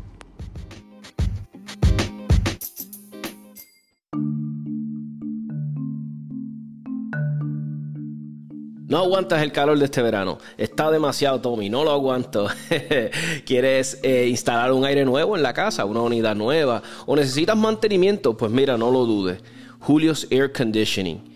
No 8.88 8.98
aguantas 8.98 9.42
el 9.42 9.50
calor 9.50 9.76
de 9.78 9.86
este 9.86 10.00
verano. 10.00 10.38
Está 10.56 10.92
demasiado, 10.92 11.40
Tommy. 11.40 11.68
No 11.68 11.82
lo 11.82 11.90
aguanto. 11.90 12.46
¿Quieres 13.44 13.98
eh, 14.04 14.28
instalar 14.28 14.72
un 14.72 14.84
aire 14.84 15.04
nuevo 15.04 15.36
en 15.36 15.42
la 15.42 15.52
casa? 15.52 15.84
¿Una 15.84 16.02
unidad 16.02 16.36
nueva? 16.36 16.84
¿O 17.04 17.16
necesitas 17.16 17.56
mantenimiento? 17.56 18.36
Pues 18.36 18.52
mira, 18.52 18.78
no 18.78 18.92
lo 18.92 19.04
dudes. 19.04 19.40
Julio's 19.80 20.28
Air 20.30 20.52
Conditioning 20.52 21.35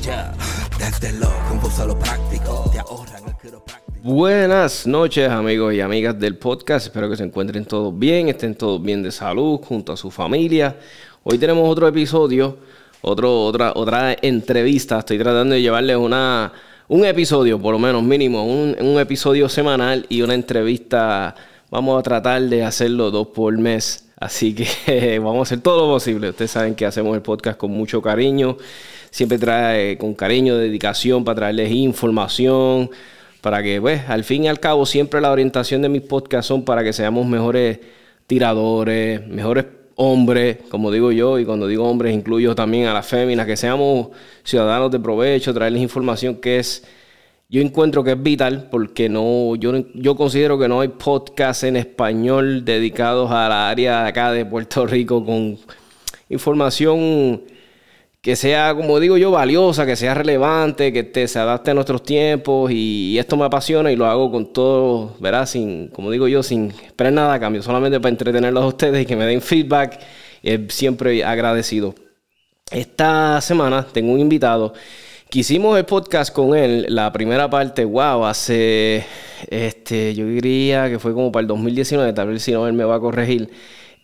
Ya, 0.01 0.33
desde 0.79 1.11
lo, 1.13 1.29
lo 1.85 1.99
práctico, 1.99 2.69
te 2.71 2.79
ahorran 2.79 3.23
el 3.27 3.35
práctico. 3.35 3.86
Buenas 4.09 4.87
noches 4.87 5.29
amigos 5.29 5.73
y 5.73 5.81
amigas 5.81 6.17
del 6.17 6.37
podcast, 6.37 6.85
espero 6.85 7.09
que 7.09 7.17
se 7.17 7.25
encuentren 7.25 7.65
todos 7.65 7.99
bien, 7.99 8.29
estén 8.29 8.55
todos 8.55 8.81
bien 8.81 9.03
de 9.03 9.11
salud 9.11 9.59
junto 9.61 9.91
a 9.91 9.97
su 9.97 10.11
familia. 10.11 10.77
Hoy 11.25 11.37
tenemos 11.37 11.69
otro 11.69 11.89
episodio, 11.89 12.57
otro, 13.01 13.43
otra, 13.43 13.73
otra 13.75 14.15
entrevista, 14.21 14.99
estoy 14.99 15.17
tratando 15.17 15.55
de 15.55 15.61
llevarles 15.61 15.97
una, 15.97 16.53
un 16.87 17.03
episodio, 17.03 17.61
por 17.61 17.73
lo 17.73 17.79
menos 17.79 18.01
mínimo, 18.01 18.45
un, 18.45 18.77
un 18.79 18.97
episodio 18.97 19.49
semanal 19.49 20.05
y 20.07 20.21
una 20.21 20.35
entrevista. 20.35 21.35
Vamos 21.69 21.99
a 21.99 22.01
tratar 22.01 22.43
de 22.43 22.63
hacerlo 22.63 23.11
dos 23.11 23.27
por 23.27 23.57
mes, 23.57 24.07
así 24.15 24.55
que 24.55 25.19
vamos 25.21 25.39
a 25.39 25.41
hacer 25.41 25.59
todo 25.59 25.85
lo 25.85 25.93
posible. 25.95 26.29
Ustedes 26.29 26.51
saben 26.51 26.75
que 26.75 26.85
hacemos 26.85 27.13
el 27.13 27.21
podcast 27.21 27.57
con 27.57 27.71
mucho 27.71 28.01
cariño, 28.01 28.55
siempre 29.11 29.37
trae 29.37 29.97
con 29.97 30.13
cariño, 30.13 30.55
dedicación 30.55 31.25
para 31.25 31.35
traerles 31.35 31.71
información 31.73 32.89
para 33.41 33.63
que, 33.63 33.79
pues, 33.79 34.01
al 34.07 34.23
fin 34.23 34.45
y 34.45 34.47
al 34.47 34.59
cabo, 34.59 34.85
siempre 34.85 35.21
la 35.21 35.31
orientación 35.31 35.81
de 35.81 35.89
mis 35.89 36.01
podcasts 36.01 36.47
son 36.47 36.63
para 36.65 36.83
que 36.83 36.93
seamos 36.93 37.25
mejores 37.25 37.79
tiradores, 38.27 39.25
mejores 39.27 39.65
hombres, 39.95 40.57
como 40.69 40.91
digo 40.91 41.11
yo, 41.11 41.39
y 41.39 41.45
cuando 41.45 41.67
digo 41.67 41.89
hombres 41.89 42.13
incluyo 42.13 42.55
también 42.55 42.87
a 42.87 42.93
las 42.93 43.07
féminas, 43.07 43.47
que 43.47 43.57
seamos 43.57 44.09
ciudadanos 44.43 44.91
de 44.91 44.99
provecho, 44.99 45.53
traerles 45.53 45.81
información 45.81 46.35
que 46.35 46.59
es, 46.59 46.85
yo 47.49 47.61
encuentro 47.61 48.03
que 48.03 48.11
es 48.11 48.21
vital, 48.21 48.67
porque 48.69 49.09
no, 49.09 49.55
yo, 49.55 49.73
yo 49.95 50.15
considero 50.15 50.59
que 50.59 50.67
no 50.67 50.81
hay 50.81 50.89
podcasts 50.89 51.63
en 51.63 51.77
español 51.77 52.63
dedicados 52.63 53.31
a 53.31 53.49
la 53.49 53.69
área 53.69 54.03
de 54.03 54.09
acá 54.09 54.31
de 54.31 54.45
Puerto 54.45 54.85
Rico 54.85 55.25
con 55.25 55.57
información 56.29 57.41
que 58.27 58.35
sea, 58.35 58.75
como 58.75 58.99
digo 58.99 59.15
yo, 59.15 59.31
valiosa, 59.31 59.85
que 59.85 59.95
sea 59.95 60.13
relevante, 60.13 60.91
que 60.91 61.03
te, 61.03 61.29
se 61.29 61.39
adapte 61.39 61.71
a 61.71 61.73
nuestros 61.73 62.03
tiempos 62.03 62.69
y, 62.69 63.17
esto 63.17 63.37
me 63.37 63.45
apasiona 63.45 63.89
y 63.89 63.95
lo 63.95 64.05
hago 64.05 64.29
con 64.29 64.51
todo, 64.51 65.15
¿verdad? 65.21 65.45
Sin, 65.45 65.87
como 65.87 66.11
digo 66.11 66.27
yo, 66.27 66.43
sin 66.43 66.71
esperar 66.71 67.13
nada 67.13 67.35
a 67.35 67.39
cambio, 67.39 67.63
solamente 67.63 68.01
para 68.01 68.09
entretenerlos 68.09 68.65
a 68.65 68.67
ustedes 68.67 69.01
y 69.01 69.05
que 69.05 69.15
me 69.15 69.25
den 69.25 69.39
feedback. 69.39 70.01
siempre 70.67 71.23
agradecido. 71.23 71.95
Esta 72.69 73.39
semana 73.39 73.87
tengo 73.93 74.11
un 74.11 74.19
invitado 74.19 74.73
que 75.29 75.39
hicimos 75.39 75.77
el 75.77 75.85
podcast 75.85 76.33
con 76.33 76.53
él, 76.53 76.85
la 76.89 77.13
primera 77.13 77.49
parte, 77.49 77.85
wow, 77.85 78.25
hace, 78.25 79.05
este, 79.49 80.13
yo 80.13 80.25
diría 80.27 80.89
que 80.89 80.99
fue 80.99 81.13
como 81.13 81.31
para 81.31 81.43
el 81.43 81.47
2019, 81.47 82.11
tal 82.11 82.27
vez 82.27 82.43
si 82.43 82.51
no 82.51 82.67
él 82.67 82.73
me 82.73 82.83
va 82.83 82.95
a 82.95 82.99
corregir. 82.99 83.49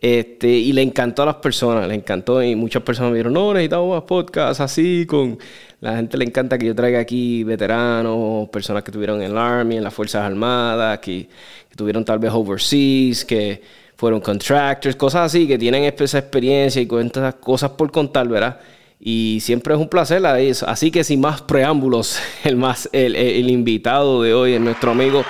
Este, 0.03 0.49
y 0.49 0.73
le 0.73 0.81
encantó 0.81 1.23
a 1.23 1.27
las 1.27 1.35
personas, 1.35 1.87
le 1.87 1.95
encantó 1.95 2.43
y 2.43 2.57
muchas 2.57 2.83
personas 2.83 3.13
me 3.13 3.19
dijeron, 3.19 3.31
no, 3.35 3.53
necesitamos 3.53 3.95
más 3.95 4.03
podcasts 4.03 4.59
así, 4.59 5.05
con 5.05 5.39
la 5.79 5.95
gente 5.95 6.17
le 6.17 6.25
encanta 6.25 6.57
que 6.57 6.65
yo 6.65 6.75
traiga 6.75 6.99
aquí 6.99 7.45
veteranos, 7.45 8.49
personas 8.49 8.83
que 8.83 8.91
tuvieron 8.91 9.21
en 9.21 9.31
el 9.31 9.37
Army, 9.37 9.77
en 9.77 9.83
las 9.85 9.93
Fuerzas 9.93 10.23
Armadas, 10.23 10.99
que, 10.99 11.29
tuvieron 11.77 12.03
tal 12.03 12.19
vez 12.19 12.33
overseas, 12.33 13.23
que 13.23 13.61
fueron 13.95 14.19
contractors, 14.19 14.97
cosas 14.97 15.27
así, 15.27 15.47
que 15.47 15.57
tienen 15.57 15.85
esa 15.85 16.19
experiencia 16.19 16.81
y 16.81 16.85
cuentas 16.85 17.35
cosas 17.35 17.71
por 17.71 17.89
contar, 17.89 18.27
¿verdad? 18.27 18.59
Y 18.99 19.39
siempre 19.39 19.73
es 19.73 19.79
un 19.79 19.87
placer. 19.87 20.21
Así 20.25 20.91
que 20.91 21.05
sin 21.05 21.21
más 21.21 21.41
preámbulos, 21.41 22.19
el, 22.43 22.57
más, 22.57 22.89
el, 22.91 23.15
el 23.15 23.49
invitado 23.49 24.21
de 24.21 24.33
hoy 24.33 24.51
es 24.51 24.59
nuestro 24.59 24.91
amigo 24.91 25.23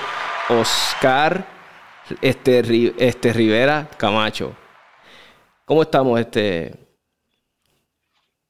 Oscar 0.50 1.46
este, 2.22 2.94
este 2.98 3.34
Rivera 3.34 3.88
Camacho. 3.98 4.63
¿Cómo 5.66 5.82
estamos, 5.82 6.20
este? 6.20 6.72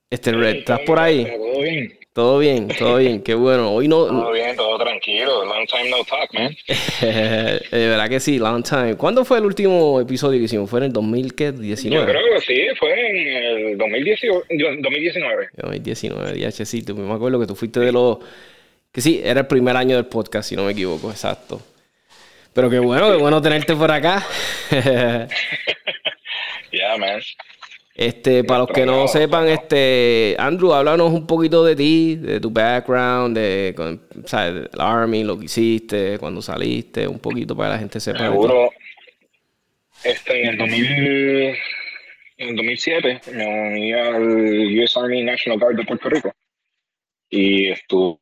Este 0.10 0.31
Red? 0.31 0.57
¿Estás 0.57 0.80
por 0.81 0.98
ahí? 0.98 1.25
Todo 1.25 1.62
bien. 1.62 2.00
Todo 2.13 2.38
bien, 2.39 2.68
todo 2.68 2.98
bien, 2.98 3.24
qué 3.24 3.33
bueno. 3.33 3.71
Hoy 3.71 3.88
no. 3.88 4.06
Todo 4.06 4.31
bien, 4.31 4.56
todo 4.56 4.77
tranquilo. 4.77 5.45
Long 5.45 5.65
time 5.68 5.89
no 5.89 6.04
talk, 6.04 6.31
man. 6.33 6.56
de 7.01 7.88
verdad 7.88 8.07
que 8.10 8.19
sí, 8.19 8.38
long 8.38 8.63
time. 8.63 8.95
¿Cuándo 8.95 9.25
fue 9.25 9.39
el 9.39 9.45
último 9.45 10.00
episodio 10.00 10.38
que 10.39 10.45
hicimos? 10.45 10.69
¿Fue 10.69 10.80
en 10.80 10.86
el 10.86 10.94
2019? 10.94 12.06
Yo 12.06 12.12
creo 12.12 12.36
que 12.36 12.42
sí, 12.42 12.62
fue 12.80 12.92
en 12.92 13.27
el 13.71 13.77
2019. 13.77 14.45
2019. 14.50 15.50
2019, 15.56 16.51
sí, 16.51 16.86
me 16.95 17.13
acuerdo 17.13 17.39
que 17.39 17.48
tú 17.48 17.56
fuiste 17.56 17.80
de 17.80 17.92
los. 17.92 18.19
Que 18.92 19.01
sí, 19.01 19.21
era 19.24 19.42
el 19.42 19.48
primer 19.48 19.75
año 19.75 19.95
del 19.95 20.06
podcast, 20.06 20.50
si 20.50 20.56
no 20.56 20.65
me 20.65 20.71
equivoco, 20.74 21.10
exacto. 21.10 21.62
Pero 22.54 22.69
qué 22.69 22.77
bueno, 22.77 23.12
qué 23.12 23.18
bueno 23.18 23.42
tenerte 23.42 23.75
por 23.75 23.92
acá. 23.92 24.24
yeah, 26.88 26.98
man. 26.98 27.22
Este, 27.96 28.44
para 28.44 28.62
los 28.62 28.70
que 28.70 28.88
no 28.88 29.08
sepan, 29.08 29.48
este, 29.48 30.36
Andrew, 30.40 30.74
háblanos 30.74 31.12
un 31.12 31.28
poquito 31.28 31.64
de 31.64 31.76
ti, 31.76 32.16
de 32.16 32.40
tu 32.40 32.50
background, 32.50 33.38
de, 33.38 33.76
o 33.78 34.28
sea, 34.28 34.52
del 34.52 34.70
Army, 34.80 35.24
lo 35.24 35.38
que 35.38 35.46
hiciste, 35.46 36.18
cuando 36.18 36.42
saliste, 36.42 37.08
un 37.08 37.20
poquito 37.20 37.56
para 37.56 37.70
que 37.70 37.74
la 37.74 37.80
gente 37.80 38.00
sepa. 38.00 38.18
Seguro, 38.18 38.72
este, 40.04 40.42
en 40.42 40.50
el 40.50 40.58
2000, 40.58 40.88
en 42.38 42.50
el 42.50 42.56
2007 42.56 43.22
me 43.34 43.46
uní 43.46 43.94
al 43.94 44.80
US 44.80 44.98
Army 44.98 45.24
National 45.24 45.60
Guard 45.60 45.76
de 45.78 45.86
Puerto 45.86 46.10
Rico 46.10 46.34
y 47.30 47.70
estuve, 47.70 48.18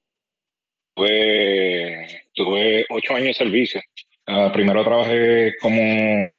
tuve 2.34 2.86
ocho 2.90 3.16
años 3.16 3.28
de 3.28 3.34
servicio. 3.34 3.82
Uh, 4.28 4.52
primero 4.52 4.84
trabajé 4.84 5.56
como 5.60 6.30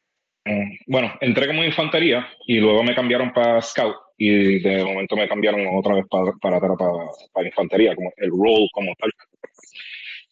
bueno, 0.87 1.13
entré 1.21 1.47
como 1.47 1.65
infantería 1.65 2.29
y 2.47 2.59
luego 2.59 2.83
me 2.83 2.95
cambiaron 2.95 3.33
para 3.33 3.63
scout 3.63 3.97
y 4.19 4.59
de 4.61 4.85
momento 4.85 5.17
me 5.17 5.29
cambiaron 5.29 5.67
otra 5.77 5.95
vez 5.95 6.05
para, 6.09 6.33
para, 6.41 6.61
para, 7.33 7.47
infantería, 7.47 7.95
como 7.95 8.13
el 8.17 8.31
role 8.31 8.69
como 8.73 8.95
tal. 8.97 9.11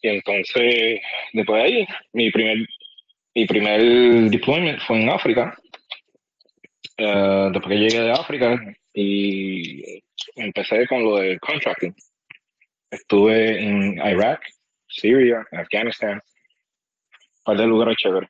Y 0.01 0.07
entonces, 0.09 0.99
después 1.33 1.61
de 1.61 1.67
ahí, 1.67 1.87
mi 2.13 2.31
primer, 2.31 2.57
mi 3.35 3.45
primer 3.45 3.81
deployment 4.29 4.79
fue 4.81 5.01
en 5.01 5.09
África. 5.09 5.57
Uh, 6.97 7.51
después 7.51 7.67
que 7.67 7.79
llegué 7.79 8.01
de 8.01 8.11
África 8.11 8.59
y 8.93 10.03
empecé 10.35 10.87
con 10.87 11.03
lo 11.03 11.17
del 11.17 11.39
contracting. 11.39 11.95
Estuve 12.89 13.61
en 13.61 13.97
Irak, 13.97 14.41
Siria, 14.87 15.45
Afganistán, 15.51 16.13
un 16.13 17.43
par 17.43 17.57
de 17.57 17.67
lugares 17.67 17.95
chéveres. 17.97 18.29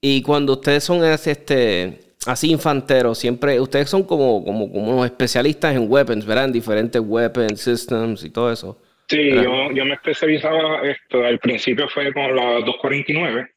Y 0.00 0.22
cuando 0.22 0.54
ustedes 0.54 0.84
son 0.84 1.02
este, 1.04 2.00
así 2.26 2.50
infanteros, 2.50 3.18
siempre, 3.18 3.60
ustedes 3.60 3.88
son 3.88 4.04
como, 4.04 4.44
como, 4.44 4.70
como 4.70 4.92
unos 4.92 5.06
especialistas 5.06 5.74
en 5.74 5.90
weapons, 5.90 6.26
¿verdad? 6.26 6.46
En 6.46 6.52
diferentes 6.52 7.00
weapons, 7.04 7.60
systems 7.60 8.24
y 8.24 8.30
todo 8.30 8.52
eso. 8.52 8.80
Sí, 9.08 9.30
yo, 9.30 9.70
yo, 9.72 9.84
me 9.84 9.94
especializaba, 9.94 10.82
esto, 10.82 11.24
al 11.24 11.38
principio 11.38 11.88
fue 11.88 12.12
con 12.12 12.34
la 12.34 12.54
249, 12.60 13.48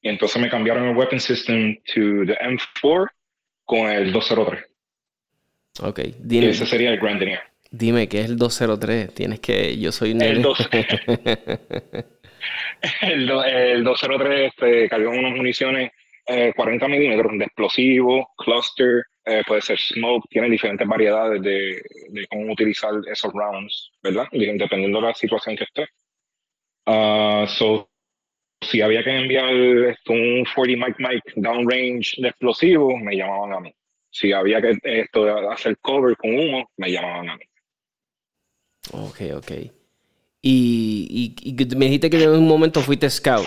y 0.00 0.08
entonces 0.08 0.40
me 0.40 0.48
cambiaron 0.48 0.88
el 0.88 0.96
weapon 0.96 1.20
system 1.20 1.76
to 1.94 2.24
the 2.26 2.36
M4 2.40 3.06
con 3.64 3.90
el 3.90 4.12
203. 4.12 4.64
Ok, 5.82 6.00
dime. 6.18 6.50
ese 6.50 6.64
sería 6.66 6.90
el 6.90 6.98
Grand 6.98 7.20
Denier. 7.20 7.40
Dime, 7.70 8.08
¿qué 8.08 8.20
es 8.20 8.26
el 8.26 8.36
203? 8.36 9.12
Tienes 9.14 9.40
que, 9.40 9.76
yo 9.78 9.92
soy 9.92 10.12
el, 10.12 10.46
el, 13.02 13.30
el 13.30 13.84
203 13.84 14.52
este, 14.52 14.88
cargó 14.88 15.10
unas 15.10 15.36
municiones 15.36 15.90
40 16.26 16.86
eh, 16.86 16.88
milímetros 16.88 17.32
de 17.38 17.44
explosivo, 17.44 18.28
cluster, 18.38 19.04
eh, 19.26 19.42
puede 19.46 19.60
ser 19.60 19.78
smoke, 19.78 20.26
tiene 20.28 20.48
diferentes 20.48 20.86
variedades 20.86 21.42
de, 21.42 21.82
de, 22.10 22.26
cómo 22.28 22.52
utilizar 22.52 22.92
esos 23.10 23.32
rounds, 23.32 23.92
¿verdad? 24.02 24.26
Dependiendo 24.32 25.00
de 25.00 25.06
la 25.06 25.14
situación 25.14 25.56
que 25.56 25.64
esté. 25.64 25.86
Uh, 26.86 27.46
so, 27.46 27.90
si 28.60 28.80
había 28.80 29.02
que 29.02 29.10
enviar 29.10 29.54
esto, 29.54 30.12
un 30.12 30.44
40 30.54 30.86
Mike 30.86 30.96
Mike 30.98 31.32
downrange 31.36 32.20
de 32.20 32.28
explosivo, 32.28 32.96
me 32.96 33.16
llamaban 33.16 33.54
a 33.54 33.60
mí. 33.60 33.74
Si 34.10 34.32
había 34.32 34.60
que 34.60 34.78
esto, 34.82 35.50
hacer 35.50 35.78
cover 35.78 36.16
con 36.16 36.38
humo, 36.38 36.70
me 36.76 36.90
llamaban 36.90 37.30
a 37.30 37.36
mí. 37.36 37.44
Ok, 38.92 39.20
ok. 39.36 39.83
Y, 40.46 41.34
y, 41.42 41.74
me 41.74 41.86
dijiste 41.86 42.10
que 42.10 42.22
en 42.22 42.28
un 42.28 42.46
momento 42.46 42.82
fuiste 42.82 43.08
scout. 43.08 43.46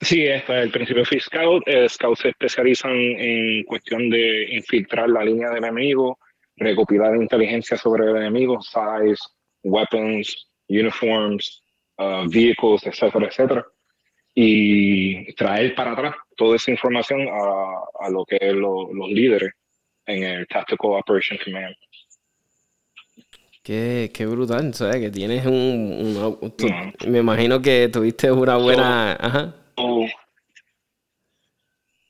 Sí, 0.00 0.26
esto, 0.26 0.52
al 0.52 0.72
principio 0.72 1.04
fui 1.04 1.20
scout. 1.20 1.62
Eh, 1.66 1.88
scouts 1.88 2.22
se 2.22 2.30
especializan 2.30 2.90
en 2.90 3.62
cuestión 3.62 4.10
de 4.10 4.48
infiltrar 4.50 5.08
la 5.08 5.22
línea 5.22 5.50
del 5.50 5.58
enemigo, 5.58 6.18
recopilar 6.56 7.14
inteligencia 7.14 7.76
sobre 7.76 8.10
el 8.10 8.16
enemigo, 8.16 8.60
size, 8.60 9.22
weapons, 9.62 10.48
uniforms, 10.68 11.62
uh, 11.98 12.28
vehicles, 12.28 12.84
etcétera, 12.84 13.26
etcétera. 13.26 13.64
Y 14.34 15.32
traer 15.34 15.76
para 15.76 15.92
atrás 15.92 16.16
toda 16.36 16.56
esa 16.56 16.72
información 16.72 17.20
a, 17.28 18.04
a 18.04 18.10
lo 18.10 18.24
que 18.24 18.36
es 18.40 18.52
los 18.52 19.10
líderes 19.10 19.52
en 20.06 20.24
el 20.24 20.46
Tactical 20.48 20.90
Operation 20.90 21.38
Command. 21.44 21.76
Qué, 23.66 24.12
qué 24.14 24.26
brutal, 24.26 24.72
¿sabes? 24.74 25.00
Que 25.00 25.10
tienes 25.10 25.44
un... 25.44 26.54
Me 27.08 27.18
imagino 27.18 27.60
que 27.60 27.88
tuviste 27.92 28.30
una 28.30 28.58
buena... 28.58 29.14
Ajá. 29.14 29.56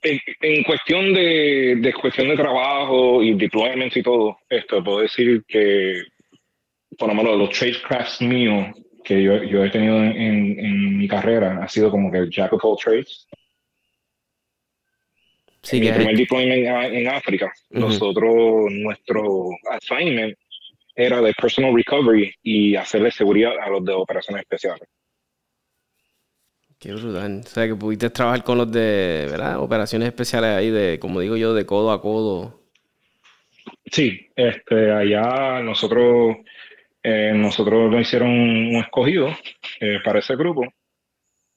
En, 0.03 0.63
cuestión 0.65 1.15
de, 1.15 1.77
de, 1.81 1.95
cuestión 1.95 2.29
de 2.29 2.37
trabajo 2.37 3.23
y 3.23 3.33
deployments 3.33 3.97
y 3.97 4.03
todo, 4.03 4.39
esto 4.51 4.85
puedo 4.85 5.01
decir 5.01 5.45
que 5.49 6.03
por 6.99 7.09
lo 7.09 7.15
menos 7.15 7.39
los 7.39 7.51
tradecrafts 7.51 8.21
míos 8.21 8.77
que 9.03 9.23
yo, 9.23 9.43
yo 9.43 9.65
he 9.65 9.71
tenido 9.71 9.97
en, 9.97 10.61
en, 10.61 10.99
mi 10.99 11.09
carrera 11.09 11.61
ha 11.63 11.69
sido 11.69 11.91
como 11.91 12.13
que 12.13 12.19
el 12.19 12.31
jack 12.31 12.53
of 12.53 12.65
all 12.65 12.77
trades. 12.77 13.27
Sí, 15.63 15.81
mi 15.81 15.91
primer 15.91 16.17
deployment 16.17 16.93
en, 16.93 17.09
África, 17.09 17.51
nosotros, 17.71 18.71
nuestro 18.71 19.49
assignment 19.71 20.37
era 20.97 21.21
de 21.21 21.35
personal 21.35 21.75
recovery 21.75 22.35
y 22.43 22.75
hacerle 22.75 23.11
seguridad 23.11 23.53
a 23.61 23.69
los 23.69 23.85
de 23.85 23.93
operaciones 23.93 24.43
especiales. 24.43 24.89
Qué 26.79 26.93
brutal. 26.93 27.43
O 27.45 27.49
sea, 27.49 27.67
que 27.67 27.75
pudiste 27.75 28.11
trabajar 28.11 28.43
con 28.43 28.59
los 28.59 28.71
de, 28.71 29.29
¿verdad? 29.31 29.61
Operaciones 29.61 30.09
especiales 30.09 30.51
ahí 30.51 30.71
de, 30.71 30.99
como 30.99 31.21
digo 31.21 31.37
yo, 31.37 31.55
de 31.55 31.65
codo 31.65 31.91
a 31.93 32.01
codo. 32.01 32.61
Sí, 33.91 34.29
este, 34.35 34.91
allá 34.91 35.61
nosotros, 35.63 36.37
eh, 37.03 37.33
nosotros 37.35 37.91
lo 37.91 38.01
hicieron 38.01 38.31
un 38.31 38.77
escogido 38.77 39.29
eh, 39.81 39.99
para 40.05 40.19
ese 40.19 40.37
grupo 40.37 40.67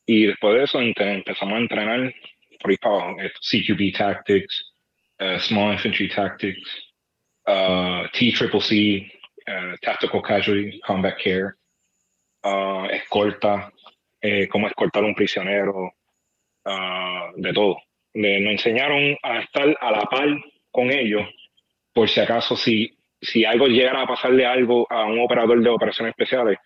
y 0.05 0.25
después 0.25 0.55
de 0.55 0.63
eso 0.63 0.79
empezamos 0.81 1.53
a 1.53 1.59
entrenar 1.59 2.13
por 2.59 2.71
ahí 2.71 2.77
para 2.77 2.95
abajo. 2.95 3.17
CQB 3.41 3.95
Tactics, 3.95 4.73
uh, 5.19 5.39
Small 5.39 5.73
Infantry 5.73 6.09
Tactics, 6.09 6.67
uh, 7.47 8.07
T-Triple-C, 8.13 9.11
uh, 9.49 9.75
Tactical 9.81 10.21
Casualty, 10.21 10.79
Combat 10.81 11.17
Care, 11.21 11.53
uh, 12.43 12.85
escolta, 12.91 13.71
eh, 14.21 14.47
cómo 14.47 14.67
escoltar 14.67 15.03
a 15.03 15.07
un 15.07 15.15
prisionero, 15.15 15.93
uh, 16.65 17.33
de 17.35 17.53
todo. 17.53 17.77
nos 18.13 18.51
enseñaron 18.51 19.17
a 19.23 19.39
estar 19.39 19.77
a 19.81 19.91
la 19.91 20.01
par 20.03 20.27
con 20.71 20.91
ellos 20.91 21.27
por 21.93 22.07
si 22.09 22.19
acaso, 22.19 22.55
si, 22.55 22.97
si 23.21 23.43
algo 23.43 23.67
llegara 23.67 24.03
a 24.03 24.07
pasarle 24.07 24.45
algo 24.45 24.87
a 24.89 25.05
un 25.05 25.19
operador 25.19 25.61
de 25.61 25.69
operaciones 25.69 26.11
especiales, 26.11 26.57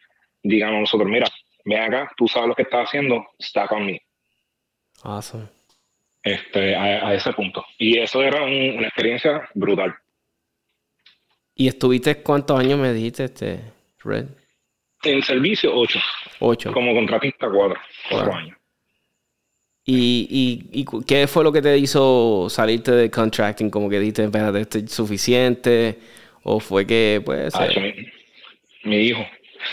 digan 0.44 0.76
a 0.76 0.80
nosotros, 0.80 1.10
mira, 1.10 1.28
ven 1.66 1.82
acá, 1.82 2.12
tú 2.16 2.28
sabes 2.28 2.50
lo 2.50 2.56
que 2.56 2.64
estás 2.64 2.88
haciendo, 2.88 3.26
está 3.40 3.68
conmigo. 3.68 4.00
Awesome. 5.04 5.48
Este, 6.22 6.76
a, 6.76 7.14
ese 7.14 7.34
punto. 7.34 7.66
Y 7.78 8.00
eso 8.00 8.22
era 8.22 8.44
una 8.44 8.88
experiencia 8.88 9.50
brutal. 9.54 9.96
¿Y 11.56 11.68
estuviste 11.68 12.22
cuántos 12.24 12.60
años 12.60 12.80
me 12.80 12.94
dijiste, 12.94 13.26
este, 13.26 13.60
Red? 14.04 14.26
En 15.04 15.22
servicio, 15.22 15.72
ocho. 15.76 16.00
Ocho. 16.40 16.72
Como 16.72 16.94
contratista, 16.94 17.48
cuatro. 17.50 17.80
Cuatro 18.10 18.34
años. 18.34 18.58
¿Y, 19.86 20.70
y, 20.72 20.86
qué 21.06 21.28
fue 21.28 21.44
lo 21.44 21.52
que 21.52 21.62
te 21.62 21.78
hizo 21.78 22.48
salirte 22.50 22.92
de 22.92 23.12
contracting? 23.12 23.70
Como 23.70 23.90
que 23.90 24.00
dijiste, 24.00 24.24
espérate, 24.24 24.62
esto 24.62 24.78
es 24.78 24.92
suficiente. 24.92 25.98
¿O 26.44 26.60
fue 26.60 26.88
que, 26.88 27.22
pues... 27.24 27.54
Ah, 27.56 27.68
mi, 28.84 28.96
hijo. 28.98 29.26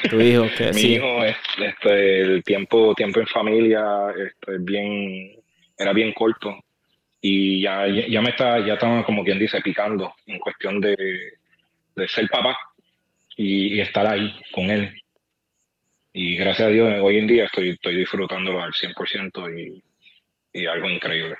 Tu 0.08 0.20
hijo, 0.20 0.46
que 0.58 0.72
Mi 0.72 0.80
hijo, 0.80 1.24
este, 1.24 2.20
el 2.22 2.44
tiempo, 2.44 2.94
tiempo 2.94 3.20
en 3.20 3.26
familia, 3.26 3.82
este, 4.16 4.58
bien, 4.58 5.32
era 5.78 5.92
bien 5.92 6.12
corto. 6.12 6.56
Y 7.20 7.62
ya, 7.62 7.86
ya, 7.86 8.20
me 8.20 8.30
está, 8.30 8.64
ya 8.64 8.74
estaba, 8.74 9.04
como 9.04 9.22
quien 9.22 9.38
dice, 9.38 9.60
picando 9.60 10.14
en 10.26 10.38
cuestión 10.38 10.80
de, 10.80 10.96
de 11.96 12.08
ser 12.08 12.28
papá 12.28 12.58
y, 13.36 13.80
estar 13.80 14.06
ahí 14.06 14.34
con 14.52 14.70
él. 14.70 14.94
Y 16.12 16.36
gracias 16.36 16.68
a 16.68 16.70
Dios, 16.70 16.92
hoy 17.02 17.18
en 17.18 17.26
día 17.26 17.44
estoy, 17.44 17.70
estoy 17.70 17.96
disfrutándolo 17.96 18.62
al 18.62 18.72
100% 18.72 19.58
y, 19.58 19.82
y 20.52 20.66
algo 20.66 20.88
increíble. 20.88 21.36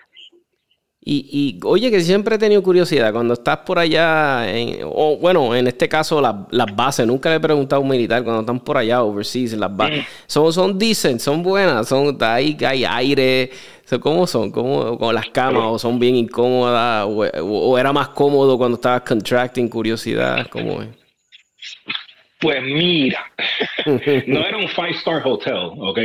Y, 1.03 1.27
y, 1.33 1.61
oye, 1.65 1.91
que 1.91 2.03
siempre 2.03 2.37
he 2.37 2.39
tenido 2.39 2.63
curiosidad, 2.63 3.11
cuando 3.11 3.33
estás 3.33 3.59
por 3.59 3.79
allá, 3.79 4.47
o 4.85 5.17
bueno, 5.17 5.55
en 5.57 5.67
este 5.67 5.89
caso 5.89 6.21
las 6.21 6.77
bases, 6.77 7.07
nunca 7.07 7.31
le 7.31 7.37
he 7.37 7.41
preguntado 7.41 7.81
a 7.81 7.83
un 7.83 7.89
militar, 7.89 8.23
cuando 8.23 8.41
están 8.41 8.61
por 8.61 8.77
allá, 8.77 9.03
overseas, 9.03 9.55
las 9.55 9.75
bases, 9.75 10.05
son, 10.27 10.53
son 10.53 10.79
decent, 10.79 11.19
son 11.21 11.43
buenas, 11.43 11.89
son 11.89 12.19
ahí 12.21 12.55
hay 12.61 12.85
aire, 12.85 13.51
¿cómo 13.99 14.27
son? 14.27 14.51
¿Cómo, 14.53 14.99
con 14.99 15.15
las 15.15 15.31
camas? 15.31 15.63
¿O 15.65 15.79
son 15.79 15.99
bien 15.99 16.17
incómodas? 16.17 17.07
O, 17.07 17.25
o, 17.45 17.79
era 17.79 17.93
más 17.93 18.11
cómodo 18.11 18.57
cuando 18.59 18.77
estabas 18.77 19.03
contracting? 19.03 19.69
Curiosidad, 19.69 20.47
¿cómo 20.51 20.83
es? 20.83 20.89
Pues 22.41 22.63
mira, 22.63 23.31
no 24.27 24.47
era 24.47 24.57
un 24.57 24.69
five 24.69 24.91
star 24.93 25.23
hotel, 25.27 25.73
¿ok? 25.77 25.99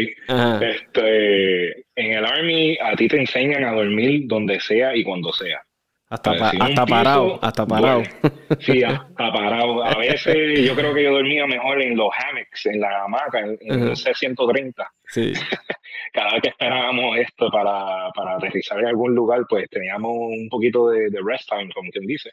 Este, 0.61 1.85
en 1.95 2.13
el 2.13 2.25
Army 2.25 2.77
a 2.81 2.93
ti 2.95 3.07
te 3.07 3.19
enseñan 3.19 3.63
a 3.63 3.71
dormir 3.71 4.23
donde 4.25 4.59
sea 4.59 4.95
y 4.95 5.03
cuando 5.03 5.31
sea. 5.31 5.61
Hasta, 6.09 6.31
hasta 6.31 6.85
parado, 6.85 7.39
hasta 7.41 7.65
parado. 7.65 8.03
sí, 8.59 8.83
hasta 8.83 9.31
parado. 9.31 9.83
A 9.83 9.97
veces 9.97 10.61
yo 10.65 10.75
creo 10.75 10.93
que 10.93 11.03
yo 11.03 11.13
dormía 11.13 11.47
mejor 11.47 11.81
en 11.81 11.95
los 11.97 12.09
hammocks, 12.13 12.65
en 12.67 12.81
la 12.81 13.03
hamaca, 13.03 13.39
en, 13.39 13.57
el 13.61 13.95
C-130. 13.95 14.73
Sí. 15.07 15.33
Cada 16.13 16.33
vez 16.33 16.41
que 16.43 16.49
esperábamos 16.49 17.17
esto 17.17 17.49
para, 17.49 18.11
para, 18.11 18.35
aterrizar 18.35 18.79
en 18.79 18.87
algún 18.87 19.15
lugar, 19.15 19.45
pues 19.49 19.69
teníamos 19.69 20.11
un 20.11 20.47
poquito 20.49 20.89
de, 20.89 21.09
de 21.09 21.19
rest 21.25 21.49
time, 21.49 21.71
como 21.73 21.89
quien 21.91 22.05
dice. 22.05 22.31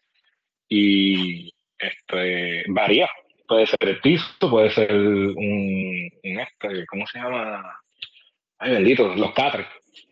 Y 0.68 1.52
este, 1.78 2.64
varía 2.68 3.08
puede 3.52 3.66
ser 3.66 3.78
el 3.82 4.00
piso, 4.00 4.24
puede 4.50 4.70
ser 4.70 4.90
un, 4.94 6.10
este, 6.22 6.86
¿cómo 6.86 7.06
se 7.06 7.18
llama? 7.18 7.62
Ay, 8.58 8.72
bendito, 8.72 9.14
los 9.14 9.32
catres. 9.32 9.66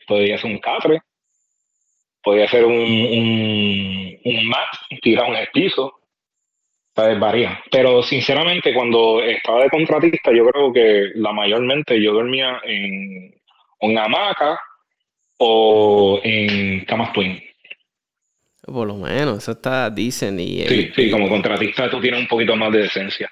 Podría 0.07 0.37
ser 0.37 0.51
un 0.51 0.59
catre, 0.59 1.01
podría 2.23 2.47
ser 2.49 2.67
un, 2.67 2.75
un, 2.75 4.19
un 4.25 4.47
mat 4.47 4.69
tirado 5.01 5.29
en 5.29 5.37
el 5.37 5.49
piso, 5.55 6.01
¿sabes? 6.95 7.19
Varía. 7.19 7.63
Pero 7.71 8.03
sinceramente, 8.03 8.75
cuando 8.75 9.23
estaba 9.23 9.63
de 9.63 9.71
contratista, 9.71 10.33
yo 10.33 10.45
creo 10.51 10.71
que 10.71 11.13
la 11.15 11.33
mayormente 11.33 12.03
yo 12.03 12.13
dormía 12.13 12.61
en 12.65 13.35
una 13.81 14.05
hamaca 14.05 14.61
o 15.39 16.21
en 16.23 16.85
camas 16.85 17.11
twin. 17.15 17.43
Por 18.73 18.87
lo 18.87 18.97
menos, 18.97 19.39
eso 19.39 19.53
está, 19.53 19.91
dicen. 19.91 20.39
Y, 20.39 20.65
sí, 20.67 20.93
sí, 20.95 21.11
como 21.11 21.29
contratista 21.29 21.91
tú 21.91 22.01
tienes 22.01 22.21
un 22.21 22.29
poquito 22.29 22.55
más 22.55 22.73
de 22.73 22.81
decencia. 22.81 23.31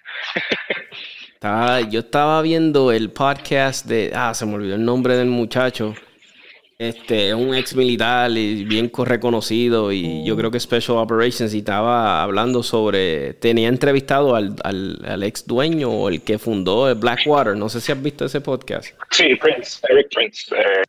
yo 1.91 2.01
estaba 2.01 2.43
viendo 2.43 2.91
el 2.91 3.11
podcast 3.11 3.87
de, 3.87 4.11
ah, 4.15 4.35
se 4.35 4.47
me 4.47 4.55
olvidó 4.55 4.75
el 4.75 4.85
nombre 4.85 5.17
del 5.17 5.29
muchacho. 5.29 5.95
Este, 6.79 7.31
es 7.31 7.35
un 7.35 7.57
ex 7.57 7.75
militar 7.75 8.31
y 8.31 8.65
bien 8.65 8.91
reconocido 8.97 9.91
y 9.91 10.25
yo 10.25 10.37
creo 10.37 10.53
que 10.53 10.61
Special 10.61 10.99
Operations 10.99 11.53
y 11.53 11.59
estaba 11.59 12.23
hablando 12.23 12.63
sobre, 12.63 13.35
tenía 13.35 13.69
entrevistado 13.69 14.37
al, 14.37 14.55
al, 14.63 15.23
ex 15.25 15.45
dueño 15.45 15.91
o 15.91 16.09
el 16.09 16.23
que 16.23 16.39
fundó 16.39 16.89
el 16.89 16.95
Blackwater, 16.95 17.57
no 17.57 17.69
sé 17.69 17.81
si 17.81 17.91
has 17.91 18.01
visto 18.01 18.27
ese 18.27 18.41
podcast. 18.41 18.95
Sí, 19.11 19.35
Prince, 19.35 19.81
Eric 19.89 20.07
Prince. 20.15 20.55
Eh. 20.55 20.83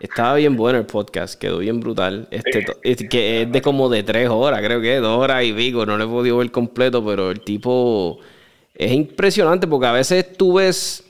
Estaba 0.00 0.36
bien 0.36 0.56
bueno 0.56 0.78
el 0.78 0.86
podcast, 0.86 1.40
quedó 1.40 1.58
bien 1.58 1.80
brutal. 1.80 2.28
Este, 2.30 3.08
que 3.08 3.42
es 3.42 3.52
de 3.52 3.62
como 3.62 3.88
de 3.88 4.02
tres 4.04 4.28
horas, 4.28 4.60
creo 4.62 4.80
que 4.80 4.96
dos 4.96 5.18
horas 5.18 5.44
y 5.44 5.52
pico. 5.52 5.84
No 5.86 5.98
lo 5.98 6.04
he 6.04 6.06
podido 6.08 6.36
ver 6.38 6.50
completo, 6.50 7.04
pero 7.04 7.30
el 7.30 7.40
tipo 7.40 8.20
es 8.74 8.92
impresionante 8.92 9.66
porque 9.66 9.86
a 9.86 9.92
veces 9.92 10.32
tú 10.34 10.54
ves. 10.54 11.04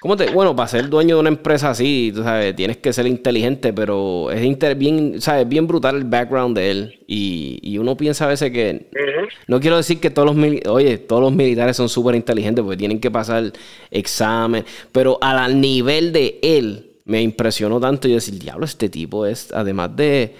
¿Cómo 0.00 0.16
te, 0.16 0.30
bueno, 0.30 0.54
para 0.54 0.68
ser 0.68 0.88
dueño 0.88 1.16
de 1.16 1.20
una 1.20 1.28
empresa 1.28 1.70
así, 1.70 2.12
tú 2.14 2.22
sabes, 2.22 2.54
tienes 2.54 2.76
que 2.76 2.92
ser 2.92 3.08
inteligente, 3.08 3.72
pero 3.72 4.30
es 4.30 4.40
bien, 4.78 5.20
sabes, 5.20 5.48
bien 5.48 5.66
brutal 5.66 5.96
el 5.96 6.04
background 6.04 6.56
de 6.56 6.70
él. 6.70 7.00
Y, 7.08 7.76
uno 7.78 7.96
piensa 7.96 8.24
a 8.24 8.28
veces 8.28 8.52
que. 8.52 8.86
No 9.48 9.60
quiero 9.60 9.76
decir 9.76 9.98
que 9.98 10.10
todos 10.10 10.34
los, 10.34 10.62
oye, 10.68 10.98
todos 10.98 11.20
los 11.20 11.32
militares 11.32 11.76
son 11.76 11.88
súper 11.88 12.14
inteligentes 12.14 12.62
porque 12.62 12.76
tienen 12.76 13.00
que 13.00 13.10
pasar 13.10 13.52
examen, 13.90 14.64
pero 14.92 15.18
al 15.20 15.60
nivel 15.60 16.12
de 16.12 16.38
él 16.42 16.87
me 17.08 17.22
impresionó 17.22 17.80
tanto 17.80 18.06
y 18.06 18.12
decir, 18.12 18.38
diablo, 18.38 18.66
este 18.66 18.90
tipo 18.90 19.24
es, 19.24 19.50
además 19.52 19.96
de 19.96 20.34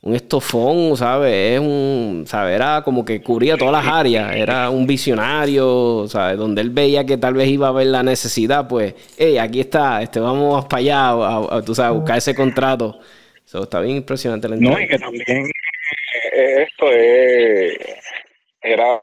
un 0.00 0.14
estofón, 0.14 0.96
¿sabes? 0.96 1.52
Es 1.52 1.60
un, 1.60 2.24
¿sabes? 2.26 2.56
Era 2.56 2.82
como 2.82 3.04
que 3.04 3.20
cubría 3.20 3.58
todas 3.58 3.84
las 3.84 3.92
áreas, 3.92 4.34
era 4.34 4.70
un 4.70 4.86
visionario, 4.86 6.06
¿sabes? 6.08 6.38
Donde 6.38 6.62
él 6.62 6.70
veía 6.70 7.04
que 7.04 7.18
tal 7.18 7.34
vez 7.34 7.48
iba 7.48 7.66
a 7.66 7.70
haber 7.70 7.88
la 7.88 8.02
necesidad, 8.02 8.66
pues, 8.66 8.94
hey, 9.18 9.36
aquí 9.36 9.60
está, 9.60 10.00
este, 10.00 10.18
vamos 10.18 10.64
para 10.64 10.80
allá, 10.80 11.10
a, 11.10 11.62
tú 11.62 11.74
sabes, 11.74 11.90
a 11.90 11.92
buscar 11.92 12.16
ese 12.16 12.34
contrato. 12.34 12.98
Eso 13.44 13.64
está 13.64 13.80
bien 13.80 13.98
impresionante 13.98 14.48
la 14.48 14.56
No, 14.56 14.80
y 14.80 14.88
que 14.88 14.98
también 14.98 15.46
eh, 16.32 16.62
esto 16.62 16.90
es, 16.92 17.78
era... 18.62 19.02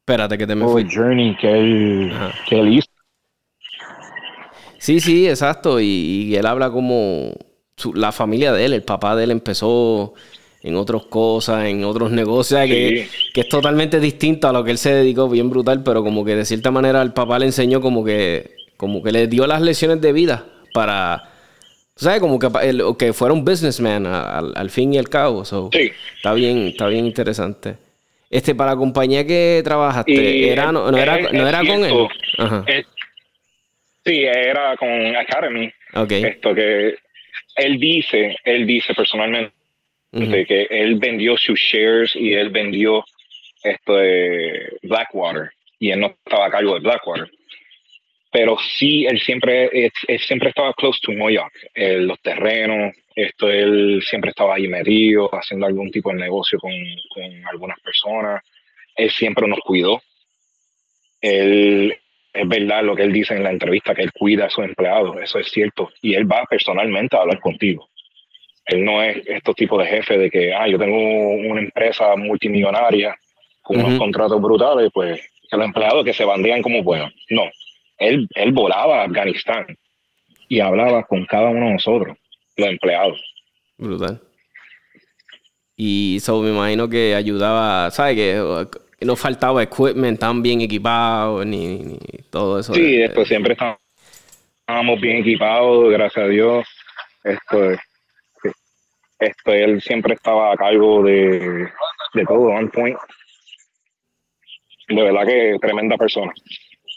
Espérate 0.00 0.38
que 0.38 0.46
te 0.46 0.54
me 0.54 0.66
fui. 0.66 0.86
journey 0.88 1.34
que 1.36 1.50
él, 1.50 2.12
que 2.48 2.60
él 2.60 2.74
hizo 2.74 2.85
Sí, 4.86 5.00
sí, 5.00 5.28
exacto. 5.28 5.80
Y, 5.80 6.36
él 6.36 6.46
habla 6.46 6.70
como 6.70 7.32
la 7.94 8.12
familia 8.12 8.52
de 8.52 8.66
él, 8.66 8.72
el 8.72 8.84
papá 8.84 9.16
de 9.16 9.24
él 9.24 9.32
empezó 9.32 10.14
en 10.62 10.76
otras 10.76 11.06
cosas, 11.06 11.66
en 11.66 11.84
otros 11.84 12.12
negocios, 12.12 12.60
que, 12.66 13.08
es 13.34 13.48
totalmente 13.48 13.98
distinto 13.98 14.46
a 14.46 14.52
lo 14.52 14.62
que 14.62 14.70
él 14.70 14.78
se 14.78 14.94
dedicó, 14.94 15.28
bien 15.28 15.50
brutal, 15.50 15.82
pero 15.82 16.04
como 16.04 16.24
que 16.24 16.36
de 16.36 16.44
cierta 16.44 16.70
manera 16.70 17.02
el 17.02 17.12
papá 17.12 17.40
le 17.40 17.46
enseñó 17.46 17.80
como 17.80 18.04
que, 18.04 18.54
como 18.76 19.02
que 19.02 19.10
le 19.10 19.26
dio 19.26 19.48
las 19.48 19.60
lecciones 19.60 20.00
de 20.00 20.12
vida 20.12 20.46
para, 20.72 21.30
¿sabes? 21.96 22.20
Como 22.20 22.38
que, 22.38 22.48
que 22.96 23.12
fuera 23.12 23.34
un 23.34 23.44
businessman 23.44 24.06
al, 24.06 24.70
fin 24.70 24.94
y 24.94 24.98
al 24.98 25.08
cabo. 25.08 25.44
sí. 25.44 25.90
Está 26.16 26.32
bien, 26.32 26.58
está 26.58 26.86
bien 26.86 27.06
interesante. 27.06 27.76
Este, 28.30 28.54
para 28.54 28.70
la 28.72 28.76
compañía 28.76 29.26
que 29.26 29.62
trabajaste, 29.64 30.52
era, 30.52 30.70
no, 30.70 30.96
era, 30.96 31.32
no 31.32 31.48
era 31.48 31.58
con 31.58 31.84
él. 31.84 32.06
Ajá. 32.38 32.64
Sí, 34.06 34.24
era 34.24 34.76
con 34.76 35.16
Academy. 35.16 35.68
Esto 35.92 36.54
que 36.54 36.94
él 37.56 37.80
dice, 37.80 38.36
él 38.44 38.64
dice 38.64 38.94
personalmente 38.94 39.52
que 40.46 40.68
él 40.70 40.94
vendió 40.94 41.36
sus 41.36 41.58
shares 41.58 42.14
y 42.14 42.32
él 42.32 42.50
vendió 42.50 43.04
esto 43.64 43.96
de 43.96 44.78
Blackwater 44.82 45.50
y 45.80 45.90
él 45.90 45.98
no 45.98 46.06
estaba 46.06 46.46
a 46.46 46.50
cargo 46.50 46.74
de 46.74 46.80
Blackwater. 46.80 47.28
Pero 48.30 48.56
sí, 48.78 49.06
él 49.06 49.18
siempre, 49.18 49.70
él, 49.72 50.20
siempre 50.20 50.50
estaba 50.50 50.72
close 50.74 51.00
to 51.02 51.10
Moyoc, 51.10 51.52
los 51.74 52.20
terrenos, 52.20 52.94
esto 53.16 53.50
él 53.50 54.02
siempre 54.06 54.30
estaba 54.30 54.54
ahí 54.54 54.68
metido, 54.68 55.28
haciendo 55.32 55.66
algún 55.66 55.90
tipo 55.90 56.10
de 56.10 56.18
negocio 56.18 56.60
con, 56.60 56.72
con 57.12 57.46
algunas 57.46 57.80
personas. 57.80 58.42
Él 58.94 59.10
siempre 59.10 59.48
nos 59.48 59.58
cuidó. 59.60 60.00
Él, 61.20 61.96
es 62.36 62.48
verdad 62.48 62.82
lo 62.82 62.94
que 62.94 63.02
él 63.02 63.12
dice 63.12 63.34
en 63.34 63.42
la 63.42 63.50
entrevista, 63.50 63.94
que 63.94 64.02
él 64.02 64.12
cuida 64.12 64.46
a 64.46 64.50
sus 64.50 64.64
empleados, 64.64 65.16
eso 65.22 65.38
es 65.38 65.48
cierto, 65.48 65.90
y 66.02 66.14
él 66.14 66.30
va 66.30 66.44
personalmente 66.48 67.16
a 67.16 67.20
hablar 67.20 67.40
contigo. 67.40 67.88
Él 68.66 68.84
no 68.84 69.02
es 69.02 69.26
estos 69.26 69.54
tipos 69.54 69.78
de 69.78 69.86
jefe 69.86 70.18
de 70.18 70.30
que, 70.30 70.52
ah, 70.52 70.66
yo 70.68 70.78
tengo 70.78 70.96
una 70.96 71.60
empresa 71.60 72.16
multimillonaria 72.16 73.16
con 73.62 73.78
unos 73.78 73.98
contratos 73.98 74.40
brutales, 74.40 74.90
pues 74.92 75.20
que 75.48 75.56
los 75.56 75.66
empleados 75.66 76.04
que 76.04 76.12
se 76.12 76.24
bandean 76.24 76.62
como 76.62 76.82
buenos. 76.82 77.12
No, 77.30 77.44
él, 77.98 78.28
él 78.34 78.52
volaba 78.52 79.02
a 79.02 79.04
Afganistán 79.04 79.66
y 80.48 80.60
hablaba 80.60 81.04
con 81.04 81.24
cada 81.26 81.48
uno 81.48 81.66
de 81.66 81.72
nosotros, 81.74 82.18
los 82.56 82.68
empleados. 82.68 83.20
Brutal. 83.78 84.20
Y 85.76 86.16
eso 86.16 86.40
me 86.40 86.50
imagino 86.50 86.88
que 86.88 87.14
ayudaba, 87.14 87.90
¿sabes? 87.90 88.16
Que 88.16 88.66
no 89.00 89.16
faltaba 89.16 89.62
equipment 89.62 90.18
tan 90.18 90.42
bien 90.42 90.60
equipado 90.60 91.44
ni, 91.44 91.98
todo 92.30 92.60
eso. 92.60 92.74
Sí, 92.74 93.02
esto 93.02 93.24
siempre 93.24 93.54
estábamos 93.54 95.00
bien 95.00 95.18
equipados, 95.18 95.90
gracias 95.92 96.24
a 96.24 96.28
Dios. 96.28 96.66
Esto, 97.24 97.72
esto 99.18 99.52
él 99.52 99.82
siempre 99.82 100.14
estaba 100.14 100.52
a 100.52 100.56
cargo 100.56 101.02
de, 101.02 101.68
de 102.14 102.24
todo, 102.26 102.46
on 102.46 102.70
point. 102.70 102.98
De 104.88 105.02
verdad 105.02 105.26
que 105.26 105.56
tremenda 105.60 105.96
persona. 105.96 106.32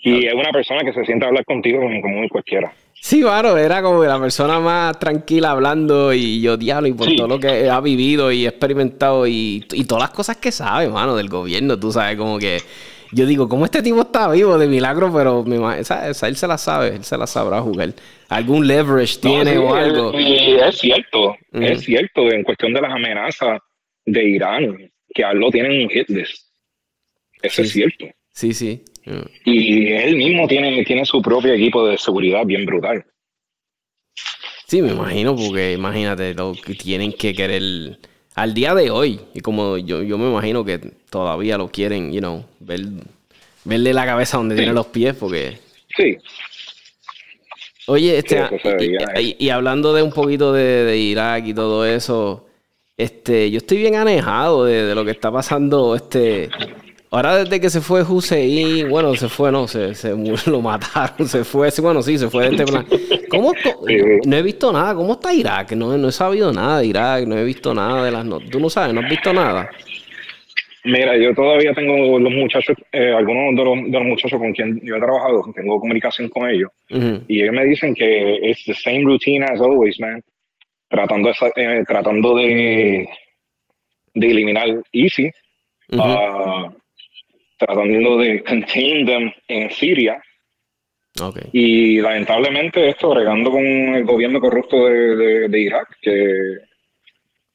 Y 0.01 0.27
es 0.27 0.34
una 0.34 0.51
persona 0.51 0.82
que 0.82 0.94
se 0.94 1.03
siente 1.06 1.25
a 1.25 1.29
hablar 1.29 1.44
contigo 1.44 1.82
como, 1.82 2.01
como 2.01 2.29
cualquiera. 2.29 2.72
Sí, 3.01 3.22
claro, 3.22 3.58
era 3.58 3.82
como 3.82 4.03
la 4.03 4.20
persona 4.20 4.60
más 4.60 5.00
tranquila 5.00 5.51
hablando 5.51 6.13
y 6.13 6.41
yo 6.41 6.58
diablo 6.58 6.88
y 6.88 6.94
por 6.94 7.08
todo 7.15 7.27
lo 7.27 7.39
que 7.39 7.70
ha 7.70 7.79
vivido 7.79 8.32
y 8.32 8.46
experimentado 8.46 9.25
y, 9.25 9.65
todas 9.88 10.03
las 10.03 10.12
cosas 10.12 10.38
que 10.38 10.51
sabe, 10.51 10.89
mano, 10.89 11.15
del 11.15 11.29
gobierno, 11.29 11.79
tú 11.79 11.91
sabes, 11.91 12.18
como 12.18 12.38
que 12.38 12.60
yo 13.12 13.25
digo, 13.25 13.50
¿cómo 13.50 13.65
este 13.65 13.82
tipo 13.82 14.01
está 14.01 14.29
vivo 14.29 14.58
de 14.58 14.68
milagro? 14.68 15.12
Pero 15.13 15.44
él 15.46 16.36
se 16.36 16.48
la 16.48 16.58
sabe, 16.58 16.89
él 16.89 17.03
se 17.03 17.18
la 17.18 17.25
sabrá 17.25 17.62
jugar. 17.62 17.94
¿Algún 18.27 18.68
leverage 18.68 19.20
tiene 19.20 19.58
o 19.58 19.74
algo? 19.74 20.13
Es, 20.13 20.77
cierto, 20.77 21.36
es 21.53 21.82
cierto, 21.82 22.29
en 22.32 22.44
cuestión 22.44 22.74
de 22.74 22.82
las 22.82 22.91
amenazas 22.91 23.60
de 24.06 24.24
Irán, 24.24 24.91
que 25.13 25.24
a 25.24 25.34
lo 25.34 25.50
tienen 25.50 25.84
un 25.84 25.89
hit 25.89 26.10
list. 26.10 26.50
Eso 27.41 27.62
es 27.62 27.72
cierto. 27.72 28.06
Sí, 28.34 28.53
sí. 28.53 28.84
Y 29.45 29.91
él 29.91 30.15
mismo 30.15 30.47
tiene, 30.47 30.83
tiene 30.85 31.05
su 31.05 31.21
propio 31.21 31.53
equipo 31.53 31.87
de 31.87 31.97
seguridad 31.97 32.45
bien 32.45 32.65
brutal. 32.65 33.05
Sí, 34.67 34.81
me 34.81 34.91
imagino, 34.91 35.35
porque 35.35 35.73
imagínate 35.73 36.33
lo 36.35 36.53
que 36.53 36.75
tienen 36.75 37.11
que 37.11 37.33
querer 37.33 37.97
al 38.35 38.53
día 38.53 38.75
de 38.75 38.91
hoy. 38.91 39.19
Y 39.33 39.39
como 39.41 39.77
yo, 39.77 40.03
yo 40.03 40.17
me 40.17 40.29
imagino 40.29 40.63
que 40.63 40.77
todavía 41.09 41.57
lo 41.57 41.69
quieren, 41.69 42.13
you 42.13 42.19
know, 42.19 42.45
ver, 42.59 42.81
verle 43.63 43.93
la 43.93 44.05
cabeza 44.05 44.37
donde 44.37 44.55
tiene 44.55 44.73
los 44.73 44.87
pies, 44.87 45.15
porque. 45.15 45.57
Sí. 45.97 46.17
Oye, 47.87 48.19
este, 48.19 48.47
y, 49.39 49.49
hablando 49.49 49.91
de 49.93 50.03
un 50.03 50.11
poquito 50.11 50.53
de, 50.53 50.95
Irak 50.95 51.47
y 51.47 51.55
todo 51.55 51.83
eso, 51.83 52.45
este, 52.95 53.49
yo 53.49 53.57
estoy 53.57 53.79
bien 53.79 53.95
anejado 53.95 54.65
de, 54.65 54.83
de 54.83 54.93
lo 54.93 55.03
que 55.03 55.11
está 55.11 55.31
pasando 55.31 55.95
este 55.95 56.51
Ahora 57.11 57.37
desde 57.37 57.59
que 57.59 57.71
se 57.71 57.81
fue 57.81 58.03
Hussein, 58.03 58.87
bueno, 58.87 59.15
se 59.15 59.29
fue, 59.29 59.51
no, 59.51 59.67
se, 59.67 59.95
se 59.95 60.09
lo 60.49 60.61
mataron, 60.61 61.27
se 61.27 61.43
fue, 61.43 61.69
bueno, 61.81 62.03
sí, 62.03 62.17
se 62.17 62.29
fue 62.29 62.49
de 62.49 62.55
este 62.55 62.65
plan. 62.65 62.85
¿Cómo, 63.29 63.53
no 64.25 64.37
he 64.37 64.41
visto 64.43 64.71
nada, 64.71 64.93
¿cómo 64.93 65.13
está 65.13 65.33
Irak? 65.33 65.71
No, 65.71 65.97
no 65.97 66.09
he 66.09 66.11
sabido 66.11 66.53
nada 66.53 66.79
de 66.79 66.85
Irak, 66.85 67.25
no 67.25 67.37
he 67.37 67.43
visto 67.43 67.73
nada 67.73 68.05
de 68.05 68.11
las 68.11 68.25
notas. 68.25 68.49
¿Tú 68.49 68.59
no 68.59 68.69
sabes, 68.69 68.93
no 68.93 69.01
has 69.01 69.09
visto 69.09 69.33
nada? 69.33 69.69
Mira, 70.85 71.17
yo 71.17 71.33
todavía 71.33 71.73
tengo 71.73 72.19
los 72.19 72.31
muchachos, 72.31 72.77
eh, 72.91 73.11
algunos 73.11 73.55
de 73.55 73.63
los, 73.63 73.91
de 73.91 73.99
los, 73.99 74.07
muchachos 74.07 74.39
con 74.39 74.53
quien 74.53 74.79
yo 74.81 74.95
he 74.95 74.99
trabajado, 74.99 75.43
tengo 75.53 75.79
comunicación 75.79 76.29
con 76.29 76.49
ellos, 76.49 76.71
y 77.27 77.41
ellos 77.41 77.53
me 77.53 77.65
dicen 77.65 77.93
que 77.93 78.37
es 78.49 78.63
the 78.65 78.73
same 78.73 79.03
routine 79.03 79.43
as 79.43 79.59
always, 79.59 79.99
man. 79.99 80.23
Tratando, 80.87 81.29
de, 81.29 81.51
eh, 81.55 81.83
tratando 81.87 82.35
de, 82.35 83.07
de 84.15 84.31
eliminar 84.31 84.81
Easy 84.91 85.29
tratando 87.59 88.17
de 88.17 88.43
contain 88.43 89.05
them 89.05 89.31
en 89.47 89.69
Siria. 89.69 90.21
Y 91.51 91.99
lamentablemente 91.99 92.89
esto 92.89 93.13
regando 93.13 93.51
con 93.51 93.63
el 93.63 94.05
gobierno 94.05 94.39
corrupto 94.39 94.85
de, 94.85 95.59
Irak, 95.59 95.97
que, 96.01 96.59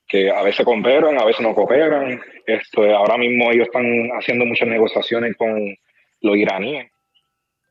que 0.06 0.30
a 0.30 0.42
veces 0.42 0.66
cooperan, 0.66 1.18
a 1.18 1.24
veces 1.24 1.40
no 1.40 1.54
cooperan. 1.54 2.20
Esto, 2.46 2.84
ahora 2.94 3.16
mismo 3.16 3.50
ellos 3.50 3.66
están 3.66 4.10
haciendo 4.18 4.44
muchas 4.44 4.68
negociaciones 4.68 5.34
con 5.36 5.74
los 6.20 6.36
iraníes 6.36 6.90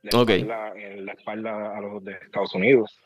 en 0.03 1.05
la 1.05 1.13
espalda 1.13 1.77
a 1.77 1.81
los 1.81 2.03
de 2.03 2.13
Estados 2.13 2.53
Unidos. 2.55 2.99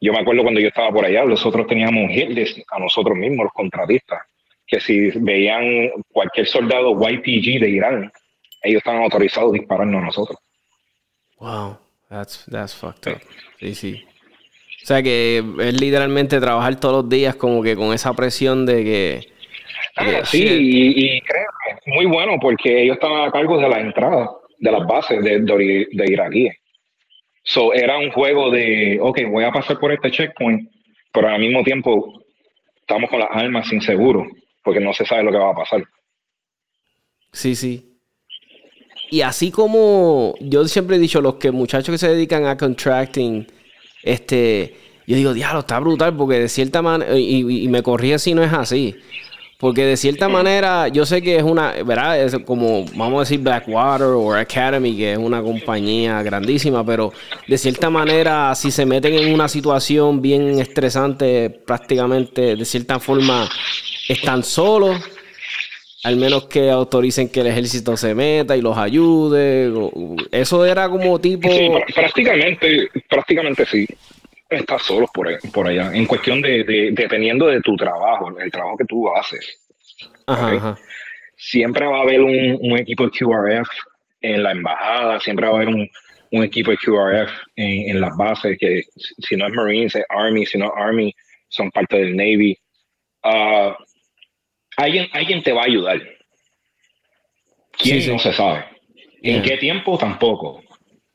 Yo 0.00 0.12
me 0.12 0.20
acuerdo 0.20 0.42
cuando 0.42 0.60
yo 0.60 0.68
estaba 0.68 0.90
por 0.90 1.04
allá, 1.04 1.24
nosotros 1.24 1.66
teníamos 1.66 2.04
un 2.04 2.10
hit 2.10 2.56
a 2.70 2.78
nosotros 2.78 3.16
mismos, 3.16 3.44
los 3.44 3.52
contratistas, 3.52 4.20
que 4.66 4.80
si 4.80 5.10
veían 5.18 5.90
cualquier 6.12 6.46
soldado 6.46 6.92
YPG 6.92 7.60
de 7.60 7.70
Irán, 7.70 8.12
ellos 8.64 8.78
están 8.78 9.02
autorizados 9.02 9.50
a 9.50 9.58
dispararnos 9.58 10.02
a 10.02 10.06
nosotros. 10.06 10.38
Wow, 11.38 11.78
that's, 12.08 12.44
that's 12.50 12.74
fucked 12.74 13.12
up. 13.12 13.20
Sí, 13.60 13.74
sí. 13.74 14.04
O 14.82 14.86
sea 14.86 15.02
que 15.02 15.38
es 15.38 15.80
literalmente 15.80 16.40
trabajar 16.40 16.78
todos 16.78 17.04
los 17.04 17.08
días 17.08 17.36
como 17.36 17.62
que 17.62 17.76
con 17.76 17.94
esa 17.94 18.12
presión 18.14 18.66
de 18.66 18.84
que... 18.84 19.20
Ah, 19.96 20.24
sí, 20.24 20.44
y, 20.44 21.20
que 21.20 21.32
es 21.70 21.78
muy 21.86 22.06
bueno 22.06 22.38
porque 22.40 22.82
ellos 22.82 22.96
estaban 22.96 23.28
a 23.28 23.32
cargo 23.32 23.58
de 23.58 23.68
la 23.68 23.80
entrada 23.80 24.30
de 24.58 24.72
las 24.72 24.86
bases 24.86 25.22
de, 25.22 25.40
de, 25.40 25.86
de 25.90 26.12
iraquíes. 26.12 26.56
So, 27.44 27.72
era 27.74 27.98
un 27.98 28.10
juego 28.10 28.50
de, 28.50 28.98
ok, 29.00 29.20
voy 29.30 29.44
a 29.44 29.52
pasar 29.52 29.78
por 29.78 29.92
este 29.92 30.10
checkpoint, 30.10 30.70
pero 31.12 31.28
al 31.28 31.40
mismo 31.40 31.62
tiempo 31.62 32.24
estamos 32.80 33.08
con 33.10 33.20
las 33.20 33.28
armas 33.30 33.70
inseguros 33.72 34.26
porque 34.62 34.80
no 34.80 34.92
se 34.94 35.04
sabe 35.04 35.22
lo 35.22 35.30
que 35.30 35.38
va 35.38 35.50
a 35.50 35.54
pasar. 35.54 35.84
Sí, 37.32 37.54
sí. 37.54 37.93
Y 39.10 39.20
así 39.20 39.50
como 39.50 40.34
yo 40.40 40.66
siempre 40.66 40.96
he 40.96 40.98
dicho, 40.98 41.20
los 41.20 41.34
que 41.36 41.50
muchachos 41.50 41.92
que 41.92 41.98
se 41.98 42.08
dedican 42.08 42.46
a 42.46 42.56
contracting, 42.56 43.46
este, 44.02 44.74
yo 45.06 45.16
digo, 45.16 45.34
diablo, 45.34 45.60
está 45.60 45.78
brutal, 45.78 46.16
porque 46.16 46.38
de 46.40 46.48
cierta 46.48 46.82
manera, 46.82 47.16
y, 47.18 47.68
me 47.68 47.82
corría 47.82 48.18
si 48.18 48.34
no 48.34 48.42
es 48.42 48.52
así. 48.52 48.94
Porque 49.58 49.84
de 49.84 49.96
cierta 49.96 50.28
manera, 50.28 50.88
yo 50.88 51.06
sé 51.06 51.22
que 51.22 51.36
es 51.36 51.42
una, 51.42 51.72
¿verdad? 51.84 52.20
Es 52.20 52.36
como, 52.44 52.84
vamos 52.96 53.16
a 53.16 53.20
decir, 53.20 53.40
Blackwater 53.40 54.08
o 54.08 54.34
Academy, 54.34 54.96
que 54.96 55.12
es 55.12 55.18
una 55.18 55.40
compañía 55.40 56.22
grandísima, 56.22 56.84
pero 56.84 57.12
de 57.46 57.56
cierta 57.56 57.88
manera, 57.88 58.54
si 58.54 58.70
se 58.70 58.84
meten 58.84 59.14
en 59.14 59.32
una 59.32 59.48
situación 59.48 60.20
bien 60.20 60.58
estresante, 60.58 61.50
prácticamente, 61.50 62.56
de 62.56 62.64
cierta 62.64 62.98
forma, 62.98 63.48
están 64.08 64.42
solos 64.42 65.00
al 66.04 66.16
menos 66.16 66.46
que 66.46 66.70
autoricen 66.70 67.30
que 67.30 67.40
el 67.40 67.46
ejército 67.46 67.96
se 67.96 68.14
meta 68.14 68.56
y 68.56 68.60
los 68.60 68.76
ayude. 68.76 69.72
Eso 70.30 70.64
era 70.66 70.88
como 70.88 71.18
tipo. 71.18 71.50
Sí, 71.50 71.70
prácticamente, 71.94 72.90
prácticamente 73.08 73.64
sí. 73.64 73.86
Estás 74.50 74.82
solo 74.82 75.06
por, 75.12 75.26
por 75.50 75.66
allá. 75.66 75.90
En 75.94 76.04
cuestión 76.04 76.42
de, 76.42 76.92
dependiendo 76.92 77.46
de 77.46 77.62
tu 77.62 77.74
trabajo, 77.74 78.38
el 78.38 78.52
trabajo 78.52 78.76
que 78.76 78.84
tú 78.84 79.08
haces. 79.14 79.58
Siempre 81.36 81.86
va 81.86 81.98
a 81.98 82.02
haber 82.02 82.20
un, 82.20 82.78
equipo 82.78 83.04
de 83.04 83.10
QRF 83.10 83.68
en 84.20 84.42
la 84.42 84.52
embajada, 84.52 85.20
siempre 85.20 85.46
va 85.46 85.52
a 85.52 85.56
haber 85.56 85.68
un, 85.68 85.88
equipo 86.44 86.70
de 86.70 86.76
QRF 86.76 87.30
en, 87.56 88.00
las 88.00 88.14
bases, 88.16 88.58
que 88.58 88.82
si 88.96 89.36
no 89.36 89.46
es 89.46 89.54
Marines, 89.54 89.94
es 89.94 90.04
Army, 90.10 90.44
si 90.44 90.58
no 90.58 90.66
es 90.66 90.72
Army, 90.76 91.14
son 91.48 91.70
parte 91.70 91.96
del 91.96 92.14
Navy. 92.14 92.58
Ah, 93.22 93.74
alguien, 94.76 95.08
alguien 95.12 95.42
te 95.42 95.52
va 95.52 95.62
a 95.62 95.66
ayudar. 95.66 96.00
¿Quién 97.78 98.06
no 98.12 98.18
se 98.18 98.32
sabe? 98.32 98.64
¿En 99.22 99.42
qué 99.42 99.56
tiempo? 99.56 99.98
Tampoco. 99.98 100.62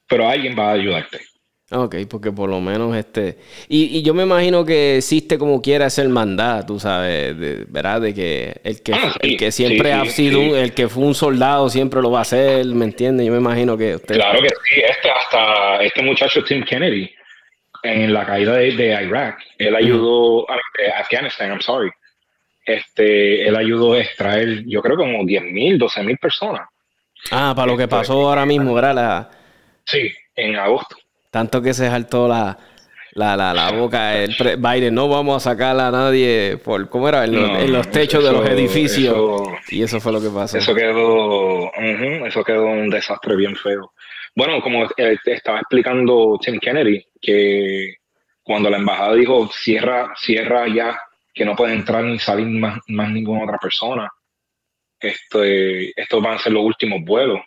Pero 0.08 0.28
alguien 0.28 0.56
va 0.58 0.69
a 0.69 0.74
ayudarte. 0.74 1.19
Ok, 1.72 1.95
porque 2.10 2.32
por 2.32 2.50
lo 2.50 2.60
menos 2.60 2.95
este... 2.95 3.38
Y, 3.67 4.02
yo 4.02 4.15
me 4.15 4.24
imagino 4.24 4.65
que 4.65 4.98
existe 4.98 5.38
como 5.38 5.62
quiera 5.62 5.88
ser 5.91 6.10
mandado, 6.10 6.65
tú 6.65 6.80
sabes, 6.80 7.36
¿verdad? 7.72 8.02
De 8.02 8.13
que 8.13 8.60
el 8.63 8.82
que, 8.82 8.93
ah, 8.93 9.13
el 9.22 9.38
que 9.38 9.52
siempre 9.52 9.93
ha 9.93 10.04
sido, 10.06 10.58
el 10.58 10.74
que 10.74 10.89
fue 10.89 11.04
un 11.04 11.13
soldado 11.13 11.69
siempre 11.69 12.02
lo 12.02 12.10
va 12.10 12.19
a 12.19 12.22
hacer, 12.24 12.65
¿me 12.65 12.86
entiendes? 12.86 13.28
Yo 13.28 13.32
me 13.32 13.38
imagino 13.38 13.78
que 13.78 13.95
usted... 13.95 14.15
Claro 14.15 14.41
que 14.41 14.50
sí, 14.50 14.82
este, 14.82 15.12
hasta 15.12 15.84
este 15.84 16.02
muchacho 16.02 16.43
Tim 16.43 16.63
Kennedy, 16.63 17.08
en 17.84 18.13
la 18.13 18.26
caída 18.26 18.54
de, 18.54 18.69
Irak, 18.69 19.38
él 19.60 19.76
ayudó 19.76 20.50
a 20.50 20.58
Afganistán, 21.00 21.50
I'm 21.50 21.62
sorry, 21.62 21.91
este, 22.65 23.48
él 23.48 23.56
ayudó 23.56 23.93
a 23.93 24.00
extraer, 24.00 24.63
yo 24.65 24.82
creo, 24.82 24.98
como 24.98 25.26
10 25.26 25.43
mil, 25.43 25.78
12 25.78 26.04
mil 26.04 26.17
personas. 26.17 26.67
Ah, 27.32 27.54
para 27.56 27.72
lo 27.72 27.78
que 27.78 27.88
pasó 27.88 28.28
ahora 28.28 28.45
mismo, 28.45 28.74
¿verdad? 28.74 28.95
La... 28.95 29.30
Sí, 29.86 30.12
en 30.36 30.56
agosto. 30.56 30.95
Tanto 31.32 31.62
que 31.62 31.74
se 31.74 31.88
saltó 31.88 32.28
la, 32.28 32.58
la, 33.13 33.36
la, 33.36 33.54
la 33.54 33.72
boca 33.72 34.15
el 34.17 34.36
Biden, 34.58 34.93
no 34.93 35.08
vamos 35.08 35.45
a 35.45 35.52
sacar 35.52 35.80
a 35.80 35.91
nadie 35.91 36.58
por, 36.63 36.89
¿cómo 36.89 37.10
era? 37.10 37.26
En, 37.26 37.72
los, 37.72 37.89
techos 37.91 38.24
de 38.24 38.32
los 38.32 38.48
edificios. 38.48 39.17
y 39.69 39.84
eso 39.84 40.00
fue 40.00 40.12
lo 40.12 40.22
que 40.22 40.30
pasó. 40.30 40.58
Eso 40.58 40.74
quedó, 40.74 41.72
eso 42.26 42.43
quedó 42.43 42.65
un 42.65 42.89
desastre 42.89 43.36
bien 43.36 43.56
feo. 43.56 43.93
Bueno, 44.36 44.62
como 44.62 44.86
eh, 44.86 45.17
estaba 45.26 45.60
explicando 45.60 46.39
Tim 46.41 46.60
Kennedy, 46.60 47.04
que 47.22 47.95
cuando 48.43 48.69
la 48.69 48.78
embajada 48.78 49.15
dijo 49.15 49.50
cierra, 49.52 50.13
cierra 50.15 50.67
ya 50.67 51.00
que 51.39 51.45
no 51.45 51.56
puede 51.56 51.73
entrar 51.73 52.04
ni 52.04 52.19
salir 52.19 52.47
más, 52.47 52.82
ninguna 52.89 53.45
otra 53.45 53.58
persona. 53.58 54.10
Esto, 54.99 55.41
estos 55.41 56.21
van 56.21 56.36
a 56.36 56.38
ser 56.38 56.52
los 56.52 56.65
últimos 56.65 56.99
vuelos. 57.02 57.39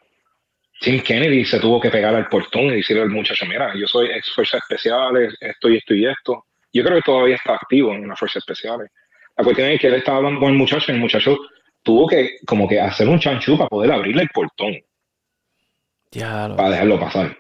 Tim 0.80 1.02
Kennedy 1.02 1.44
se 1.44 1.60
tuvo 1.60 1.78
que 1.78 1.90
pegar 1.90 2.14
al 2.14 2.26
portón 2.26 2.68
y 2.68 2.76
decirle 2.76 3.02
al 3.02 3.10
muchacho, 3.10 3.44
mira, 3.44 3.74
yo 3.76 3.86
soy 3.86 4.06
ex 4.06 4.34
fuerzas 4.34 4.62
especiales, 4.62 5.34
esto 5.38 5.68
y 5.68 5.76
esto 5.76 5.92
y 5.92 6.06
esto. 6.06 6.46
Yo 6.72 6.82
creo 6.82 6.96
que 6.96 7.02
todavía 7.02 7.36
está 7.36 7.52
activo 7.52 7.92
en 7.92 8.08
las 8.08 8.18
fuerzas 8.18 8.36
especiales. 8.40 8.90
La 9.36 9.44
cuestión 9.44 9.68
es 9.68 9.78
que 9.78 9.88
él 9.88 9.94
estaba 9.96 10.16
hablando 10.16 10.40
con 10.40 10.52
el 10.52 10.56
muchacho 10.56 10.90
y 10.90 10.94
el 10.94 11.00
muchacho 11.00 11.36
tuvo 11.82 12.06
que 12.06 12.38
como 12.46 12.66
que 12.66 12.80
hacer 12.80 13.06
un 13.06 13.20
chanchú 13.20 13.58
para 13.58 13.68
poder 13.68 13.92
abrirle 13.92 14.22
el 14.22 14.30
portón. 14.30 14.74
para 16.56 16.70
dejarlo 16.70 16.98
pasar. 16.98 17.36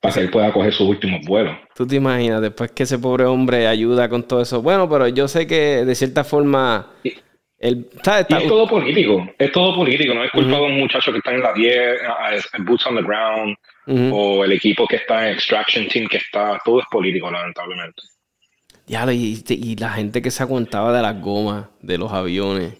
Para 0.00 0.14
que 0.14 0.20
él 0.20 0.30
pueda 0.30 0.52
coger 0.52 0.72
sus 0.72 0.88
últimos 0.88 1.20
vuelos. 1.26 1.56
Tú 1.74 1.86
te 1.86 1.96
imaginas, 1.96 2.40
después 2.40 2.72
que 2.72 2.84
ese 2.84 2.98
pobre 2.98 3.24
hombre 3.24 3.66
ayuda 3.66 4.08
con 4.08 4.22
todo 4.22 4.40
eso. 4.40 4.62
Bueno, 4.62 4.88
pero 4.88 5.08
yo 5.08 5.28
sé 5.28 5.46
que 5.46 5.84
de 5.84 5.94
cierta 5.94 6.24
forma... 6.24 6.94
es 7.58 7.76
todo 8.48 8.66
político, 8.66 9.28
es 9.38 9.52
todo 9.52 9.74
político, 9.74 10.14
no 10.14 10.24
es 10.24 10.30
culpa 10.30 10.56
de 10.56 10.62
un 10.62 10.80
muchacho 10.80 11.12
que 11.12 11.18
está 11.18 11.32
en 11.34 11.42
la 11.42 11.52
10, 11.52 12.00
boots 12.60 12.86
on 12.86 12.96
the 12.96 13.02
ground, 13.02 13.56
o 14.12 14.44
el 14.44 14.52
equipo 14.52 14.86
que 14.86 14.96
está 14.96 15.28
en 15.28 15.34
Extraction 15.34 15.86
Team 15.88 16.08
que 16.08 16.16
está, 16.16 16.58
todo 16.64 16.80
es 16.80 16.86
político, 16.90 17.30
lamentablemente. 17.30 18.02
Ya, 18.86 19.12
y, 19.12 19.44
y 19.48 19.76
la 19.76 19.90
gente 19.90 20.22
que 20.22 20.30
se 20.30 20.42
aguantaba 20.42 20.92
de 20.92 21.02
las 21.02 21.20
gomas 21.20 21.66
de 21.80 21.98
los 21.98 22.10
aviones 22.10 22.74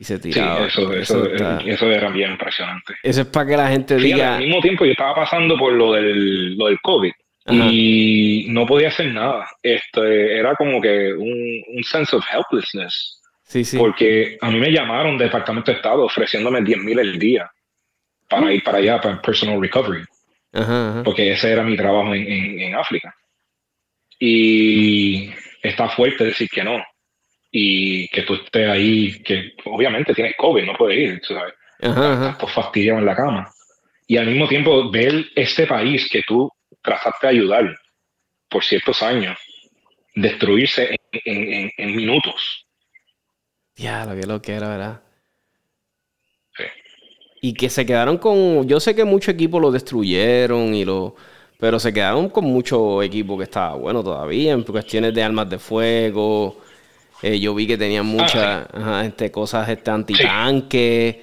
y 0.00 0.04
se 0.04 0.18
tiraba. 0.18 0.70
Sí, 0.70 0.80
eso, 0.82 0.94
eso, 0.94 1.90
era 1.90 2.08
bien 2.08 2.30
impresionante. 2.32 2.94
Eso 3.02 3.20
es 3.20 3.26
para 3.26 3.46
que 3.50 3.56
la 3.58 3.68
gente 3.68 3.96
diga. 3.96 4.36
Al 4.36 4.40
mismo 4.40 4.62
tiempo 4.62 4.86
yo 4.86 4.92
estaba 4.92 5.14
pasando 5.14 5.58
por 5.58 5.74
lo 5.74 5.92
del, 5.92 6.56
lo 6.56 6.68
del 6.68 6.80
COVID 6.80 7.12
y 7.50 8.46
no 8.48 8.64
podía 8.64 8.88
hacer 8.88 9.12
nada. 9.12 9.46
Este, 9.62 10.38
era 10.38 10.54
como 10.54 10.80
que 10.80 11.12
un, 11.12 11.62
un 11.76 11.84
sense 11.84 12.16
of 12.16 12.24
helplessness. 12.32 13.20
Sí, 13.42 13.62
sí. 13.62 13.76
Porque 13.76 14.38
a 14.40 14.50
mí 14.50 14.58
me 14.58 14.72
llamaron 14.72 15.18
del 15.18 15.28
Departamento 15.28 15.70
de 15.70 15.76
Estado 15.76 16.04
ofreciéndome 16.04 16.62
10 16.62 16.78
mil 16.78 16.98
el 16.98 17.18
día 17.18 17.50
para 18.26 18.54
ir 18.54 18.64
para 18.64 18.78
allá, 18.78 19.00
para 19.02 19.20
personal 19.20 19.60
recovery. 19.60 20.04
Porque 21.04 21.32
ese 21.32 21.52
era 21.52 21.62
mi 21.62 21.76
trabajo 21.76 22.14
en, 22.14 22.22
en, 22.26 22.60
en 22.60 22.74
África. 22.74 23.14
Y 24.18 25.30
está 25.62 25.90
fuerte 25.90 26.24
decir 26.24 26.48
que 26.48 26.64
no 26.64 26.82
y 27.50 28.08
que 28.08 28.22
tú 28.22 28.34
estés 28.34 28.68
ahí, 28.68 29.22
que 29.22 29.54
obviamente 29.64 30.14
tienes 30.14 30.34
COVID, 30.36 30.64
no 30.64 30.74
puedes 30.74 30.98
ir, 30.98 31.22
¿sabes? 31.26 31.54
Estás 31.78 32.52
fastidiado 32.52 32.98
en 32.98 33.06
la 33.06 33.16
cama. 33.16 33.50
Y 34.06 34.16
al 34.16 34.26
mismo 34.26 34.48
tiempo 34.48 34.90
ver 34.90 35.26
este 35.34 35.66
país 35.66 36.08
que 36.10 36.22
tú 36.26 36.50
trataste 36.82 37.26
de 37.26 37.32
ayudar 37.32 37.76
por 38.48 38.64
ciertos 38.64 39.02
años, 39.02 39.38
destruirse 40.14 40.96
en, 41.12 41.70
en, 41.76 41.96
minutos. 41.96 42.66
Ya, 43.76 44.04
lo 44.04 44.20
que 44.20 44.26
lo 44.26 44.42
que 44.42 44.52
era, 44.52 44.68
¿verdad? 44.68 45.02
Sí. 46.56 46.64
Y 47.40 47.54
que 47.54 47.70
se 47.70 47.86
quedaron 47.86 48.18
con. 48.18 48.68
Yo 48.68 48.80
sé 48.80 48.94
que 48.94 49.04
muchos 49.04 49.34
equipos 49.34 49.60
lo 49.60 49.70
destruyeron 49.70 50.74
y 50.74 50.84
lo. 50.84 51.14
Pero 51.58 51.78
se 51.78 51.92
quedaron 51.92 52.30
con 52.30 52.44
mucho 52.44 53.02
equipo 53.02 53.36
que 53.36 53.44
estaba 53.44 53.74
bueno 53.74 54.02
todavía, 54.02 54.52
en 54.52 54.62
cuestiones 54.62 55.14
de 55.14 55.22
armas 55.22 55.48
de 55.48 55.58
fuego, 55.58 56.58
eh, 57.22 57.38
yo 57.38 57.54
vi 57.54 57.66
que 57.66 57.76
tenían 57.76 58.06
muchas 58.06 58.66
este, 59.04 59.30
cosas 59.30 59.68
este, 59.68 59.90
antitanque, 59.90 61.22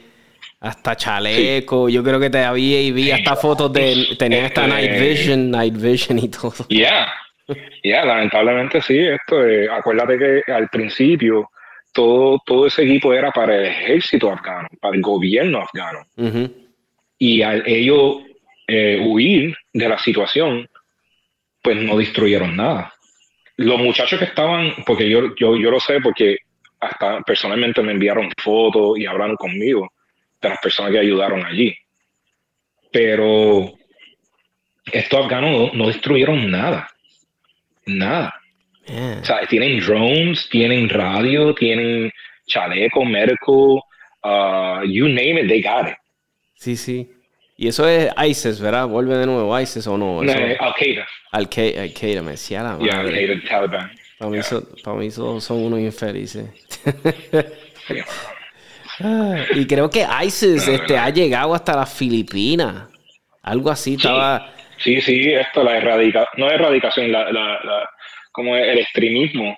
hasta 0.60 0.96
chaleco. 0.96 1.90
Yo 1.90 2.04
creo 2.04 2.20
que 2.20 2.30
te 2.30 2.44
había 2.44 2.82
y 2.82 2.92
vi 2.92 3.12
hasta 3.12 3.36
fotos 3.36 3.74
de. 3.74 4.16
Tenían 4.18 4.46
hasta 4.46 4.66
este, 4.66 4.76
Night 4.76 5.02
Vision, 5.02 5.52
Night 5.52 5.76
Vision 5.76 6.20
y 6.20 6.30
todo. 6.30 6.66
Ya, 6.70 7.12
ya, 7.84 8.06
lamentablemente 8.06 8.82
sí. 8.82 9.00
Esto, 9.00 9.38
acuérdate 9.72 10.18
que 10.18 10.52
al 10.52 10.70
principio 10.70 11.50
todo, 11.94 12.40
todo 12.46 12.68
ese 12.68 12.84
equipo 12.84 13.14
era 13.14 13.32
para 13.32 13.56
el 13.56 13.66
ejército 13.66 14.32
afgano, 14.32 14.68
para 14.80 14.96
el 14.96 15.02
gobierno 15.02 15.62
afgano. 15.62 16.06
Y 17.18 17.42
al 17.42 17.64
ellos 17.66 18.18
eh, 18.68 19.02
huir 19.04 19.56
de 19.74 19.90
la 19.90 19.98
situación, 19.98 20.70
pues 21.64 21.78
no 21.78 21.98
destruyeron 21.98 22.56
nada 22.56 22.94
los 23.58 23.80
muchachos 23.80 24.20
que 24.20 24.26
estaban, 24.26 24.74
porque 24.86 25.10
yo, 25.10 25.36
yo, 25.36 25.58
yo 25.58 25.72
lo 25.72 25.80
sé, 25.80 26.00
porque 26.02 26.38
hasta 26.80 27.22
personalmente 27.22 27.82
me 27.82 27.92
enviaron 27.92 28.32
fotos 28.38 28.98
y 28.98 29.06
hablaron 29.06 29.36
conmigo 29.36 29.92
de 30.42 30.50
las 30.50 30.60
personas 30.60 30.92
que 30.92 31.00
ayudaron 31.00 31.46
allí. 31.46 31.76
Pero 32.92 33.74
estos 34.92 35.26
afganos 35.26 35.74
no, 35.74 35.88
destruyeron 35.88 36.50
nada. 36.50 36.88
Nada. 37.86 38.34
O 38.90 39.26
sea, 39.26 39.46
tienen 39.48 39.80
drones, 39.80 40.48
tienen 40.50 40.88
radio, 40.88 41.54
tienen 41.54 42.12
chaleco, 42.46 43.04
médico, 43.04 43.84
uh, 44.24 44.84
you 44.86 45.08
name 45.08 45.42
it, 45.42 45.48
they 45.48 45.62
got 45.62 45.90
it. 45.90 45.98
Sí, 46.56 46.78
sí. 46.78 47.10
Y 47.60 47.68
eso 47.68 47.88
es 47.88 48.12
ISIS, 48.24 48.62
¿verdad? 48.62 48.88
Vuelve 48.88 49.18
de 49.18 49.26
nuevo 49.26 49.60
ISIS 49.60 49.88
o 49.88 49.98
no. 49.98 50.24
no 50.24 50.32
Al-Qaeda. 50.32 51.08
Al-Qaeda, 51.32 52.22
me 52.22 52.32
decía 52.32 52.62
la 52.62 52.78
madre. 52.78 52.92
Al-Qaeda, 52.92 53.34
Taliban. 53.50 53.92
Para, 54.20 54.32
mí, 54.32 54.38
para 54.84 54.98
mí 54.98 55.12
son, 55.12 55.42
unos 55.50 55.80
infelices. 55.80 56.46
Ah, 59.00 59.44
y 59.56 59.66
creo 59.66 59.90
que 59.90 60.06
ISIS 60.24 60.68
este, 60.68 60.98
ha 60.98 61.10
llegado 61.10 61.56
hasta 61.56 61.76
las 61.76 61.92
Filipinas. 61.92 62.90
Algo 63.42 63.72
así 63.72 63.96
estaba. 63.96 64.54
Sí, 64.78 65.02
sí, 65.02 65.34
esto, 65.34 65.64
la 65.64 65.78
erradicación, 65.78 66.28
no 66.38 66.52
erradicación, 66.52 67.12
la, 67.12 67.32
la, 67.32 67.90
como 68.32 68.56
el 68.56 68.78
extremismo 68.78 69.58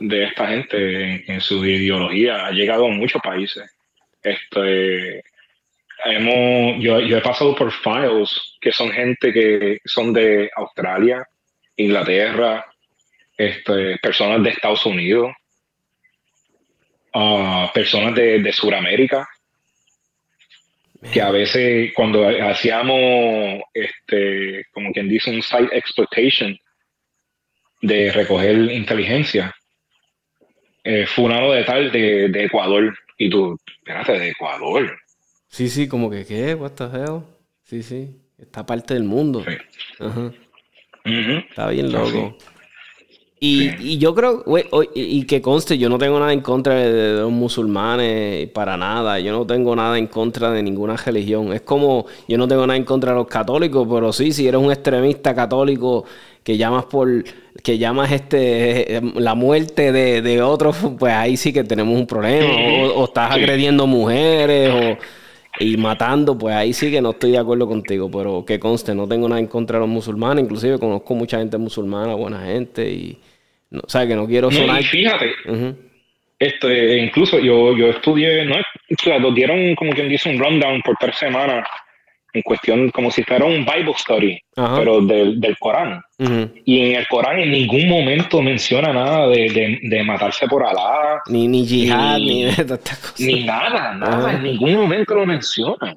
de 0.00 0.24
esta 0.24 0.48
gente 0.48 1.32
en, 1.32 1.40
su 1.40 1.64
ideología 1.64 2.46
ha 2.46 2.50
llegado 2.50 2.86
a 2.86 2.90
muchos 2.90 3.22
países. 3.22 3.64
Este, 4.22 5.22
hemos, 6.04 6.82
yo, 6.82 7.00
yo, 7.00 7.18
he 7.18 7.20
pasado 7.20 7.54
por 7.54 7.72
files 7.72 8.56
que 8.60 8.72
son 8.72 8.90
gente 8.90 9.32
que 9.32 9.78
son 9.84 10.12
de 10.12 10.50
Australia, 10.56 11.26
Inglaterra, 11.76 12.66
este, 13.36 13.98
personas 13.98 14.42
de 14.42 14.50
Estados 14.50 14.84
Unidos, 14.86 15.32
uh, 17.14 17.66
personas 17.72 18.14
de, 18.14 18.40
de 18.40 18.52
Sudamérica, 18.52 19.28
que 21.12 21.20
a 21.20 21.30
veces 21.30 21.92
cuando 21.94 22.28
hacíamos, 22.28 23.62
este, 23.74 24.66
como 24.72 24.92
quien 24.92 25.08
dice, 25.08 25.30
un 25.30 25.42
site 25.42 25.76
exploitation 25.76 26.56
de 27.80 28.12
recoger 28.12 28.56
inteligencia, 28.70 29.54
eh, 30.84 31.06
fulano 31.06 31.52
de 31.52 31.64
tal 31.64 31.90
de, 31.90 32.28
de 32.28 32.44
Ecuador, 32.44 32.96
y 33.18 33.28
tú, 33.28 33.58
espérate, 33.66 34.18
de 34.18 34.28
Ecuador, 34.28 34.98
Sí, 35.52 35.68
sí, 35.68 35.86
como 35.86 36.08
que, 36.08 36.24
¿qué? 36.24 36.54
What 36.54 36.70
the 36.70 36.84
hell? 36.84 37.20
Sí, 37.62 37.82
sí. 37.82 38.16
Está 38.38 38.64
parte 38.64 38.94
del 38.94 39.04
mundo. 39.04 39.44
Ajá. 40.00 40.32
Está 41.04 41.68
bien 41.68 41.92
loco. 41.92 42.34
Y, 43.38 43.68
y, 43.78 43.98
yo 43.98 44.14
creo, 44.14 44.44
y, 44.94 45.24
que 45.24 45.42
conste, 45.42 45.76
yo 45.76 45.90
no 45.90 45.98
tengo 45.98 46.18
nada 46.18 46.32
en 46.32 46.40
contra 46.40 46.76
de, 46.76 47.20
los 47.20 47.30
musulmanes, 47.30 48.48
para 48.48 48.78
nada. 48.78 49.20
Yo 49.20 49.32
no 49.32 49.46
tengo 49.46 49.76
nada 49.76 49.98
en 49.98 50.06
contra 50.06 50.50
de 50.52 50.62
ninguna 50.62 50.96
religión. 50.96 51.52
Es 51.52 51.60
como, 51.60 52.06
yo 52.26 52.38
no 52.38 52.48
tengo 52.48 52.66
nada 52.66 52.78
en 52.78 52.84
contra 52.84 53.12
de 53.12 53.18
los 53.18 53.26
católicos, 53.26 53.86
pero 53.90 54.10
sí, 54.10 54.32
si 54.32 54.48
eres 54.48 54.58
un 54.58 54.72
extremista 54.72 55.34
católico 55.34 56.06
que 56.42 56.56
llamas 56.56 56.86
por, 56.86 57.24
que 57.62 57.76
llamas 57.76 58.10
este, 58.10 59.02
la 59.16 59.34
muerte 59.34 59.92
de, 59.92 60.22
de 60.22 60.40
otros, 60.40 60.76
pues 60.98 61.12
ahí 61.12 61.36
sí 61.36 61.52
que 61.52 61.62
tenemos 61.62 61.94
un 61.94 62.06
problema. 62.06 62.54
O, 62.54 63.02
o 63.02 63.04
estás 63.04 63.32
agrediendo 63.32 63.86
mujeres, 63.86 64.70
o 64.70 65.21
y 65.58 65.76
matando, 65.76 66.36
pues 66.36 66.54
ahí 66.54 66.72
sí 66.72 66.90
que 66.90 67.00
no 67.00 67.10
estoy 67.10 67.32
de 67.32 67.38
acuerdo 67.38 67.66
contigo, 67.66 68.10
pero 68.10 68.44
que 68.44 68.58
conste, 68.58 68.94
no 68.94 69.06
tengo 69.06 69.28
nada 69.28 69.40
en 69.40 69.46
contra 69.46 69.78
de 69.78 69.80
los 69.80 69.88
musulmanes, 69.88 70.44
inclusive 70.44 70.78
conozco 70.78 71.14
mucha 71.14 71.38
gente 71.38 71.58
musulmana, 71.58 72.14
buena 72.14 72.40
gente, 72.46 72.90
y 72.90 73.18
no, 73.70 73.80
o 73.84 73.88
sea, 73.88 74.06
que 74.06 74.14
no 74.14 74.26
quiero 74.26 74.50
sonar... 74.50 74.82
fíjate, 74.82 75.32
este, 76.38 76.98
incluso 76.98 77.38
yo, 77.38 77.76
yo 77.76 77.88
estudié, 77.88 78.44
¿no? 78.44 78.56
O 78.56 79.02
sea, 79.02 79.18
nos 79.18 79.34
dieron 79.34 79.74
como 79.74 79.92
quien 79.92 80.08
dice 80.08 80.30
un 80.30 80.38
rundown 80.38 80.82
por 80.82 80.96
tres 80.98 81.16
semanas 81.16 81.66
en 82.32 82.42
cuestión 82.42 82.90
como 82.90 83.10
si 83.10 83.22
fuera 83.24 83.44
un 83.44 83.64
Bible 83.64 83.94
study, 83.96 84.38
pero 84.54 85.00
del, 85.02 85.40
del 85.40 85.56
Corán. 85.58 86.02
Y 86.64 86.80
en 86.80 86.96
el 86.96 87.06
Corán 87.08 87.38
en 87.40 87.50
ningún 87.50 87.88
momento 87.88 88.40
menciona 88.40 88.92
nada 88.92 89.26
de, 89.26 89.78
de, 89.82 90.04
matarse 90.04 90.46
por 90.46 90.64
Alá. 90.64 91.20
Ni, 91.26 91.48
ni 91.48 91.66
jihad, 91.66 92.18
ni, 92.18 92.44
de 92.44 92.50
estas 92.50 92.98
cosas. 92.98 93.20
Ni 93.20 93.44
nada, 93.44 93.94
nada, 93.94 94.32
en 94.34 94.42
ningún 94.44 94.74
momento 94.74 95.14
lo 95.14 95.26
menciona. 95.26 95.96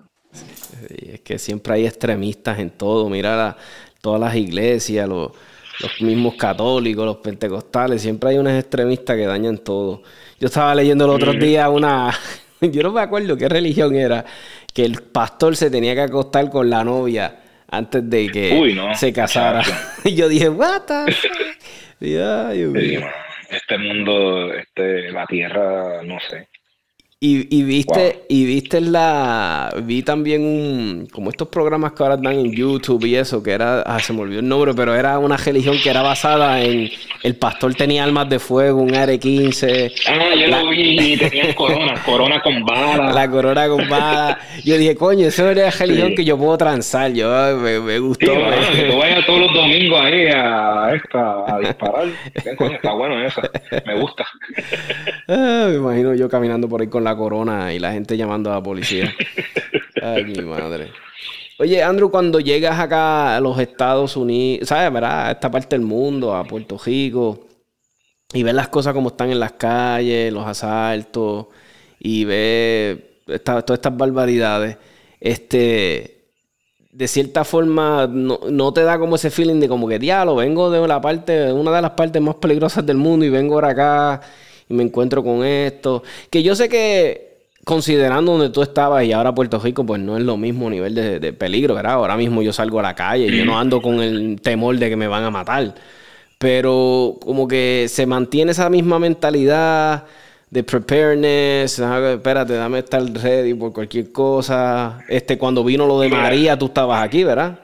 es 0.89 1.21
que 1.21 1.37
siempre 1.37 1.75
hay 1.75 1.85
extremistas 1.85 2.59
en 2.59 2.71
todo. 2.71 3.07
Mira 3.09 3.55
todas 4.01 4.19
las 4.19 4.35
iglesias, 4.35 5.07
los, 5.07 5.31
los 5.79 6.01
mismos 6.01 6.35
católicos, 6.35 7.05
los 7.05 7.17
pentecostales, 7.17 8.01
siempre 8.01 8.31
hay 8.31 8.37
unos 8.37 8.53
extremistas 8.53 9.15
que 9.15 9.25
dañan 9.25 9.57
todo. 9.57 10.03
Yo 10.39 10.47
estaba 10.47 10.75
leyendo 10.75 11.05
el 11.05 11.11
otro 11.11 11.33
día 11.33 11.69
una, 11.69 12.13
yo 12.61 12.83
no 12.83 12.91
me 12.91 13.01
acuerdo 13.01 13.37
qué 13.37 13.49
religión 13.49 13.95
era, 13.95 14.25
que 14.75 14.83
el 14.83 15.01
pastor 15.01 15.55
se 15.55 15.71
tenía 15.71 15.95
que 15.95 16.01
acostar 16.01 16.49
con 16.49 16.69
la 16.69 16.83
novia 16.83 17.39
antes 17.71 18.07
de 18.09 18.27
que 18.27 18.77
se 18.95 19.13
casara. 19.13 19.63
y 20.03 20.15
yo 20.15 20.27
dije, 20.27 20.49
what 20.49 20.83
este 23.49 23.77
mundo, 23.77 24.53
este, 24.53 25.13
la 25.13 25.25
tierra, 25.27 26.03
no 26.03 26.19
sé. 26.19 26.49
Y, 27.21 27.63
viste, 27.63 28.25
y 28.27 28.45
viste 28.45 28.81
la. 28.81 29.73
Vi 29.83 30.03
también 30.03 30.43
un. 30.43 31.07
Como 31.11 31.29
estos 31.29 31.47
programas 31.47 31.93
que 31.93 32.03
ahora 32.03 32.17
dan 32.17 32.37
en 32.37 32.51
YouTube 32.51 33.05
y 33.05 33.15
eso, 33.15 33.41
que 33.41 33.51
era. 33.51 33.81
Ah, 33.81 33.99
se 33.99 34.11
me 34.11 34.21
olvidó 34.21 34.41
el 34.41 34.47
nombre, 34.47 34.73
pero 34.75 34.93
era 34.93 35.17
una 35.17 35.37
religión 35.37 35.77
que 35.81 35.89
era 35.89 36.01
basada 36.01 36.61
en. 36.61 36.89
El 37.23 37.35
pastor 37.37 37.73
tenía 37.73 38.03
armas 38.03 38.29
de 38.29 38.37
fuego, 38.37 38.81
un 38.81 38.93
AR-15. 38.93 39.93
Ah, 40.07 40.35
yo 40.35 40.47
lo 40.47 40.69
vi, 40.69 41.17
tenía 41.17 41.55
corona, 41.55 41.93
corona 42.05 42.41
con 42.41 42.63
bala. 42.65 43.13
La 43.13 43.31
corona 43.31 43.67
con 43.69 43.89
bala. 43.89 44.37
Yo 44.65 44.77
dije, 44.77 44.95
coño, 44.95 45.27
esa 45.27 45.49
es 45.49 45.57
la 45.57 45.71
religión 45.71 46.13
que 46.15 46.25
yo 46.25 46.37
puedo 46.37 46.57
transar. 46.57 47.13
Yo 47.13 47.31
me, 47.57 47.97
gustó. 47.97 48.25
Sí, 48.25 48.75
que 48.75 48.91
tú 48.91 48.97
vayas 48.97 49.25
todos 49.25 49.39
los 49.39 49.53
domingos 49.53 49.99
ahí 50.01 50.27
a, 50.27 50.93
esta, 50.93 51.55
a 51.55 51.59
disparar. 51.59 52.07
Coño, 52.57 52.75
está 52.75 52.91
bueno 52.91 53.25
eso. 53.25 53.41
Me 53.85 53.99
gusta. 53.99 54.27
Ah, 55.29 55.67
me 55.69 55.75
imagino 55.77 56.13
yo 56.13 56.29
caminando 56.29 56.67
por 56.67 56.81
ahí 56.81 56.87
con 56.87 57.04
la 57.05 57.15
corona 57.15 57.73
y 57.73 57.79
la 57.79 57.93
gente 57.93 58.17
llamando 58.17 58.51
a 58.51 58.55
la 58.55 58.63
policía. 58.63 59.13
Ay, 60.01 60.25
mi 60.25 60.41
madre. 60.41 60.91
Oye, 61.57 61.81
Andrew, 61.81 62.11
cuando 62.11 62.41
llegas 62.41 62.77
acá 62.77 63.37
a 63.37 63.39
los 63.39 63.57
Estados 63.59 64.17
Unidos, 64.17 64.67
¿sabes, 64.67 64.91
verdad? 64.91 65.27
A 65.27 65.31
esta 65.31 65.49
parte 65.49 65.77
del 65.77 65.85
mundo, 65.85 66.35
a 66.35 66.43
Puerto 66.43 66.77
Rico, 66.77 67.47
y 68.33 68.43
ves 68.43 68.53
las 68.53 68.67
cosas 68.67 68.93
como 68.93 69.09
están 69.09 69.31
en 69.31 69.39
las 69.39 69.53
calles, 69.53 70.33
los 70.33 70.45
asaltos, 70.45 71.47
y 71.97 72.25
ves 72.25 72.97
todas 73.43 73.63
estas 73.69 73.95
barbaridades, 73.95 74.77
este, 75.21 76.15
de 76.91 77.07
cierta 77.07 77.43
forma, 77.43 78.07
no, 78.07 78.73
te 78.73 78.83
da 78.83 78.99
como 78.99 79.15
ese 79.15 79.29
feeling 79.29 79.59
de 79.59 79.67
como 79.67 79.87
que, 79.87 79.97
diablo, 79.97 80.35
vengo 80.35 80.69
de 80.69 80.85
la 80.87 81.01
parte, 81.01 81.51
una 81.51 81.71
de 81.71 81.81
las 81.81 81.91
partes 81.91 82.21
más 82.21 82.35
peligrosas 82.35 82.85
del 82.85 82.97
mundo 82.97 83.25
y 83.25 83.29
vengo 83.29 83.55
ahora 83.55 83.69
acá 83.69 84.21
y 84.69 84.73
me 84.73 84.83
encuentro 84.83 85.23
con 85.23 85.45
esto. 85.45 86.03
Que 86.29 86.43
yo 86.43 86.55
sé 86.55 86.69
que 86.69 87.35
considerando 87.65 88.33
donde 88.33 88.51
tú 88.51 88.61
estabas 88.61 89.03
y 89.03 89.11
ahora 89.11 89.33
Puerto 89.35 89.59
Rico, 89.59 89.85
pues 89.85 89.99
no 89.99 90.17
es 90.17 90.23
lo 90.23 90.37
mismo 90.37 90.69
nivel 90.69 90.93
de, 90.95 91.33
peligro, 91.33 91.73
¿verdad? 91.73 91.93
Ahora 91.93 92.15
mismo 92.15 92.41
yo 92.41 92.53
salgo 92.53 92.79
a 92.79 92.83
la 92.83 92.95
calle 92.95 93.25
y 93.25 93.37
yo 93.37 93.43
no 93.43 93.59
ando 93.59 93.81
con 93.81 94.01
el 94.01 94.39
temor 94.41 94.77
de 94.77 94.89
que 94.89 94.95
me 94.95 95.07
van 95.07 95.23
a 95.23 95.31
matar. 95.31 95.73
Pero 96.37 97.17
como 97.21 97.47
que 97.47 97.87
se 97.89 98.05
mantiene 98.05 98.51
esa 98.51 98.69
misma 98.69 98.99
mentalidad 98.99 100.05
de 100.51 100.63
preparedness, 100.63 101.79
espérate, 101.79 102.53
dame 102.53 102.79
estar 102.79 103.01
ready 103.01 103.55
por 103.55 103.73
cualquier 103.73 104.11
cosa. 104.11 104.99
Este, 105.09 105.37
cuando 105.37 105.63
vino 105.63 105.87
lo 105.87 105.99
de 105.99 106.09
María, 106.09 106.57
tú 106.57 106.67
estabas 106.67 107.03
aquí, 107.03 107.23
¿verdad? 107.23 107.59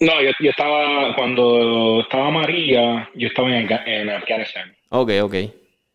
No, 0.00 0.12
yo, 0.20 0.50
estaba, 0.50 1.14
cuando 1.14 2.00
estaba 2.00 2.30
María, 2.30 3.08
yo 3.14 3.28
estaba 3.28 3.56
en, 3.56 3.70
en 3.86 4.10
Afganistán. 4.10 4.74
Ok, 4.90 5.12
ok 5.22 5.34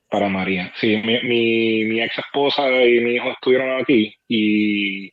para 0.10 0.30
María. 0.30 0.72
Sí, 0.80 0.98
mi, 0.98 1.22
mi, 1.24 2.02
ex 2.02 2.18
esposa 2.18 2.70
y 2.84 3.00
mi 3.02 3.16
hijo 3.16 3.32
estuvieron 3.32 3.82
aquí 3.82 4.14
y 4.28 5.12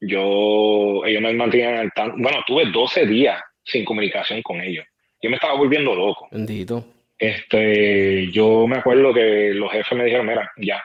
yo, 0.00 1.04
ellos 1.04 1.22
me 1.22 1.32
mantenían 1.32 1.76
al 1.76 1.92
tanto. 1.92 2.16
Bueno, 2.18 2.38
tuve 2.46 2.66
12 2.66 3.06
días 3.06 3.42
sin 3.64 3.84
comunicación 3.84 4.42
con 4.42 4.60
ellos. 4.60 4.84
Yo 5.20 5.30
me 5.30 5.36
estaba 5.36 5.54
volviendo 5.54 5.94
loco. 5.94 6.28
Bendito. 6.30 6.84
Este, 7.18 8.30
yo 8.30 8.66
me 8.66 8.78
acuerdo 8.78 9.14
que 9.14 9.52
los 9.54 9.72
jefes 9.72 9.96
me 9.96 10.04
dijeron, 10.04 10.26
mira, 10.26 10.50
ya, 10.58 10.84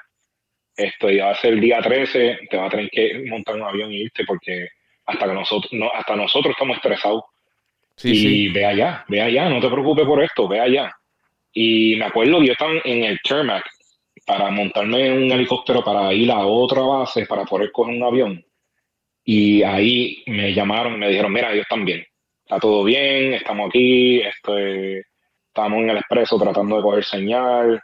esto 0.75 1.09
ya 1.09 1.25
va 1.25 1.31
a 1.31 1.35
ser 1.35 1.53
el 1.53 1.59
día 1.59 1.81
13, 1.81 2.39
te 2.49 2.57
va 2.57 2.67
a 2.67 2.69
tener 2.69 2.89
que 2.89 3.23
montar 3.27 3.55
un 3.55 3.63
avión 3.63 3.91
y 3.91 4.03
irte 4.03 4.23
porque 4.25 4.69
hasta 5.05 5.27
que 5.27 5.33
nosotros, 5.33 5.73
no, 5.73 5.91
hasta 5.91 6.15
nosotros 6.15 6.51
estamos 6.51 6.77
estresados. 6.77 7.23
y 8.03 8.47
ve 8.49 8.65
allá, 8.65 9.03
ve 9.09 9.21
allá, 9.21 9.49
no 9.49 9.59
te 9.59 9.69
preocupes 9.69 10.05
por 10.05 10.23
esto, 10.23 10.47
ve 10.47 10.59
allá. 10.59 10.95
Y 11.53 11.95
me 11.95 12.05
acuerdo 12.05 12.39
que 12.39 12.47
yo 12.47 12.51
estaba 12.53 12.73
en 12.83 13.03
el 13.03 13.19
Termac 13.23 13.63
para 14.25 14.51
montarme 14.51 15.07
en 15.07 15.23
un 15.23 15.31
helicóptero 15.31 15.83
para 15.83 16.13
ir 16.13 16.31
a 16.31 16.45
otra 16.45 16.81
base 16.81 17.25
para 17.25 17.45
poder 17.45 17.71
coger 17.71 17.95
un 17.95 18.03
avión. 18.03 18.45
Y 19.23 19.63
ahí 19.63 20.23
me 20.27 20.53
llamaron 20.53 20.95
y 20.95 20.97
me 20.97 21.09
dijeron, 21.09 21.33
mira, 21.33 21.51
ellos 21.51 21.63
están 21.63 21.85
bien. 21.85 22.05
Está 22.43 22.59
todo 22.59 22.83
bien, 22.83 23.33
estamos 23.33 23.69
aquí, 23.69 24.21
estoy, 24.21 25.01
estamos 25.47 25.79
en 25.79 25.89
el 25.89 25.97
expreso 25.97 26.37
tratando 26.39 26.77
de 26.77 26.81
coger 26.81 27.03
señal. 27.03 27.81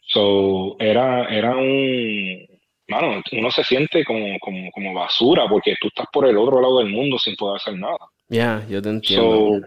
So, 0.00 0.76
era, 0.78 1.26
era 1.26 1.56
un... 1.56 2.46
Mano, 2.88 3.22
uno 3.32 3.50
se 3.50 3.64
siente 3.64 4.04
como, 4.04 4.38
como, 4.38 4.70
como 4.70 4.92
basura 4.92 5.48
porque 5.48 5.74
tú 5.80 5.88
estás 5.88 6.06
por 6.12 6.26
el 6.26 6.36
otro 6.36 6.60
lado 6.60 6.78
del 6.78 6.90
mundo 6.90 7.18
sin 7.18 7.34
poder 7.34 7.56
hacer 7.56 7.78
nada. 7.78 7.98
Ya, 8.28 8.64
yo 8.68 8.82
te 8.82 8.90
entiendo. 8.90 9.60
So, 9.60 9.66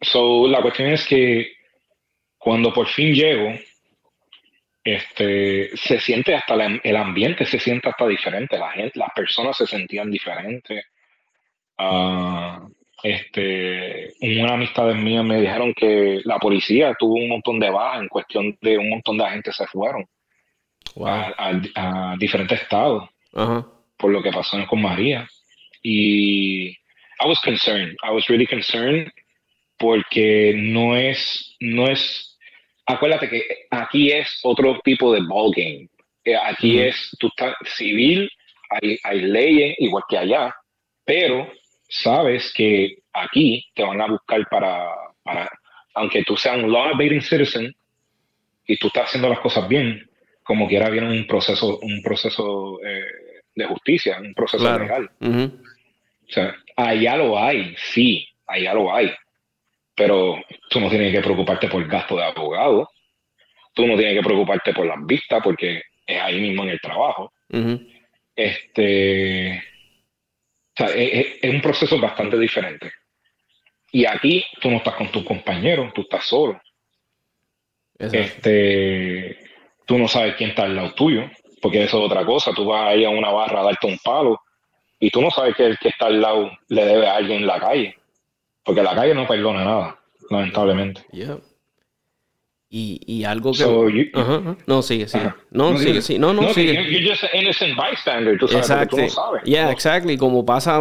la 0.00 0.62
cuestión 0.62 0.88
es 0.90 1.06
que 1.06 1.52
cuando 2.38 2.72
por 2.72 2.88
fin 2.88 3.14
llego, 3.14 3.52
este, 4.82 5.76
se 5.76 6.00
siente 6.00 6.34
hasta 6.34 6.54
el 6.54 6.96
ambiente 6.96 7.44
se 7.44 7.58
siente 7.58 7.88
hasta 7.88 8.06
diferente, 8.06 8.58
la 8.58 8.70
gente, 8.70 8.98
las 8.98 9.10
personas 9.14 9.56
se 9.56 9.66
sentían 9.66 10.10
diferentes. 10.10 10.86
Uh, 11.78 12.68
este, 13.02 14.12
una 14.22 14.54
amistad 14.54 14.94
mía 14.94 15.22
me 15.22 15.40
dijeron 15.40 15.72
que 15.74 16.20
la 16.24 16.38
policía 16.38 16.94
tuvo 16.98 17.14
un 17.14 17.28
montón 17.28 17.58
de 17.58 17.70
bajas 17.70 18.02
en 18.02 18.08
cuestión 18.08 18.58
de 18.60 18.76
un 18.76 18.90
montón 18.90 19.16
de 19.16 19.24
gente 19.30 19.52
se 19.52 19.66
fueron 19.66 20.06
a, 21.06 22.16
diferentes 22.18 22.60
estados 22.60 23.08
por 23.96 24.10
lo 24.10 24.22
que 24.22 24.32
pasó 24.32 24.58
con 24.66 24.82
María. 24.82 25.26
Y 25.82 26.68
I 26.68 27.26
was 27.26 27.40
concerned, 27.40 27.96
I 28.02 28.10
was 28.12 28.26
really 28.28 28.46
concerned 28.46 29.10
porque 29.80 30.52
no 30.54 30.94
es, 30.94 31.56
no 31.58 31.88
es, 31.88 32.38
acuérdate 32.84 33.30
que 33.30 33.42
aquí 33.70 34.12
es 34.12 34.38
otro 34.42 34.78
tipo 34.84 35.12
de 35.12 35.22
ball 35.26 35.52
game. 35.56 35.88
Eh, 36.22 36.36
aquí 36.36 36.78
es, 36.78 37.16
tú 37.18 37.28
estás 37.28 37.54
civil, 37.64 38.30
hay, 38.68 38.98
hay 39.02 39.22
leyes 39.22 39.76
igual 39.78 40.04
que 40.06 40.18
allá, 40.18 40.54
pero 41.02 41.50
sabes 41.88 42.52
que 42.52 42.98
aquí 43.14 43.64
te 43.74 43.82
van 43.82 44.02
a 44.02 44.06
buscar 44.06 44.46
para, 44.50 44.90
para 45.22 45.50
aunque 45.94 46.24
tú 46.24 46.36
seas 46.36 46.58
un 46.58 46.70
law-abiding 46.70 47.22
citizen 47.22 47.74
y 48.66 48.76
tú 48.76 48.88
estás 48.88 49.04
haciendo 49.06 49.30
las 49.30 49.40
cosas 49.40 49.66
bien, 49.66 50.06
como 50.42 50.68
quiera 50.68 50.90
viene 50.90 51.08
un 51.08 51.26
proceso, 51.26 51.78
un 51.80 52.02
proceso 52.02 52.78
eh, 52.84 53.06
de 53.54 53.64
justicia, 53.64 54.18
un 54.20 54.34
proceso 54.34 54.78
legal. 54.78 55.10
O 55.22 56.32
sea, 56.32 56.54
allá 56.76 57.16
lo 57.16 57.42
hay, 57.42 57.74
sí, 57.78 58.28
allá 58.46 58.74
lo 58.74 58.94
hay 58.94 59.10
pero 60.00 60.42
tú 60.70 60.80
no 60.80 60.88
tienes 60.88 61.12
que 61.12 61.20
preocuparte 61.20 61.68
por 61.68 61.82
el 61.82 61.86
gasto 61.86 62.16
de 62.16 62.24
abogado, 62.24 62.88
tú 63.74 63.86
no 63.86 63.98
tienes 63.98 64.16
que 64.16 64.26
preocuparte 64.26 64.72
por 64.72 64.86
las 64.86 64.96
vistas 65.04 65.42
porque 65.44 65.82
es 66.06 66.18
ahí 66.22 66.40
mismo 66.40 66.62
en 66.62 66.70
el 66.70 66.80
trabajo. 66.80 67.34
Este, 68.34 69.62
es, 70.74 71.44
un 71.44 71.60
proceso 71.60 72.00
bastante 72.00 72.38
diferente. 72.38 72.90
Y 73.92 74.06
aquí 74.06 74.42
tú 74.62 74.70
no 74.70 74.78
estás 74.78 74.94
con 74.94 75.12
tus 75.12 75.22
compañeros, 75.22 75.92
tú 75.92 76.00
estás 76.00 76.24
solo. 76.24 76.58
Este, 77.98 79.36
tú 79.84 79.98
no 79.98 80.08
sabes 80.08 80.36
quién 80.36 80.50
está 80.50 80.62
al 80.62 80.76
lado 80.76 80.94
tuyo, 80.94 81.30
porque 81.60 81.82
eso 81.82 81.98
es 81.98 82.10
otra 82.10 82.24
cosa. 82.24 82.54
Tú 82.54 82.64
vas 82.64 82.88
ahí 82.88 83.04
a 83.04 83.10
una 83.10 83.32
barra 83.32 83.60
a 83.60 83.64
darte 83.64 83.86
un 83.86 83.98
palo 83.98 84.40
y 84.98 85.10
tú 85.10 85.20
no 85.20 85.30
sabes 85.30 85.54
que 85.56 85.66
el 85.66 85.78
que 85.78 85.90
está 85.90 86.06
al 86.06 86.22
lado 86.22 86.50
le 86.68 86.86
debe 86.86 87.06
a 87.06 87.16
alguien 87.16 87.40
en 87.40 87.46
la 87.46 87.60
calle. 87.60 87.99
Porque 88.70 88.84
la 88.84 88.94
calle 88.94 89.16
no 89.16 89.26
perdona 89.26 89.64
nada, 89.64 89.98
lamentablemente. 90.30 91.04
Y, 92.72 93.00
y, 93.04 93.24
algo 93.24 93.50
que. 93.50 94.12
No, 94.64 94.80
sigue, 94.80 95.08
sigue. 95.08 95.32
No, 95.50 95.76
sigue, 95.76 96.00
sí. 96.00 96.20
No, 96.20 96.32
no, 96.32 96.42
no 96.42 96.54
sigue. 96.54 96.74
You're 96.88 97.10
just 97.10 97.24
an 97.24 97.30
innocent 97.34 97.76
bystander. 97.76 98.38
Tú 98.38 98.46
sabes 98.46 98.70
exactly. 98.70 98.96
tú 98.96 99.02
no 99.06 99.08
sabes. 99.08 99.42
Yeah, 99.42 99.72
exactly. 99.72 100.16
Como 100.16 100.46
pasa. 100.46 100.76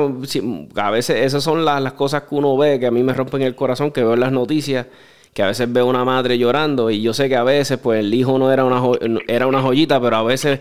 A 0.76 0.92
veces 0.92 1.26
esas 1.26 1.44
son 1.44 1.66
las, 1.66 1.82
las 1.82 1.94
cosas 1.94 2.26
que 2.30 2.36
uno 2.36 2.56
ve 2.58 2.80
que 2.80 2.86
a 2.86 2.92
mí 2.92 3.02
me 3.02 3.12
rompen 3.12 3.42
el 3.42 3.56
corazón, 3.56 3.90
que 3.90 4.04
veo 4.04 4.14
en 4.14 4.20
las 4.20 4.32
noticias 4.32 4.86
que 5.34 5.42
a 5.44 5.48
veces 5.48 5.72
veo 5.72 5.86
una 5.88 6.04
madre 6.04 6.38
llorando 6.38 6.90
y 6.90 7.02
yo 7.02 7.14
sé 7.14 7.30
que 7.30 7.36
a 7.36 7.44
veces 7.44 7.78
pues 7.78 8.00
el 8.00 8.12
hijo 8.14 8.38
no 8.40 8.52
era 8.52 8.66
una 8.66 8.82
era 9.28 9.48
una 9.48 9.62
joyita, 9.62 10.02
pero 10.02 10.18
a 10.18 10.24
veces 10.24 10.60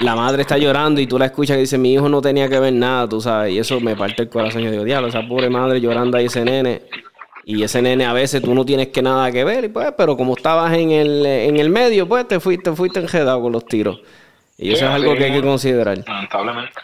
la 0.00 0.16
madre 0.16 0.42
está 0.42 0.56
llorando 0.58 1.00
y 1.00 1.06
tú 1.06 1.18
la 1.18 1.26
escuchas 1.26 1.56
y 1.58 1.60
dice 1.60 1.78
mi 1.78 1.92
hijo 1.92 2.08
no 2.08 2.20
tenía 2.22 2.48
que 2.48 2.58
ver 2.58 2.72
nada, 2.72 3.08
tú 3.08 3.20
sabes, 3.20 3.52
y 3.52 3.58
eso 3.58 3.80
me 3.80 3.96
parte 3.96 4.22
el 4.22 4.28
corazón. 4.28 4.62
Yo 4.62 4.70
digo, 4.70 4.84
diablo, 4.84 5.08
esa 5.08 5.26
pobre 5.26 5.50
madre 5.50 5.80
llorando 5.80 6.16
ahí 6.16 6.26
ese 6.26 6.44
nene. 6.44 6.82
Y 7.44 7.62
ese 7.62 7.82
nene 7.82 8.04
a 8.04 8.12
veces 8.12 8.42
tú 8.42 8.54
no 8.54 8.64
tienes 8.64 8.88
que 8.88 9.02
nada 9.02 9.32
que 9.32 9.44
ver, 9.44 9.64
y 9.64 9.68
pues, 9.68 9.92
pero 9.96 10.16
como 10.16 10.36
estabas 10.36 10.72
en 10.74 10.90
el, 10.90 11.24
en 11.26 11.56
el 11.56 11.70
medio, 11.70 12.06
pues 12.06 12.28
te 12.28 12.38
fuiste, 12.38 12.72
fuiste 12.72 13.00
enredado 13.00 13.40
con 13.40 13.52
los 13.52 13.64
tiros. 13.66 14.00
Y 14.56 14.72
eso 14.72 14.84
es 14.84 14.90
algo 14.90 15.14
que 15.14 15.24
hay 15.24 15.32
que 15.32 15.42
considerar. 15.42 15.98
Lamentablemente. 16.06 16.80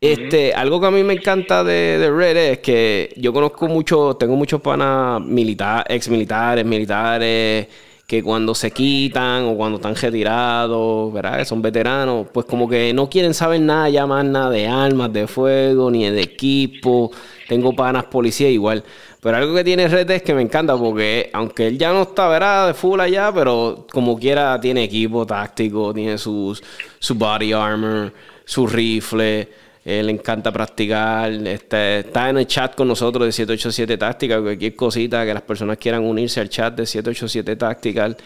Este, 0.00 0.52
algo 0.54 0.80
que 0.80 0.86
a 0.86 0.90
mí 0.90 1.04
me 1.04 1.12
encanta 1.12 1.62
de, 1.62 1.98
de 1.98 2.10
Red 2.10 2.36
es 2.36 2.58
que 2.58 3.12
yo 3.16 3.32
conozco 3.32 3.68
mucho, 3.68 4.16
tengo 4.18 4.34
muchos 4.34 4.60
panas 4.60 5.20
militares, 5.20 5.84
ex 5.88 6.08
militares, 6.08 6.64
militares, 6.64 7.68
que 8.12 8.22
cuando 8.22 8.54
se 8.54 8.70
quitan 8.70 9.44
o 9.46 9.56
cuando 9.56 9.76
están 9.76 9.96
retirados, 9.96 11.10
¿verdad? 11.14 11.46
Son 11.46 11.62
veteranos, 11.62 12.26
pues 12.30 12.44
como 12.44 12.68
que 12.68 12.92
no 12.92 13.08
quieren 13.08 13.32
saber 13.32 13.62
nada 13.62 13.88
ya 13.88 14.06
más 14.06 14.22
nada 14.22 14.50
de 14.50 14.68
armas, 14.68 15.10
de 15.14 15.26
fuego, 15.26 15.90
ni 15.90 16.10
de 16.10 16.20
equipo. 16.20 17.10
Tengo 17.48 17.74
panas 17.74 18.04
policía 18.04 18.50
igual. 18.50 18.84
Pero 19.18 19.38
algo 19.38 19.54
que 19.54 19.64
tiene 19.64 19.88
Red 19.88 20.10
es 20.10 20.22
que 20.22 20.34
me 20.34 20.42
encanta 20.42 20.76
porque 20.76 21.30
aunque 21.32 21.68
él 21.68 21.78
ya 21.78 21.90
no 21.90 22.02
está, 22.02 22.28
¿verdad? 22.28 22.66
De 22.66 22.74
full 22.74 23.00
allá, 23.00 23.32
pero 23.32 23.86
como 23.90 24.18
quiera 24.18 24.60
tiene 24.60 24.84
equipo 24.84 25.24
táctico, 25.24 25.94
tiene 25.94 26.18
sus, 26.18 26.62
su 26.98 27.14
body 27.14 27.54
armor, 27.54 28.12
su 28.44 28.66
rifle. 28.66 29.48
Le 29.84 30.10
encanta 30.10 30.52
practicar. 30.52 31.32
Este, 31.32 32.00
está 32.00 32.30
en 32.30 32.38
el 32.38 32.46
chat 32.46 32.74
con 32.74 32.88
nosotros 32.88 33.26
de 33.26 33.32
787 33.32 33.98
Tactical. 33.98 34.42
Cualquier 34.42 34.76
cosita 34.76 35.24
que 35.24 35.34
las 35.34 35.42
personas 35.42 35.78
quieran 35.78 36.04
unirse 36.04 36.40
al 36.40 36.48
chat 36.48 36.74
de 36.74 36.86
787 36.86 37.56
Tactical 37.56 38.16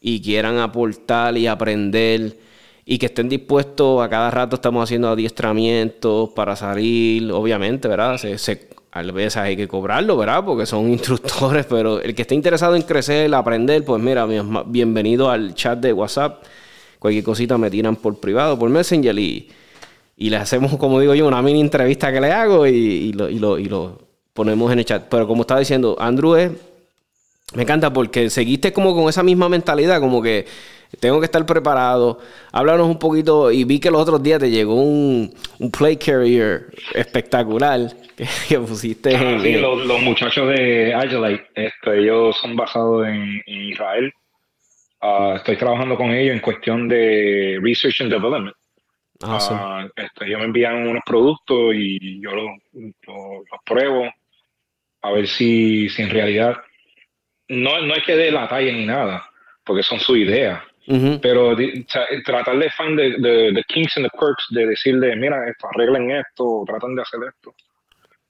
y 0.00 0.20
quieran 0.20 0.58
aportar 0.58 1.36
y 1.36 1.46
aprender 1.46 2.36
y 2.86 2.98
que 2.98 3.06
estén 3.06 3.28
dispuestos 3.28 4.04
a 4.04 4.08
cada 4.10 4.30
rato 4.30 4.56
estamos 4.56 4.84
haciendo 4.84 5.08
adiestramientos 5.08 6.30
para 6.30 6.54
salir, 6.54 7.32
obviamente, 7.32 7.88
¿verdad? 7.88 8.18
Se, 8.18 8.36
se, 8.36 8.68
a 8.92 9.02
veces 9.02 9.36
hay 9.38 9.56
que 9.56 9.66
cobrarlo, 9.66 10.16
¿verdad? 10.16 10.44
Porque 10.44 10.66
son 10.66 10.90
instructores, 10.90 11.64
pero 11.66 12.00
el 12.00 12.14
que 12.14 12.22
esté 12.22 12.34
interesado 12.34 12.76
en 12.76 12.82
crecer, 12.82 13.34
aprender, 13.34 13.84
pues 13.84 14.02
mira, 14.02 14.26
bienvenido 14.66 15.30
al 15.30 15.54
chat 15.54 15.78
de 15.78 15.92
WhatsApp. 15.92 16.42
Cualquier 16.98 17.24
cosita 17.24 17.56
me 17.56 17.70
tiran 17.70 17.96
por 17.96 18.18
privado, 18.20 18.58
por 18.58 18.68
Messenger 18.68 19.18
y, 19.18 19.48
y 20.16 20.30
le 20.30 20.36
hacemos, 20.36 20.76
como 20.76 21.00
digo 21.00 21.14
yo, 21.14 21.26
una 21.26 21.42
mini 21.42 21.60
entrevista 21.60 22.12
que 22.12 22.20
le 22.20 22.30
hago 22.30 22.66
y, 22.66 23.12
lo, 23.12 23.28
y, 23.28 23.38
lo, 23.38 23.58
y 23.58 23.64
lo 23.64 23.98
ponemos 24.32 24.72
en 24.72 24.78
el 24.80 24.84
chat. 24.84 25.06
Pero 25.08 25.26
como 25.26 25.42
estaba 25.42 25.60
diciendo, 25.60 25.96
Andrew 25.98 26.36
es, 26.36 26.52
me 27.54 27.62
encanta 27.62 27.92
porque 27.92 28.30
seguiste 28.30 28.72
como 28.72 28.94
con 28.94 29.08
esa 29.08 29.22
misma 29.22 29.48
mentalidad, 29.48 30.00
como 30.00 30.22
que 30.22 30.46
tengo 31.00 31.20
que 31.20 31.26
estar 31.26 31.44
preparado. 31.46 32.18
Háblanos 32.52 32.88
un 32.88 32.98
poquito, 32.98 33.50
y 33.50 33.64
vi 33.64 33.80
que 33.80 33.90
los 33.90 34.00
otros 34.00 34.22
días 34.22 34.40
te 34.40 34.50
llegó 34.50 34.74
un, 34.74 35.32
un 35.58 35.70
play 35.70 35.96
carrier 35.96 36.66
espectacular 36.94 37.80
que, 38.48 38.58
pusiste 38.58 39.16
ah, 39.16 39.38
Sí, 39.40 39.54
los, 39.54 40.00
muchachos 40.02 40.48
de 40.48 40.94
Agilite, 40.94 41.46
este, 41.54 42.00
ellos 42.00 42.36
son 42.40 42.56
basados 42.56 43.06
en, 43.06 43.42
Israel. 43.46 44.12
Ah, 45.00 45.34
estoy 45.36 45.56
trabajando 45.56 45.96
con 45.96 46.10
ellos 46.12 46.34
en 46.34 46.40
cuestión 46.40 46.88
de 46.88 47.58
research 47.62 48.00
and 48.00 48.10
development. 48.10 48.54
Ah, 49.26 49.88
este, 49.96 50.26
ellos 50.26 50.38
me 50.40 50.46
envían 50.46 50.88
unos 50.88 51.02
productos 51.04 51.74
y 51.74 52.20
yo 52.20 52.30
los, 52.32 52.50
pruebo 53.64 54.04
a 55.02 55.10
ver 55.12 55.26
si, 55.26 55.88
si 55.88 56.02
en 56.02 56.10
realidad 56.10 56.56
no, 57.48 57.80
no 57.82 57.94
es 57.94 58.02
que 58.04 58.16
dé 58.16 58.30
la 58.30 58.48
talla 58.48 58.72
ni 58.72 58.86
nada, 58.86 59.24
porque 59.64 59.82
son 59.82 60.00
sus 60.00 60.18
ideas. 60.18 60.62
Pero 61.22 61.56
tratar 62.26 62.58
de 62.58 62.68
find 62.70 62.98
the, 62.98 63.52
the, 63.54 63.62
kinks 63.68 63.96
and 63.96 64.06
the 64.06 64.18
quirks, 64.18 64.44
de 64.50 64.66
decirle, 64.66 65.16
mira, 65.16 65.48
esto, 65.48 65.66
arreglen 65.74 66.10
esto, 66.10 66.62
tratan 66.66 66.94
de 66.94 67.02
hacer 67.02 67.20
esto. 67.26 67.54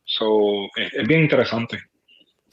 So, 0.05 0.69
es, 0.77 1.07
bien 1.09 1.23
interesante. 1.23 1.79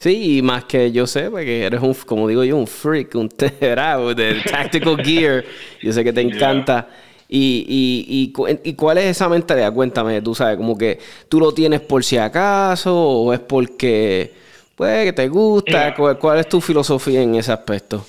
Sí, 0.00 0.38
y 0.38 0.42
más 0.42 0.64
que 0.64 0.90
yo 0.90 1.06
sé, 1.06 1.30
porque 1.30 1.64
eres 1.66 1.80
un, 1.80 1.94
como 1.94 2.26
digo 2.26 2.42
yo, 2.42 2.56
un 2.56 2.66
freak, 2.66 3.14
un 3.14 3.28
terrado 3.60 4.12
de 4.12 4.40
tactical 4.40 4.96
gear. 5.04 5.44
Yo 5.80 5.92
sé 5.92 6.02
que 6.02 6.12
te 6.12 6.20
encanta. 6.22 6.88
Y, 7.34 7.64
y, 7.66 8.30
y, 8.36 8.58
y, 8.62 8.74
cuál 8.74 8.98
es 8.98 9.06
esa 9.06 9.26
mentalidad? 9.26 9.72
Cuéntame, 9.72 10.20
tú 10.20 10.34
sabes, 10.34 10.58
como 10.58 10.76
que 10.76 10.98
tú 11.30 11.40
lo 11.40 11.54
tienes 11.54 11.80
por 11.80 12.04
si 12.04 12.18
acaso 12.18 12.94
o 12.94 13.32
es 13.32 13.40
porque, 13.40 14.30
pues, 14.76 15.06
que 15.06 15.12
te 15.14 15.28
gusta. 15.28 15.94
¿Cuál, 15.94 16.40
es 16.40 16.48
tu 16.50 16.60
filosofía 16.60 17.22
en 17.22 17.36
ese 17.36 17.50
aspecto? 17.50 18.04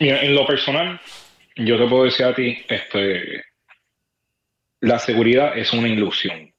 en 0.00 0.34
lo 0.34 0.44
personal, 0.44 1.00
yo 1.54 1.78
te 1.78 1.86
puedo 1.86 2.02
decir 2.02 2.26
a 2.26 2.34
ti, 2.34 2.58
este, 2.68 3.44
la 4.80 4.98
seguridad 4.98 5.56
es 5.56 5.72
una 5.72 5.86
ilusión. 5.86 6.52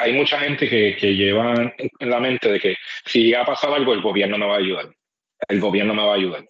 Hay 0.00 0.12
mucha 0.12 0.38
gente 0.40 0.68
que, 0.68 0.98
que 1.00 1.14
lleva 1.14 1.72
en 1.78 2.10
la 2.10 2.20
mente 2.20 2.52
de 2.52 2.60
que 2.60 2.76
si 3.06 3.22
llega 3.22 3.40
a 3.40 3.46
pasar 3.46 3.72
algo, 3.72 3.94
el 3.94 4.02
gobierno 4.02 4.36
me 4.36 4.46
va 4.46 4.56
a 4.56 4.58
ayudar. 4.58 4.90
El 5.48 5.60
gobierno 5.60 5.94
me 5.94 6.04
va 6.04 6.12
a 6.12 6.16
ayudar. 6.16 6.44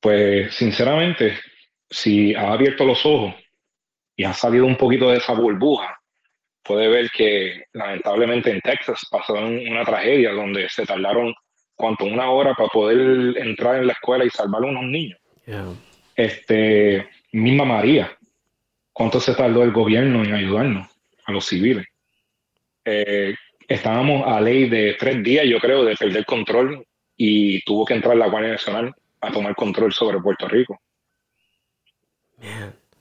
Pues 0.00 0.54
sinceramente, 0.54 1.38
si 1.94 2.34
ha 2.34 2.52
abierto 2.52 2.84
los 2.84 3.06
ojos 3.06 3.34
y 4.16 4.24
ha 4.24 4.32
salido 4.32 4.66
un 4.66 4.76
poquito 4.76 5.10
de 5.10 5.18
esa 5.18 5.32
burbuja, 5.32 6.00
puede 6.64 6.88
ver 6.88 7.08
que 7.10 7.66
lamentablemente 7.72 8.50
en 8.50 8.60
Texas 8.60 9.06
pasó 9.08 9.34
una 9.34 9.84
tragedia 9.84 10.32
donde 10.32 10.68
se 10.68 10.84
tardaron 10.84 11.32
cuanto 11.76 12.04
una 12.04 12.30
hora 12.30 12.54
para 12.54 12.68
poder 12.68 13.38
entrar 13.38 13.76
en 13.76 13.86
la 13.86 13.92
escuela 13.92 14.24
y 14.24 14.30
salvar 14.30 14.64
a 14.64 14.66
unos 14.66 14.84
niños. 14.84 15.20
Este, 16.16 17.08
misma 17.30 17.64
María, 17.64 18.10
¿cuánto 18.92 19.20
se 19.20 19.34
tardó 19.34 19.62
el 19.62 19.70
gobierno 19.70 20.24
en 20.24 20.34
ayudarnos 20.34 20.88
a 21.26 21.32
los 21.32 21.46
civiles? 21.46 21.86
Eh, 22.84 23.36
estábamos 23.68 24.26
a 24.26 24.40
ley 24.40 24.68
de 24.68 24.96
tres 24.98 25.22
días, 25.22 25.46
yo 25.46 25.60
creo, 25.60 25.84
de 25.84 25.94
perder 25.94 26.24
control 26.24 26.84
y 27.16 27.62
tuvo 27.62 27.84
que 27.84 27.94
entrar 27.94 28.16
la 28.16 28.26
Guardia 28.26 28.52
Nacional 28.52 28.92
a 29.20 29.30
tomar 29.30 29.54
control 29.54 29.92
sobre 29.92 30.18
Puerto 30.18 30.48
Rico. 30.48 30.80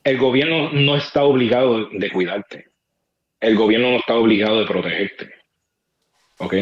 El 0.03 0.17
gobierno 0.17 0.71
no 0.71 0.95
está 0.95 1.23
obligado 1.23 1.89
de 1.89 2.12
cuidarte. 2.12 2.67
El 3.39 3.56
gobierno 3.56 3.91
no 3.91 3.97
está 3.97 4.15
obligado 4.15 4.60
de 4.60 4.65
protegerte. 4.65 5.34
¿Ok? 6.39 6.56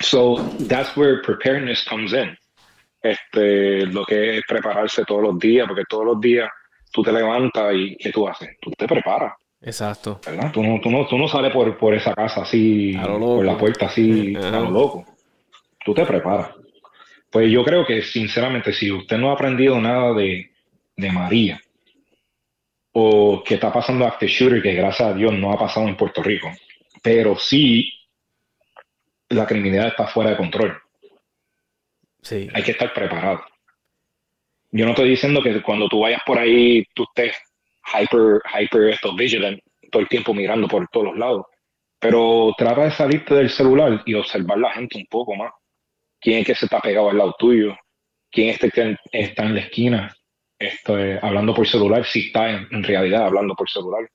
So 0.00 0.36
that's 0.68 0.96
where 0.96 1.22
preparedness 1.22 1.84
comes 1.84 2.12
in. 2.12 2.36
Este, 3.00 3.86
lo 3.86 4.04
que 4.04 4.38
es 4.38 4.44
prepararse 4.46 5.04
todos 5.04 5.22
los 5.22 5.38
días, 5.38 5.66
porque 5.66 5.84
todos 5.88 6.04
los 6.04 6.20
días 6.20 6.48
tú 6.92 7.02
te 7.02 7.12
levantas 7.12 7.74
y 7.74 7.96
¿qué 7.96 8.10
tú 8.12 8.28
haces? 8.28 8.50
Tú 8.60 8.70
te 8.72 8.86
preparas. 8.86 9.34
Exacto. 9.60 10.20
¿verdad? 10.24 10.52
Tú, 10.52 10.62
no, 10.62 10.80
tú, 10.80 10.90
no, 10.90 11.06
tú 11.06 11.18
no 11.18 11.28
sales 11.28 11.52
por, 11.52 11.76
por 11.76 11.94
esa 11.94 12.14
casa 12.14 12.42
así, 12.42 12.96
por 12.96 13.44
la 13.44 13.56
puerta 13.56 13.86
así, 13.86 14.34
a 14.36 14.50
lo 14.50 14.70
loco. 14.70 15.04
Tú 15.84 15.94
te 15.94 16.04
preparas. 16.04 16.50
Pues 17.30 17.50
yo 17.50 17.64
creo 17.64 17.86
que, 17.86 18.02
sinceramente, 18.02 18.72
si 18.72 18.92
usted 18.92 19.16
no 19.16 19.30
ha 19.30 19.34
aprendido 19.34 19.80
nada 19.80 20.12
de, 20.12 20.51
de 21.02 21.12
María, 21.12 21.60
o 22.92 23.42
que 23.44 23.54
está 23.54 23.72
pasando 23.72 24.06
after 24.06 24.28
shooter, 24.28 24.62
que 24.62 24.74
gracias 24.74 25.08
a 25.08 25.14
Dios 25.14 25.32
no 25.32 25.52
ha 25.52 25.58
pasado 25.58 25.88
en 25.88 25.96
Puerto 25.96 26.22
Rico, 26.22 26.50
pero 27.02 27.36
sí 27.36 27.92
la 29.28 29.46
criminalidad 29.46 29.88
está 29.88 30.06
fuera 30.06 30.30
de 30.30 30.36
control. 30.36 30.80
Sí. 32.22 32.48
Hay 32.54 32.62
que 32.62 32.72
estar 32.72 32.92
preparado. 32.92 33.44
Yo 34.70 34.84
no 34.84 34.92
estoy 34.92 35.10
diciendo 35.10 35.42
que 35.42 35.60
cuando 35.62 35.88
tú 35.88 36.00
vayas 36.00 36.22
por 36.24 36.38
ahí, 36.38 36.84
tú 36.94 37.04
estés 37.04 37.36
hyper, 37.94 38.40
hyper 38.58 38.88
esto, 38.90 39.14
vigilant, 39.14 39.60
todo 39.90 40.02
el 40.02 40.08
tiempo 40.08 40.32
mirando 40.32 40.68
por 40.68 40.88
todos 40.88 41.06
los 41.06 41.18
lados. 41.18 41.46
Pero 41.98 42.54
trata 42.56 42.84
de 42.84 42.90
salirte 42.90 43.34
del 43.34 43.50
celular 43.50 44.02
y 44.06 44.14
observar 44.14 44.58
la 44.58 44.72
gente 44.72 44.98
un 44.98 45.06
poco 45.06 45.34
más. 45.36 45.52
¿Quién 46.20 46.38
es 46.38 46.46
que 46.46 46.54
se 46.54 46.66
está 46.66 46.80
pegado 46.80 47.10
al 47.10 47.18
lado 47.18 47.34
tuyo? 47.38 47.76
¿Quién 48.30 48.48
es 48.48 48.58
que 48.58 48.96
está 49.12 49.44
en 49.44 49.54
la 49.54 49.60
esquina? 49.60 50.16
Esto, 50.62 50.96
hablando 51.22 51.54
por 51.54 51.66
celular, 51.66 52.04
si 52.04 52.26
está 52.26 52.50
en, 52.50 52.82
realidad 52.82 53.26
hablando 53.26 53.54
por 53.54 53.68
celular. 53.68 54.08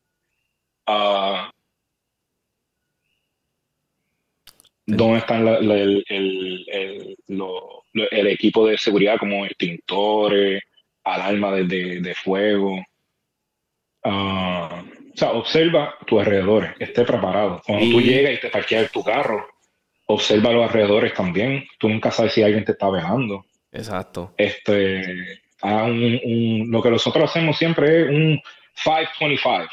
Uh, 0.87 1.51
dónde 4.85 5.19
está 5.19 5.37
el, 5.37 6.03
el, 6.07 7.17
equipo 8.27 8.65
de 8.65 8.77
seguridad 8.77 9.17
como 9.17 9.45
extintores, 9.45 10.63
alarmas 11.03 11.67
de, 11.67 12.01
de, 12.01 12.15
fuego. 12.15 12.81
Ah, 14.03 14.83
o 15.13 15.17
sea, 15.17 15.31
observa 15.31 15.95
tus 16.05 16.19
alrededores, 16.19 16.71
esté 16.79 17.03
preparado. 17.03 17.61
Cuando 17.65 17.85
tú 17.91 18.01
llegas 18.01 18.35
y 18.35 18.39
te 18.39 18.49
parqueas 18.49 18.91
tu 18.91 19.03
carro, 19.03 19.45
observa 20.05 20.51
los 20.51 20.63
alrededores 20.63 21.13
también. 21.13 21.67
Tú 21.77 21.89
nunca 21.89 22.11
sabes 22.11 22.33
si 22.33 22.43
alguien 22.43 22.63
te 22.63 22.71
está 22.71 22.89
velando. 22.89 23.45
Exacto. 23.71 24.33
Este, 24.37 25.41
un, 25.63 26.67
lo 26.69 26.81
que 26.81 26.91
nosotros 26.91 27.29
hacemos 27.29 27.57
siempre 27.57 28.01
es 28.01 28.09
un 28.09 28.41
525. 28.83 29.67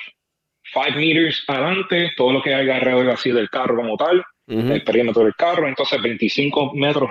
5 0.73 0.97
meters 0.97 1.45
adelante, 1.47 2.13
todo 2.17 2.33
lo 2.33 2.43
que 2.43 2.55
hay 2.55 2.69
alrededor 2.69 3.11
así 3.11 3.31
del 3.31 3.49
carro 3.51 3.77
como 3.77 3.97
tal, 3.97 4.25
el 4.47 4.83
perímetro 4.83 5.25
del 5.25 5.35
carro, 5.35 5.69
entonces 5.69 6.03
25 6.03 6.75
metros 6.75 7.11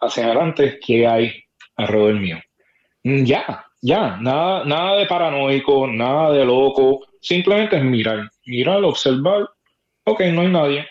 hacia 0.00 0.26
adelante, 0.26 0.78
¿qué 0.84 1.06
hay 1.06 1.44
alrededor 1.76 2.14
mío? 2.14 2.38
Mm, 3.02 3.24
ya, 3.24 3.64
ya, 3.80 4.16
nada, 4.20 4.64
nada 4.64 4.96
de 4.98 5.06
paranoico, 5.06 5.86
nada 5.86 6.32
de 6.32 6.44
loco, 6.44 7.06
simplemente 7.20 7.76
es 7.76 7.82
mirar, 7.82 8.30
mirar, 8.46 8.84
observar, 8.84 9.48
ok, 10.04 10.20
no 10.32 10.42
hay 10.42 10.48
nadie. 10.48 10.88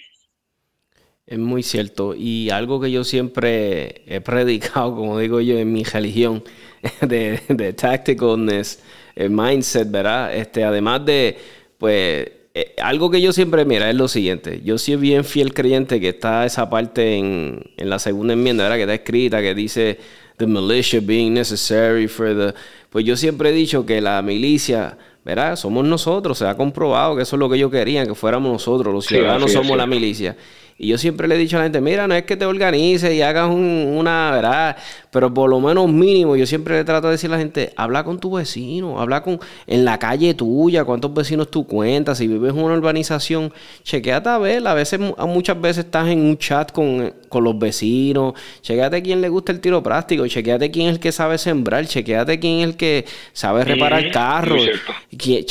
Es 1.30 1.38
muy 1.38 1.62
cierto. 1.62 2.16
Y 2.16 2.50
algo 2.50 2.82
que 2.82 2.90
yo 2.90 3.04
siempre 3.04 4.02
he 4.08 4.20
predicado, 4.20 4.96
como 4.96 5.20
digo 5.20 5.40
yo, 5.42 5.60
en 5.60 5.72
mi 5.72 5.84
religión, 5.84 6.44
de, 7.02 7.40
de 7.48 7.74
tacticalness, 7.74 8.80
el 9.16 9.30
mindset, 9.30 9.92
¿verdad? 9.92 10.36
Este, 10.36 10.64
además 10.64 11.06
de, 11.06 11.38
pues, 11.78 12.32
eh, 12.56 12.74
algo 12.82 13.12
que 13.12 13.22
yo 13.22 13.32
siempre 13.32 13.64
mira 13.64 13.92
es 13.92 13.96
lo 13.96 14.08
siguiente. 14.08 14.62
Yo 14.66 14.80
soy 14.80 14.96
bien 14.96 15.24
fiel 15.24 15.54
creyente 15.54 16.00
que 16.00 16.10
está 16.10 16.48
esa 16.48 16.68
parte 16.68 17.18
en, 17.18 17.64
la 17.78 18.00
segunda 18.00 18.34
enmienda, 18.34 18.64
¿verdad? 18.64 18.78
Que 18.78 18.82
está 18.82 18.94
escrita, 18.96 19.42
que 19.42 19.54
dice 19.54 20.00
the 20.38 20.48
militia 20.48 21.00
being 21.00 21.34
necessary 21.34 22.08
for 22.08 22.36
the... 22.36 22.56
Pues 22.90 23.06
yo 23.06 23.16
siempre 23.16 23.50
he 23.52 23.54
dicho 23.54 23.86
que 23.86 24.02
la 24.02 24.20
milicia, 24.24 24.98
¿verdad? 25.24 25.58
Somos 25.58 25.86
nosotros. 25.86 26.40
Se 26.40 26.48
ha 26.48 26.56
comprobado 26.58 27.16
que 27.16 27.22
eso 27.22 27.36
es 27.36 27.40
lo 27.40 27.50
que 27.50 27.58
ellos 27.58 27.70
querían, 27.70 28.08
que 28.08 28.16
fuéramos 28.16 28.52
nosotros. 28.52 28.92
Los 28.92 29.06
ciudadanos 29.06 29.52
somos 29.52 29.78
la 29.78 29.86
milicia. 29.86 30.36
Y 30.82 30.88
yo 30.88 30.98
siempre 30.98 31.28
le 31.28 31.36
he 31.36 31.38
dicho 31.38 31.58
a 31.58 31.60
la 31.60 31.66
gente, 31.66 31.82
mira, 31.82 32.08
no 32.08 32.16
es 32.16 32.24
que 32.24 32.38
te 32.38 32.46
organices 32.46 33.14
y 33.14 33.22
hagas 33.22 33.50
una, 33.50 34.32
¿verdad? 34.32 34.78
Pero 35.12 35.34
por 35.34 35.50
lo 35.50 35.60
menos 35.60 35.92
mínimo, 35.92 36.36
yo 36.36 36.46
siempre 36.46 36.76
le 36.76 36.84
trato 36.84 37.08
de 37.08 37.14
decir 37.14 37.32
a 37.32 37.34
la 37.34 37.40
gente, 37.40 37.74
habla 37.76 38.04
con 38.04 38.20
tu 38.20 38.36
vecino, 38.36 39.02
habla 39.02 39.24
con 39.24 39.40
en 39.66 39.84
la 39.84 39.98
calle 39.98 40.36
tuya, 40.36 40.86
cuántos 40.86 41.12
vecinos 41.14 41.50
tú 41.50 41.66
cuentas, 41.66 42.20
si 42.20 42.28
vives 42.28 42.54
en 42.54 42.62
una 42.62 42.76
urbanización, 42.76 43.52
chequeate 43.84 44.30
a 44.30 44.38
ver, 44.38 44.68
a 44.68 44.76
veces, 44.76 45.00
muchas 45.00 45.60
veces 45.60 45.86
estás 45.86 46.10
en 46.10 46.20
un 46.20 46.38
chat 46.38 46.72
con, 46.72 47.12
los 47.32 47.60
vecinos, 47.60 48.36
chequeate 48.62 49.02
quién 49.02 49.22
le 49.22 49.30
gusta 49.30 49.52
el 49.52 49.62
tiro 49.62 49.82
práctico, 49.82 50.28
chequeate 50.28 50.70
quién 50.70 50.88
es 50.88 50.94
el 50.94 51.00
que 51.00 51.12
sabe 51.12 51.40
sembrar, 51.40 51.88
chequeate 51.88 52.40
quién 52.40 52.60
es 52.60 52.66
el 52.66 52.78
que 52.78 53.06
sabe 53.34 53.64
reparar 53.64 54.12
carros, 54.12 54.62
y, 55.10 55.46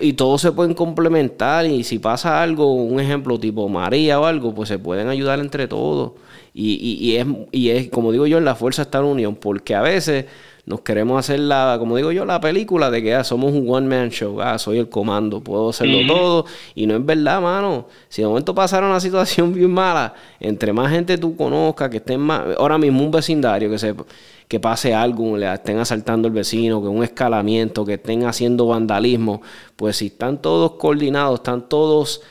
y 0.00 0.12
todos 0.14 0.40
se 0.40 0.50
pueden 0.50 0.74
complementar, 0.74 1.64
y 1.64 1.84
si 1.84 2.00
pasa 2.00 2.42
algo, 2.42 2.74
un 2.74 2.98
ejemplo 2.98 3.38
tipo 3.38 3.68
María 3.68 4.18
o 4.18 4.24
algo, 4.24 4.52
pues 4.52 4.68
se 4.68 4.80
pueden 4.80 5.08
ayudar 5.08 5.38
entre 5.38 5.68
todos. 5.68 6.12
Y, 6.52 6.74
y, 6.74 7.16
es, 7.16 7.26
y 7.52 7.70
es, 7.70 7.88
como 7.88 8.12
digo 8.12 8.26
yo, 8.26 8.38
en 8.38 8.44
la 8.44 8.54
fuerza 8.54 8.82
está 8.82 8.98
la 8.98 9.06
unión, 9.06 9.36
porque 9.36 9.74
a 9.74 9.82
veces 9.82 10.26
nos 10.66 10.82
queremos 10.82 11.18
hacer 11.18 11.40
la, 11.40 11.76
como 11.78 11.96
digo 11.96 12.12
yo, 12.12 12.24
la 12.24 12.40
película 12.40 12.90
de 12.90 13.02
que 13.02 13.14
ah, 13.14 13.24
somos 13.24 13.52
un 13.52 13.68
one 13.68 13.86
man 13.86 14.10
show, 14.10 14.40
ah, 14.40 14.58
soy 14.58 14.78
el 14.78 14.88
comando, 14.88 15.40
puedo 15.40 15.70
hacerlo 15.70 16.06
todo, 16.06 16.46
y 16.74 16.86
no 16.86 16.96
es 16.96 17.04
verdad, 17.04 17.40
mano. 17.40 17.88
Si 18.08 18.22
de 18.22 18.28
momento 18.28 18.54
pasara 18.54 18.86
una 18.86 19.00
situación 19.00 19.52
bien 19.54 19.70
mala, 19.70 20.14
entre 20.38 20.72
más 20.72 20.90
gente 20.90 21.18
tú 21.18 21.36
conozcas, 21.36 21.88
que 21.90 21.96
estén 21.98 22.20
más, 22.20 22.42
ahora 22.58 22.78
mismo 22.78 23.02
un 23.02 23.10
vecindario 23.10 23.70
que 23.70 23.78
se 23.78 23.94
que 24.46 24.58
pase 24.58 24.92
algo, 24.92 25.36
le 25.36 25.52
estén 25.52 25.78
asaltando 25.78 26.26
al 26.26 26.34
vecino, 26.34 26.82
que 26.82 26.88
un 26.88 27.04
escalamiento, 27.04 27.84
que 27.84 27.94
estén 27.94 28.24
haciendo 28.24 28.66
vandalismo, 28.66 29.42
pues 29.76 29.98
si 29.98 30.06
están 30.06 30.42
todos 30.42 30.72
coordinados, 30.72 31.38
están 31.38 31.68
todos 31.68 32.22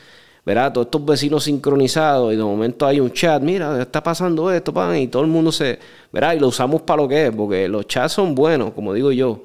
¿verdad? 0.50 0.72
Todos 0.72 0.86
estos 0.88 1.04
vecinos 1.04 1.44
sincronizados 1.44 2.32
y 2.32 2.36
de 2.36 2.42
momento 2.42 2.84
hay 2.84 2.98
un 2.98 3.12
chat, 3.12 3.40
mira, 3.40 3.80
está 3.80 4.02
pasando 4.02 4.50
esto, 4.50 4.74
pan, 4.74 4.96
y 4.96 5.06
todo 5.06 5.22
el 5.22 5.28
mundo 5.28 5.52
se, 5.52 5.78
¿verdad? 6.12 6.34
Y 6.34 6.40
lo 6.40 6.48
usamos 6.48 6.82
para 6.82 7.02
lo 7.02 7.08
que 7.08 7.26
es, 7.28 7.32
porque 7.32 7.68
los 7.68 7.86
chats 7.86 8.14
son 8.14 8.34
buenos, 8.34 8.72
como 8.72 8.92
digo 8.92 9.12
yo. 9.12 9.44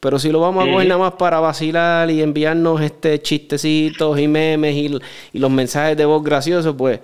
Pero 0.00 0.18
si 0.18 0.30
lo 0.30 0.40
vamos 0.40 0.66
a 0.66 0.72
coger 0.72 0.88
nada 0.88 0.98
más 0.98 1.12
para 1.12 1.38
vacilar 1.38 2.10
y 2.10 2.20
enviarnos 2.20 2.80
este 2.80 3.22
chistecitos 3.22 4.18
y 4.18 4.26
memes 4.26 4.74
y, 4.74 4.98
y 5.32 5.38
los 5.38 5.50
mensajes 5.52 5.96
de 5.96 6.04
voz 6.04 6.24
graciosos, 6.24 6.74
pues 6.76 6.98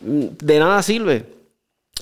mm, 0.00 0.24
de 0.42 0.58
nada 0.58 0.82
sirve. 0.82 1.35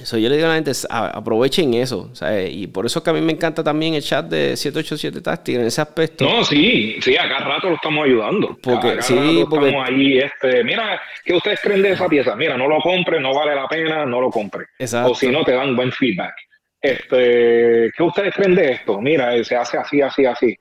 Eso 0.01 0.19
yo 0.19 0.29
le 0.29 0.35
digo 0.35 0.47
a 0.47 0.51
la 0.51 0.55
gente, 0.57 0.73
aprovechen 0.91 1.73
eso. 1.75 2.11
Y 2.51 2.67
por 2.67 2.85
eso 2.85 2.99
es 2.99 3.05
que 3.05 3.11
a 3.11 3.13
mí 3.13 3.21
me 3.21 3.33
encanta 3.33 3.63
también 3.63 3.95
el 3.95 4.03
chat 4.03 4.27
de 4.27 4.57
787 4.57 5.21
Táctil 5.21 5.61
en 5.61 5.67
ese 5.67 5.81
aspecto. 5.81 6.25
No, 6.25 6.45
sí, 6.45 6.97
sí, 7.01 7.17
acá 7.17 7.39
rato 7.39 7.69
lo 7.69 7.77
estamos 7.77 8.05
ayudando. 8.05 8.59
Porque, 8.61 9.01
sí, 9.03 9.45
porque... 9.49 9.67
estamos 9.69 9.89
ahí, 9.89 10.19
este, 10.19 10.65
mira, 10.65 11.01
¿qué 11.25 11.35
ustedes 11.35 11.61
creen 11.61 11.83
de 11.83 11.93
esa 11.93 12.09
pieza? 12.09 12.35
Mira, 12.35 12.57
no 12.57 12.67
lo 12.67 12.81
compre, 12.81 13.21
no 13.21 13.33
vale 13.33 13.55
la 13.55 13.69
pena, 13.69 14.05
no 14.05 14.21
lo 14.21 14.31
compre. 14.31 14.67
Exacto. 14.79 15.13
O 15.13 15.15
si 15.15 15.29
no, 15.29 15.45
te 15.45 15.53
dan 15.53 15.77
buen 15.77 15.93
feedback. 15.93 16.35
Este, 16.81 17.93
¿Qué 17.97 18.03
ustedes 18.03 18.35
creen 18.35 18.57
de 18.57 18.73
esto? 18.73 19.01
Mira, 19.01 19.43
se 19.45 19.55
hace 19.57 19.79
así, 19.79 20.03
así, 20.03 20.27
así 20.27 20.59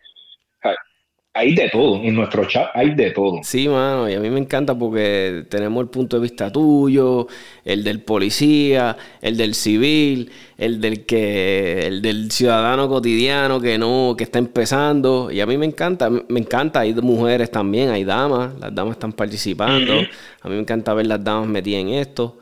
hay 1.36 1.56
de 1.56 1.68
todo, 1.70 1.96
en 2.04 2.14
nuestro 2.14 2.46
chat 2.46 2.70
hay 2.76 2.94
de 2.94 3.10
todo. 3.10 3.40
Sí, 3.42 3.68
mano, 3.68 4.08
y 4.08 4.14
a 4.14 4.20
mí 4.20 4.30
me 4.30 4.40
encanta 4.40 4.78
porque 4.78 5.46
tenemos 5.50 5.82
el 5.82 5.90
punto 5.90 6.18
de 6.18 6.22
vista 6.22 6.52
tuyo, 6.52 7.28
el 7.66 7.84
del 7.84 8.02
policía, 8.02 8.96
el 9.20 9.36
del 9.36 9.56
civil, 9.56 10.32
el 10.60 10.80
del 10.80 11.08
que, 11.08 11.88
el 11.88 12.04
del 12.04 12.32
ciudadano 12.32 12.88
cotidiano 12.88 13.60
que 13.60 13.80
no, 13.80 14.14
que 14.16 14.26
está 14.26 14.38
empezando. 14.38 15.32
Y 15.32 15.42
a 15.42 15.48
mí 15.48 15.58
me 15.58 15.66
encanta, 15.66 16.08
me 16.12 16.40
encanta, 16.40 16.82
hay 16.82 16.94
mujeres 16.94 17.50
también, 17.50 17.90
hay 17.90 18.04
damas, 18.04 18.54
las 18.60 18.74
damas 18.74 18.94
están 18.94 19.14
participando. 19.14 19.94
A 20.42 20.50
mí 20.50 20.54
me 20.54 20.62
encanta 20.62 20.94
ver 20.94 21.08
las 21.08 21.24
damas 21.24 21.48
metidas 21.48 21.82
en 21.82 21.90
esto. 21.90 22.38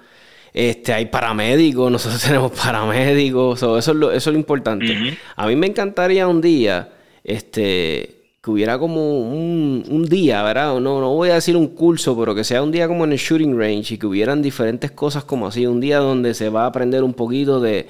Este, 0.53 0.91
hay 0.91 1.05
paramédicos, 1.05 1.89
nosotros 1.89 2.21
tenemos 2.27 2.51
paramédicos, 2.51 3.57
eso, 3.59 3.77
es 3.77 3.87
lo, 3.87 4.11
eso 4.11 4.29
es 4.29 4.33
lo 4.33 4.37
importante. 4.39 5.17
A 5.37 5.47
mí 5.47 5.55
me 5.55 5.67
encantaría 5.67 6.27
un 6.27 6.41
día, 6.41 6.89
este 7.23 8.20
que 8.41 8.49
hubiera 8.51 8.79
como 8.79 9.19
un, 9.19 9.83
un, 9.87 10.05
día, 10.05 10.41
¿verdad? 10.43 10.79
No, 10.79 10.99
no 10.99 11.13
voy 11.13 11.29
a 11.29 11.35
decir 11.35 11.55
un 11.55 11.67
curso, 11.67 12.17
pero 12.17 12.33
que 12.33 12.43
sea 12.43 12.63
un 12.63 12.71
día 12.71 12.87
como 12.87 13.03
en 13.05 13.11
el 13.11 13.19
shooting 13.19 13.57
range 13.57 13.93
y 13.93 13.97
que 13.99 14.07
hubieran 14.07 14.41
diferentes 14.41 14.91
cosas 14.91 15.23
como 15.23 15.47
así, 15.47 15.67
un 15.67 15.79
día 15.79 15.99
donde 15.99 16.33
se 16.33 16.49
va 16.49 16.63
a 16.63 16.67
aprender 16.67 17.03
un 17.03 17.13
poquito 17.13 17.59
de 17.59 17.87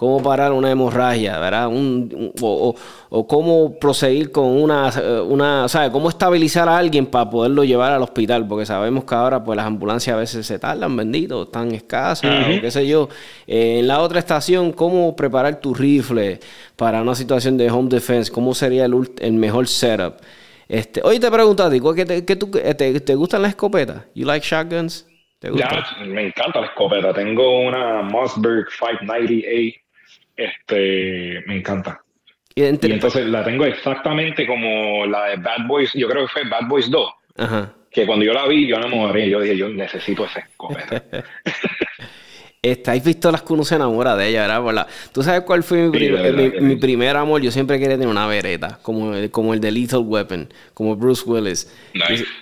cómo 0.00 0.22
parar 0.22 0.52
una 0.52 0.70
hemorragia, 0.70 1.38
¿verdad? 1.38 1.68
Un, 1.68 2.32
o, 2.40 2.74
o, 3.10 3.26
cómo 3.26 3.78
proseguir 3.78 4.32
con 4.32 4.46
una, 4.46 4.90
una, 5.28 5.66
o 5.66 5.68
sea, 5.68 5.92
cómo 5.92 6.08
estabilizar 6.08 6.70
a 6.70 6.78
alguien 6.78 7.04
para 7.04 7.28
poderlo 7.28 7.64
llevar 7.64 7.92
al 7.92 8.02
hospital, 8.02 8.48
porque 8.48 8.64
sabemos 8.64 9.04
que 9.04 9.14
ahora 9.14 9.44
pues 9.44 9.58
las 9.58 9.66
ambulancias 9.66 10.14
a 10.14 10.18
veces 10.18 10.46
se 10.46 10.58
tardan, 10.58 10.96
bendito, 10.96 11.42
están 11.42 11.72
escasas, 11.72 12.24
o 12.24 12.60
qué 12.62 12.70
sé 12.70 12.86
yo. 12.86 13.10
Eh, 13.46 13.80
en 13.80 13.88
la 13.88 14.00
otra 14.00 14.20
estación, 14.20 14.72
cómo 14.72 15.14
preparar 15.14 15.60
tu 15.60 15.74
rifle 15.74 16.40
para 16.76 17.02
una 17.02 17.14
situación 17.14 17.58
de 17.58 17.70
home 17.70 17.90
defense, 17.90 18.32
cómo 18.32 18.54
sería 18.54 18.86
el, 18.86 18.94
el 19.18 19.34
mejor 19.34 19.68
setup. 19.68 20.14
Este, 20.66 21.02
oye, 21.04 21.20
te 21.20 21.30
pregunto 21.30 21.62
a 21.62 21.70
ti, 21.70 21.78
¿qué, 21.94 22.06
te, 22.06 22.36
tú, 22.36 22.50
te, 22.50 23.00
te, 23.00 23.14
gustan 23.16 23.42
las 23.42 23.50
escopetas? 23.50 24.06
You 24.14 24.24
like 24.24 24.46
shotguns? 24.46 25.06
Ya, 25.42 25.68
me 26.06 26.28
encanta 26.28 26.60
la 26.62 26.68
escopeta. 26.68 27.12
Tengo 27.12 27.60
una 27.60 28.00
Mossberg 28.00 28.66
590A 28.68 29.79
este, 30.40 31.42
me 31.46 31.56
encanta. 31.56 32.00
Y, 32.54 32.64
entonces 32.64 33.26
la 33.26 33.44
tengo 33.44 33.64
exactamente 33.64 34.46
como 34.46 35.06
la 35.06 35.26
de 35.26 35.36
Bad 35.36 35.66
Boys, 35.66 35.92
yo 35.94 36.08
creo 36.08 36.26
que 36.26 36.32
fue 36.32 36.48
Bad 36.48 36.68
Boys 36.68 36.90
2. 36.90 37.10
Que 37.90 38.06
cuando 38.06 38.24
yo 38.24 38.32
la 38.32 38.46
vi, 38.46 38.66
yo 38.66 38.76
enamoré, 38.76 39.28
yo 39.28 39.40
dije, 39.40 39.56
yo 39.56 39.68
necesito 39.68 40.24
esa 40.24 40.40
escopeta. 40.40 41.02
Estáis 42.62 43.02
las 43.24 43.42
que 43.42 43.52
uno 43.54 43.64
se 43.64 43.76
enamora 43.76 44.14
de 44.16 44.28
ella, 44.28 44.60
¿verdad? 44.60 44.86
¿Tú 45.12 45.22
sabes 45.22 45.42
cuál 45.42 45.62
fue 45.62 45.88
mi, 45.88 46.76
primer 46.76 47.16
amor? 47.16 47.40
Yo 47.40 47.50
siempre 47.50 47.78
quería 47.78 47.96
tener 47.96 48.08
una 48.08 48.26
vereta, 48.26 48.78
como, 48.82 49.14
como 49.30 49.54
el 49.54 49.60
de 49.60 49.70
Lethal 49.70 50.00
Weapon, 50.00 50.52
como 50.74 50.94
Bruce 50.94 51.24
Willis. 51.24 51.72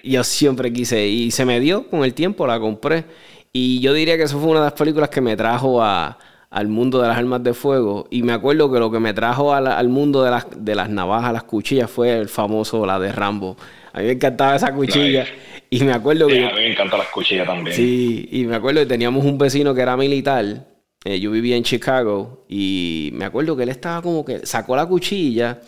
Y, 0.02 0.10
yo 0.10 0.24
siempre 0.24 0.72
quise, 0.72 1.06
y 1.06 1.30
se 1.30 1.44
me 1.44 1.60
dio 1.60 1.86
con 1.86 2.02
el 2.02 2.14
tiempo, 2.14 2.48
la 2.48 2.58
compré. 2.58 3.04
Y 3.52 3.78
yo 3.78 3.92
diría 3.92 4.16
que 4.16 4.24
eso 4.24 4.40
fue 4.40 4.50
una 4.50 4.60
de 4.60 4.66
las 4.66 4.72
películas 4.72 5.08
que 5.08 5.20
me 5.20 5.36
trajo 5.36 5.80
a, 5.80 6.18
al 6.50 6.68
mundo 6.68 7.00
de 7.02 7.08
las 7.08 7.18
armas 7.18 7.42
de 7.42 7.54
fuego. 7.54 8.06
Y 8.10 8.22
me 8.22 8.32
acuerdo 8.32 8.70
que 8.70 8.78
lo 8.78 8.90
que 8.90 9.00
me 9.00 9.12
trajo 9.12 9.54
al 9.54 9.88
mundo 9.88 10.22
de 10.22 10.30
las, 10.30 10.46
de 10.56 10.74
las 10.74 10.88
navajas, 10.88 11.32
las 11.32 11.44
cuchillas, 11.44 11.90
fue 11.90 12.18
el 12.18 12.28
famoso, 12.28 12.86
la 12.86 12.98
de 12.98 13.12
Rambo. 13.12 13.56
A 13.92 14.00
mí 14.00 14.06
me 14.06 14.12
encantaba 14.12 14.56
esa 14.56 14.72
cuchilla. 14.72 15.26
Y 15.70 15.84
me 15.84 15.92
acuerdo 15.92 16.28
que... 16.28 16.46
a 16.46 16.50
mí 16.50 16.54
me 16.54 16.72
encantan 16.72 16.98
las 16.98 17.08
cuchillas 17.08 17.46
también. 17.46 17.76
Sí, 17.76 18.28
y 18.32 18.44
me 18.44 18.56
acuerdo 18.56 18.80
que 18.80 18.86
teníamos 18.86 19.24
un 19.24 19.36
vecino 19.36 19.74
que 19.74 19.82
era 19.82 19.96
militar. 19.96 20.66
Eh, 21.04 21.20
yo 21.20 21.30
vivía 21.30 21.56
en 21.56 21.62
Chicago 21.62 22.44
y 22.48 23.10
me 23.14 23.24
acuerdo 23.24 23.56
que 23.56 23.62
él 23.62 23.68
estaba 23.68 24.02
como 24.02 24.24
que 24.24 24.44
sacó 24.44 24.74
la 24.74 24.86
cuchilla, 24.86 25.60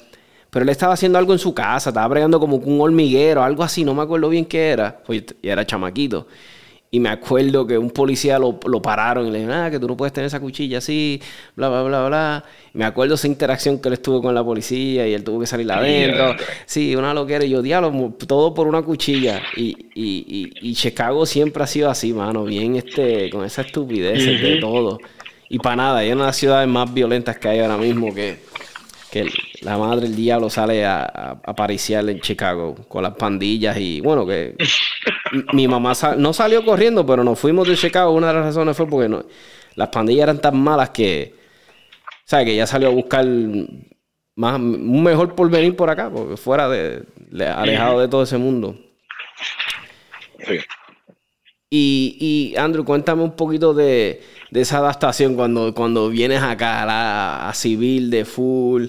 pero 0.51 0.65
él 0.65 0.69
estaba 0.69 0.95
haciendo 0.95 1.19
algo 1.19 1.33
en 1.33 1.39
su 1.39 1.55
casa, 1.55 1.91
estaba 1.91 2.09
bregando 2.09 2.41
como 2.41 2.57
un 2.57 2.81
hormiguero, 2.81 3.43
algo 3.43 3.63
así, 3.63 3.85
no 3.85 3.95
me 3.95 4.03
acuerdo 4.03 4.29
bien 4.29 4.45
qué 4.45 4.71
era, 4.71 5.03
pues, 5.05 5.25
y 5.41 5.49
era 5.49 5.65
chamaquito. 5.65 6.27
Y 6.93 6.99
me 6.99 7.09
acuerdo 7.09 7.65
que 7.69 7.79
un 7.79 7.91
policía 7.91 8.37
lo, 8.37 8.59
lo 8.67 8.83
pararon 8.83 9.29
y 9.29 9.31
le 9.31 9.39
dijeron, 9.39 9.61
ah, 9.61 9.71
que 9.71 9.79
tú 9.79 9.87
no 9.87 9.97
puedes 9.97 10.13
tener 10.13 10.27
esa 10.27 10.41
cuchilla 10.41 10.79
así, 10.79 11.23
bla, 11.55 11.69
bla, 11.69 11.83
bla, 11.83 12.09
bla. 12.09 12.45
Y 12.75 12.79
me 12.79 12.85
acuerdo 12.85 13.15
esa 13.15 13.29
interacción 13.29 13.79
que 13.79 13.89
él 13.89 13.95
estuvo 13.95 14.21
con 14.21 14.35
la 14.35 14.43
policía 14.43 15.07
y 15.07 15.15
él 15.15 15.23
tuvo 15.23 15.39
que 15.39 15.47
salir 15.47 15.71
adentro. 15.71 16.35
Sí, 16.67 16.97
una 16.97 17.15
loquera. 17.15 17.45
Y 17.45 17.51
yo, 17.51 17.63
diablo, 17.63 18.13
todo 18.27 18.53
por 18.53 18.67
una 18.67 18.83
cuchilla. 18.83 19.41
Y, 19.57 19.77
y, 19.95 20.51
y, 20.61 20.75
Chicago 20.75 21.27
siempre 21.27 21.63
ha 21.63 21.69
sido 21.69 21.91
así, 21.91 22.13
mano, 22.13 22.45
bien 22.45 22.75
este, 22.75 23.31
con 23.31 23.45
esa 23.45 23.63
estupidez 23.63 24.25
de 24.43 24.57
todo. 24.57 24.99
Y 25.49 25.59
para 25.59 25.77
nada, 25.77 26.03
es 26.03 26.13
una 26.13 26.25
de 26.25 26.29
las 26.29 26.37
ciudades 26.37 26.69
más 26.69 26.93
violentas 26.93 27.39
que 27.39 27.49
hay 27.49 27.61
ahora 27.61 27.77
mismo 27.77 28.13
que 28.13 28.39
que 29.11 29.29
la 29.63 29.77
madre 29.77 30.03
del 30.03 30.17
diablo 30.17 30.49
sale 30.49 30.85
a, 30.87 31.41
a, 31.45 31.67
en 31.69 32.21
Chicago 32.21 32.77
con 32.89 33.03
las 33.03 33.15
pandillas 33.15 33.77
y 33.79 34.01
bueno, 34.01 34.27
que 34.27 34.57
mi 35.53 35.67
mamá 35.67 35.93
no 36.17 36.33
salió 36.33 36.65
corriendo, 36.65 37.05
pero 37.05 37.25
nos 37.25 37.39
fuimos 37.39 37.69
de 37.69 37.77
Chicago. 37.77 38.13
Una 38.13 38.29
de 38.29 38.35
las 38.35 38.45
razones 38.47 38.77
fue 38.77 38.87
porque 38.87 39.09
no, 39.09 39.25
las 39.75 39.89
pandillas 39.89 40.25
eran 40.25 40.41
tan 40.41 40.61
malas 40.61 40.91
que, 40.91 41.35
¿sabes? 42.25 42.47
Que 42.47 42.53
ella 42.55 42.67
salió 42.67 42.89
a 42.89 42.93
buscar 42.93 43.25
más, 44.37 44.61
un 44.61 45.03
mejor 45.03 45.35
porvenir 45.35 45.77
por 45.77 45.91
acá, 45.91 46.11
porque 46.11 46.37
fuera 46.37 46.69
de, 46.69 47.05
alejado 47.47 48.01
de 48.01 48.09
todo 48.09 48.23
ese 48.23 48.39
mundo. 48.39 48.77
Y, 51.69 52.17
y 52.19 52.57
Andrew, 52.59 52.85
cuéntame 52.85 53.23
un 53.23 53.37
poquito 53.37 53.75
de, 53.75 54.23
de 54.51 54.61
esa 54.61 54.79
adaptación 54.79 55.35
cuando, 55.35 55.75
cuando 55.75 56.09
vienes 56.09 56.43
acá 56.43 57.49
a, 57.49 57.55
civil 57.55 58.11
de 58.11 58.25
full. 58.25 58.89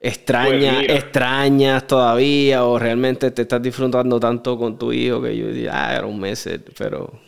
Extraña, 0.00 0.78
pues 0.78 0.88
extrañas 0.90 1.86
todavía 1.86 2.64
o 2.64 2.76
realmente 2.76 3.30
te 3.30 3.42
estás 3.42 3.62
disfrutando 3.62 4.18
tanto 4.18 4.58
con 4.58 4.76
tu 4.76 4.92
hijo 4.92 5.22
que 5.22 5.36
yo 5.36 5.46
diría, 5.46 5.70
ah, 5.74 5.96
era 5.96 6.06
un 6.06 6.18
mes, 6.18 6.48
pero... 6.76 7.20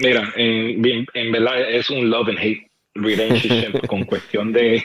Mira, 0.00 0.32
en, 0.36 0.84
en 1.14 1.32
verdad 1.32 1.70
es 1.70 1.88
un 1.90 2.10
love 2.10 2.28
and 2.28 2.38
hate 2.38 2.68
relationship 2.94 3.86
con 3.86 4.04
cuestión 4.04 4.52
de, 4.52 4.84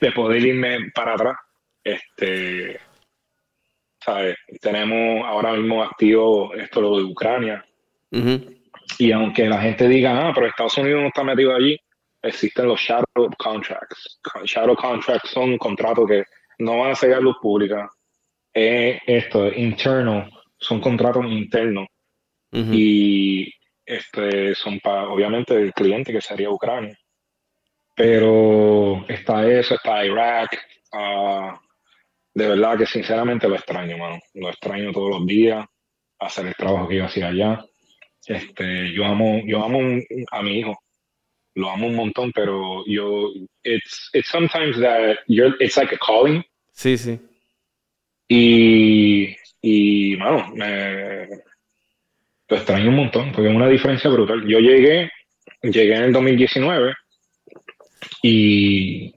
de, 0.00 0.12
poder 0.12 0.44
irme 0.44 0.90
para 0.94 1.14
atrás. 1.14 1.36
Este, 1.84 2.78
¿sabes? 4.04 4.36
Tenemos 4.60 5.26
ahora 5.26 5.52
mismo 5.52 5.82
activo 5.82 6.54
esto 6.54 6.80
lo 6.80 6.98
de 6.98 7.04
Ucrania. 7.04 7.64
Y 8.98 9.12
aunque 9.12 9.46
la 9.46 9.60
gente 9.60 9.88
diga, 9.88 10.28
ah, 10.28 10.32
pero 10.34 10.46
Estados 10.46 10.76
Unidos 10.78 11.02
no 11.02 11.08
está 11.08 11.24
metido 11.24 11.54
allí, 11.54 11.78
existen 12.22 12.66
los 12.66 12.80
shadow 12.80 13.30
contracts. 13.38 14.20
Shadow 14.44 14.76
contracts 14.76 15.30
son 15.30 15.56
contratos 15.58 16.08
que 16.08 16.24
no 16.58 16.78
van 16.78 16.92
a 16.92 16.94
ser 16.94 17.20
luz 17.22 17.36
pública. 17.40 17.88
esto, 18.52 19.52
internal, 19.52 20.30
son 20.58 20.80
contratos 20.80 21.24
internos. 21.26 21.86
Y 22.52 23.52
este, 23.86 24.54
son 24.56 24.80
para, 24.80 25.08
obviamente, 25.08 25.54
el 25.54 25.72
cliente 25.72 26.12
que 26.12 26.20
sería 26.20 26.50
Ucrania. 26.50 26.98
Pero 27.94 29.04
está 29.08 29.48
eso, 29.48 29.74
está 29.74 30.04
Irak. 30.04 30.58
Ah, 30.92 31.60
de 32.34 32.48
verdad 32.48 32.78
que 32.78 32.86
sinceramente 32.86 33.48
lo 33.48 33.54
extraño, 33.54 33.98
mano. 33.98 34.18
Lo 34.34 34.48
extraño 34.48 34.92
todos 34.92 35.10
los 35.10 35.26
días, 35.26 35.66
hacer 36.18 36.46
el 36.46 36.54
trabajo 36.54 36.88
que 36.88 36.96
yo 36.96 37.04
hacía 37.04 37.28
allá. 37.28 37.64
Este, 38.26 38.92
yo 38.92 39.04
amo, 39.04 39.40
yo 39.44 39.64
amo 39.64 39.80
a 40.30 40.42
mi 40.42 40.58
hijo. 40.58 40.78
Lo 41.54 41.70
amo 41.70 41.88
un 41.88 41.96
montón, 41.96 42.32
pero 42.32 42.84
yo, 42.86 43.32
it's, 43.64 44.10
it's 44.12 44.28
sometimes 44.28 44.78
that 44.78 45.18
you're, 45.26 45.56
it's 45.60 45.76
like 45.76 45.94
a 45.94 45.98
calling. 45.98 46.42
Sí, 46.72 46.96
sí. 46.96 47.18
Y, 48.28 49.36
y 49.60 50.16
mano, 50.16 50.52
me, 50.54 51.26
lo 52.48 52.56
extraño 52.56 52.90
un 52.90 52.96
montón, 52.96 53.32
porque 53.32 53.48
es 53.48 53.56
una 53.56 53.68
diferencia 53.68 54.10
brutal. 54.10 54.46
Yo 54.46 54.58
llegué, 54.58 55.10
llegué 55.62 55.94
en 55.94 56.02
el 56.04 56.12
2019 56.12 56.94
y 58.22 59.14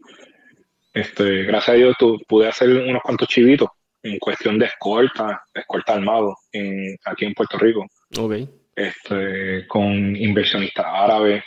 este, 0.93 1.43
gracias 1.43 1.70
a 1.70 1.78
Dios 1.78 1.95
pude 2.28 2.47
hacer 2.47 2.70
unos 2.70 3.01
cuantos 3.01 3.28
chivitos 3.28 3.70
en 4.04 4.20
cuestión 4.20 4.60
de 4.60 4.66
escolta, 4.66 5.43
escolta 5.54 5.93
armado 5.93 6.36
en, 6.51 6.95
aquí 7.06 7.26
en 7.26 7.34
Puerto 7.34 7.58
Rico. 7.58 7.86
Okay. 8.18 8.47
Este, 8.76 9.67
con 9.67 10.15
inversionistas 10.15 10.86
árabes 10.88 11.43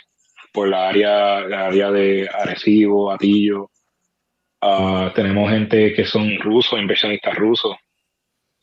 por 0.53 0.69
la 0.69 0.89
área, 0.89 1.41
la 1.41 1.67
área 1.67 1.91
de 1.91 2.29
Arecibo, 2.33 3.11
Atillo. 3.11 3.69
Ah, 4.61 5.11
tenemos 5.13 5.51
gente 5.51 5.93
que 5.93 6.05
son 6.05 6.37
rusos, 6.39 6.79
inversionistas 6.79 7.35
rusos, 7.35 7.75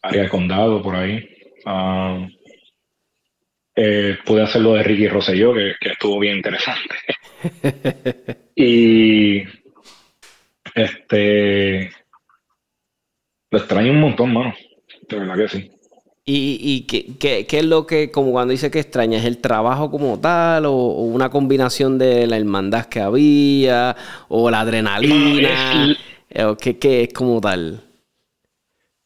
área 0.02 0.22
de 0.22 0.28
condado 0.28 0.82
por 0.82 0.96
ahí. 0.96 1.28
Uh, 1.64 2.26
eh, 3.76 4.18
pude 4.24 4.42
hacerlo 4.42 4.74
de 4.74 4.82
Ricky 4.82 5.08
Rosselló, 5.08 5.54
que, 5.54 5.74
que 5.80 5.90
estuvo 5.90 6.18
bien 6.18 6.36
interesante. 6.36 6.96
y 8.56 9.42
este. 10.74 11.90
Lo 13.50 13.58
extraño 13.58 13.92
un 13.92 14.00
montón, 14.00 14.32
mano. 14.32 14.54
De 15.08 15.18
verdad 15.18 15.36
que 15.36 15.48
sí. 15.48 15.70
¿Y, 16.26 16.58
y 16.62 16.86
qué, 16.86 17.44
qué, 17.46 17.58
es 17.58 17.64
lo 17.66 17.86
que, 17.86 18.10
como 18.10 18.32
cuando 18.32 18.52
dice 18.52 18.70
que 18.70 18.80
extraña, 18.80 19.18
es 19.18 19.26
el 19.26 19.42
trabajo 19.42 19.90
como 19.90 20.18
tal, 20.18 20.64
o, 20.64 20.72
una 20.72 21.28
combinación 21.28 21.98
de 21.98 22.26
la 22.26 22.38
hermandad 22.38 22.86
que 22.86 23.00
había, 23.00 23.94
o 24.28 24.50
la 24.50 24.60
adrenalina, 24.60 25.94
o 26.46 26.56
qué, 26.56 26.78
qué 26.78 27.02
es 27.02 27.12
como 27.12 27.42
tal? 27.42 27.82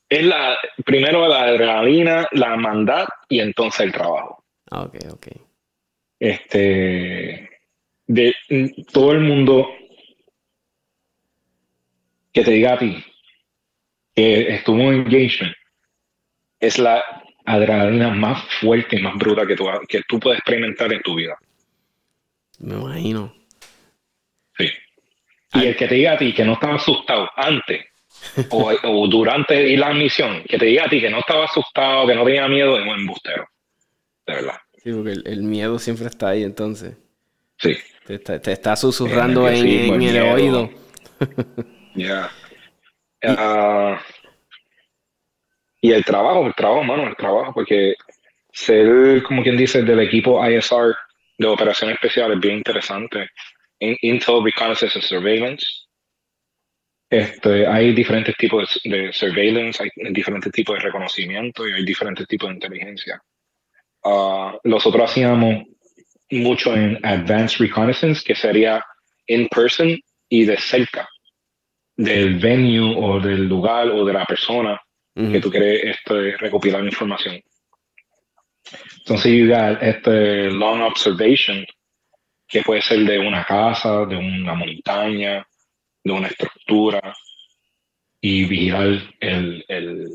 Es 0.09 0.25
la, 0.25 0.57
primero 0.85 1.27
la 1.27 1.43
adrenalina, 1.43 2.29
la 2.31 2.53
hermandad 2.53 3.09
y 3.29 3.41
entonces 3.41 3.81
el 3.81 3.93
trabajo. 3.93 4.45
Ah, 4.71 4.83
ok, 4.83 4.97
ok. 5.13 5.27
Este, 6.21 7.51
de 8.07 8.35
todo 8.93 9.13
el 9.13 9.21
mundo 9.21 9.69
que 12.33 12.45
te 12.45 12.51
diga 12.53 12.75
a 12.75 12.79
ti 12.79 13.05
que 14.15 14.55
estuvo 14.55 14.79
en 14.79 14.95
engagement 14.95 15.58
es 16.61 16.79
la 16.79 17.03
adrenalina 17.45 18.11
más 18.11 18.43
fuerte 18.61 18.97
y 18.97 19.03
más 19.03 19.17
bruta 19.17 19.47
que 19.47 19.57
tú, 19.57 19.67
que 19.89 20.03
tú 20.09 20.21
puedes 20.21 20.39
experimentar 20.39 20.93
en 20.93 21.03
tu 21.03 21.15
vida. 21.15 21.39
Me 22.59 22.75
imagino. 22.75 23.35
Sí. 24.57 24.69
Y 25.55 25.67
el 25.67 25.77
que 25.77 25.89
te 25.89 25.95
diga 25.95 26.13
a 26.13 26.19
ti 26.19 26.35
que 26.35 26.45
no 26.45 26.55
estaba 26.55 26.75
asustado 26.75 27.29
antes 27.37 27.87
o, 28.51 29.07
durante 29.09 29.77
la 29.77 29.93
misión, 29.95 30.43
que 30.45 30.59
te 30.59 30.67
diga 30.67 30.85
a 30.85 30.89
ti 30.89 31.01
que 31.01 31.11
no 31.11 31.21
estaba 31.21 31.45
asustado, 31.45 32.07
que 32.07 32.15
no 32.15 32.25
tenía 32.25 32.49
miedo, 32.49 32.77
es 32.79 32.83
un 32.83 32.99
embustero. 32.99 33.47
De 34.27 34.35
verdad. 34.35 34.57
Sí, 34.83 34.93
porque 34.93 35.13
el, 35.13 35.43
miedo 35.43 35.79
siempre 35.79 36.07
está 36.07 36.31
ahí 36.31 36.43
entonces. 36.43 36.97
Sí. 37.59 37.77
Te, 38.07 38.53
está 38.53 38.77
susurrando 38.77 39.49
en, 39.49 40.03
el 40.03 40.23
oído. 40.23 40.71
Ya. 41.95 42.31
Ah, 43.21 44.01
y 45.81 45.93
el 45.93 46.05
trabajo, 46.05 46.47
el 46.47 46.55
trabajo, 46.55 46.83
mano, 46.83 47.07
el 47.07 47.17
trabajo, 47.17 47.53
porque 47.55 47.95
ser, 48.53 49.23
como 49.23 49.43
quien 49.43 49.57
dice, 49.57 49.83
del 49.83 50.01
equipo 50.01 50.45
ISR 50.45 50.97
de 51.39 51.47
operaciones 51.47 51.95
especiales 51.95 52.37
es 52.37 52.41
bien 52.41 52.57
interesante. 52.59 53.31
En 53.79 53.97
Intel 54.03 54.43
Reconnaissance 54.43 54.99
and 54.99 55.05
Surveillance. 55.05 55.65
Este, 57.11 57.67
hay 57.67 57.95
diferentes 57.95 58.35
tipos 58.37 58.79
de, 58.85 59.13
surveillance, 59.13 59.83
hay 59.83 60.13
diferentes 60.13 60.53
tipos 60.53 60.77
de 60.77 60.85
reconocimiento 60.85 61.67
y 61.67 61.73
hay 61.73 61.85
diferentes 61.85 62.27
tipos 62.27 62.49
de 62.49 62.55
inteligencia. 62.57 63.23
Uh, 64.03 64.59
nosotros 64.65 65.11
hacíamos 65.11 65.65
mucho 66.31 66.75
en 66.75 66.99
Advanced 67.07 67.61
Reconnaissance, 67.61 68.23
que 68.23 68.35
sería 68.35 68.85
in 69.27 69.49
person 69.49 69.99
y 70.29 70.45
de 70.45 70.59
cerca 70.59 71.09
del 71.97 72.39
venue 72.39 72.95
o 72.97 73.21
del 73.21 73.49
lugar 73.49 73.89
o 73.89 74.05
de 74.05 74.13
la 74.13 74.27
persona 74.27 74.79
que 75.19 75.41
tú 75.41 75.51
quieres 75.51 75.97
este, 75.97 76.37
recopilar 76.37 76.85
información. 76.85 77.43
Entonces, 78.99 79.33
you 79.33 79.53
este 79.81 80.51
long 80.51 80.83
observation, 80.83 81.67
que 82.47 82.63
puede 82.63 82.83
ser 82.83 83.01
de 83.01 83.19
una 83.19 83.45
casa, 83.45 84.07
de 84.07 84.17
una 84.17 84.55
montaña, 84.55 85.45
de 86.05 86.13
una 86.13 86.29
estructura, 86.29 87.01
y 88.21 88.45
vigilar 88.45 89.03
el, 89.21 89.65
el, 89.69 90.09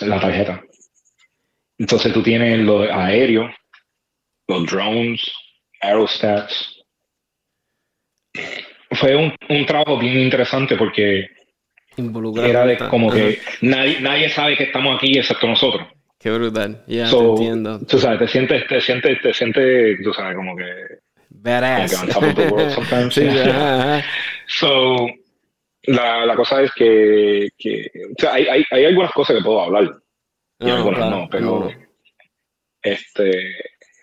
la 0.00 0.20
tarjeta. 0.20 0.62
Entonces 1.78 2.12
tú 2.12 2.22
tienes 2.22 2.58
lo 2.60 2.82
aéreo, 2.82 3.50
los 4.46 4.66
drones, 4.66 5.30
aerostats, 5.80 6.74
fue 8.92 9.14
un, 9.14 9.34
un 9.48 9.66
trabajo 9.66 9.98
bien 9.98 10.18
interesante 10.18 10.76
porque 10.76 11.28
era 12.36 12.66
de 12.66 12.78
como 12.78 13.10
que 13.10 13.40
nadie, 13.62 14.00
nadie 14.00 14.28
sabe 14.28 14.56
que 14.56 14.64
estamos 14.64 14.96
aquí 14.96 15.18
excepto 15.18 15.46
nosotros. 15.46 15.86
Qué 16.18 16.30
brutal, 16.30 16.82
ya 16.86 17.08
te 17.08 17.16
entiendo. 17.16 17.80
Tú 17.86 17.98
sabes, 17.98 18.18
te 18.18 18.28
sientes, 18.28 18.66
te 18.66 18.80
sientes, 18.80 19.22
te 19.22 19.32
sientes, 19.32 20.02
tú 20.02 20.12
sabes, 20.12 20.36
como 20.36 20.56
que. 20.56 20.64
Badass. 21.30 21.94
Como 22.12 22.34
que 22.34 22.94
on 22.94 23.10
sí, 23.12 23.28
So, 24.46 25.06
la, 25.84 26.26
la, 26.26 26.34
cosa 26.34 26.62
es 26.62 26.72
que, 26.72 27.48
que 27.56 27.90
o 28.10 28.20
sea, 28.20 28.34
hay, 28.34 28.46
hay, 28.48 28.64
hay, 28.70 28.84
algunas 28.86 29.12
cosas 29.12 29.36
que 29.36 29.44
puedo 29.44 29.60
hablar 29.60 29.94
y 30.58 30.70
algunas 30.70 31.10
no, 31.10 31.28
pero 31.30 31.70
este, 32.82 33.54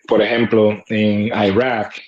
por 0.08 0.22
ejemplo, 0.22 0.84
en 0.88 1.28
Irak, 1.28 2.02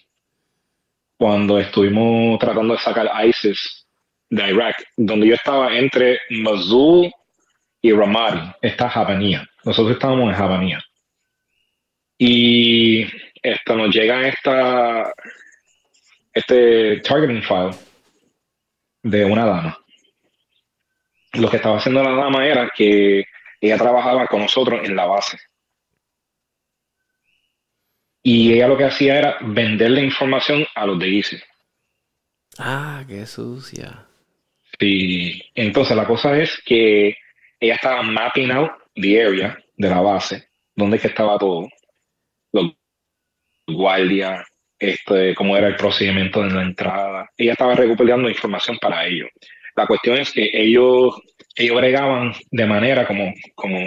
cuando 1.17 1.59
estuvimos 1.59 2.39
tratando 2.39 2.73
de 2.75 2.79
sacar 2.79 3.09
ISIS 3.25 3.86
de 4.29 4.49
Irak, 4.49 4.83
donde 4.95 5.27
yo 5.27 5.35
estaba 5.35 5.77
entre 5.77 6.19
Mosul 6.29 7.11
y 7.81 7.91
Ramadi, 7.91 8.51
está 8.61 8.89
Jabanía. 8.89 9.47
Nosotros 9.63 9.93
estábamos 9.93 10.29
en 10.29 10.35
Jabanía. 10.35 10.83
Y 12.17 13.05
esto 13.41 13.75
nos 13.75 13.93
llega 13.93 14.27
esta, 14.27 15.13
este 16.33 16.99
targeting 17.01 17.43
file 17.43 17.75
de 19.03 19.25
una 19.25 19.45
dama. 19.45 19.77
Lo 21.33 21.49
que 21.49 21.57
estaba 21.57 21.77
haciendo 21.77 22.03
la 22.03 22.11
dama 22.11 22.47
era 22.47 22.71
que 22.75 23.25
ella 23.61 23.77
trabajaba 23.77 24.27
con 24.27 24.41
nosotros 24.41 24.81
en 24.83 24.95
la 24.95 25.05
base. 25.05 25.37
Y 28.23 28.53
ella 28.53 28.67
lo 28.67 28.77
que 28.77 28.85
hacía 28.85 29.19
era 29.19 29.37
vender 29.41 29.91
la 29.91 30.01
información 30.01 30.65
a 30.75 30.85
los 30.85 30.99
de 30.99 31.07
ISIS. 31.07 31.43
Ah, 32.57 33.05
qué 33.07 33.25
sucia. 33.25 34.06
Sí, 34.79 35.41
entonces 35.55 35.97
la 35.97 36.05
cosa 36.05 36.37
es 36.37 36.61
que 36.63 37.17
ella 37.59 37.75
estaba 37.75 38.03
mapping 38.03 38.51
out 38.51 38.71
the 38.95 39.21
area 39.21 39.57
de 39.75 39.89
la 39.89 40.01
base, 40.01 40.49
donde 40.75 40.97
es 40.97 41.01
que 41.01 41.07
estaba 41.07 41.37
todo. 41.37 41.67
Los 42.51 42.73
guardias, 43.67 44.45
este, 44.77 45.33
cómo 45.35 45.57
era 45.57 45.67
el 45.67 45.75
procedimiento 45.75 46.41
de 46.43 46.51
la 46.51 46.61
entrada. 46.61 47.29
Ella 47.35 47.53
estaba 47.53 47.75
recuperando 47.75 48.29
información 48.29 48.77
para 48.79 49.05
ellos. 49.05 49.29
La 49.75 49.87
cuestión 49.87 50.17
es 50.17 50.31
que 50.31 50.49
ellos, 50.53 51.15
ellos 51.55 51.75
bregaban 51.75 52.33
de 52.51 52.65
manera 52.65 53.05
como, 53.05 53.33
como 53.55 53.79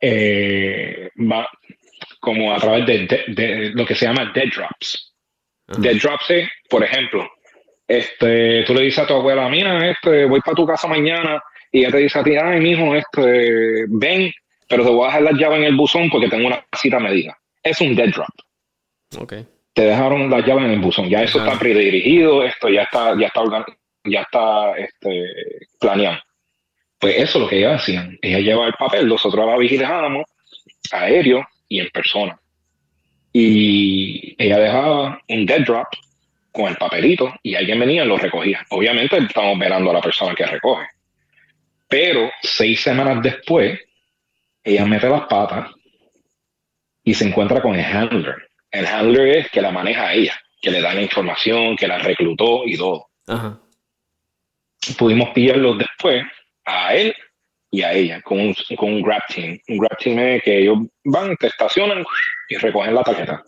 eh, 0.00 1.10
como 2.20 2.52
a 2.52 2.58
través 2.58 2.86
de, 2.86 3.70
lo 3.74 3.86
que 3.86 3.94
se 3.94 4.06
llama 4.06 4.32
dead 4.34 4.48
drops. 4.54 5.14
Dead 5.78 5.96
drops 5.96 6.30
es, 6.30 6.48
por 6.68 6.84
ejemplo, 6.84 7.28
este, 7.88 8.64
tú 8.64 8.74
le 8.74 8.82
dices 8.82 9.00
a 9.00 9.06
tu 9.06 9.14
abuela, 9.14 9.48
mira, 9.48 9.90
este, 9.90 10.24
voy 10.24 10.40
para 10.40 10.54
tu 10.54 10.66
casa 10.66 10.88
mañana 10.88 11.42
y 11.70 11.80
ella 11.80 11.90
te 11.90 11.98
dice 11.98 12.18
a 12.18 12.24
ti, 12.24 12.36
ay, 12.36 12.60
mijo, 12.60 12.94
este, 12.94 13.84
ven 13.88 14.32
pero 14.68 14.84
te 14.84 14.90
voy 14.90 15.04
a 15.04 15.06
dejar 15.06 15.22
la 15.22 15.32
llave 15.32 15.56
en 15.56 15.64
el 15.64 15.76
buzón 15.76 16.10
porque 16.10 16.28
tengo 16.28 16.48
una 16.48 16.64
cita 16.76 16.98
medida. 16.98 17.36
Es 17.62 17.80
un 17.80 17.94
dead 17.94 18.08
drop. 18.08 18.28
Okay. 19.18 19.46
Te 19.72 19.82
dejaron 19.82 20.30
la 20.30 20.40
llave 20.40 20.64
en 20.64 20.72
el 20.72 20.80
buzón. 20.80 21.08
Ya 21.08 21.22
eso 21.22 21.38
está 21.38 21.58
predirigido, 21.58 22.42
esto 22.42 22.68
ya 22.68 22.82
está, 22.82 23.18
ya 23.18 23.26
está, 23.26 23.42
ya 24.04 24.22
está 24.22 24.76
este, 24.76 25.26
planeado. 25.78 26.18
Pues 26.98 27.16
eso 27.16 27.38
es 27.38 27.42
lo 27.42 27.48
que 27.48 27.58
ellas 27.58 27.82
hacían. 27.82 28.18
Ella 28.22 28.40
lleva 28.40 28.66
el 28.66 28.72
papel, 28.72 29.06
nosotros 29.06 29.46
la 29.46 29.56
vigilábamos 29.56 30.24
aéreo 30.90 31.46
y 31.68 31.80
en 31.80 31.88
persona. 31.90 32.40
Y 33.32 34.34
ella 34.42 34.58
dejaba 34.58 35.20
un 35.28 35.46
dead 35.46 35.60
drop 35.60 35.88
con 36.56 36.68
el 36.68 36.76
papelito 36.76 37.34
y 37.42 37.54
alguien 37.54 37.78
venía 37.78 38.04
y 38.04 38.08
lo 38.08 38.16
recogía. 38.16 38.64
Obviamente 38.70 39.18
estamos 39.18 39.58
velando 39.58 39.90
a 39.90 39.94
la 39.94 40.00
persona 40.00 40.34
que 40.34 40.46
recoge. 40.46 40.86
Pero 41.86 42.30
seis 42.42 42.80
semanas 42.80 43.22
después, 43.22 43.78
ella 44.64 44.86
mete 44.86 45.08
las 45.08 45.26
patas 45.26 45.70
y 47.04 47.14
se 47.14 47.28
encuentra 47.28 47.60
con 47.60 47.76
el 47.76 47.84
handler. 47.84 48.48
El 48.70 48.86
handler 48.86 49.36
es 49.36 49.50
que 49.50 49.60
la 49.60 49.70
maneja 49.70 50.08
a 50.08 50.14
ella, 50.14 50.34
que 50.60 50.70
le 50.70 50.80
da 50.80 50.94
la 50.94 51.02
información, 51.02 51.76
que 51.76 51.86
la 51.86 51.98
reclutó 51.98 52.62
y 52.64 52.76
todo. 52.76 53.08
Pudimos 54.98 55.30
pillarlo 55.30 55.74
después 55.74 56.24
a 56.64 56.94
él 56.94 57.14
y 57.70 57.82
a 57.82 57.92
ella 57.92 58.22
con 58.22 58.40
un, 58.40 58.54
con 58.76 58.94
un 58.94 59.02
grab 59.02 59.22
team. 59.28 59.58
Un 59.68 59.78
grab 59.78 59.98
team 59.98 60.18
es 60.18 60.42
que 60.42 60.58
ellos 60.58 60.78
van, 61.04 61.36
te 61.36 61.48
estacionan 61.48 62.04
y 62.48 62.56
recogen 62.56 62.94
la 62.94 63.02
tarjeta. 63.02 63.44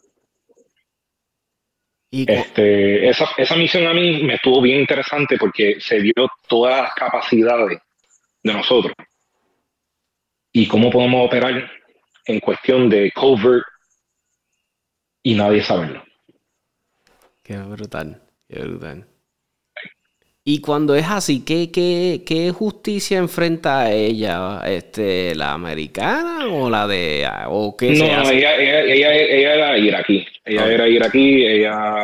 Este, 2.10 3.08
esa, 3.08 3.28
esa 3.36 3.56
misión 3.56 3.86
a 3.86 3.92
mí 3.92 4.22
me 4.22 4.34
estuvo 4.34 4.60
bien 4.60 4.80
interesante 4.80 5.36
porque 5.38 5.80
se 5.80 5.98
vio 6.00 6.28
todas 6.48 6.82
las 6.82 6.94
capacidades 6.94 7.80
de 8.42 8.52
nosotros 8.52 8.94
y 10.52 10.66
cómo 10.66 10.90
podemos 10.90 11.26
operar 11.26 11.70
en 12.24 12.40
cuestión 12.40 12.88
de 12.88 13.12
covert 13.12 13.64
y 15.22 15.34
nadie 15.34 15.62
saberlo. 15.62 16.02
Qué 17.42 17.58
brutal, 17.58 18.22
qué 18.48 18.60
brutal. 18.60 19.06
Y 20.50 20.62
cuando 20.62 20.94
es 20.94 21.04
así, 21.04 21.44
¿qué, 21.44 21.70
qué, 21.70 22.22
qué 22.24 22.52
justicia 22.52 23.18
enfrenta 23.18 23.80
a 23.80 23.92
ella? 23.92 24.62
Este, 24.64 25.34
¿La 25.34 25.52
americana 25.52 26.46
o 26.50 26.70
la 26.70 26.86
de... 26.86 27.28
o 27.48 27.76
qué 27.76 27.90
no, 27.90 28.06
Ella, 28.06 28.56
ella, 28.56 28.80
ella, 28.80 29.12
ella, 29.12 29.54
era 29.54 29.76
iraquí. 29.76 30.26
Ella 30.46 30.64
ah. 30.64 30.72
era 30.72 30.88
iraquí, 30.88 31.44
ella... 31.46 31.94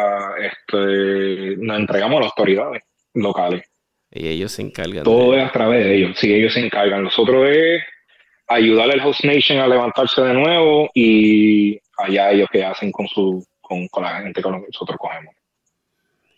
Este, 0.42 1.56
nos 1.56 1.78
entregamos 1.78 2.18
a 2.18 2.20
las 2.24 2.32
autoridades 2.32 2.82
locales. 3.14 3.64
Y 4.10 4.28
ellos 4.28 4.52
se 4.52 4.60
encargan. 4.60 5.04
Todo 5.04 5.34
es 5.34 5.42
a 5.42 5.50
través 5.50 5.82
de 5.82 5.96
ellos. 5.96 6.18
Sí, 6.18 6.34
ellos 6.34 6.52
se 6.52 6.60
encargan. 6.60 7.02
Nosotros 7.02 7.48
es 7.48 7.82
ayudarle 8.46 8.92
al 8.92 9.06
host 9.08 9.24
nation 9.24 9.58
a 9.58 9.66
levantarse 9.66 10.20
de 10.20 10.34
nuevo 10.34 10.90
y 10.92 11.80
allá 11.96 12.32
ellos 12.32 12.50
que 12.52 12.62
hacen 12.62 12.92
con 12.92 13.08
su 13.08 13.42
con, 13.62 13.88
con 13.88 14.02
la 14.02 14.20
gente 14.20 14.42
que 14.42 14.50
nosotros 14.50 14.98
cogemos. 14.98 15.34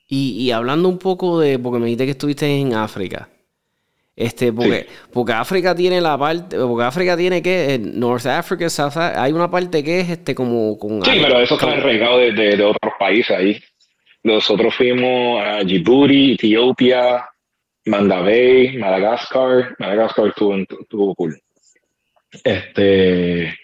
Y, 0.08 0.50
hablando 0.52 0.88
un 0.88 0.98
poco 0.98 1.40
de, 1.40 1.58
porque 1.58 1.78
me 1.80 1.86
dijiste 1.86 2.04
que 2.04 2.10
estuviste 2.12 2.46
en 2.46 2.74
África. 2.74 3.28
Este, 4.14 4.52
porque, 4.52 4.86
porque 5.12 5.32
África 5.32 5.74
tiene 5.74 6.00
la 6.00 6.16
parte, 6.16 6.56
porque 6.56 6.84
África 6.84 7.16
tiene 7.16 7.42
que, 7.42 7.78
North 7.78 8.24
Africa, 8.26 8.70
South 8.70 8.96
Africa, 8.96 9.22
hay 9.22 9.32
una 9.32 9.50
parte 9.50 9.84
que 9.84 10.00
es 10.00 10.08
este 10.08 10.34
como 10.34 10.78
con 10.78 11.04
Sí, 11.04 11.18
pero 11.20 11.40
eso 11.40 11.54
está 11.54 11.72
arraigado 11.72 12.18
de, 12.18 12.32
de, 12.32 12.64
otros 12.64 12.94
países 12.98 13.36
ahí. 13.36 13.60
Nosotros 14.22 14.74
fuimos 14.74 15.44
a 15.44 15.62
Djibouti, 15.64 16.32
Etiopía, 16.32 17.28
Mandabey, 17.84 18.78
Madagascar. 18.78 19.76
Madagascar 19.78 20.28
estuvo, 20.28 20.56
estuvo 20.56 21.14
cool. 21.14 21.38
Este 22.42 23.54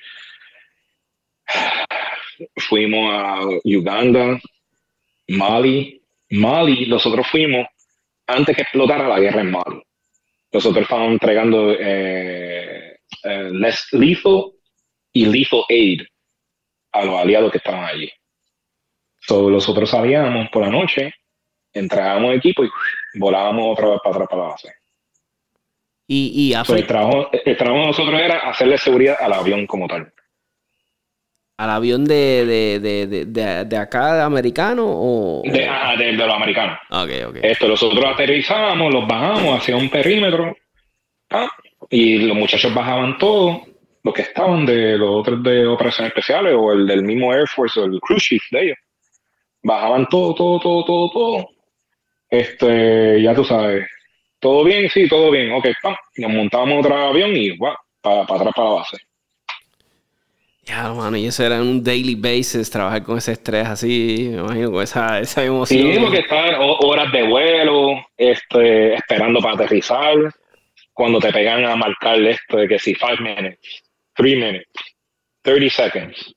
fuimos 2.57 3.13
a 3.13 3.41
Uganda, 3.65 4.41
Mali, 5.29 6.02
Mali, 6.33 6.87
nosotros 6.87 7.27
fuimos 7.27 7.67
antes 8.27 8.57
que 8.57 8.63
explotara 8.63 9.07
la 9.07 9.21
guerra 9.21 9.43
en 9.43 9.51
Mali. 9.51 9.83
Nosotros 10.51 10.83
estábamos 10.83 11.13
entregando 11.13 11.73
eh, 11.73 12.99
eh, 13.25 13.51
lethal 13.53 14.53
y 15.13 15.27
lethal 15.27 15.65
aid 15.69 16.01
a 16.93 17.05
los 17.05 17.21
aliados 17.21 17.53
que 17.53 17.59
estaban 17.59 17.85
allí. 17.85 18.11
So, 19.21 19.51
nosotros 19.51 19.91
salíamos 19.91 20.49
por 20.51 20.63
la 20.63 20.71
noche, 20.71 21.13
entregábamos 21.73 22.37
equipo 22.37 22.65
y 22.65 22.71
volábamos 23.19 23.73
otra 23.73 23.91
vez 23.91 24.01
para 24.03 24.15
atrás 24.15 24.29
para 24.31 24.43
la 24.43 24.49
base. 24.49 24.75
Y, 26.07 26.51
y 26.51 26.53
el, 26.55 26.87
trabajo, 26.87 27.31
el 27.33 27.57
trabajo 27.57 27.81
de 27.81 27.87
nosotros 27.87 28.21
era 28.21 28.51
hacerle 28.51 28.77
seguridad 28.77 29.17
al 29.21 29.33
avión 29.33 29.67
como 29.67 29.87
tal 29.87 30.13
al 31.63 31.71
avión 31.71 32.05
de, 32.05 32.45
de, 32.45 32.81
de, 32.81 33.65
de, 33.65 33.77
acá, 33.77 34.17
de 34.17 34.23
americano 34.23 34.85
o... 34.85 35.43
De, 35.45 35.61
de, 35.97 36.13
los 36.15 36.35
americanos. 36.35 36.77
Ok, 36.91 37.11
ok. 37.29 37.37
Esto, 37.41 37.69
nosotros 37.69 38.05
aterrizamos, 38.05 38.93
los 38.93 39.07
bajamos 39.07 39.59
hacia 39.59 39.77
un 39.77 39.89
perímetro 39.89 40.57
ah, 41.31 41.49
y 41.89 42.19
los 42.19 42.37
muchachos 42.37 42.75
bajaban 42.75 43.17
todos, 43.17 43.61
los 44.03 44.13
que 44.13 44.23
estaban 44.23 44.67
de 44.67 44.99
los 44.99 45.09
otros 45.21 45.41
de 45.45 45.65
operaciones 45.65 46.09
especiales 46.09 46.53
o 46.59 46.73
el 46.73 46.85
del 46.85 47.05
mismo 47.05 47.33
Air 47.33 47.47
Force 47.47 47.79
o 47.79 47.85
el 47.85 48.01
cruise 48.01 48.25
ship 48.25 48.41
de 48.51 48.65
ellos. 48.65 48.79
Bajaban 49.63 50.09
todo, 50.09 50.35
todo, 50.35 50.59
todo, 50.59 50.85
todo, 50.85 51.11
todo. 51.13 51.49
Este, 52.29 53.23
ya 53.23 53.37
tú 53.37 53.45
sabes, 53.45 53.87
todo 54.41 54.65
bien, 54.65 54.91
sí, 54.91 55.07
todo 55.07 55.31
bien, 55.31 55.53
ok, 55.53 55.69
pam, 55.81 55.95
nos 56.17 56.33
montábamos 56.33 56.85
otro 56.85 56.97
avión 56.97 57.37
y 57.37 57.57
va, 57.57 57.79
para, 58.01 58.27
para 58.27 58.41
atrás 58.41 58.55
para 58.57 58.69
la 58.69 58.75
base. 58.75 58.97
Ya, 60.65 60.93
mano, 60.93 61.17
y 61.17 61.27
eso 61.27 61.45
era 61.45 61.61
un 61.61 61.83
daily 61.83 62.15
basis, 62.15 62.71
trabajar 62.71 63.03
con 63.03 63.19
ese 63.19 63.33
estrés 63.33 63.67
así, 63.67 64.29
me 64.31 64.39
imagino, 64.39 64.71
con 64.71 64.83
esa, 64.83 65.19
esa 65.19 65.45
emoción. 65.45 65.93
Sí, 65.93 65.99
porque 65.99 66.21
estaban 66.21 66.55
horas 66.59 67.11
de 67.11 67.23
vuelo, 67.25 68.07
este, 68.17 68.95
esperando 68.95 69.41
para 69.41 69.55
aterrizar, 69.55 70.15
cuando 70.93 71.19
te 71.19 71.33
pegan 71.33 71.65
a 71.65 71.75
marcar 71.75 72.21
esto 72.21 72.59
de 72.59 72.69
que 72.69 72.79
si 72.79 72.95
5 72.95 73.23
minutes, 73.23 73.83
3 74.15 74.37
minutes, 74.37 74.69
30 75.43 75.71
seconds. 75.71 76.35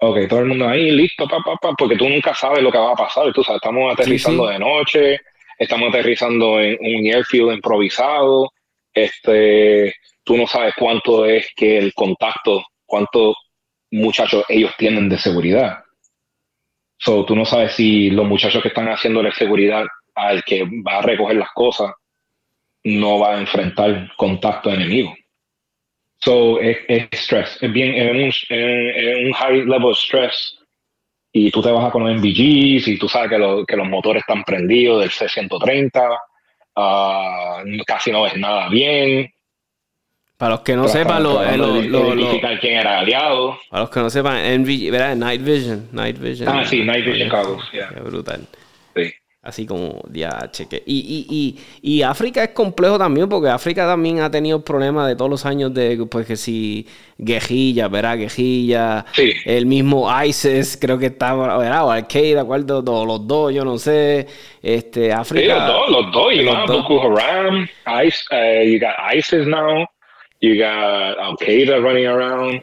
Ok, 0.00 0.28
todo 0.28 0.40
el 0.40 0.46
mundo 0.46 0.68
ahí, 0.68 0.90
listo, 0.90 1.28
pa, 1.28 1.38
pa, 1.40 1.56
pa, 1.56 1.72
porque 1.76 1.96
tú 1.96 2.08
nunca 2.08 2.34
sabes 2.34 2.62
lo 2.62 2.72
que 2.72 2.78
va 2.78 2.92
a 2.92 2.96
pasar. 2.96 3.32
Tú 3.32 3.44
sabes, 3.44 3.60
estamos 3.62 3.92
aterrizando 3.92 4.46
de 4.48 4.58
noche, 4.58 5.20
estamos 5.56 5.88
aterrizando 5.90 6.60
en 6.60 6.78
un 6.80 7.14
airfield 7.14 7.52
improvisado, 7.52 8.50
este, 8.92 9.94
tú 10.24 10.36
no 10.36 10.46
sabes 10.46 10.74
cuánto 10.76 11.26
es 11.26 11.48
que 11.54 11.78
el 11.78 11.92
contacto, 11.94 12.64
cuánto 12.86 13.34
muchachos 13.90 14.44
ellos 14.48 14.72
tienen 14.76 15.08
de 15.08 15.18
seguridad. 15.18 15.84
So, 16.98 17.24
tú 17.24 17.36
no 17.36 17.44
sabes 17.44 17.74
si 17.74 18.10
los 18.10 18.26
muchachos 18.26 18.62
que 18.62 18.68
están 18.68 18.88
haciéndole 18.88 19.32
seguridad 19.32 19.84
al 20.14 20.42
que 20.42 20.64
va 20.64 20.98
a 20.98 21.02
recoger 21.02 21.36
las 21.36 21.50
cosas 21.54 21.92
no 22.84 23.20
va 23.20 23.36
a 23.36 23.40
enfrentar 23.40 24.10
contacto 24.16 24.72
enemigo. 24.72 25.14
So, 26.20 26.60
es, 26.60 26.78
es 26.88 27.08
stress, 27.12 27.58
es 27.62 27.72
bien, 27.72 27.94
es 27.94 28.44
un, 28.50 29.32
high 29.32 29.64
level 29.64 29.94
stress. 29.94 30.58
Y 31.32 31.50
tú 31.50 31.62
te 31.62 31.70
vas 31.70 31.92
con 31.92 32.04
los 32.04 32.16
MVGs 32.16 32.88
y 32.88 32.98
tú 32.98 33.08
sabes 33.08 33.30
que, 33.30 33.64
que 33.66 33.76
los 33.76 33.88
motores 33.88 34.22
están 34.22 34.42
prendidos 34.42 35.00
del 35.00 35.10
C-130, 35.10 36.18
ah, 36.76 37.62
casi 37.86 38.10
no 38.10 38.22
ves 38.22 38.36
nada 38.36 38.68
bien, 38.68 39.30
para 40.38 40.52
los 40.52 40.60
que 40.60 40.76
no 40.76 40.86
sepan, 40.86 41.20
lo, 41.20 41.42
lo, 41.42 41.80
quién 42.60 42.78
era 42.78 43.00
aliado. 43.00 43.58
Para 43.68 43.82
los 43.82 43.90
que 43.90 43.98
no 43.98 44.08
sepan, 44.08 44.62
NV, 44.62 44.90
¿verdad? 44.92 45.16
Night 45.16 45.42
Vision. 45.42 45.88
Night 45.90 46.16
Vision. 46.16 46.48
Ah, 46.48 46.64
sí, 46.64 46.84
Night 46.84 47.04
Vision 47.04 47.28
Carlos. 47.28 47.60
Qué 47.72 48.00
brutal. 48.00 48.46
Sí. 48.94 49.12
Así 49.42 49.66
como 49.66 50.00
ya 50.12 50.48
cheque. 50.52 50.80
Y, 50.86 50.96
y, 50.96 51.58
y, 51.82 51.96
y, 51.96 52.02
África 52.02 52.44
es 52.44 52.50
complejo 52.50 52.98
también, 52.98 53.28
porque 53.28 53.48
África 53.48 53.84
también 53.84 54.20
ha 54.20 54.30
tenido 54.30 54.62
problemas 54.62 55.08
de 55.08 55.16
todos 55.16 55.28
los 55.28 55.44
años 55.44 55.74
de, 55.74 56.06
pues 56.08 56.24
que 56.24 56.36
si 56.36 56.86
guerrilla, 57.16 57.88
¿verdad? 57.88 58.18
Guerrilla. 58.18 59.06
Sí. 59.14 59.32
El 59.44 59.66
mismo 59.66 60.08
ISIS, 60.22 60.78
creo 60.80 60.98
que 61.00 61.06
estaba, 61.06 61.58
¿verdad? 61.58 61.84
O 61.84 61.90
Al-Qaeda, 61.90 62.44
¿cuál 62.44 62.64
de 62.64 62.74
los, 62.74 62.84
los 62.84 63.26
dos? 63.26 63.52
Yo 63.52 63.64
no 63.64 63.76
sé. 63.76 64.28
Este, 64.62 65.12
África. 65.12 65.42
Sí, 65.42 65.48
los 65.48 65.66
dos, 65.66 65.90
los 65.90 66.12
dos. 66.12 66.44
Más, 66.44 66.66
Boko 66.68 67.18
Haram, 67.18 67.66
ISIS, 68.04 68.24
uh, 68.30 68.62
you 68.64 68.78
got 68.78 68.94
ISIS 69.12 69.44
now. 69.44 69.84
You 70.40 70.56
got 70.56 71.18
Al 71.18 71.36
Qaeda 71.36 71.80
running 71.82 72.06
around. 72.06 72.62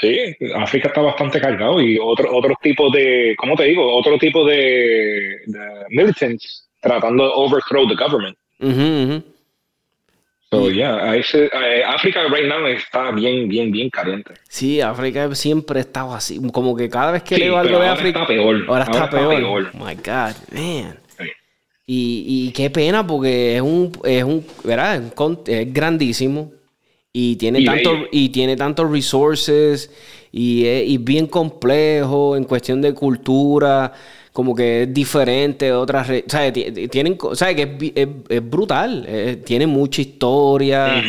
Sí, 0.00 0.34
África 0.54 0.88
está 0.88 1.02
bastante 1.02 1.40
cargado 1.40 1.80
y 1.80 1.98
otro, 1.98 2.34
otro 2.34 2.54
tipo 2.62 2.90
de, 2.90 3.34
¿cómo 3.36 3.54
te 3.54 3.64
digo? 3.64 3.94
Otro 3.94 4.16
tipo 4.18 4.46
de, 4.46 5.36
militants 5.90 6.66
tratando 6.80 7.24
de 7.24 7.32
overthrow 7.34 7.86
the 7.86 7.94
government. 7.94 8.36
So, 10.50 10.70
yeah, 10.70 11.14
eh, 11.14 11.84
África 11.86 12.24
right 12.28 12.48
now 12.48 12.66
está 12.66 13.12
bien, 13.12 13.46
bien, 13.46 13.70
bien 13.70 13.90
caliente. 13.90 14.34
Sí, 14.48 14.80
África 14.80 15.32
siempre 15.34 15.78
ha 15.78 15.82
estado 15.82 16.14
así. 16.14 16.40
Como 16.50 16.74
que 16.74 16.88
cada 16.88 17.12
vez 17.12 17.22
que 17.22 17.36
leo 17.36 17.56
algo 17.56 17.78
de 17.78 17.86
África. 17.86 18.22
Está 18.22 18.26
peor. 18.26 18.64
Ahora, 18.68 18.84
está, 18.84 19.08
peor. 19.08 19.70
Oh 19.72 19.84
my 19.84 19.94
God, 19.94 20.34
man. 20.52 20.98
Y, 21.86 22.24
y, 22.26 22.52
qué 22.52 22.70
pena 22.70 23.06
porque 23.06 23.56
es 23.56 23.62
un, 23.62 23.92
es 24.04 24.24
un, 24.24 24.46
¿verdad? 24.64 25.02
Es 25.46 25.72
grandísimo 25.72 26.52
Y 27.12 27.36
tiene, 27.36 27.64
tanto, 27.64 27.90
y 28.12 28.28
tiene 28.28 28.56
tantos 28.56 28.88
resources 28.88 29.90
y 30.30 30.64
es 30.64 31.02
bien 31.02 31.26
complejo 31.26 32.36
en 32.36 32.44
cuestión 32.44 32.80
de 32.80 32.94
cultura, 32.94 33.92
como 34.32 34.54
que 34.54 34.84
es 34.84 34.94
diferente 34.94 35.66
de 35.66 35.72
otras... 35.72 36.06
¿sabes? 36.28 36.52
Tienen, 36.88 37.18
¿sabes? 37.32 37.56
Que 37.56 37.92
es, 37.96 38.08
es, 38.28 38.48
brutal, 38.48 39.40
tiene 39.44 39.66
mucha 39.66 40.02
historia. 40.02 41.02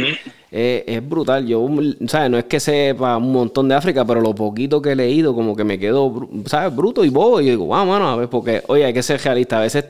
es, 0.52 1.08
brutal. 1.08 1.46
Yo, 1.46 1.70
¿sabes? 2.08 2.32
No 2.32 2.38
es 2.40 2.46
que 2.46 2.60
sepa 2.60 3.18
un 3.18 3.32
montón 3.32 3.70
de 3.70 3.76
África, 3.76 4.04
pero 4.04 4.22
lo 4.22 4.34
poquito 4.34 4.82
que 4.82 4.94
he 4.94 4.96
leído, 4.96 5.36
como 5.36 5.56
que 5.56 5.64
me 5.64 5.78
quedo, 5.78 6.30
¿sabes? 6.46 6.76
Bruto 6.76 7.06
y 7.06 7.10
bobo. 7.10 7.40
Y 7.42 7.52
digo, 7.52 7.68
vamos, 7.68 7.94
mano, 7.94 8.10
a 8.10 8.16
ver, 8.16 8.28
porque, 8.28 8.64
oye, 8.68 8.86
hay 8.86 8.94
que 8.94 9.04
ser 9.04 9.22
realista. 9.22 9.60
A 9.60 9.62
veces 9.62 9.86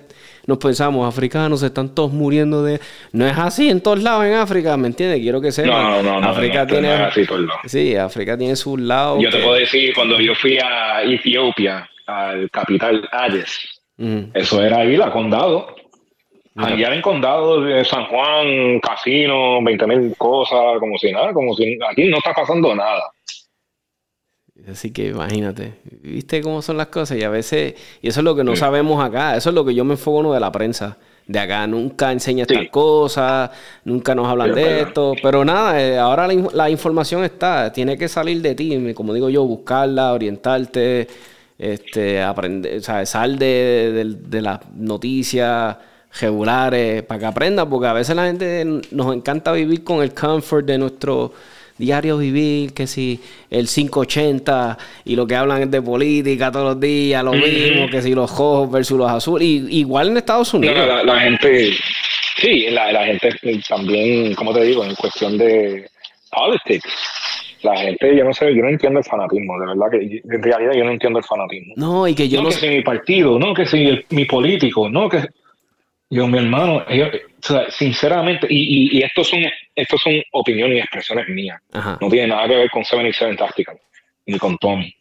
nos 0.47 0.57
pensamos, 0.57 1.07
africanos 1.07 1.63
están 1.63 1.93
todos 1.93 2.11
muriendo 2.11 2.63
de... 2.63 2.79
No 3.11 3.25
es 3.27 3.37
así 3.37 3.69
en 3.69 3.81
todos 3.81 4.01
lados 4.01 4.25
en 4.25 4.33
África, 4.33 4.75
¿me 4.77 4.87
entiendes? 4.87 5.19
Quiero 5.19 5.41
que 5.41 5.51
sepan. 5.51 5.71
No, 5.71 6.03
no, 6.03 6.21
no. 6.21 6.29
África 6.29 6.65
tiene... 6.65 6.87
No 6.89 6.93
es 6.93 7.01
así 7.01 7.25
todos 7.25 7.41
lados. 7.41 7.61
Sí, 7.65 7.95
África 7.95 8.37
tiene 8.37 8.55
sus 8.55 8.79
lados. 8.79 9.19
Yo 9.21 9.29
te 9.29 9.39
puedo 9.39 9.55
decir, 9.55 9.93
cuando 9.93 10.19
yo 10.19 10.33
fui 10.35 10.57
a 10.57 11.03
Etiopía, 11.03 11.87
al 12.07 12.49
capital 12.49 13.07
Addis, 13.11 13.81
eso 14.33 14.61
era 14.61 14.79
ahí 14.79 14.97
la 14.97 15.11
condado. 15.11 15.75
Allá 16.55 16.93
en 16.93 17.01
condado 17.01 17.61
de 17.61 17.85
San 17.85 18.07
Juan, 18.07 18.79
casino, 18.81 19.63
20 19.63 19.87
mil 19.87 20.15
cosas, 20.17 20.79
como 20.79 20.97
si 20.97 21.11
nada, 21.11 21.31
como 21.31 21.55
si 21.55 21.77
aquí 21.89 22.09
no 22.09 22.17
está 22.17 22.33
pasando 22.33 22.75
nada. 22.75 23.03
Así 24.69 24.91
que 24.91 25.07
imagínate, 25.07 25.73
viste 26.03 26.41
cómo 26.41 26.61
son 26.61 26.77
las 26.77 26.87
cosas 26.87 27.17
y 27.17 27.23
a 27.23 27.29
veces, 27.29 27.73
y 28.01 28.07
eso 28.07 28.19
es 28.19 28.23
lo 28.23 28.35
que 28.35 28.43
no 28.43 28.55
sabemos 28.55 29.03
acá, 29.03 29.35
eso 29.35 29.49
es 29.49 29.55
lo 29.55 29.65
que 29.65 29.73
yo 29.73 29.83
me 29.83 29.93
enfoco 29.93 30.19
uno 30.19 30.33
de 30.33 30.39
la 30.39 30.51
prensa. 30.51 30.97
De 31.27 31.39
acá, 31.39 31.65
nunca 31.65 32.11
enseña 32.11 32.43
estas 32.43 32.67
cosas, 32.69 33.51
nunca 33.85 34.13
nos 34.13 34.27
hablan 34.27 34.53
de 34.53 34.81
esto, 34.81 35.13
pero 35.21 35.45
nada, 35.45 35.81
eh, 35.81 35.97
ahora 35.97 36.27
la, 36.27 36.69
información 36.69 37.23
está, 37.23 37.71
tiene 37.71 37.97
que 37.97 38.07
salir 38.07 38.41
de 38.41 38.53
ti, 38.53 38.93
como 38.93 39.13
digo 39.13 39.29
yo, 39.29 39.45
buscarla, 39.45 40.13
orientarte, 40.13 41.07
este, 41.57 42.21
aprender, 42.21 42.77
o 42.77 42.81
sea, 42.81 43.05
sal 43.05 43.39
de, 43.39 44.15
de 44.19 44.41
las 44.41 44.59
noticias 44.75 45.77
regulares 46.19 47.03
para 47.03 47.19
que 47.19 47.25
aprendas, 47.25 47.67
porque 47.67 47.87
a 47.87 47.93
veces 47.93 48.15
la 48.15 48.25
gente 48.25 48.65
nos 48.91 49.15
encanta 49.15 49.51
vivir 49.53 49.83
con 49.83 50.01
el 50.01 50.13
comfort 50.13 50.65
de 50.65 50.77
nuestro 50.77 51.31
diario 51.81 52.17
vivir, 52.19 52.73
que 52.73 52.85
si 52.85 53.19
el 53.49 53.67
580 53.67 54.77
y 55.05 55.15
lo 55.15 55.25
que 55.25 55.35
hablan 55.35 55.63
es 55.63 55.71
de 55.71 55.81
política 55.81 56.51
todos 56.51 56.75
los 56.75 56.79
días, 56.79 57.23
lo 57.23 57.33
mismo, 57.33 57.89
que 57.89 58.01
si 58.01 58.13
los 58.13 58.29
rojos 58.29 58.71
versus 58.71 58.97
los 58.97 59.09
azules, 59.09 59.47
y, 59.47 59.79
igual 59.79 60.09
en 60.09 60.17
Estados 60.17 60.53
Unidos. 60.53 60.77
la, 61.03 61.19
gente, 61.19 61.73
sí, 62.37 62.67
la, 62.69 63.03
gente 63.03 63.29
también, 63.67 64.35
como 64.35 64.53
te 64.53 64.63
digo, 64.63 64.85
en 64.85 64.95
cuestión 64.95 65.37
de 65.37 65.89
politics. 66.31 66.87
La 67.63 67.75
gente, 67.77 68.15
yo 68.15 68.23
no 68.23 68.33
sé, 68.33 68.55
yo 68.55 68.63
no 68.63 68.69
entiendo 68.69 68.99
el 68.99 69.05
fanatismo, 69.05 69.59
de 69.59 69.67
verdad 69.67 69.85
que 69.91 70.21
en 70.23 70.43
realidad 70.43 70.71
yo 70.75 70.83
no 70.83 70.91
entiendo 70.91 71.19
el 71.19 71.25
fanatismo. 71.25 71.73
No, 71.77 72.07
y 72.07 72.15
que 72.15 72.27
yo 72.29 72.41
no, 72.41 72.49
que 72.49 72.55
si 72.55 72.67
mi 72.67 72.81
partido, 72.81 73.37
no 73.37 73.53
que 73.53 73.65
si 73.65 74.03
mi 74.09 74.25
político, 74.25 74.89
no 74.89 75.09
que 75.09 75.25
yo, 76.09 76.27
mi 76.27 76.39
hermano, 76.39 76.83
sinceramente, 77.69 78.47
y, 78.49 78.97
y, 78.97 79.03
estos, 79.03 79.29
son, 79.29 79.43
estos 79.75 80.01
son 80.01 80.13
opiniones 80.31 80.77
y 80.77 80.79
expresiones 80.79 81.27
mías. 81.29 81.61
No 81.99 82.09
tiene 82.09 82.27
nada 82.27 82.47
que 82.47 82.55
ver 82.55 82.69
con 82.69 82.83
77 82.83 83.35
Tactical, 83.35 83.79
ni 84.25 84.37
con 84.37 84.57
Tommy. 84.57 84.93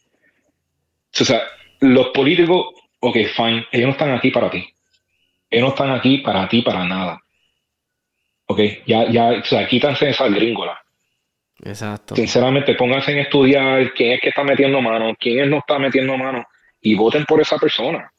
O 1.20 1.24
sea, 1.24 1.42
los 1.80 2.08
políticos, 2.08 2.66
ok, 3.00 3.16
fine, 3.34 3.66
ellos 3.72 3.86
no 3.86 3.92
están 3.92 4.12
aquí 4.12 4.30
para 4.30 4.50
ti. 4.50 4.66
Ellos 5.50 5.64
no 5.64 5.68
están 5.70 5.90
aquí 5.90 6.18
para 6.18 6.48
ti, 6.48 6.62
para 6.62 6.84
nada. 6.84 7.20
Ok, 8.46 8.60
ya, 8.86 9.10
ya, 9.10 9.28
o 9.30 9.44
sea, 9.44 9.66
quítanse 9.66 10.10
esa 10.10 10.28
gringola. 10.28 10.80
Exacto. 11.62 12.16
Sinceramente, 12.16 12.74
pónganse 12.74 13.12
en 13.12 13.18
estudiar 13.18 13.92
quién 13.92 14.12
es 14.12 14.20
que 14.20 14.30
está 14.30 14.44
metiendo 14.44 14.80
mano, 14.80 15.14
quién 15.18 15.40
es 15.40 15.48
no 15.48 15.58
está 15.58 15.78
metiendo 15.78 16.16
mano, 16.16 16.44
y 16.80 16.94
voten 16.94 17.24
por 17.26 17.40
esa 17.40 17.58
persona. 17.58 18.10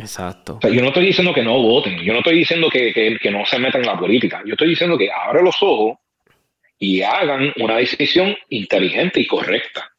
Exacto. 0.00 0.58
yo 0.62 0.80
no 0.80 0.88
estoy 0.88 1.06
diciendo 1.06 1.34
que 1.34 1.42
no 1.42 1.60
voten, 1.60 1.98
yo 1.98 2.12
no 2.12 2.20
estoy 2.20 2.38
diciendo 2.38 2.68
que, 2.70 2.92
que, 2.92 3.30
no 3.30 3.44
se 3.44 3.58
metan 3.58 3.82
en 3.82 3.86
la 3.88 3.98
política, 3.98 4.42
yo 4.46 4.52
estoy 4.52 4.70
diciendo 4.70 4.96
que 4.96 5.10
abran 5.10 5.44
los 5.44 5.56
ojos 5.60 5.98
y 6.78 7.02
hagan 7.02 7.52
una 7.56 7.76
decisión 7.76 8.34
inteligente 8.48 9.20
y 9.20 9.26
correcta. 9.26 9.90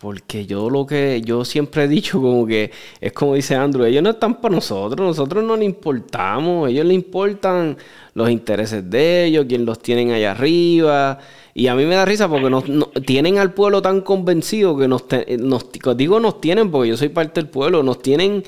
Porque 0.00 0.46
yo 0.46 0.70
lo 0.70 0.86
que 0.86 1.20
yo 1.22 1.44
siempre 1.44 1.82
he 1.82 1.88
dicho 1.88 2.22
como 2.22 2.46
que 2.46 2.70
es 3.00 3.12
como 3.12 3.34
dice 3.34 3.56
Andrew, 3.56 3.84
ellos 3.84 4.02
no 4.02 4.10
están 4.10 4.40
para 4.40 4.54
nosotros, 4.54 5.04
nosotros 5.04 5.42
no 5.42 5.56
les 5.56 5.66
importamos, 5.66 6.70
ellos 6.70 6.86
les 6.86 6.94
importan 6.94 7.76
los 8.14 8.30
intereses 8.30 8.88
de 8.88 9.24
ellos, 9.24 9.46
quien 9.48 9.64
los 9.64 9.80
tienen 9.80 10.12
allá 10.12 10.30
arriba, 10.30 11.18
y 11.58 11.66
a 11.66 11.74
mí 11.74 11.84
me 11.86 11.96
da 11.96 12.04
risa 12.04 12.28
porque 12.28 12.48
nos, 12.48 12.64
tienen 13.04 13.38
al 13.38 13.52
pueblo 13.52 13.82
tan 13.82 14.02
convencido 14.02 14.78
que 14.78 14.86
nos, 14.86 15.06
nos, 15.40 15.66
digo 15.96 16.20
nos 16.20 16.40
tienen 16.40 16.70
porque 16.70 16.90
yo 16.90 16.96
soy 16.96 17.08
parte 17.08 17.40
del 17.40 17.50
pueblo, 17.50 17.82
nos 17.82 18.00
tienen 18.00 18.44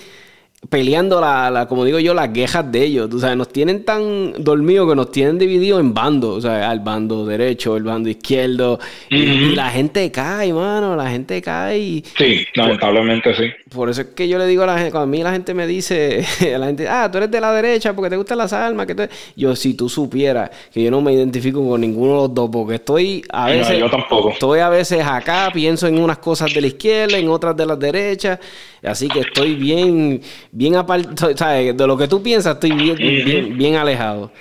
peleando, 0.68 1.20
la, 1.20 1.50
la, 1.50 1.66
como 1.66 1.84
digo 1.84 1.98
yo, 1.98 2.12
las 2.12 2.28
quejas 2.28 2.70
de 2.70 2.84
ellos. 2.84 3.12
O 3.14 3.18
sea, 3.18 3.34
nos 3.34 3.48
tienen 3.48 3.84
tan 3.84 4.32
dormidos 4.42 4.88
que 4.88 4.94
nos 4.94 5.10
tienen 5.10 5.38
divididos 5.38 5.80
en 5.80 5.94
bandos. 5.94 6.38
O 6.38 6.40
sea, 6.40 6.70
al 6.70 6.80
bando 6.80 7.24
derecho, 7.24 7.76
el 7.76 7.84
bando 7.84 8.08
izquierdo. 8.08 8.78
y, 9.08 9.54
la 9.54 9.70
gente 9.70 10.10
cae, 10.10 10.52
mano. 10.52 10.94
La 10.96 11.10
gente 11.10 11.40
cae. 11.40 12.02
sí, 12.16 12.46
lamentablemente 12.54 13.34
sí. 13.34 13.44
Por 13.70 13.88
eso 13.88 14.02
es 14.02 14.08
que 14.08 14.28
yo 14.28 14.36
le 14.36 14.46
digo 14.46 14.64
a 14.64 14.66
la 14.66 14.76
gente, 14.76 14.90
cuando 14.90 15.04
a 15.04 15.06
mí 15.06 15.22
la 15.22 15.32
gente 15.32 15.54
me 15.54 15.66
dice, 15.66 16.24
la 16.58 16.66
gente, 16.66 16.88
ah, 16.88 17.08
tú 17.10 17.18
eres 17.18 17.30
de 17.30 17.40
la 17.40 17.52
derecha 17.52 17.94
porque 17.94 18.10
te 18.10 18.16
gustan 18.16 18.38
las 18.38 18.52
armas. 18.52 18.86
Que 18.86 19.08
Yo, 19.36 19.56
si 19.56 19.74
tú 19.74 19.88
supieras 19.88 20.50
que 20.72 20.82
yo 20.82 20.90
no 20.90 21.00
me 21.00 21.12
identifico 21.12 21.66
con 21.66 21.80
ninguno 21.80 22.12
de 22.12 22.18
los 22.18 22.34
dos, 22.34 22.50
porque 22.52 22.74
estoy 22.74 23.24
a 23.30 23.46
veces. 23.46 23.78
yo 23.78 23.88
tampoco. 23.88 24.30
Estoy 24.30 24.60
a 24.60 24.68
veces 24.68 25.02
acá, 25.04 25.50
pienso 25.52 25.86
en 25.86 25.98
unas 25.98 26.18
cosas 26.18 26.52
de 26.52 26.60
la 26.60 26.66
izquierda, 26.66 27.16
en 27.16 27.28
otras 27.28 27.56
de 27.56 27.64
la 27.64 27.76
derecha. 27.76 28.38
Así 28.82 29.08
que 29.08 29.20
estoy 29.20 29.54
bien, 29.54 30.22
bien 30.52 30.76
aparte, 30.76 31.36
¿sabes? 31.36 31.76
De 31.76 31.86
lo 31.86 31.96
que 31.96 32.08
tú 32.08 32.22
piensas, 32.22 32.54
estoy 32.54 32.72
bien, 32.72 33.56
bien, 33.56 33.76
alejado. 33.76 34.32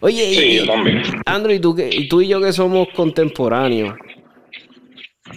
Oye, 0.00 0.24
y, 0.24 0.68
Andrew, 1.24 1.54
¿y 1.54 1.60
tú, 1.60 1.76
y 1.78 2.08
tú 2.08 2.20
y 2.20 2.28
yo 2.28 2.40
que 2.40 2.52
somos 2.52 2.88
contemporáneos. 2.94 3.94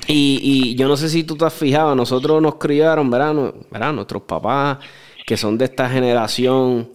Y, 0.07 0.39
y, 0.41 0.75
yo 0.75 0.87
no 0.87 0.97
sé 0.97 1.09
si 1.09 1.23
tú 1.23 1.35
te 1.35 1.45
has 1.45 1.53
fijado, 1.53 1.95
nosotros 1.95 2.41
nos 2.41 2.55
criaron, 2.55 3.09
¿verdad? 3.09 3.53
¿verdad? 3.71 3.93
Nuestros 3.93 4.23
papás, 4.23 4.79
que 5.25 5.37
son 5.37 5.57
de 5.57 5.65
esta 5.65 5.89
generación, 5.89 6.89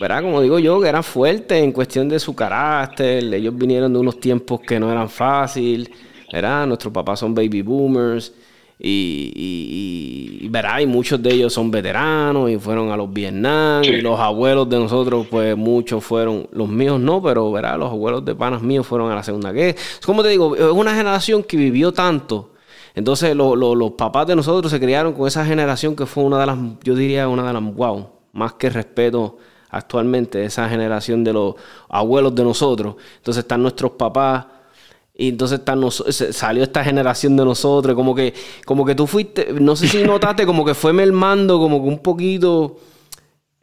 ¿verdad? 0.00 0.22
Como 0.22 0.40
digo 0.40 0.58
yo, 0.58 0.80
que 0.80 0.88
eran 0.88 1.04
fuertes 1.04 1.62
en 1.62 1.72
cuestión 1.72 2.08
de 2.08 2.18
su 2.18 2.34
carácter. 2.34 3.32
Ellos 3.34 3.56
vinieron 3.56 3.92
de 3.92 3.98
unos 3.98 4.18
tiempos 4.20 4.60
que 4.60 4.80
no 4.80 4.90
eran 4.90 5.08
fáciles, 5.08 5.90
¿verdad? 6.32 6.66
Nuestros 6.66 6.92
papás 6.92 7.20
son 7.20 7.34
baby 7.34 7.62
boomers. 7.62 8.32
Y, 8.80 10.38
y, 10.40 10.48
verá, 10.48 10.80
y 10.80 10.86
muchos 10.86 11.20
de 11.20 11.34
ellos 11.34 11.52
son 11.52 11.70
veteranos 11.70 12.48
y 12.48 12.58
fueron 12.58 12.90
a 12.90 12.96
los 12.96 13.12
Vietnam. 13.12 13.82
Y 13.82 14.00
los 14.00 14.18
abuelos 14.20 14.68
de 14.68 14.78
nosotros, 14.78 15.26
pues 15.28 15.56
muchos 15.56 16.04
fueron, 16.04 16.48
los 16.52 16.68
míos 16.68 17.00
no, 17.00 17.20
pero 17.20 17.50
verá, 17.50 17.76
los 17.76 17.90
abuelos 17.90 18.24
de 18.24 18.34
panas 18.34 18.62
míos 18.62 18.86
fueron 18.86 19.10
a 19.10 19.16
la 19.16 19.22
Segunda 19.22 19.50
Guerra. 19.50 19.78
Como 20.04 20.22
te 20.22 20.28
digo, 20.28 20.54
es 20.54 20.62
una 20.62 20.94
generación 20.94 21.42
que 21.42 21.56
vivió 21.56 21.92
tanto. 21.92 22.52
Entonces, 22.94 23.34
los 23.34 23.92
papás 23.92 24.26
de 24.26 24.36
nosotros 24.36 24.70
se 24.70 24.80
criaron 24.80 25.12
con 25.12 25.26
esa 25.26 25.44
generación 25.44 25.94
que 25.96 26.06
fue 26.06 26.24
una 26.24 26.38
de 26.38 26.46
las, 26.46 26.58
yo 26.82 26.94
diría, 26.94 27.28
una 27.28 27.46
de 27.46 27.52
las, 27.52 27.62
wow, 27.62 28.08
más 28.32 28.54
que 28.54 28.70
respeto 28.70 29.38
actualmente, 29.70 30.44
esa 30.44 30.68
generación 30.68 31.22
de 31.24 31.32
los 31.32 31.54
abuelos 31.88 32.34
de 32.34 32.44
nosotros. 32.44 32.96
Entonces, 33.16 33.42
están 33.42 33.62
nuestros 33.62 33.92
papás 33.92 34.46
y 35.20 35.30
entonces 35.30 35.60
salió 36.30 36.62
esta 36.62 36.84
generación 36.84 37.36
de 37.36 37.44
nosotros, 37.44 37.96
como 37.96 38.14
que, 38.14 38.32
como 38.64 38.86
que 38.86 38.94
tú 38.94 39.08
fuiste, 39.08 39.48
no 39.52 39.74
sé 39.74 39.88
si 39.88 40.04
notaste, 40.04 40.46
como 40.46 40.64
que 40.64 40.74
fue 40.74 40.92
mermando, 40.92 41.58
como 41.58 41.82
que 41.82 41.88
un 41.88 41.98
poquito, 41.98 42.76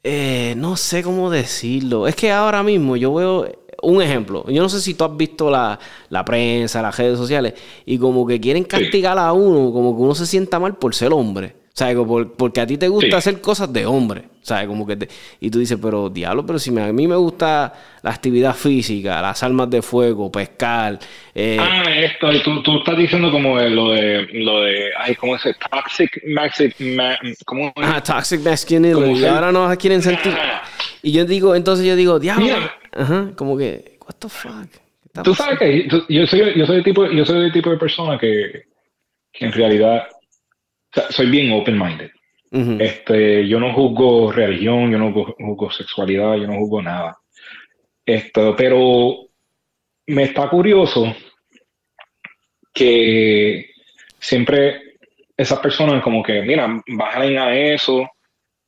eh, 0.03 0.53
no 0.57 0.75
sé 0.75 1.01
cómo 1.01 1.29
decirlo. 1.29 2.07
Es 2.07 2.15
que 2.17 2.29
ahora 2.29 2.61
mismo 2.61 2.97
yo 2.97 3.13
veo 3.13 3.49
un 3.83 4.01
ejemplo. 4.01 4.43
Yo 4.49 4.61
no 4.61 4.67
sé 4.67 4.81
si 4.81 4.95
tú 4.95 5.05
has 5.05 5.15
visto 5.15 5.49
la, 5.49 5.79
la 6.09 6.25
prensa, 6.25 6.81
las 6.81 6.97
redes 6.97 7.17
sociales, 7.17 7.53
y 7.85 7.97
como 7.97 8.27
que 8.27 8.41
quieren 8.41 8.65
castigar 8.65 9.17
a 9.17 9.31
uno, 9.31 9.71
como 9.71 9.95
que 9.95 10.01
uno 10.01 10.13
se 10.13 10.25
sienta 10.25 10.59
mal 10.59 10.75
por 10.75 10.93
ser 10.93 11.13
hombre. 11.13 11.55
¿Sabes? 11.75 11.97
porque 12.37 12.61
a 12.61 12.65
ti 12.65 12.77
te 12.77 12.87
gusta 12.87 13.17
hacer 13.17 13.41
cosas 13.41 13.71
de 13.73 13.85
hombre. 13.85 14.23
¿Sabes? 14.41 14.67
Como 14.67 14.87
que 14.87 14.95
te, 14.95 15.09
y 15.41 15.49
tú 15.49 15.59
dices, 15.59 15.77
pero 15.81 16.09
diablo, 16.09 16.45
pero 16.45 16.57
si 16.57 16.69
a 16.69 16.93
mí 16.93 17.07
me 17.07 17.15
gusta 17.15 17.73
la 18.01 18.11
actividad 18.11 18.55
física, 18.55 19.21
las 19.21 19.43
armas 19.43 19.69
de 19.69 19.81
fuego, 19.81 20.31
pescar. 20.31 20.97
Eh, 21.33 21.57
ah, 21.59 21.83
esto, 21.97 22.29
tú, 22.43 22.63
tú 22.63 22.77
estás 22.77 22.95
diciendo 22.95 23.29
como 23.29 23.59
lo 23.59 23.91
de, 23.91 24.21
lo 24.33 24.61
de, 24.61 24.91
ay, 24.97 25.15
¿cómo 25.15 25.35
es? 25.35 25.41
Toxic, 25.41 26.21
toxic, 26.33 26.75
¿cómo 27.43 27.73
Ah, 27.75 28.01
toxic 28.01 28.39
masculinity. 28.41 29.19
Y 29.19 29.25
ahora 29.25 29.51
no 29.51 29.67
quieren 29.77 30.01
sentir. 30.01 30.31
Ah. 30.31 30.61
Y 31.01 31.11
yo 31.11 31.25
digo, 31.25 31.55
entonces 31.55 31.85
yo 31.85 31.97
digo, 31.97 32.19
diablo. 32.19 32.55
Ajá, 32.93 33.31
como 33.35 33.57
que, 33.57 33.97
what 34.07 34.15
the 34.19 34.29
fuck. 34.29 34.69
Tú 35.23 35.35
sabes 35.35 35.59
que 35.59 35.87
yo 36.07 36.27
soy, 36.27 36.53
yo 36.55 36.65
soy 36.65 36.77
el 36.77 36.83
tipo, 36.83 37.05
yo 37.11 37.25
soy 37.25 37.47
el 37.47 37.51
tipo 37.51 37.69
de 37.69 37.77
persona 37.77 38.17
que, 38.17 38.63
que 39.33 39.45
en 39.45 39.51
realidad 39.51 40.07
soy 41.09 41.29
bien 41.29 41.51
open-minded. 41.51 42.11
este, 42.79 43.47
yo 43.47 43.59
no 43.59 43.73
juzgo 43.73 44.31
religión, 44.31 44.91
yo 44.91 44.97
no 44.97 45.11
juzgo, 45.11 45.71
sexualidad, 45.71 46.35
yo 46.35 46.47
no 46.47 46.57
juzgo 46.59 46.81
nada. 46.81 47.17
Esto, 48.05 48.55
pero 48.55 49.27
me 50.07 50.23
está 50.23 50.49
curioso 50.49 51.13
que 52.73 53.71
siempre 54.19 54.97
esas 55.35 55.59
personas 55.59 56.03
como 56.03 56.23
que, 56.23 56.41
mira, 56.43 56.81
bajen 56.87 57.37
a 57.37 57.55
eso, 57.57 58.07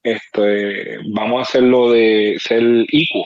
este, 0.04 0.98
vamos 1.14 1.40
a 1.40 1.42
hacerlo 1.44 1.92
de 1.92 2.38
ser 2.40 2.64
hijo. 2.92 3.26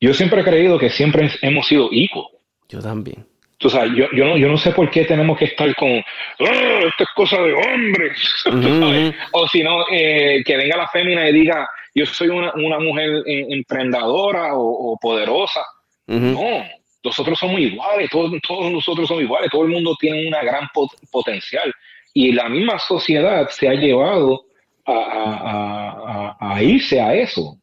Yo 0.00 0.14
siempre 0.14 0.40
he 0.40 0.44
creído 0.44 0.78
que 0.78 0.90
siempre 0.90 1.28
hemos 1.42 1.66
sido 1.66 1.88
hijos. 1.92 2.26
Yo 2.68 2.80
también. 2.80 3.26
O 3.64 3.68
sea, 3.68 3.86
yo, 3.86 4.06
yo, 4.12 4.24
no, 4.24 4.36
yo 4.36 4.48
no 4.48 4.56
sé 4.56 4.70
por 4.70 4.88
qué 4.88 5.04
tenemos 5.04 5.36
que 5.36 5.46
estar 5.46 5.74
con, 5.74 5.90
ah, 5.90 6.04
esto 6.38 7.02
es 7.02 7.08
cosa 7.14 7.42
de 7.42 7.52
hombres. 7.52 8.44
O 9.32 9.48
si 9.48 9.62
no, 9.62 9.84
eh, 9.90 10.42
que 10.44 10.56
venga 10.56 10.76
la 10.76 10.88
fémina 10.88 11.28
y 11.28 11.32
diga, 11.32 11.68
yo 11.94 12.06
soy 12.06 12.28
una, 12.28 12.52
una 12.54 12.78
mujer 12.78 13.22
eh, 13.26 13.46
emprendedora 13.50 14.50
o, 14.54 14.96
poderosa. 15.00 15.62
No, 16.06 16.64
nosotros 17.02 17.38
somos 17.38 17.60
iguales, 17.60 18.08
todos, 18.10 18.32
todos 18.46 18.70
nosotros 18.70 19.08
somos 19.08 19.24
iguales, 19.24 19.50
todo 19.50 19.64
el 19.64 19.70
mundo 19.70 19.96
tiene 19.98 20.28
una 20.28 20.42
gran 20.42 20.68
potencial. 21.10 21.72
Y 22.14 22.32
la 22.32 22.48
misma 22.48 22.78
sociedad 22.78 23.48
se 23.50 23.68
ha 23.68 23.74
llevado 23.74 24.44
a, 24.86 24.92
a, 24.92 26.36
a, 26.40 26.54
a 26.54 26.62
irse 26.62 27.00
a 27.00 27.14
eso. 27.14 27.42
O 27.42 27.58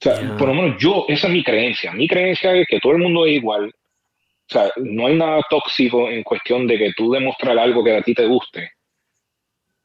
sea, 0.00 0.14
por 0.38 0.48
lo 0.48 0.54
menos 0.54 0.80
yo, 0.80 1.04
esa 1.08 1.26
es 1.26 1.32
mi 1.32 1.42
creencia. 1.42 1.90
Mi 1.92 2.06
creencia 2.06 2.54
es 2.54 2.66
que 2.68 2.78
todo 2.78 2.92
el 2.92 2.98
mundo 2.98 3.26
es 3.26 3.32
igual, 3.32 3.72
o 4.48 4.52
sea, 4.52 4.72
no 4.76 5.06
hay 5.06 5.16
nada 5.16 5.42
tóxico 5.50 6.08
en 6.08 6.22
cuestión 6.22 6.66
de 6.66 6.78
que 6.78 6.92
tú 6.96 7.10
demostrar 7.10 7.58
algo 7.58 7.84
que 7.84 7.96
a 7.96 8.02
ti 8.02 8.14
te 8.14 8.26
guste 8.26 8.70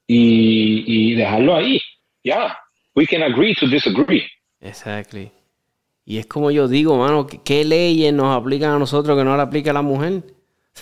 y, 0.08 1.16
dejarlo 1.16 1.56
ahí. 1.56 1.82
Ya, 2.24 2.58
we 2.96 3.06
can 3.06 3.24
agree 3.24 3.54
to 3.56 3.68
disagree. 3.68 4.24
Exactly. 4.62 5.32
Y 6.06 6.18
es 6.18 6.26
como 6.28 6.50
yo 6.52 6.68
digo, 6.68 6.96
mano, 6.98 7.28
¿qué 7.28 7.66
leyes 7.66 8.14
nos 8.14 8.36
aplican 8.36 8.72
a 8.72 8.80
nosotros 8.80 9.18
que 9.18 9.24
no 9.26 9.36
le 9.36 9.42
aplica 9.42 9.72
a 9.72 9.74
la 9.74 9.82
mujer? 9.82 10.24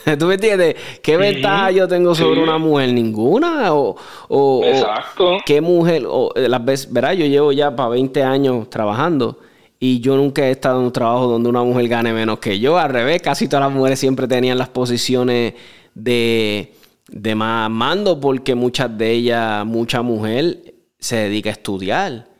¿Tú 0.19 0.27
me 0.27 0.36
entiendes? 0.36 0.75
¿Qué 1.01 1.17
ventaja 1.17 1.71
yo 1.71 1.88
tengo 1.88 2.13
sobre 2.13 2.41
una 2.41 2.59
mujer? 2.59 2.93
Ninguna. 2.93 3.73
O, 3.73 3.95
o, 4.29 4.63
Exacto. 4.63 5.38
¿Qué 5.43 5.59
mujer? 5.59 6.03
O, 6.07 6.32
las 6.36 6.63
veces, 6.63 6.93
verá, 6.93 7.15
yo 7.15 7.25
llevo 7.25 7.51
ya 7.51 7.75
para 7.75 7.89
20 7.89 8.23
años 8.23 8.69
trabajando 8.69 9.39
y 9.84 9.99
yo 9.99 10.15
nunca 10.15 10.47
he 10.47 10.51
estado 10.51 10.79
en 10.79 10.86
un 10.86 10.91
trabajo 10.91 11.25
donde 11.27 11.49
una 11.49 11.63
mujer 11.63 11.88
gane 11.88 12.13
menos 12.13 12.38
que 12.38 12.59
yo. 12.59 12.77
Al 12.77 12.91
revés, 12.91 13.19
casi 13.19 13.47
todas 13.47 13.65
las 13.65 13.75
mujeres 13.75 13.99
siempre 13.99 14.27
tenían 14.27 14.59
las 14.59 14.69
posiciones 14.69 15.55
de, 15.95 16.75
de 17.09 17.36
más 17.36 17.67
mando 17.71 18.19
porque 18.19 18.53
muchas 18.53 18.95
de 18.95 19.11
ellas, 19.11 19.65
mucha 19.65 20.03
mujer 20.03 20.75
se 20.99 21.15
dedica 21.15 21.49
a 21.49 21.53
estudiar 21.53 22.30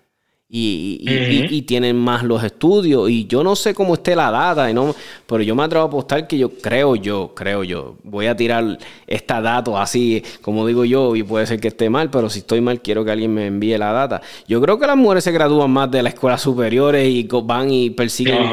y, 0.53 1.61
tienen 1.61 1.95
más 1.97 2.23
los 2.23 2.43
estudios. 2.43 3.09
Y 3.09 3.25
yo 3.25 3.43
no 3.43 3.55
sé 3.55 3.73
cómo 3.73 3.93
esté 3.93 4.15
la 4.15 4.29
data, 4.29 4.69
y 4.69 4.73
no, 4.73 4.93
pero 5.25 5.41
yo 5.43 5.55
me 5.55 5.63
atrevo 5.63 5.85
a 5.85 5.87
apostar 5.87 6.27
que 6.27 6.37
yo 6.37 6.49
creo 6.49 6.95
yo, 6.95 7.31
creo 7.33 7.63
yo, 7.63 7.95
voy 8.03 8.27
a 8.27 8.35
tirar 8.35 8.77
esta 9.07 9.41
data 9.41 9.81
así, 9.81 10.21
como 10.41 10.67
digo 10.67 10.83
yo, 10.83 11.15
y 11.15 11.23
puede 11.23 11.45
ser 11.47 11.59
que 11.59 11.69
esté 11.69 11.89
mal, 11.89 12.09
pero 12.09 12.29
si 12.29 12.39
estoy 12.39 12.59
mal, 12.59 12.81
quiero 12.81 13.05
que 13.05 13.11
alguien 13.11 13.33
me 13.33 13.47
envíe 13.47 13.77
la 13.77 13.93
data. 13.93 14.21
Yo 14.47 14.61
creo 14.61 14.77
que 14.77 14.87
las 14.87 14.97
mujeres 14.97 15.23
se 15.23 15.31
gradúan 15.31 15.71
más 15.71 15.89
de 15.89 16.03
las 16.03 16.13
escuelas 16.13 16.41
superiores 16.41 17.07
y 17.07 17.27
van 17.43 17.71
y 17.71 17.91
persiguen 17.91 18.43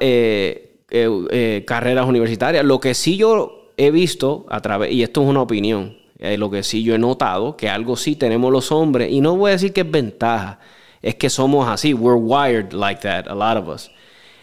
eh, 0.00 0.74
eh, 0.90 1.08
eh, 1.30 1.64
carreras 1.66 2.06
universitarias. 2.06 2.64
Lo 2.64 2.78
que 2.78 2.94
sí 2.94 3.16
yo 3.16 3.70
he 3.76 3.90
visto 3.90 4.46
a 4.48 4.60
través, 4.60 4.92
y 4.92 5.02
esto 5.02 5.22
es 5.22 5.28
una 5.28 5.42
opinión, 5.42 5.96
lo 6.36 6.50
que 6.50 6.62
sí 6.62 6.82
yo 6.82 6.94
he 6.94 6.98
notado, 6.98 7.56
que 7.56 7.68
algo 7.68 7.96
sí 7.96 8.14
tenemos 8.14 8.52
los 8.52 8.70
hombres, 8.70 9.10
y 9.10 9.22
no 9.22 9.36
voy 9.36 9.48
a 9.48 9.52
decir 9.52 9.72
que 9.72 9.80
es 9.80 9.90
ventaja 9.90 10.60
es 11.02 11.14
que 11.14 11.30
somos 11.30 11.68
así. 11.68 11.94
We're 11.94 12.18
wired 12.18 12.72
like 12.72 13.02
that, 13.02 13.26
a 13.28 13.34
lot 13.34 13.56
of 13.56 13.68
us. 13.68 13.90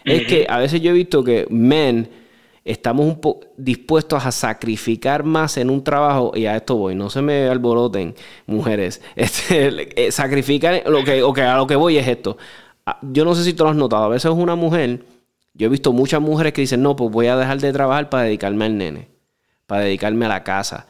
Es 0.04 0.26
que 0.26 0.46
a 0.48 0.58
veces 0.58 0.80
yo 0.80 0.92
he 0.92 0.94
visto 0.94 1.22
que 1.22 1.46
men 1.50 2.08
estamos 2.64 3.06
un 3.06 3.20
poco 3.20 3.46
dispuestos 3.56 4.24
a 4.24 4.32
sacrificar 4.32 5.22
más 5.22 5.56
en 5.56 5.70
un 5.70 5.82
trabajo, 5.84 6.32
y 6.34 6.46
a 6.46 6.56
esto 6.56 6.76
voy, 6.76 6.94
no 6.94 7.10
se 7.10 7.20
me 7.22 7.48
alboroten, 7.48 8.14
mujeres. 8.46 9.02
Este, 9.16 10.06
eh, 10.06 10.12
sacrificar, 10.12 10.82
lo 10.86 11.04
que, 11.04 11.22
okay, 11.22 11.44
a 11.44 11.56
lo 11.56 11.66
que 11.66 11.76
voy 11.76 11.98
es 11.98 12.06
esto. 12.06 12.38
Ah, 12.86 12.98
yo 13.02 13.24
no 13.24 13.34
sé 13.34 13.44
si 13.44 13.52
tú 13.52 13.64
lo 13.64 13.70
has 13.70 13.76
notado, 13.76 14.04
a 14.04 14.08
veces 14.08 14.30
una 14.30 14.54
mujer, 14.54 15.04
yo 15.54 15.66
he 15.66 15.70
visto 15.70 15.92
muchas 15.92 16.20
mujeres 16.20 16.52
que 16.52 16.62
dicen, 16.62 16.82
no, 16.82 16.96
pues 16.96 17.10
voy 17.10 17.26
a 17.26 17.36
dejar 17.36 17.58
de 17.58 17.72
trabajar 17.72 18.08
para 18.08 18.24
dedicarme 18.24 18.64
al 18.64 18.78
nene, 18.78 19.08
para 19.66 19.82
dedicarme 19.82 20.26
a 20.26 20.28
la 20.28 20.44
casa 20.44 20.86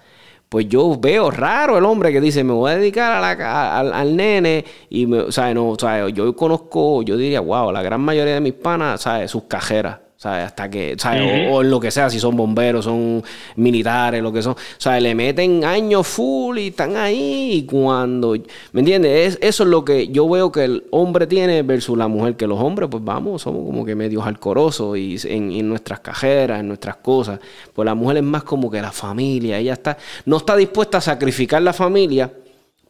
pues 0.49 0.69
yo 0.69 0.99
veo 0.99 1.31
raro 1.31 1.79
el 1.79 1.85
hombre 1.85 2.13
que 2.13 2.21
dice, 2.21 2.43
me 2.43 2.53
voy 2.53 2.73
a 2.73 2.77
dedicar 2.77 3.13
a 3.13 3.21
la, 3.21 3.79
al, 3.79 4.17
nene 4.17 4.65
y, 4.89 5.07
me, 5.07 5.21
o 5.21 5.33
sea, 5.33 5.53
no, 5.53 5.71
o 5.71 5.79
sea, 5.79 6.09
yo 6.09 6.35
conozco, 6.35 7.03
yo 7.03 7.17
diría, 7.17 7.41
wow, 7.41 7.71
la 7.71 7.83
gran 7.83 8.01
mayoría 8.01 8.35
de 8.35 8.41
mis 8.41 8.55
panas, 8.55 9.03
¿sabes? 9.03 9.31
Sus 9.31 9.45
cajeras. 9.45 10.08
¿Sabes? 10.19 10.47
Hasta 10.47 10.69
que, 10.69 10.97
¿sabes? 10.99 11.49
o, 11.49 11.63
en 11.63 11.71
lo 11.71 11.79
que 11.79 11.93
sea, 11.93 12.11
si 12.11 12.19
son 12.19 12.37
bomberos, 12.37 12.85
son 12.85 13.23
militares, 13.55 14.21
lo 14.21 14.33
que 14.33 14.43
son. 14.43 14.53
O 14.53 14.57
sea, 14.77 14.99
le 15.01 15.15
meten 15.15 15.65
años 15.65 16.07
full 16.07 16.59
y 16.59 16.67
están 16.69 16.97
ahí. 16.97 17.53
Y 17.53 17.63
cuando. 17.67 18.37
¿Me 18.73 18.81
entiendes? 18.81 19.35
Es, 19.35 19.39
eso 19.41 19.63
es 19.63 19.71
lo 19.71 19.85
que 19.85 20.09
yo 20.09 20.29
veo 20.29 20.51
que 20.51 20.65
el 20.65 20.85
hombre 20.91 21.27
tiene 21.27 21.63
versus 21.63 21.97
la 21.97 22.09
mujer. 22.09 22.37
Que 22.37 22.49
los 22.49 22.59
hombres, 22.59 22.89
pues 22.91 23.03
vamos, 23.03 23.43
somos 23.43 23.65
como 23.65 23.85
que 23.87 23.95
medios 23.95 24.27
alcorosos 24.27 24.99
y 24.99 25.17
en, 25.25 25.69
nuestras 25.69 26.01
cajeras, 26.01 26.61
en 26.61 26.69
nuestras 26.69 26.97
cosas. 26.97 27.39
Pues 27.73 27.87
la 27.87 27.95
mujer 27.95 28.19
es 28.19 28.25
más 28.25 28.43
como 28.43 28.71
que 28.71 28.83
la 28.83 28.93
familia. 28.93 29.59
Ella 29.59 29.75
está. 29.75 29.97
No 30.25 30.39
está 30.39 30.57
dispuesta 30.57 30.99
a 30.99 31.01
sacrificar 31.01 31.63
la 31.63 31.73
familia 31.73 32.31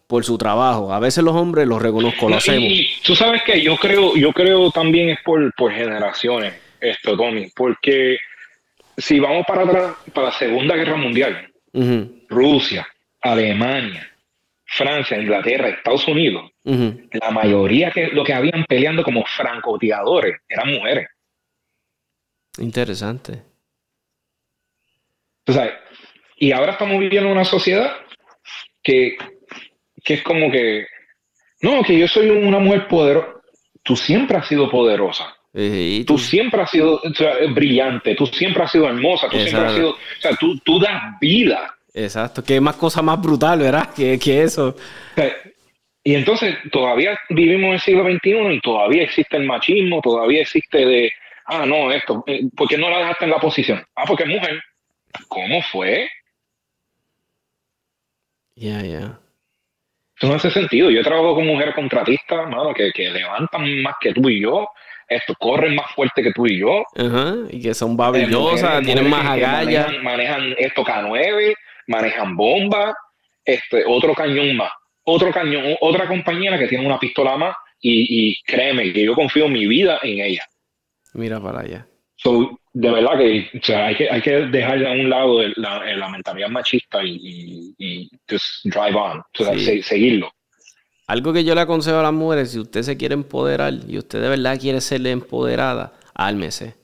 por 0.06 0.24
su 0.24 0.38
trabajo. 0.38 0.94
A 0.94 0.98
veces 0.98 1.22
los 1.22 1.36
hombres, 1.36 1.68
los 1.68 1.82
reconozco, 1.82 2.30
lo 2.30 2.36
hacemos. 2.36 2.70
Y, 2.70 2.88
tú 3.04 3.14
sabes 3.14 3.42
que 3.42 3.60
yo 3.60 3.76
creo, 3.76 4.16
yo 4.16 4.32
creo 4.32 4.70
también 4.70 5.10
es 5.10 5.18
por, 5.22 5.52
por 5.54 5.70
generaciones 5.70 6.67
esto, 6.80 7.16
Tommy, 7.16 7.50
porque 7.54 8.18
si 8.96 9.20
vamos 9.20 9.44
para 9.46 9.62
atrás, 9.62 9.96
para 10.12 10.28
la 10.28 10.32
Segunda 10.32 10.74
Guerra 10.74 10.96
Mundial, 10.96 11.52
Rusia, 12.28 12.86
Alemania, 13.20 14.10
Francia, 14.64 15.18
Inglaterra, 15.18 15.68
Estados 15.68 16.06
Unidos, 16.08 16.50
la 16.64 17.30
mayoría 17.30 17.90
que 17.90 18.08
lo 18.08 18.24
que 18.24 18.34
habían 18.34 18.64
peleando 18.64 19.02
como 19.02 19.24
francotiradores 19.24 20.36
eran 20.48 20.72
mujeres. 20.72 21.08
Interesante. 22.58 23.42
y 26.36 26.52
ahora 26.52 26.72
estamos 26.72 26.98
viviendo 27.00 27.30
en 27.30 27.36
una 27.36 27.44
sociedad 27.44 27.96
que, 28.82 29.16
que 30.04 30.14
es 30.14 30.22
como 30.22 30.50
que, 30.50 30.86
no, 31.62 31.82
que 31.82 31.98
yo 31.98 32.06
soy 32.06 32.28
una 32.28 32.58
mujer 32.58 32.86
poderosa. 32.88 33.40
Tú 33.82 33.96
siempre 33.96 34.36
has 34.36 34.46
sido 34.46 34.70
poderosa. 34.70 35.37
Eh, 35.54 36.04
tú, 36.06 36.18
siempre 36.18 36.62
has 36.62 36.70
sido 36.70 37.00
brillante, 37.54 38.14
tú 38.14 38.26
siempre 38.26 38.62
has 38.62 38.70
sido 38.70 38.86
hermosa, 38.86 39.28
tú 39.28 39.38
siempre 39.38 39.66
has 39.66 39.74
sido, 39.74 39.90
o 39.90 40.20
sea, 40.20 40.36
tú, 40.36 40.58
tú 40.58 40.78
das 40.78 41.18
vida. 41.20 41.74
Exacto, 41.94 42.44
que 42.44 42.60
más 42.60 42.76
cosa 42.76 43.02
más 43.02 43.20
brutal, 43.20 43.58
¿verdad? 43.58 43.92
Que, 43.94 44.18
que 44.18 44.42
eso. 44.42 44.76
y 46.04 46.14
entonces 46.14 46.56
todavía 46.70 47.18
vivimos 47.30 47.68
en 47.68 47.72
el 47.72 47.80
siglo 47.80 48.04
XXI 48.04 48.54
y 48.54 48.60
todavía 48.60 49.02
existe 49.02 49.36
el 49.36 49.44
machismo, 49.44 50.00
todavía 50.02 50.42
existe 50.42 50.84
de, 50.84 51.12
ah, 51.46 51.64
no, 51.66 51.90
esto, 51.90 52.22
eh, 52.26 52.42
¿por 52.54 52.68
qué 52.68 52.76
no 52.76 52.90
la 52.90 52.98
dejaste 52.98 53.24
en 53.24 53.30
la 53.30 53.40
posición? 53.40 53.82
Ah, 53.96 54.04
porque 54.06 54.24
es 54.24 54.28
mujer. 54.28 54.62
¿Cómo 55.28 55.62
fue? 55.62 56.08
Ya, 58.54 58.82
ya. 58.82 59.18
Eso 60.16 60.28
no 60.28 60.34
hace 60.34 60.50
sentido. 60.50 60.90
Yo 60.90 61.02
trabajo 61.02 61.36
con 61.36 61.46
mujeres 61.46 61.74
contratistas, 61.74 62.48
mano, 62.48 62.74
que, 62.74 62.90
que 62.92 63.08
levantan 63.08 63.82
más 63.82 63.94
que 64.00 64.12
tú 64.12 64.28
y 64.28 64.42
yo, 64.42 64.68
esto, 65.08 65.34
corren 65.38 65.74
más 65.74 65.90
fuerte 65.94 66.22
que 66.22 66.32
tú 66.32 66.46
y 66.46 66.58
yo. 66.58 66.84
y 67.50 67.60
que 67.60 67.74
son 67.74 67.96
babillosas, 67.96 68.82
tienen 68.84 69.08
más 69.08 69.26
agallas. 69.26 69.88
Manejan, 70.02 70.54
esto 70.58 70.84
K9, 70.84 71.54
manejan 71.86 72.36
bombas, 72.36 72.94
este, 73.44 73.84
otro 73.86 74.14
cañón 74.14 74.56
más. 74.56 74.70
Otro 75.04 75.32
cañón, 75.32 75.74
otra 75.80 76.06
compañera 76.06 76.58
que 76.58 76.68
tiene 76.68 76.84
una 76.84 76.98
pistola 76.98 77.36
más 77.36 77.56
y, 77.80 78.34
créeme 78.42 78.92
que 78.92 79.04
yo 79.04 79.14
confío 79.14 79.48
mi 79.48 79.66
vida 79.66 80.00
en 80.02 80.20
ella. 80.20 80.44
Mira 81.14 81.40
para 81.40 81.60
allá. 81.60 81.86
de 82.72 82.90
verdad 82.90 83.16
que, 83.16 83.74
hay 83.74 83.96
que 83.96 84.10
hay 84.10 84.20
que 84.20 84.32
dejar 84.46 84.84
a 84.84 84.90
un 84.90 85.08
lado 85.08 85.40
la, 85.56 86.08
mentalidad 86.10 86.48
machista 86.48 87.02
y, 87.02 87.74
y, 87.78 88.10
just 88.28 88.64
drive 88.64 88.94
on, 88.94 89.22
seguirlo. 89.82 90.30
Algo 91.08 91.32
que 91.32 91.42
yo 91.42 91.54
le 91.54 91.62
aconsejo 91.62 91.98
a 91.98 92.02
las 92.02 92.12
mujeres, 92.12 92.50
si 92.50 92.58
usted 92.58 92.82
se 92.82 92.98
quiere 92.98 93.14
empoderar 93.14 93.72
y 93.88 93.96
usted 93.96 94.20
de 94.20 94.28
verdad 94.28 94.60
quiere 94.60 94.82
ser 94.82 95.06
empoderada, 95.06 95.94
álmese. 96.14 96.76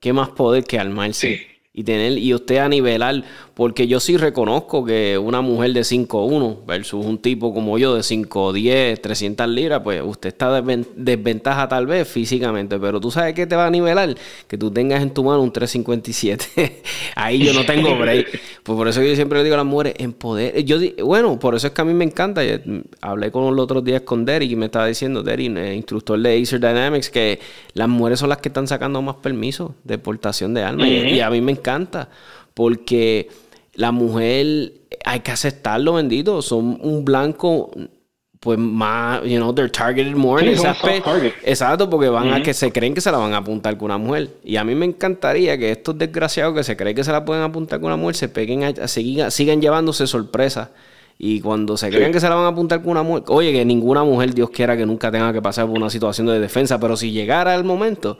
¿Qué 0.00 0.14
más 0.14 0.30
poder 0.30 0.64
que 0.64 0.78
armarse? 0.78 1.46
Y 1.72 1.84
tener 1.84 2.18
y 2.18 2.34
usted 2.34 2.56
a 2.56 2.68
nivelar, 2.68 3.22
porque 3.54 3.86
yo 3.86 4.00
sí 4.00 4.16
reconozco 4.16 4.84
que 4.84 5.16
una 5.18 5.40
mujer 5.40 5.72
de 5.72 5.82
5'1 5.82 6.66
versus 6.66 7.06
un 7.06 7.18
tipo 7.18 7.54
como 7.54 7.78
yo 7.78 7.94
de 7.94 8.00
5'10, 8.00 9.00
300 9.00 9.48
libras, 9.48 9.80
pues 9.84 10.02
usted 10.04 10.30
está 10.30 10.60
desventaja 10.60 11.68
tal 11.68 11.86
vez 11.86 12.08
físicamente, 12.08 12.76
pero 12.80 13.00
tú 13.00 13.12
sabes 13.12 13.34
que 13.34 13.46
te 13.46 13.54
va 13.54 13.66
a 13.66 13.70
nivelar, 13.70 14.16
que 14.48 14.58
tú 14.58 14.72
tengas 14.72 15.00
en 15.00 15.10
tu 15.10 15.22
mano 15.22 15.42
un 15.42 15.52
357. 15.52 16.82
Ahí 17.14 17.44
yo 17.44 17.52
no 17.52 17.64
tengo 17.64 17.96
break. 17.96 18.40
Pues 18.64 18.76
por 18.76 18.88
eso 18.88 19.02
yo 19.02 19.14
siempre 19.14 19.38
le 19.38 19.44
digo 19.44 19.54
a 19.54 19.58
las 19.58 19.66
mujeres, 19.66 19.94
en 19.98 20.12
poder. 20.12 20.64
Yo, 20.64 20.78
bueno, 21.04 21.38
por 21.38 21.54
eso 21.54 21.68
es 21.68 21.72
que 21.72 21.82
a 21.82 21.84
mí 21.84 21.94
me 21.94 22.04
encanta. 22.04 22.42
hablé 23.00 23.30
con 23.30 23.54
los 23.54 23.64
otros 23.64 23.84
días 23.84 24.02
con 24.02 24.24
Derek 24.24 24.50
y 24.50 24.56
me 24.56 24.66
estaba 24.66 24.86
diciendo, 24.86 25.22
Derek, 25.22 25.56
eh, 25.56 25.74
instructor 25.76 26.18
de 26.18 26.42
Acer 26.42 26.58
Dynamics, 26.58 27.10
que 27.10 27.38
las 27.74 27.88
mujeres 27.88 28.18
son 28.18 28.28
las 28.28 28.38
que 28.38 28.48
están 28.48 28.66
sacando 28.66 29.00
más 29.02 29.16
permisos 29.16 29.70
de 29.84 29.98
portación 29.98 30.52
de 30.52 30.62
armas. 30.62 30.88
y 30.88 31.20
a 31.20 31.30
mí 31.30 31.40
me 31.40 31.59
encanta, 31.60 32.08
porque 32.54 33.28
la 33.74 33.92
mujer 33.92 34.72
hay 35.04 35.20
que 35.20 35.30
aceptarlo, 35.30 35.94
bendito, 35.94 36.42
son 36.42 36.78
un 36.82 37.04
blanco 37.04 37.70
pues 38.40 38.58
más, 38.58 39.22
you 39.24 39.36
know, 39.36 39.52
they're 39.52 39.70
targeted 39.70 40.14
more. 40.14 40.42
En 40.42 40.54
Exacto, 41.44 41.90
porque 41.90 42.08
van 42.08 42.32
a 42.32 42.42
que 42.42 42.54
se 42.54 42.72
creen 42.72 42.94
que 42.94 43.02
se 43.02 43.12
la 43.12 43.18
van 43.18 43.34
a 43.34 43.38
apuntar 43.38 43.76
con 43.76 43.86
una 43.86 43.98
mujer. 43.98 44.30
Y 44.42 44.56
a 44.56 44.64
mí 44.64 44.74
me 44.74 44.86
encantaría 44.86 45.58
que 45.58 45.70
estos 45.70 45.98
desgraciados 45.98 46.54
que 46.54 46.64
se 46.64 46.74
creen 46.74 46.96
que 46.96 47.04
se 47.04 47.12
la 47.12 47.22
pueden 47.26 47.42
apuntar 47.42 47.80
con 47.80 47.88
una 47.88 47.96
mujer 47.96 48.16
se 48.16 48.28
peguen 48.30 48.64
a, 48.64 48.88
sigan, 48.88 49.30
sigan 49.30 49.60
llevándose 49.60 50.06
sorpresas. 50.06 50.70
Y 51.18 51.42
cuando 51.42 51.76
se 51.76 51.90
crean 51.90 52.12
que 52.12 52.18
se 52.18 52.30
la 52.30 52.34
van 52.34 52.46
a 52.46 52.48
apuntar 52.48 52.80
con 52.80 52.92
una 52.92 53.02
mujer, 53.02 53.24
oye, 53.28 53.52
que 53.52 53.62
ninguna 53.62 54.04
mujer, 54.04 54.32
Dios 54.32 54.48
quiera 54.48 54.74
que 54.74 54.86
nunca 54.86 55.10
tenga 55.10 55.34
que 55.34 55.42
pasar 55.42 55.66
por 55.66 55.76
una 55.76 55.90
situación 55.90 56.26
de 56.26 56.40
defensa, 56.40 56.80
pero 56.80 56.96
si 56.96 57.12
llegara 57.12 57.54
el 57.54 57.62
momento, 57.62 58.16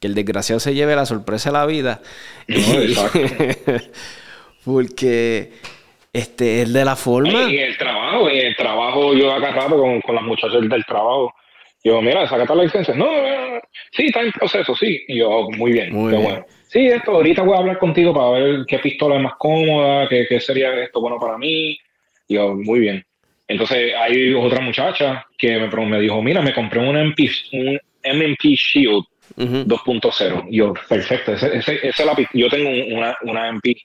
que 0.00 0.06
el 0.06 0.14
desgraciado 0.14 0.60
se 0.60 0.74
lleve 0.74 0.96
la 0.96 1.06
sorpresa 1.06 1.50
de 1.50 1.52
la 1.52 1.66
vida. 1.66 2.00
porque 4.64 5.52
este 6.12 6.62
es 6.62 6.72
de 6.72 6.84
la 6.84 6.96
forma. 6.96 7.50
Y 7.50 7.58
el 7.58 7.76
trabajo, 7.76 8.30
y 8.30 8.38
el 8.38 8.56
trabajo, 8.56 9.14
yo 9.14 9.32
acá 9.32 9.52
rato 9.52 9.78
con, 9.78 10.00
con 10.00 10.14
las 10.14 10.24
muchachas 10.24 10.60
del 10.60 10.84
trabajo. 10.84 11.34
Yo, 11.82 12.00
mira, 12.02 12.26
sacate 12.28 12.54
la 12.54 12.64
licencia. 12.64 12.94
No, 12.94 13.06
sí, 13.92 14.06
está 14.06 14.20
en 14.20 14.32
proceso, 14.32 14.74
sí. 14.74 15.02
Y 15.08 15.18
yo, 15.18 15.48
muy 15.56 15.72
bien, 15.72 15.94
muy 15.94 16.12
bueno. 16.14 16.44
Sí, 16.68 16.86
esto, 16.86 17.12
ahorita 17.12 17.42
voy 17.42 17.56
a 17.56 17.60
hablar 17.60 17.78
contigo 17.78 18.14
para 18.14 18.30
ver 18.30 18.64
qué 18.66 18.78
pistola 18.78 19.16
es 19.16 19.22
más 19.22 19.34
cómoda, 19.38 20.08
qué, 20.08 20.26
qué 20.28 20.40
sería 20.40 20.72
esto 20.82 21.00
bueno 21.00 21.18
para 21.18 21.36
mí. 21.36 21.78
Y 22.28 22.34
yo, 22.34 22.54
muy 22.54 22.80
bien. 22.80 23.04
Entonces 23.48 23.92
hay 23.98 24.32
otra 24.34 24.60
muchacha 24.60 25.26
que 25.36 25.58
me, 25.58 25.86
me 25.86 26.00
dijo, 26.00 26.22
mira, 26.22 26.40
me 26.40 26.54
compré 26.54 26.78
un 26.78 26.96
MP, 26.96 27.28
un 27.52 27.80
MMP 28.04 28.40
Shield 28.54 29.04
2.0. 29.36 30.46
Yo, 30.50 30.74
perfecto, 30.88 31.32
ese, 31.32 31.80
ese, 31.82 32.04
lápiz, 32.04 32.28
yo 32.32 32.48
tengo 32.48 32.70
una, 32.94 33.16
una 33.22 33.48
MP 33.48 33.76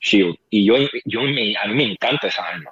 Shield 0.00 0.36
y 0.50 0.64
yo, 0.64 0.76
yo 1.04 1.22
me, 1.22 1.56
a 1.56 1.66
mí 1.66 1.74
me 1.74 1.84
encanta 1.92 2.28
esa 2.28 2.46
arma. 2.46 2.70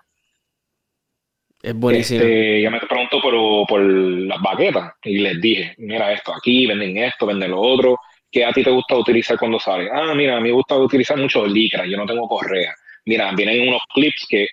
Es 1.62 1.74
buenísimo. 1.74 2.20
Este, 2.20 2.62
ya 2.62 2.70
me 2.70 2.80
preguntó 2.80 3.20
por, 3.20 3.66
por 3.66 3.80
las 3.80 4.40
baquetas 4.42 4.94
y 5.04 5.18
les 5.18 5.40
dije, 5.40 5.74
mira 5.78 6.12
esto 6.12 6.34
aquí, 6.34 6.66
venden 6.66 6.98
esto, 6.98 7.26
venden 7.26 7.52
lo 7.52 7.60
otro. 7.60 7.98
¿Qué 8.30 8.44
a 8.44 8.52
ti 8.52 8.64
te 8.64 8.70
gusta 8.70 8.96
utilizar 8.96 9.38
cuando 9.38 9.60
sales? 9.60 9.90
Ah, 9.92 10.14
mira, 10.14 10.36
a 10.36 10.40
mí 10.40 10.48
me 10.48 10.54
gusta 10.54 10.76
utilizar 10.76 11.16
mucho 11.18 11.46
licra, 11.46 11.86
yo 11.86 11.96
no 11.96 12.06
tengo 12.06 12.26
correa. 12.26 12.74
Mira, 13.04 13.30
vienen 13.32 13.68
unos 13.68 13.82
clips 13.92 14.26
que 14.28 14.48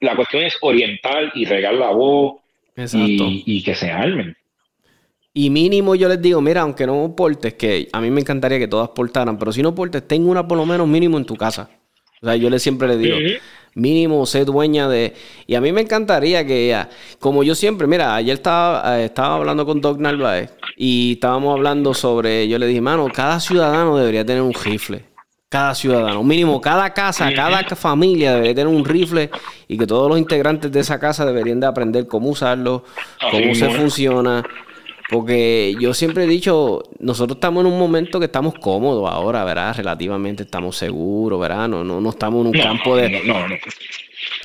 la, 0.00 0.16
cuestión 0.16 0.42
es 0.44 0.56
oriental 0.62 1.30
y 1.34 1.44
regar 1.44 1.74
la 1.74 1.90
voz 1.90 2.40
y, 2.76 3.42
y, 3.46 3.62
que 3.62 3.74
se 3.74 3.90
armen. 3.90 4.35
Y 5.38 5.50
mínimo 5.50 5.94
yo 5.94 6.08
les 6.08 6.22
digo, 6.22 6.40
mira, 6.40 6.62
aunque 6.62 6.86
no 6.86 7.14
portes, 7.14 7.52
que 7.52 7.90
a 7.92 8.00
mí 8.00 8.10
me 8.10 8.22
encantaría 8.22 8.58
que 8.58 8.68
todas 8.68 8.88
portaran, 8.88 9.36
pero 9.36 9.52
si 9.52 9.60
no 9.60 9.74
portes, 9.74 10.08
ten 10.08 10.26
una 10.26 10.48
por 10.48 10.56
lo 10.56 10.64
menos 10.64 10.88
mínimo 10.88 11.18
en 11.18 11.26
tu 11.26 11.36
casa. 11.36 11.68
O 12.22 12.26
sea, 12.26 12.36
yo 12.36 12.48
le 12.48 12.58
siempre 12.58 12.88
le 12.88 12.96
digo, 12.96 13.18
mínimo 13.74 14.24
sé 14.24 14.46
dueña 14.46 14.88
de... 14.88 15.12
Y 15.46 15.54
a 15.54 15.60
mí 15.60 15.72
me 15.72 15.82
encantaría 15.82 16.46
que 16.46 16.64
ella, 16.64 16.88
como 17.20 17.42
yo 17.42 17.54
siempre, 17.54 17.86
mira, 17.86 18.14
ayer 18.14 18.32
estaba, 18.32 18.98
eh, 18.98 19.04
estaba 19.04 19.34
hablando 19.34 19.66
con 19.66 19.82
Doc 19.82 19.98
Narváez 19.98 20.54
y 20.74 21.12
estábamos 21.12 21.54
hablando 21.54 21.92
sobre, 21.92 22.48
yo 22.48 22.58
le 22.58 22.66
dije, 22.66 22.80
mano, 22.80 23.06
cada 23.12 23.38
ciudadano 23.38 23.98
debería 23.98 24.24
tener 24.24 24.40
un 24.40 24.54
rifle. 24.54 25.04
Cada 25.50 25.74
ciudadano, 25.74 26.24
mínimo 26.24 26.62
cada 26.62 26.94
casa, 26.94 27.30
cada 27.34 27.62
familia 27.76 28.32
debería 28.32 28.54
tener 28.54 28.74
un 28.74 28.86
rifle 28.86 29.30
y 29.68 29.76
que 29.76 29.86
todos 29.86 30.08
los 30.08 30.18
integrantes 30.18 30.72
de 30.72 30.80
esa 30.80 30.98
casa 30.98 31.26
deberían 31.26 31.60
de 31.60 31.66
aprender 31.66 32.06
cómo 32.06 32.30
usarlo, 32.30 32.84
cómo 33.30 33.54
se 33.54 33.68
funciona 33.68 34.42
porque 35.08 35.74
yo 35.78 35.94
siempre 35.94 36.24
he 36.24 36.26
dicho, 36.26 36.82
nosotros 36.98 37.36
estamos 37.36 37.64
en 37.64 37.72
un 37.72 37.78
momento 37.78 38.18
que 38.18 38.26
estamos 38.26 38.54
cómodos 38.54 39.08
ahora, 39.10 39.44
¿verdad? 39.44 39.76
Relativamente 39.76 40.42
estamos 40.42 40.76
seguros, 40.76 41.40
¿verdad? 41.40 41.68
No, 41.68 41.84
no, 41.84 42.10
estamos 42.10 42.40
en 42.40 42.46
un 42.48 42.62
campo 42.62 42.96
de... 42.96 43.10
No, 43.24 43.46
no, 43.46 43.56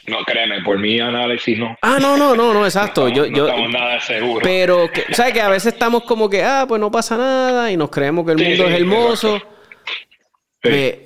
no. 0.07 0.18
créeme, 0.26 0.62
por 0.64 0.78
mi 0.78 0.99
análisis 0.99 1.57
no. 1.57 1.76
Ah, 1.82 1.97
no, 1.99 2.16
no, 2.16 2.36
no, 2.36 2.53
no, 2.53 2.66
exacto. 2.66 3.09
yo, 3.09 3.26
yo, 3.26 3.47
estamos 3.47 3.72
nada 3.72 3.99
seguros. 4.01 4.43
Pero, 4.43 4.88
¿sabes? 5.14 5.34
Que 5.34 5.41
a 5.41 5.49
veces 5.49 5.74
estamos 5.74 6.03
como 6.03 6.30
que, 6.30 6.43
ah, 6.43 6.66
pues 6.68 6.80
no 6.80 6.91
pasa 6.91 7.18
nada 7.18 7.72
y 7.72 7.78
nos 7.78 7.89
creemos 7.89 8.24
que 8.26 8.34
el 8.34 8.38
mundo 8.38 8.68
es 8.68 8.80
hermoso. 8.80 9.41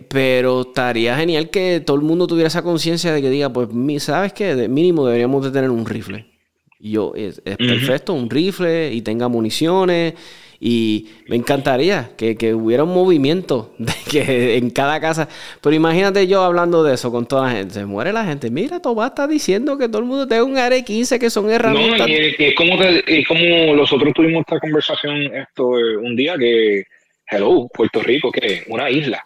pero 0.09 0.61
estaría 0.61 1.15
genial 1.15 1.49
que 1.49 1.81
todo 1.85 1.95
el 1.95 2.03
mundo 2.03 2.27
tuviera 2.27 2.49
esa 2.49 2.61
conciencia 2.61 3.13
de 3.13 3.21
que 3.21 3.29
diga, 3.29 3.53
pues, 3.53 3.69
¿sabes 4.03 4.33
qué? 4.33 4.53
De 4.53 4.67
mínimo 4.67 5.05
deberíamos 5.05 5.45
de 5.45 5.51
tener 5.51 5.69
un 5.69 5.85
rifle 5.85 6.34
yo, 6.79 7.13
es, 7.15 7.41
perfecto, 7.41 8.13
un 8.13 8.29
rifle 8.29 8.91
y 8.93 9.01
tenga 9.01 9.27
municiones. 9.27 10.13
Y 10.59 11.09
me 11.27 11.35
encantaría 11.35 12.11
que, 12.17 12.53
hubiera 12.53 12.85
un 12.85 12.93
movimiento 12.93 13.75
de 13.77 13.93
que 14.09 14.57
en 14.57 14.69
cada 14.69 14.99
casa. 14.99 15.27
Pero 15.61 15.75
imagínate 15.75 16.27
yo 16.27 16.41
hablando 16.43 16.83
de 16.83 16.95
eso 16.95 17.11
con 17.11 17.27
toda 17.27 17.47
la 17.47 17.51
gente. 17.51 17.73
Se 17.73 17.85
muere 17.85 18.13
la 18.13 18.25
gente. 18.25 18.49
Mira, 18.49 18.79
Tomás 18.79 19.09
está 19.09 19.27
diciendo 19.27 19.77
que 19.77 19.87
todo 19.87 19.99
el 19.99 20.05
mundo 20.05 20.27
tenga 20.27 20.43
un 20.43 20.57
AR-15 20.57 21.19
que 21.19 21.29
son 21.29 21.51
herramientas. 21.51 22.07
No, 22.07 22.07
y, 22.07 22.35
es 22.37 23.27
como, 23.27 23.75
nosotros 23.75 24.13
tuvimos 24.13 24.41
esta 24.41 24.59
conversación 24.59 25.21
esto 25.35 25.77
eh, 25.77 25.97
un 25.97 26.15
día 26.15 26.37
que, 26.37 26.85
hello, 27.29 27.67
Puerto 27.73 28.01
Rico, 28.01 28.31
que 28.31 28.63
una 28.67 28.89
isla. 28.89 29.25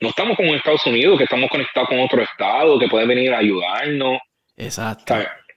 No 0.00 0.10
estamos 0.10 0.36
como 0.36 0.50
en 0.50 0.56
Estados 0.56 0.84
Unidos, 0.86 1.16
que 1.16 1.24
estamos 1.24 1.48
conectados 1.48 1.88
con 1.88 2.00
otro 2.00 2.20
estado, 2.22 2.78
que 2.78 2.88
pueden 2.88 3.08
venir 3.08 3.32
a 3.32 3.38
ayudarnos. 3.38 4.18
Exacto. 4.56 5.14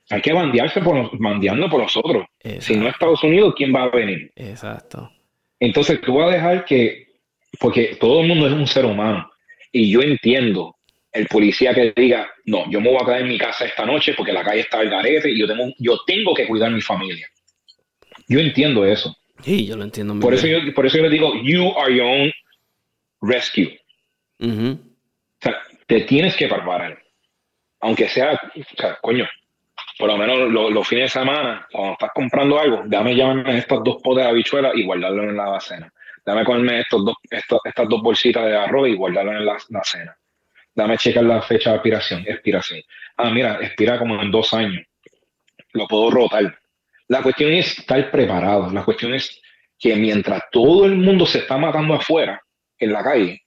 Hay 0.09 0.21
que 0.21 0.33
bandearse 0.33 0.81
por, 0.81 1.17
bandeando 1.19 1.69
por 1.69 1.81
nosotros. 1.81 2.25
Si 2.59 2.75
no 2.75 2.87
Estados 2.87 3.23
Unidos, 3.23 3.53
¿quién 3.55 3.73
va 3.73 3.83
a 3.83 3.89
venir? 3.89 4.31
Exacto. 4.35 5.11
Entonces 5.59 6.01
tú 6.01 6.15
vas 6.15 6.29
a 6.29 6.35
dejar 6.35 6.65
que, 6.65 7.07
porque 7.59 7.97
todo 7.99 8.21
el 8.21 8.27
mundo 8.27 8.47
es 8.47 8.53
un 8.53 8.65
ser 8.65 8.85
humano, 8.85 9.29
y 9.71 9.91
yo 9.91 10.01
entiendo 10.01 10.75
el 11.11 11.27
policía 11.27 11.73
que 11.73 11.93
diga, 11.95 12.29
no, 12.45 12.69
yo 12.69 12.81
me 12.81 12.89
voy 12.89 12.99
a 13.01 13.05
quedar 13.05 13.21
en 13.21 13.27
mi 13.27 13.37
casa 13.37 13.65
esta 13.65 13.85
noche 13.85 14.13
porque 14.15 14.31
la 14.31 14.43
calle 14.43 14.61
está 14.61 14.79
al 14.79 14.89
garete 14.89 15.29
y 15.29 15.39
yo 15.39 15.47
tengo, 15.47 15.71
yo 15.77 15.99
tengo 16.05 16.33
que 16.33 16.47
cuidar 16.47 16.69
a 16.69 16.75
mi 16.75 16.81
familia. 16.81 17.27
Yo 18.27 18.39
entiendo 18.39 18.85
eso. 18.85 19.15
Sí, 19.43 19.65
yo 19.65 19.75
lo 19.75 19.83
entiendo. 19.83 20.19
por, 20.19 20.33
Eso 20.33 20.47
yo, 20.47 20.59
por 20.73 20.85
eso 20.85 20.97
yo 20.97 21.03
le 21.03 21.09
digo, 21.09 21.33
you 21.43 21.71
are 21.77 21.95
your 21.95 22.05
own 22.05 22.31
rescue. 23.21 23.79
O 24.39 24.77
sea, 25.39 25.57
te 25.87 26.01
tienes 26.01 26.35
que 26.35 26.47
preparar. 26.47 27.01
Aunque 27.81 28.07
sea, 28.07 28.33
o 28.33 28.77
sea, 28.77 28.97
coño, 29.01 29.27
por 29.99 30.07
lo 30.07 30.17
menos 30.17 30.49
los, 30.49 30.87
fines 30.87 31.13
de 31.13 31.19
semana, 31.19 31.67
cuando 31.69 31.91
estás 31.91 32.11
comprando 32.15 32.57
algo, 32.57 32.83
dame 32.85 33.13
llamarme 33.13 33.57
estos 33.57 33.83
dos 33.83 33.97
potes 34.01 34.23
de 34.23 34.29
habichuelas 34.29 34.71
y 34.75 34.85
guardarlo 34.85 35.23
en 35.23 35.35
la 35.35 35.59
cena. 35.59 35.91
Dame 36.25 36.45
comerme 36.45 36.79
estos 36.79 37.03
dos, 37.03 37.17
estas 37.29 37.89
dos 37.89 38.01
bolsitas 38.01 38.45
de 38.45 38.55
arroz 38.55 38.87
y 38.87 38.95
guardarlo 38.95 39.33
en 39.33 39.45
la, 39.45 39.83
cena. 39.83 40.17
Dame 40.73 40.97
checar 40.97 41.25
la 41.25 41.41
fecha 41.41 41.71
de 41.71 41.75
expiración, 41.75 42.23
expiración. 42.25 42.79
Ah, 43.17 43.29
mira, 43.29 43.59
expira 43.61 43.99
como 43.99 44.21
en 44.21 44.31
dos 44.31 44.53
años. 44.53 44.85
Lo 45.73 45.85
puedo 45.85 46.11
rotar. 46.11 46.57
La 47.09 47.21
cuestión 47.21 47.51
es 47.51 47.79
estar 47.79 48.09
preparado. 48.09 48.71
La 48.71 48.85
cuestión 48.85 49.13
es 49.13 49.41
que 49.77 49.97
mientras 49.97 50.43
todo 50.49 50.85
el 50.85 50.95
mundo 50.95 51.25
se 51.25 51.39
está 51.39 51.57
matando 51.57 51.95
afuera, 51.95 52.41
en 52.77 52.93
la 52.93 53.03
calle, 53.03 53.43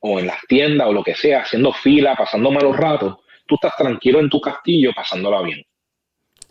o 0.00 0.20
en 0.20 0.26
las 0.26 0.42
tiendas, 0.46 0.86
o 0.86 0.92
lo 0.92 1.02
que 1.02 1.14
sea, 1.14 1.40
haciendo 1.40 1.72
fila, 1.72 2.14
pasando 2.14 2.50
malos 2.50 2.76
ratos, 2.76 3.16
tú 3.46 3.54
estás 3.54 3.74
tranquilo 3.74 4.20
en 4.20 4.28
tu 4.28 4.38
castillo 4.38 4.92
pasándola 4.94 5.40
bien. 5.40 5.64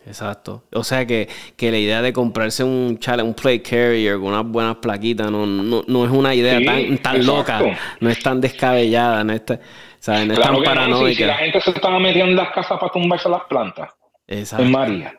Exacto. 0.06 0.64
O 0.72 0.84
sea 0.84 1.06
que, 1.06 1.28
la 1.58 1.78
idea 1.78 2.02
de 2.02 2.12
comprarse 2.12 2.62
un 2.62 2.98
challenge, 2.98 3.28
un 3.28 3.34
play 3.34 3.60
carrier 3.60 4.16
con 4.16 4.28
unas 4.28 4.46
buenas 4.46 4.76
plaquitas 4.76 5.30
no, 5.30 5.46
no, 5.46 6.04
es 6.04 6.10
una 6.10 6.34
idea 6.34 6.62
tan, 6.64 6.98
tan 6.98 7.24
loca, 7.24 7.60
no 8.00 8.10
es 8.10 8.22
tan 8.22 8.40
descabellada, 8.40 9.24
no 9.24 9.32
es, 9.32 9.44
tan, 9.44 9.58
paranoica. 10.64 11.14
si, 11.14 11.24
la 11.24 11.36
gente 11.36 11.60
se 11.60 11.70
estaba 11.70 11.98
metiendo 11.98 12.32
en 12.32 12.36
las 12.36 12.52
casas 12.52 12.78
para 12.78 12.92
tumbarse 12.92 13.28
las 13.28 13.44
plantas. 13.44 13.90
Exacto. 14.26 14.64
En 14.64 14.72
María. 14.72 15.14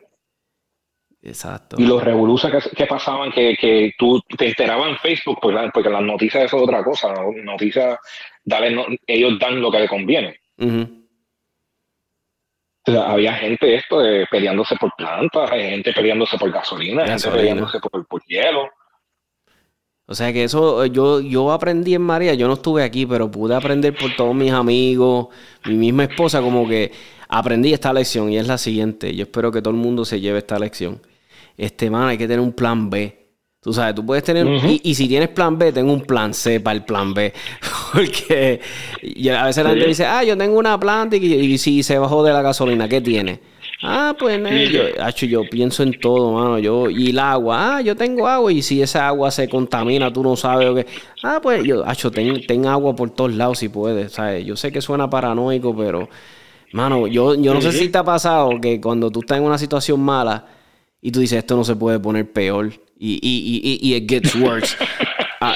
Exacto. 1.22 1.76
Y 1.80 1.84
los 1.84 2.04
revoluciones 2.04 2.70
que, 2.76 2.86
pasaban, 2.86 3.32
que, 3.32 3.56
que, 3.56 3.92
tú 3.98 4.22
te 4.38 4.46
enterabas 4.46 4.90
en 4.90 4.98
Facebook, 4.98 5.38
pues, 5.42 5.56
porque 5.74 5.90
las 5.90 6.02
noticias 6.02 6.44
eso 6.44 6.58
es 6.58 6.62
otra 6.62 6.84
cosa. 6.84 7.12
Noticias, 7.42 7.98
dale, 8.44 8.76
ellos 9.08 9.36
dan 9.40 9.60
lo 9.60 9.72
que 9.72 9.80
les 9.80 9.90
conviene 9.90 10.38
había 12.86 13.34
gente 13.34 13.74
esto 13.74 14.00
de 14.00 14.26
peleándose 14.30 14.76
por 14.76 14.92
plantas, 14.96 15.50
hay 15.50 15.70
gente 15.70 15.92
peleándose 15.92 16.38
por 16.38 16.50
gasolina, 16.50 17.06
gente 17.06 17.30
peleándose 17.30 17.78
por, 17.80 18.22
hielo. 18.26 18.68
O 20.06 20.14
sea 20.14 20.32
que 20.32 20.44
eso, 20.44 20.86
yo, 20.86 21.20
yo 21.20 21.50
aprendí 21.50 21.94
en 21.94 22.02
María, 22.02 22.34
yo 22.34 22.46
no 22.46 22.54
estuve 22.54 22.84
aquí, 22.84 23.06
pero 23.06 23.28
pude 23.28 23.56
aprender 23.56 23.96
por 23.96 24.14
todos 24.14 24.34
mis 24.34 24.52
amigos, 24.52 25.28
mi 25.64 25.74
misma 25.74 26.04
esposa, 26.04 26.40
como 26.40 26.68
que 26.68 26.92
aprendí 27.28 27.72
esta 27.72 27.92
lección 27.92 28.30
y 28.30 28.38
es 28.38 28.46
la 28.46 28.58
siguiente. 28.58 29.14
Yo 29.14 29.24
espero 29.24 29.50
que 29.50 29.60
todo 29.60 29.74
el 29.74 29.80
mundo 29.80 30.04
se 30.04 30.20
lleve 30.20 30.38
esta 30.38 30.58
lección. 30.58 31.00
Este, 31.56 31.90
man, 31.90 32.08
hay 32.08 32.18
que 32.18 32.28
tener 32.28 32.40
un 32.40 32.52
plan 32.52 32.88
B. 32.88 33.26
Tú 33.60 33.72
sabes, 33.72 33.96
tú 33.96 34.06
puedes 34.06 34.22
tener. 34.22 34.46
y, 34.64 34.94
si 34.94 35.08
tienes 35.08 35.28
plan 35.30 35.58
B, 35.58 35.72
tengo 35.72 35.92
un 35.92 36.02
plan 36.02 36.32
C 36.34 36.60
para 36.60 36.76
el 36.76 36.84
plan 36.84 37.12
B. 37.12 37.32
Porque 37.92 38.60
a 39.32 39.46
veces 39.46 39.64
la 39.64 39.70
gente 39.70 39.86
dice, 39.86 40.04
ah, 40.04 40.24
yo 40.24 40.36
tengo 40.36 40.58
una 40.58 40.78
planta 40.78 41.16
y, 41.16 41.58
si 41.58 41.82
se 41.82 41.98
bajó 41.98 42.24
de 42.24 42.32
la 42.32 42.42
gasolina, 42.42 42.88
¿qué 42.88 43.00
tiene? 43.00 43.40
Ah, 43.82 44.16
pues 44.18 44.40
yo, 44.70 45.26
yo 45.26 45.42
pienso 45.50 45.82
en 45.82 45.98
todo, 46.00 46.32
mano. 46.32 46.58
Yo, 46.58 46.88
y 46.88 47.10
el 47.10 47.18
agua, 47.18 47.76
ah, 47.76 47.80
yo 47.82 47.94
tengo 47.94 48.26
agua. 48.26 48.52
Y 48.52 48.62
si 48.62 48.80
esa 48.80 49.06
agua 49.06 49.30
se 49.30 49.48
contamina, 49.48 50.12
tú 50.12 50.22
no 50.22 50.34
sabes 50.36 50.68
o 50.68 50.74
qué. 50.74 50.86
Ah, 51.22 51.40
pues 51.42 51.62
yo, 51.64 51.84
acho, 51.86 52.10
ten, 52.10 52.66
agua 52.66 52.96
por 52.96 53.10
todos 53.10 53.34
lados 53.34 53.58
si 53.58 53.68
puedes. 53.68 54.12
¿sabes? 54.12 54.44
Yo 54.44 54.56
sé 54.56 54.72
que 54.72 54.80
suena 54.80 55.10
paranoico, 55.10 55.76
pero, 55.76 56.08
mano, 56.72 57.06
yo, 57.06 57.34
yo 57.34 57.52
no 57.52 57.60
sé 57.60 57.72
si 57.72 57.88
te 57.88 57.98
ha 57.98 58.04
pasado 58.04 58.50
que 58.60 58.80
cuando 58.80 59.10
tú 59.10 59.20
estás 59.20 59.38
en 59.38 59.44
una 59.44 59.58
situación 59.58 60.00
mala 60.00 60.46
y 61.02 61.10
tú 61.10 61.20
dices, 61.20 61.38
esto 61.38 61.54
no 61.56 61.64
se 61.64 61.76
puede 61.76 62.00
poner 62.00 62.32
peor 62.32 62.72
y, 62.98 63.20
y, 63.22 63.78
y, 63.82 63.90
y 63.90 63.94
it 63.94 64.08
gets 64.08 64.34
worse. 64.34 64.76
Ah. 65.38 65.54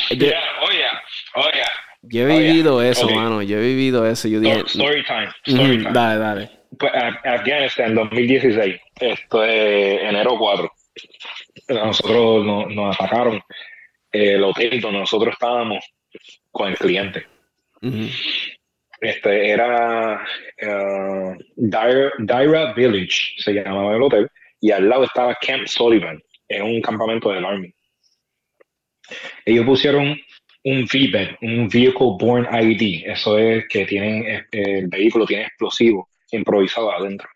Yo 2.10 2.28
he 2.28 2.38
vivido 2.38 2.82
eso, 2.82 3.08
mano. 3.08 3.40
Yo 3.40 3.58
he 3.58 3.62
vivido 3.62 4.04
eso. 4.04 4.26
Yo 4.26 4.40
dije, 4.40 4.62
story 4.66 5.04
time. 5.04 5.28
Story 5.46 5.78
time. 5.78 5.92
Dale, 5.92 6.18
dale. 6.18 6.50
Pues, 6.76 6.92
Afghanistan 7.24 7.90
en 7.90 7.94
2016. 7.94 8.80
Esto 9.00 9.44
es 9.44 10.02
enero 10.02 10.36
4. 10.36 10.72
Nosotros 11.68 12.44
nos, 12.74 12.98
atacaron 12.98 13.40
el 14.10 14.42
hotel 14.42 14.80
donde 14.80 14.98
nosotros 14.98 15.34
estábamos 15.34 15.84
con 16.50 16.70
el 16.70 16.76
cliente. 16.76 17.26
Este 19.00 19.50
era 19.50 20.20
uh, 20.62 21.36
Dyra 21.56 22.72
Village, 22.74 23.34
se 23.38 23.52
llamaba 23.52 23.94
el 23.94 24.02
hotel, 24.02 24.28
y 24.60 24.72
al 24.72 24.88
lado 24.88 25.04
estaba 25.04 25.38
Camp 25.40 25.66
Sullivan, 25.66 26.20
en 26.48 26.62
un 26.62 26.82
campamento 26.82 27.30
del 27.30 27.44
Army. 27.44 27.72
Ellos 29.46 29.64
pusieron 29.64 30.20
un 30.64 30.84
VBED, 30.84 31.36
un 31.42 31.68
Vehicle 31.68 32.16
Born 32.18 32.46
ID. 32.52 33.04
Eso 33.06 33.38
es 33.38 33.66
que 33.68 33.86
tienen, 33.86 34.26
eh, 34.26 34.44
el 34.52 34.88
vehículo 34.88 35.26
tiene 35.26 35.44
explosivo 35.44 36.10
improvisado 36.32 36.92
adentro. 36.92 37.28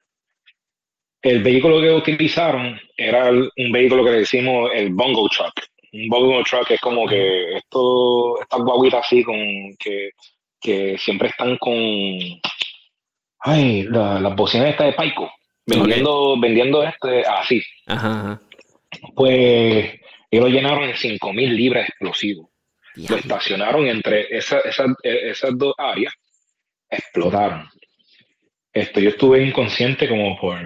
El 1.23 1.43
vehículo 1.43 1.81
que 1.81 1.91
utilizaron 1.91 2.79
era 2.97 3.31
un 3.31 3.73
vehículo 3.73 4.05
que 4.05 4.11
le 4.11 4.19
decimos 4.19 4.71
el 4.75 4.91
bongo 4.91 5.29
truck. 5.29 5.55
Un 5.93 6.09
bongo 6.09 6.43
truck 6.43 6.71
es 6.71 6.81
como 6.81 7.07
que 7.07 7.57
esto, 7.57 8.41
estas 8.41 8.61
guaguitas 8.61 9.07
así 9.07 9.23
con 9.23 9.37
que, 9.79 10.11
que 10.61 10.99
siempre 10.99 11.29
están 11.29 11.57
con 11.57 11.75
ay, 13.45 13.85
las 13.85 14.35
bocinas 14.35 14.69
estas 14.69 14.87
de 14.87 14.93
Paico, 14.93 15.31
vendiendo, 15.67 16.39
vendiendo 16.39 16.83
este 16.83 17.23
así. 17.27 17.63
Ajá, 17.87 18.41
pues 19.15 20.01
ellos 20.31 20.45
lo 20.45 20.49
llenaron 20.49 20.87
de 20.89 20.95
5.000 20.95 21.49
libras 21.51 21.85
de 21.85 21.89
explosivos. 21.89 22.49
Lo 22.97 23.17
estacionaron 23.17 23.87
entre 23.87 24.37
esas, 24.37 24.63
esas, 25.03 25.59
dos 25.59 25.75
áreas, 25.77 26.15
explotaron. 26.89 27.69
Esto, 28.73 29.01
yo 29.01 29.11
estuve 29.11 29.43
inconsciente 29.43 30.09
como 30.09 30.37
por 30.39 30.59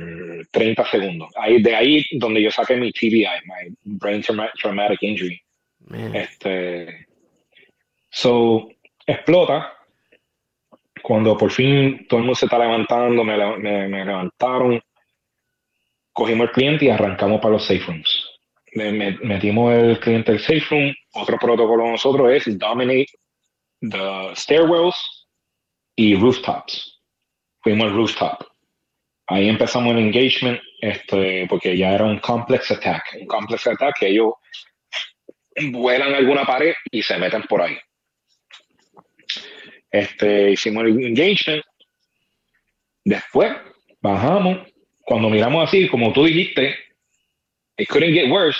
30 0.50 0.86
segundos. 0.86 1.30
Ahí, 1.36 1.62
de 1.62 1.74
ahí 1.74 2.04
donde 2.12 2.42
yo 2.42 2.50
saqué 2.50 2.76
mi 2.76 2.92
TBI, 2.92 3.26
my 3.44 3.74
Brain 3.84 4.22
Traumatic 4.22 5.02
Injury. 5.02 5.40
Este, 6.14 7.06
so, 8.10 8.68
explota. 9.06 9.74
Cuando 11.02 11.36
por 11.36 11.50
fin 11.50 12.06
todo 12.08 12.18
el 12.18 12.26
mundo 12.26 12.34
se 12.34 12.46
está 12.46 12.58
levantando, 12.58 13.24
me, 13.24 13.36
me, 13.58 13.88
me 13.88 14.04
levantaron, 14.04 14.82
cogimos 16.12 16.48
el 16.48 16.52
cliente 16.52 16.84
y 16.86 16.90
arrancamos 16.90 17.40
para 17.40 17.52
los 17.52 17.64
safe 17.64 17.84
rooms 17.86 18.38
metimos 18.74 19.74
el 19.74 19.98
cliente 20.00 20.32
del 20.32 20.40
safe 20.40 20.64
room. 20.70 20.94
Otro 21.14 21.38
protocolo 21.38 21.90
nosotros 21.90 22.30
es 22.32 22.58
dominate 22.58 23.08
the 23.80 24.34
stairwells 24.34 25.26
y 25.96 26.14
rooftops. 26.14 27.00
Fuimos 27.62 27.88
al 27.88 27.94
rooftop. 27.94 28.44
Ahí 29.26 29.48
empezamos 29.48 29.94
el 29.94 30.00
engagement, 30.00 30.60
este, 30.80 31.46
porque 31.48 31.76
ya 31.76 31.92
era 31.92 32.04
un 32.04 32.18
complex 32.18 32.70
attack. 32.70 33.16
Un 33.20 33.26
complex 33.26 33.66
attack 33.66 33.98
que 33.98 34.08
ellos 34.08 34.32
vuelan 35.70 36.14
alguna 36.14 36.44
pared 36.44 36.74
y 36.90 37.02
se 37.02 37.18
meten 37.18 37.42
por 37.42 37.62
ahí. 37.62 37.76
Este, 39.90 40.52
hicimos 40.52 40.84
el 40.84 41.04
engagement. 41.04 41.62
Después 43.04 43.52
bajamos. 44.00 44.66
Cuando 45.04 45.30
miramos 45.30 45.66
así, 45.66 45.88
como 45.88 46.12
tú 46.12 46.24
dijiste, 46.24 46.76
it 47.78 47.88
couldn't 47.88 48.12
get 48.12 48.30
worse. 48.30 48.58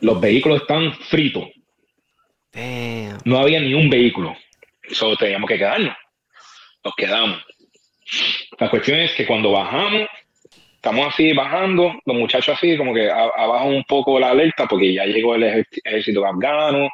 Los 0.00 0.20
vehículos 0.20 0.62
están 0.62 0.92
fritos. 0.94 1.44
No 3.24 3.38
había 3.38 3.60
ni 3.60 3.74
un 3.74 3.90
vehículo. 3.90 4.36
Solo 4.90 5.16
teníamos 5.16 5.48
que 5.48 5.58
quedarnos. 5.58 5.96
Nos 6.84 6.94
quedamos. 6.94 7.44
La 8.58 8.70
cuestión 8.70 9.00
es 9.00 9.12
que 9.14 9.26
cuando 9.26 9.50
bajamos, 9.50 10.06
estamos 10.74 11.08
así 11.08 11.32
bajando, 11.32 11.94
los 12.04 12.16
muchachos 12.16 12.56
así 12.56 12.76
como 12.76 12.94
que 12.94 13.10
abajo 13.10 13.66
un 13.66 13.84
poco 13.84 14.20
la 14.20 14.30
alerta 14.30 14.66
porque 14.66 14.92
ya 14.94 15.04
llegó 15.06 15.34
el 15.34 15.64
ejército 15.84 16.24
afgano, 16.24 16.88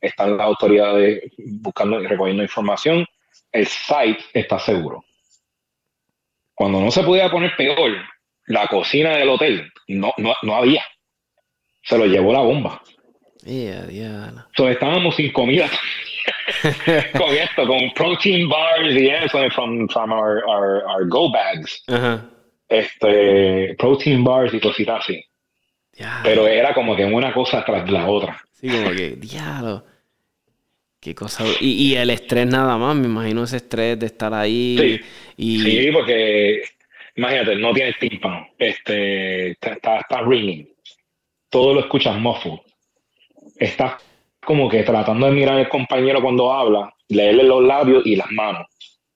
están 0.00 0.36
las 0.36 0.46
autoridades 0.46 1.22
buscando 1.38 2.00
y 2.02 2.06
recogiendo 2.06 2.42
información. 2.42 3.06
El 3.52 3.66
site 3.66 4.22
está 4.34 4.58
seguro. 4.58 5.04
Cuando 6.54 6.80
no 6.80 6.90
se 6.90 7.02
podía 7.02 7.30
poner 7.30 7.54
peor, 7.56 7.96
la 8.46 8.66
cocina 8.66 9.16
del 9.16 9.28
hotel 9.28 9.72
no, 9.88 10.12
no, 10.18 10.34
no 10.42 10.56
había. 10.56 10.84
Se 11.82 11.96
lo 11.96 12.06
llevó 12.06 12.32
la 12.32 12.40
bomba. 12.40 12.82
Yeah, 13.44 13.86
yeah. 13.86 14.46
So, 14.56 14.68
estábamos 14.68 15.14
sin 15.14 15.32
comida 15.32 15.70
con 17.16 17.30
esto, 17.30 17.66
con 17.66 17.92
protein 17.94 18.48
bars 18.48 18.94
y 18.94 19.08
eso 19.08 19.38
from, 19.50 19.88
from 19.88 20.12
our, 20.12 20.42
our, 20.48 20.82
our 20.86 21.08
go 21.08 21.30
bags. 21.30 21.84
Este, 22.68 23.76
protein 23.78 24.24
bars 24.24 24.52
y 24.52 24.60
cositas 24.60 25.04
así. 25.04 25.24
Pero 26.24 26.46
era 26.46 26.74
como 26.74 26.96
que 26.96 27.04
una 27.04 27.32
cosa 27.32 27.64
tras 27.64 27.88
la 27.90 28.06
otra. 28.08 28.40
Sí, 28.52 28.68
como 28.68 28.90
que, 28.90 29.16
diablo. 29.16 29.84
Qué 31.00 31.14
cosa. 31.14 31.44
Y, 31.60 31.92
y, 31.92 31.94
el 31.94 32.10
estrés 32.10 32.46
nada 32.46 32.76
más, 32.76 32.96
me 32.96 33.06
imagino 33.06 33.44
ese 33.44 33.58
estrés 33.58 33.98
de 33.98 34.06
estar 34.06 34.34
ahí. 34.34 34.76
Sí, 34.78 35.00
y... 35.36 35.60
sí 35.60 35.90
porque 35.92 36.62
imagínate, 37.16 37.56
no 37.56 37.72
tienes 37.72 37.98
tímpano, 37.98 38.46
este, 38.58 39.50
está, 39.50 39.98
está 39.98 40.22
ringing, 40.22 40.68
todo 41.50 41.74
lo 41.74 41.80
escuchas 41.80 42.18
muffled, 42.18 42.60
estás 43.56 44.02
como 44.44 44.68
que 44.68 44.84
tratando 44.84 45.26
de 45.26 45.32
mirar 45.32 45.58
al 45.58 45.68
compañero 45.68 46.22
cuando 46.22 46.52
habla, 46.52 46.94
leerle 47.08 47.42
los 47.42 47.64
labios 47.64 48.06
y 48.06 48.16
las 48.16 48.30
manos. 48.30 48.66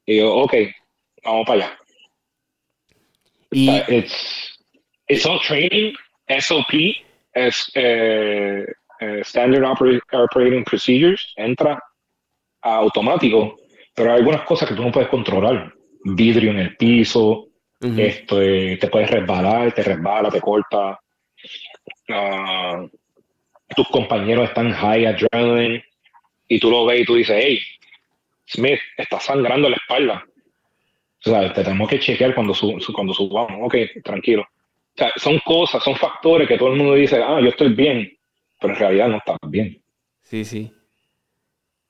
Y 0.05 0.19
yo, 0.19 0.35
ok, 0.35 0.55
vamos 1.25 1.47
para 1.47 1.67
allá. 1.67 1.79
Y... 3.53 3.71
it's, 3.89 4.59
it's 5.09 5.25
all 5.25 5.41
training, 5.41 5.95
SOP, 6.41 6.73
es, 7.33 7.71
eh, 7.75 8.67
eh, 9.01 9.21
Standard 9.23 9.65
Operating 9.65 10.65
Procedures, 10.65 11.33
entra 11.37 11.83
automático, 12.63 13.57
pero 13.95 14.13
hay 14.13 14.19
algunas 14.19 14.43
cosas 14.43 14.69
que 14.69 14.75
tú 14.75 14.83
no 14.83 14.93
puedes 14.93 15.09
controlar. 15.09 15.73
Vidrio 16.03 16.51
en 16.51 16.59
el 16.59 16.77
piso, 16.77 17.50
esto, 17.81 18.43
eh, 18.43 18.77
te 18.79 18.89
puedes 18.89 19.11
resbalar, 19.11 19.73
te 19.73 19.83
resbala, 19.83 20.31
te 20.31 20.41
corta. 20.41 21.01
Ah, 22.11 22.87
tus 23.75 23.89
compañeros 23.89 24.49
están 24.49 24.73
high 24.73 25.07
adrenaline 25.07 25.83
y 26.49 26.59
tú 26.59 26.71
lo 26.71 26.85
ves 26.85 27.01
y 27.01 27.05
tú 27.05 27.15
dices, 27.15 27.37
hey, 27.41 27.61
Smith, 28.47 28.81
está 28.97 29.21
sangrando 29.21 29.69
la 29.69 29.77
espalda. 29.77 30.25
O 31.25 31.31
sea, 31.31 31.53
te 31.53 31.63
tenemos 31.63 31.89
que 31.89 32.01
chequear 32.01 32.35
cuando, 32.35 32.55
cuando 32.95 33.15
subamos. 33.15 33.61
Ok, 33.63 33.77
tranquilo. 34.03 34.43
O 34.43 34.99
sea, 34.99 35.13
son 35.17 35.39
cosas, 35.39 35.83
son 35.83 35.95
factores 35.95 36.49
que 36.49 36.59
todo 36.59 36.73
el 36.73 36.79
mundo 36.79 36.95
dice, 36.95 37.23
ah, 37.23 37.41
yo 37.41 37.49
estoy 37.49 37.73
bien, 37.73 38.11
pero 38.61 38.75
en 38.75 38.79
realidad 38.79 39.09
no 39.09 39.17
estás 39.19 39.39
bien. 39.47 39.81
Sí, 40.23 40.45
sí. 40.45 40.73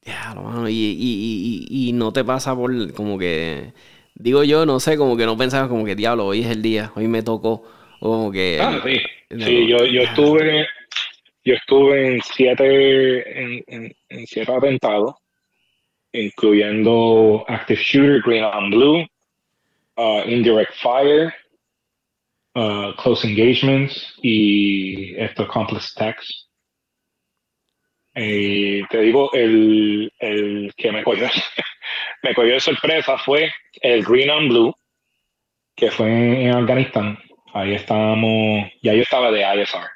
Ya, 0.02 0.34
y, 0.68 0.70
y, 0.70 1.66
y, 1.68 1.88
y, 1.88 1.92
no 1.92 2.12
te 2.12 2.24
pasa 2.24 2.56
por 2.56 2.92
como 2.94 3.18
que 3.18 3.72
digo 4.20 4.44
yo, 4.44 4.66
no 4.66 4.80
sé, 4.80 4.96
como 4.96 5.16
que 5.16 5.26
no 5.26 5.36
pensaba 5.36 5.68
como 5.68 5.84
que 5.84 5.96
diablo, 5.96 6.26
hoy 6.26 6.40
es 6.42 6.48
el 6.48 6.62
día, 6.62 6.92
hoy 6.94 7.08
me 7.08 7.22
tocó. 7.22 7.64
como 8.00 8.30
que. 8.30 8.58
Ah, 8.60 8.80
sí. 8.84 9.00
sí, 9.38 9.66
yo, 9.66 9.84
yo 9.84 10.02
estuve. 10.02 10.66
Yo 11.42 11.54
estuve 11.54 12.06
en 12.06 12.20
siete, 12.22 13.42
en, 13.42 13.94
en, 14.08 14.26
siete 14.26 14.52
atentados, 14.52 15.14
incluyendo 16.12 17.46
Active 17.48 17.80
Shooter, 17.82 18.20
Green 18.20 18.44
on 18.44 18.70
Blue, 18.70 19.06
uh, 19.96 20.28
Indirect 20.28 20.74
Fire, 20.74 21.32
uh, 22.56 22.92
Close 23.02 23.26
Engagements 23.26 24.14
y 24.22 25.16
estos 25.16 25.48
Complex 25.48 25.94
Attacks. 25.96 26.49
Y 28.14 28.84
te 28.88 29.00
digo, 29.00 29.32
el, 29.32 30.12
el 30.18 30.72
que 30.76 30.92
me 30.92 31.04
cogió, 31.04 31.28
me 32.22 32.34
cogió 32.34 32.54
de 32.54 32.60
sorpresa 32.60 33.18
fue 33.18 33.52
el 33.80 34.04
Green 34.04 34.30
and 34.30 34.48
Blue, 34.48 34.74
que 35.76 35.90
fue 35.90 36.44
en 36.44 36.54
Afganistán. 36.54 37.18
Ahí 37.52 37.74
estábamos, 37.74 38.70
ya 38.82 38.94
yo 38.94 39.02
estaba 39.02 39.30
de 39.30 39.40
ISR. 39.42 39.88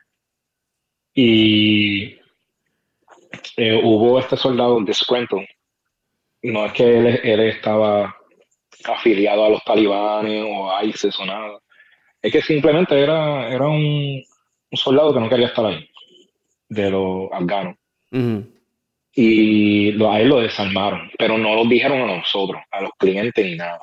Y 1.15 2.19
eh, 3.57 3.81
hubo 3.83 4.19
este 4.19 4.37
soldado 4.37 4.81
de 4.81 4.95
Scranton. 4.95 5.47
No 6.43 6.67
es 6.67 6.73
que 6.73 6.99
él, 6.99 7.07
él, 7.23 7.41
estaba 7.41 8.17
afiliado 8.85 9.45
a 9.45 9.49
los 9.49 9.65
talibanes 9.65 10.45
o 10.47 10.71
a 10.71 10.85
ISIS 10.85 11.19
o 11.21 11.25
nada. 11.25 11.59
Es 12.21 12.33
que 12.33 12.43
simplemente 12.43 13.01
era, 13.01 13.49
era 13.49 13.69
un, 13.69 14.23
un 14.71 14.77
soldado 14.77 15.15
que 15.15 15.21
no 15.21 15.29
quería 15.29 15.47
estar 15.47 15.65
ahí, 15.65 15.89
de 16.69 16.91
los 16.91 17.31
afganos. 17.33 17.77
Y 19.17 19.93
lo, 19.93 20.13
a 20.13 20.21
él 20.21 20.29
lo 20.29 20.41
desarmaron, 20.41 21.11
pero 21.19 21.39
no 21.39 21.55
lo 21.55 21.65
dijeron 21.65 22.09
a 22.09 22.17
nosotros, 22.17 22.63
a 22.71 22.81
los 22.81 22.91
clientes 22.99 23.45
ni 23.45 23.57
nada. 23.57 23.81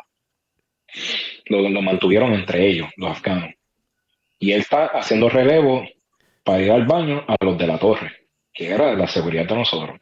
Lo, 1.46 1.82
mantuvieron 1.82 2.34
entre 2.34 2.68
ellos, 2.68 2.90
los 2.98 3.18
afganos. 3.18 3.54
Y 4.40 4.52
él 4.52 4.62
está 4.62 4.88
haciendo 4.88 5.30
relevo 5.30 5.86
para 6.44 6.62
ir 6.62 6.72
al 6.72 6.86
baño 6.86 7.24
a 7.28 7.36
los 7.44 7.58
de 7.58 7.68
la 7.68 7.78
torre, 7.78 8.28
que 8.54 8.70
era 8.70 8.94
la 8.94 9.08
seguridad 9.08 9.46
de 9.46 9.56
nosotros. 9.56 10.00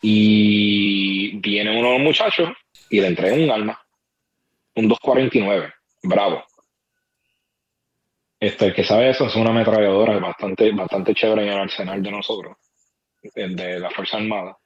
Y 0.00 1.38
viene 1.38 1.78
uno 1.78 1.88
de 1.88 1.94
los 1.98 2.04
muchachos 2.04 2.50
y 2.90 3.00
le 3.00 3.08
entrega 3.08 3.36
un 3.36 3.50
arma, 3.50 3.80
un 4.76 4.88
249, 4.88 5.72
bravo. 6.02 6.44
Este, 8.38 8.74
que 8.74 8.84
sabe 8.84 9.08
eso 9.08 9.26
es 9.26 9.34
una 9.36 9.50
ametralladora 9.50 10.18
bastante, 10.18 10.70
bastante 10.72 11.14
chévere 11.14 11.44
en 11.44 11.48
el 11.48 11.58
arsenal 11.60 12.02
de 12.02 12.10
nosotros, 12.10 12.56
de 13.34 13.80
la 13.80 13.90
Fuerza 13.90 14.18
Armada. 14.18 14.56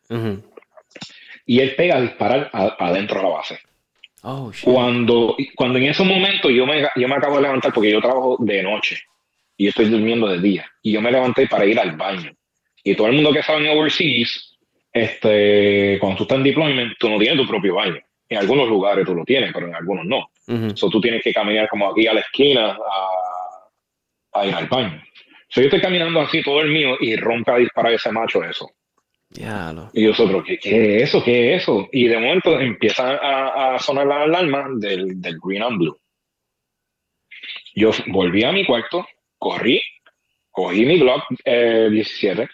Y 1.46 1.60
él 1.60 1.74
pega 1.76 1.96
a 1.96 2.00
disparar 2.00 2.50
adentro 2.52 3.18
de 3.18 3.22
la 3.22 3.34
base. 3.34 3.58
Oh, 4.22 4.50
cuando, 4.62 5.36
cuando 5.54 5.78
en 5.78 5.84
ese 5.84 6.02
momento 6.02 6.50
yo 6.50 6.66
me, 6.66 6.86
yo 6.96 7.08
me 7.08 7.14
acabo 7.14 7.36
de 7.36 7.42
levantar, 7.42 7.72
porque 7.72 7.90
yo 7.90 8.00
trabajo 8.00 8.36
de 8.40 8.62
noche 8.62 9.00
y 9.56 9.68
estoy 9.68 9.86
durmiendo 9.88 10.28
de 10.28 10.40
día, 10.40 10.66
y 10.82 10.92
yo 10.92 11.00
me 11.00 11.10
levanté 11.10 11.46
para 11.46 11.64
ir 11.66 11.78
al 11.78 11.96
baño. 11.96 12.32
Y 12.82 12.94
todo 12.94 13.08
el 13.08 13.14
mundo 13.14 13.32
que 13.32 13.42
sabe 13.42 13.64
en 13.68 13.76
overseas, 13.76 14.56
este, 14.92 15.98
cuando 16.00 16.18
tú 16.18 16.22
estás 16.24 16.38
en 16.38 16.44
deployment, 16.44 16.98
tú 16.98 17.08
no 17.08 17.18
tienes 17.18 17.38
tu 17.38 17.46
propio 17.46 17.74
baño. 17.74 17.98
En 18.28 18.38
algunos 18.38 18.68
lugares 18.68 19.06
tú 19.06 19.14
lo 19.14 19.24
tienes, 19.24 19.52
pero 19.52 19.66
en 19.68 19.74
algunos 19.74 20.04
no. 20.04 20.30
Uh 20.48 20.72
tú 20.74 21.00
tienes 21.00 21.22
que 21.22 21.32
caminar 21.32 21.68
como 21.68 21.90
aquí 21.90 22.06
a 22.06 22.14
la 22.14 22.20
esquina 22.20 22.70
a, 22.72 24.40
a 24.40 24.46
ir 24.46 24.54
al 24.54 24.66
baño. 24.66 25.02
So, 25.48 25.60
yo 25.60 25.66
estoy 25.66 25.80
caminando 25.80 26.20
así 26.20 26.42
todo 26.42 26.60
el 26.60 26.70
mío 26.70 26.96
y 27.00 27.16
rompe 27.16 27.52
a 27.52 27.56
disparar 27.56 27.92
ese 27.92 28.12
macho 28.12 28.44
eso. 28.44 28.70
Y 29.92 30.04
nosotros, 30.04 30.42
¿qué, 30.46 30.58
¿qué, 30.58 30.96
es 30.96 31.02
eso? 31.04 31.22
¿Qué 31.22 31.54
es 31.54 31.62
eso? 31.62 31.88
Y 31.92 32.08
de 32.08 32.18
momento 32.18 32.58
empieza 32.58 33.16
a, 33.16 33.74
a 33.74 33.78
sonar 33.78 34.06
la 34.06 34.22
alarma 34.22 34.68
del, 34.76 35.20
del, 35.20 35.38
Green 35.42 35.62
and 35.62 35.78
Blue. 35.78 35.98
Yo 37.74 37.90
volví 38.06 38.42
a 38.44 38.52
mi 38.52 38.64
cuarto, 38.64 39.06
corrí, 39.38 39.80
cogí 40.50 40.84
mi 40.84 40.98
Glock 40.98 41.24
17, 41.44 42.42
eh, 42.42 42.48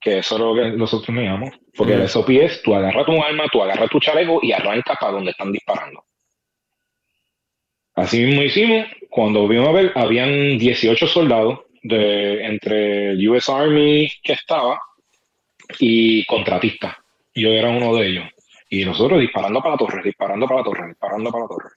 que 0.00 0.18
eso 0.18 0.34
es 0.36 0.40
lo 0.40 0.54
que 0.54 0.76
nosotros 0.76 1.14
me 1.14 1.24
llamamos, 1.24 1.50
porque 1.76 1.94
el 1.94 2.08
SOP 2.08 2.30
es, 2.30 2.62
tú 2.62 2.74
agarras 2.74 3.06
tu 3.06 3.22
arma, 3.22 3.44
tú 3.52 3.62
agarras 3.62 3.90
tu 3.90 4.00
chaleco 4.00 4.40
y 4.42 4.52
arrancas 4.52 4.96
para 4.98 5.12
donde 5.12 5.30
están 5.30 5.52
disparando. 5.52 6.04
Así 7.94 8.24
mismo 8.24 8.42
hicimos, 8.42 8.86
cuando 9.08 9.46
vimos 9.48 9.68
a 9.68 9.72
ver, 9.72 9.92
habían 9.94 10.58
18 10.58 11.06
soldados 11.06 11.60
de, 11.86 12.44
entre 12.44 13.10
el 13.10 13.28
US 13.28 13.48
Army 13.48 14.10
que 14.22 14.32
estaba 14.32 14.80
y 15.78 16.24
contratistas. 16.26 16.96
Yo 17.34 17.50
era 17.50 17.68
uno 17.68 17.94
de 17.94 18.06
ellos. 18.06 18.24
Y 18.68 18.84
nosotros 18.84 19.20
disparando 19.20 19.60
para 19.60 19.72
la 19.72 19.78
torre, 19.78 20.02
disparando 20.02 20.46
para 20.46 20.60
la 20.60 20.64
torre, 20.64 20.88
disparando 20.88 21.30
para 21.30 21.44
la 21.44 21.48
torre. 21.48 21.70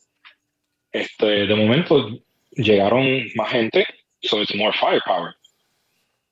Este, 0.92 1.26
de 1.46 1.56
momento 1.56 2.10
llegaron 2.52 3.06
más 3.36 3.52
gente, 3.52 3.86
so 4.22 4.42
it's 4.42 4.56
more 4.56 4.74
firepower. 4.74 5.34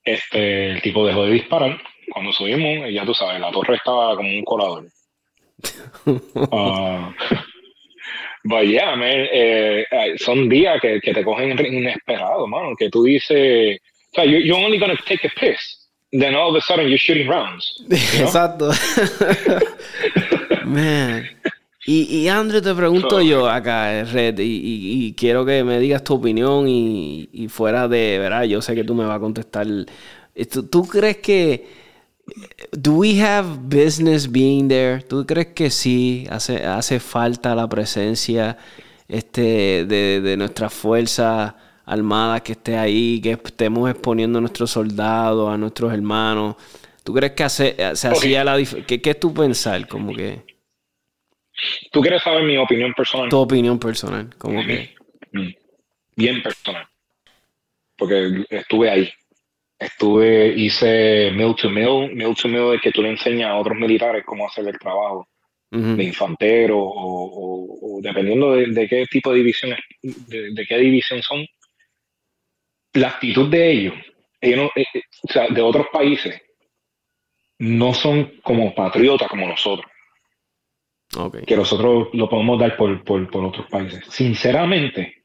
Este, 0.03 0.71
el 0.71 0.81
tipo 0.81 1.05
dejó 1.05 1.25
de 1.25 1.33
disparar. 1.33 1.79
Cuando 2.11 2.31
subimos, 2.31 2.91
ya 2.91 3.05
tú 3.05 3.13
sabes, 3.13 3.39
la 3.39 3.51
torre 3.51 3.75
estaba 3.75 4.15
como 4.15 4.29
un 4.29 4.43
colador. 4.43 4.87
uh, 6.05 7.11
but 8.43 8.67
yeah, 8.67 8.95
man, 8.95 9.27
eh, 9.31 9.85
eh, 9.91 10.17
son 10.17 10.49
días 10.49 10.79
que, 10.81 10.99
que, 11.01 11.13
te 11.13 11.23
cogen 11.23 11.51
inesperado, 11.65 12.47
mano. 12.47 12.75
Que 12.77 12.89
tú 12.89 13.03
dices, 13.03 13.79
o 14.11 14.15
sea, 14.15 14.25
you're, 14.25 14.43
you're 14.45 14.63
only 14.63 14.79
gonna 14.79 14.97
take 15.05 15.25
a 15.25 15.29
piss 15.39 15.77
then 16.11 16.35
all 16.35 16.49
of 16.49 16.55
a 16.55 16.61
sudden 16.61 16.87
you're 16.87 16.97
shooting 16.97 17.27
rounds. 17.27 17.83
Exacto. 17.89 18.71
Man. 20.65 21.25
Y, 21.85 22.03
y 22.03 22.27
Andrew, 22.27 22.61
te 22.61 22.73
pregunto 22.75 23.21
yo 23.21 23.49
acá, 23.49 24.03
Red, 24.03 24.39
y, 24.39 25.05
y, 25.07 25.13
quiero 25.13 25.45
que 25.45 25.63
me 25.63 25.79
digas 25.79 26.03
tu 26.03 26.15
opinión 26.15 26.67
y, 26.67 27.29
y, 27.31 27.47
fuera 27.47 27.87
de, 27.87 28.19
¿verdad? 28.19 28.43
Yo 28.43 28.61
sé 28.61 28.75
que 28.75 28.83
tú 28.83 28.93
me 28.93 29.05
vas 29.05 29.15
a 29.15 29.19
contestar. 29.21 29.67
¿Tú, 30.51 30.67
¿Tú, 30.67 30.85
crees 30.85 31.17
que... 31.17 31.86
Do 32.71 32.93
we 32.93 33.21
have 33.21 33.69
business 33.69 34.29
being 34.29 34.67
there? 34.67 35.01
¿Tú 35.01 35.25
crees 35.25 35.47
que 35.47 35.69
sí 35.69 36.27
hace, 36.29 36.65
hace 36.65 36.99
falta 36.99 37.55
la 37.55 37.67
presencia 37.67 38.57
este, 39.07 39.85
de, 39.85 40.21
de 40.21 40.37
nuestra 40.37 40.69
fuerza 40.69 41.55
armada 41.87 42.41
que 42.41 42.51
esté 42.51 42.77
ahí, 42.77 43.19
que 43.21 43.31
estemos 43.31 43.89
exponiendo 43.89 44.37
a 44.37 44.41
nuestros 44.41 44.69
soldados, 44.69 45.49
a 45.49 45.57
nuestros 45.57 45.91
hermanos. 45.91 46.57
¿Tú 47.03 47.13
crees 47.13 47.31
que 47.31 47.49
se 47.49 47.75
hacía 47.81 48.43
la 48.43 48.57
diferencia? 48.57 48.99
¿Qué, 49.01 49.09
es 49.09 49.19
tu 49.19 49.33
pensar? 49.33 49.87
Como 49.87 50.13
que... 50.13 50.43
¿Tú 51.91 52.01
quieres 52.01 52.21
saber 52.21 52.43
mi 52.43 52.57
opinión 52.57 52.93
personal? 52.93 53.29
Tu 53.29 53.37
opinión 53.37 53.79
personal, 53.79 54.29
como 54.37 54.63
que... 54.65 54.93
Bien 56.15 56.43
personal. 56.43 56.85
Porque 57.97 58.45
estuve 58.49 58.91
ahí. 58.91 59.09
Estuve, 59.79 60.53
hice 60.55 61.31
mill 61.31 61.55
to 61.55 61.69
mill. 61.69 62.13
Mill 62.13 62.35
to 62.35 62.47
mill 62.47 62.73
es 62.73 62.81
que 62.81 62.91
tú 62.91 63.01
le 63.01 63.09
enseñas 63.09 63.51
a 63.51 63.57
otros 63.57 63.77
militares 63.77 64.23
cómo 64.25 64.47
hacer 64.47 64.67
el 64.67 64.77
trabajo 64.79 65.27
de 65.69 66.03
infantero 66.03 66.77
o, 66.79 67.99
dependiendo 68.01 68.53
de, 68.53 68.87
qué 68.87 69.05
tipo 69.05 69.31
de 69.31 69.39
división, 69.39 69.75
de 70.01 70.65
qué 70.65 70.77
división 70.77 71.21
son, 71.21 71.45
la 72.93 73.09
actitud 73.09 73.49
de 73.49 73.71
ellos, 73.71 73.93
ellos 74.41 74.71
eh, 74.75 74.85
eh, 74.93 75.01
o 75.23 75.31
sea, 75.31 75.47
de 75.47 75.61
otros 75.61 75.87
países, 75.91 76.41
no 77.59 77.93
son 77.93 78.39
como 78.43 78.73
patriotas 78.73 79.27
como 79.27 79.47
nosotros. 79.47 79.89
Que 81.45 81.55
nosotros 81.55 82.09
lo 82.13 82.29
podemos 82.29 82.59
dar 82.59 82.75
por, 82.75 83.03
por, 83.03 83.29
por, 83.29 83.45
otros 83.45 83.67
países. 83.67 84.03
Sinceramente, 84.09 85.23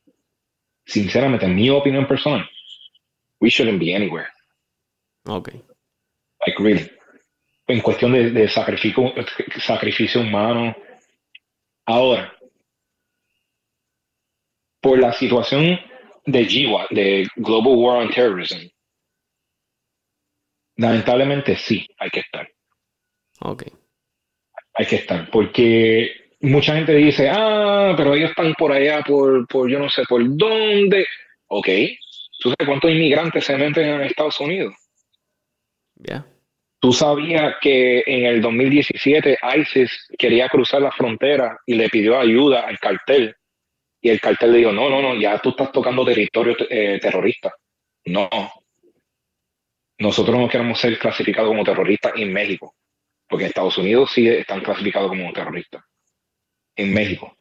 sinceramente, 0.84 1.46
en 1.46 1.54
mi 1.54 1.68
opinión 1.70 2.06
personal, 2.06 2.48
we 3.40 3.50
shouldn't 3.50 3.80
be 3.80 3.94
anywhere. 3.94 4.28
Okay. 5.24 5.62
Like 6.46 6.62
really. 6.62 6.90
En 7.66 7.80
cuestión 7.80 8.12
de, 8.12 8.30
de 8.30 8.48
sacrificio, 8.48 9.12
sacrificio 9.60 10.20
humano. 10.20 10.74
Ahora, 11.86 12.36
por 14.80 14.98
la 14.98 15.12
situación 15.12 15.78
de 16.26 16.44
GWA, 16.44 16.86
de 16.90 17.28
Global 17.36 17.74
War 17.76 17.98
on 17.98 18.10
Terrorism, 18.10 18.68
lamentablemente 20.76 21.56
sí, 21.56 21.86
hay 21.98 22.10
que 22.10 22.20
estar. 22.20 22.48
Ok. 23.40 23.64
Hay 24.74 24.86
que 24.86 24.96
estar, 24.96 25.30
porque 25.30 26.10
mucha 26.40 26.74
gente 26.74 26.94
dice, 26.94 27.30
ah, 27.30 27.94
pero 27.96 28.14
ellos 28.14 28.30
están 28.30 28.54
por 28.54 28.72
allá, 28.72 29.02
por, 29.02 29.46
por 29.46 29.70
yo 29.70 29.78
no 29.78 29.88
sé 29.88 30.02
por 30.08 30.22
dónde. 30.36 31.06
Ok, 31.46 31.68
¿tú 32.40 32.48
sabes 32.50 32.66
cuántos 32.66 32.90
inmigrantes 32.90 33.44
se 33.44 33.56
meten 33.56 33.86
en 33.86 34.02
Estados 34.02 34.40
Unidos? 34.40 34.74
Ya. 36.02 36.26
¿Tú 36.80 36.92
sabías 36.92 37.54
que 37.60 38.02
en 38.06 38.26
el 38.26 38.42
2017 38.42 39.38
ISIS 39.56 40.08
quería 40.18 40.48
cruzar 40.48 40.82
la 40.82 40.90
frontera 40.90 41.58
y 41.64 41.74
le 41.74 41.88
pidió 41.88 42.18
ayuda 42.18 42.62
al 42.62 42.78
cartel 42.80 43.36
y 44.00 44.10
el 44.10 44.20
cartel 44.20 44.50
le 44.50 44.58
dijo, 44.58 44.72
no, 44.72 44.90
no, 44.90 45.00
no, 45.00 45.14
ya 45.14 45.38
tú 45.38 45.50
estás 45.50 45.70
tocando 45.70 46.04
territorio 46.04 46.56
eh, 46.68 46.98
terrorista. 47.00 47.54
No. 48.06 48.28
Nosotros 49.98 50.36
no 50.36 50.48
queremos 50.48 50.80
ser 50.80 50.98
clasificados 50.98 51.50
como 51.50 51.62
terroristas 51.62 52.12
en 52.16 52.32
México, 52.32 52.74
porque 53.28 53.44
en 53.44 53.50
Estados 53.50 53.78
Unidos 53.78 54.10
sí 54.12 54.26
están 54.28 54.60
clasificados 54.60 55.08
como 55.08 55.32
terroristas. 55.32 55.84
En 56.74 56.92
México. 56.92 57.36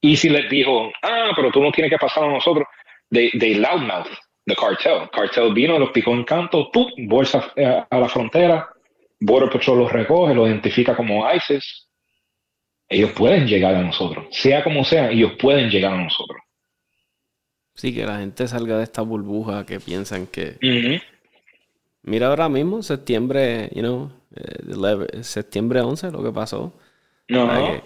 Y 0.00 0.16
si 0.16 0.28
les 0.28 0.48
dijo, 0.48 0.92
ah, 1.02 1.32
pero 1.34 1.50
tú 1.50 1.60
no 1.60 1.72
tienes 1.72 1.90
que 1.90 1.98
pasar 1.98 2.22
a 2.22 2.32
nosotros, 2.32 2.68
de, 3.10 3.30
de 3.32 3.56
loudmouth, 3.56 4.06
the 4.48 4.56
cartel. 4.56 5.08
Cartel 5.12 5.52
vino, 5.52 5.78
los 5.78 5.90
picó 5.90 6.12
en 6.12 6.24
canto, 6.24 6.70
tú, 6.72 6.88
bolsa 7.06 7.52
eh, 7.54 7.84
a 7.88 7.98
la 7.98 8.08
frontera, 8.08 8.68
Border 9.20 9.50
Patrol 9.50 9.78
los 9.78 9.92
recoge, 9.92 10.34
los 10.34 10.48
identifica 10.48 10.96
como 10.96 11.30
ISIS, 11.30 11.88
ellos 12.88 13.12
pueden 13.12 13.46
llegar 13.46 13.74
a 13.74 13.82
nosotros. 13.82 14.26
Sea 14.30 14.64
como 14.64 14.84
sea, 14.84 15.10
ellos 15.10 15.32
pueden 15.40 15.70
llegar 15.70 15.92
a 15.92 16.02
nosotros. 16.02 16.40
Sí, 17.74 17.94
que 17.94 18.04
la 18.04 18.18
gente 18.18 18.48
salga 18.48 18.78
de 18.78 18.84
esta 18.84 19.02
burbuja 19.02 19.64
que 19.64 19.78
piensan 19.78 20.26
que... 20.26 20.56
Mira 22.02 22.28
ahora 22.28 22.48
mismo, 22.48 22.82
septiembre, 22.82 23.68
you 23.74 23.82
know, 23.82 24.10
eh, 24.34 25.22
septiembre 25.22 25.80
11, 25.80 26.10
lo 26.10 26.22
que 26.22 26.32
pasó. 26.32 26.72
No. 27.28 27.48
Que, 27.48 27.82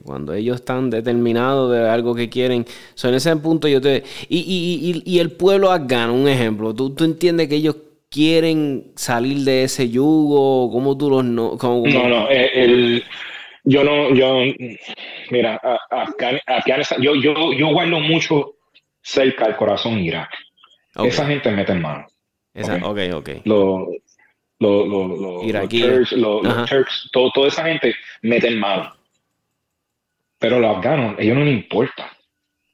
cuando 0.00 0.32
ellos 0.32 0.56
están 0.56 0.88
determinados 0.88 1.70
de 1.72 1.88
algo 1.88 2.14
que 2.14 2.30
quieren, 2.30 2.64
son 2.94 3.10
en 3.10 3.16
ese 3.16 3.36
punto 3.36 3.68
yo 3.68 3.80
te... 3.80 4.02
Y, 4.28 4.38
y, 4.38 5.02
y, 5.04 5.16
y 5.16 5.18
el 5.18 5.32
pueblo 5.32 5.70
afgano, 5.70 6.14
un 6.14 6.28
ejemplo, 6.28 6.74
¿tú, 6.74 6.94
tú 6.94 7.04
entiendes 7.04 7.48
que 7.48 7.56
ellos 7.56 7.76
quieren 8.08 8.92
salir 8.96 9.38
de 9.38 9.64
ese 9.64 9.90
yugo? 9.90 10.70
¿Cómo 10.70 10.96
tú 10.96 11.10
los 11.10 11.24
no? 11.24 11.58
no, 11.60 12.08
no, 12.08 12.30
eh, 12.30 12.50
el, 12.54 13.04
yo 13.64 13.84
no, 13.84 14.14
yo, 14.14 14.40
mira, 15.30 15.60
yo, 16.98 17.14
yo, 17.14 17.52
yo 17.52 17.68
guardo 17.68 18.00
mucho 18.00 18.54
cerca 19.02 19.46
el 19.46 19.56
corazón 19.56 19.98
Irak. 19.98 20.30
Esa 21.04 21.26
gente 21.26 21.50
mete 21.50 21.72
en 21.72 21.82
mano. 21.82 22.06
Esa, 22.54 22.76
ok, 22.76 22.98
ok. 23.14 23.30
Los 23.44 23.88
lo, 24.58 24.86
lo, 24.86 25.42
los 25.42 25.68
Turks, 25.68 26.12
los 26.12 26.68
Turks 26.68 27.08
todo, 27.12 27.30
toda 27.32 27.48
esa 27.48 27.64
gente 27.64 27.94
mete 28.22 28.48
en 28.48 28.60
mano. 28.60 28.92
Pero 30.42 30.60
los 30.60 30.76
afganos, 30.76 31.16
ellos 31.18 31.36
no 31.36 31.44
les 31.44 31.54
importa. 31.54 32.14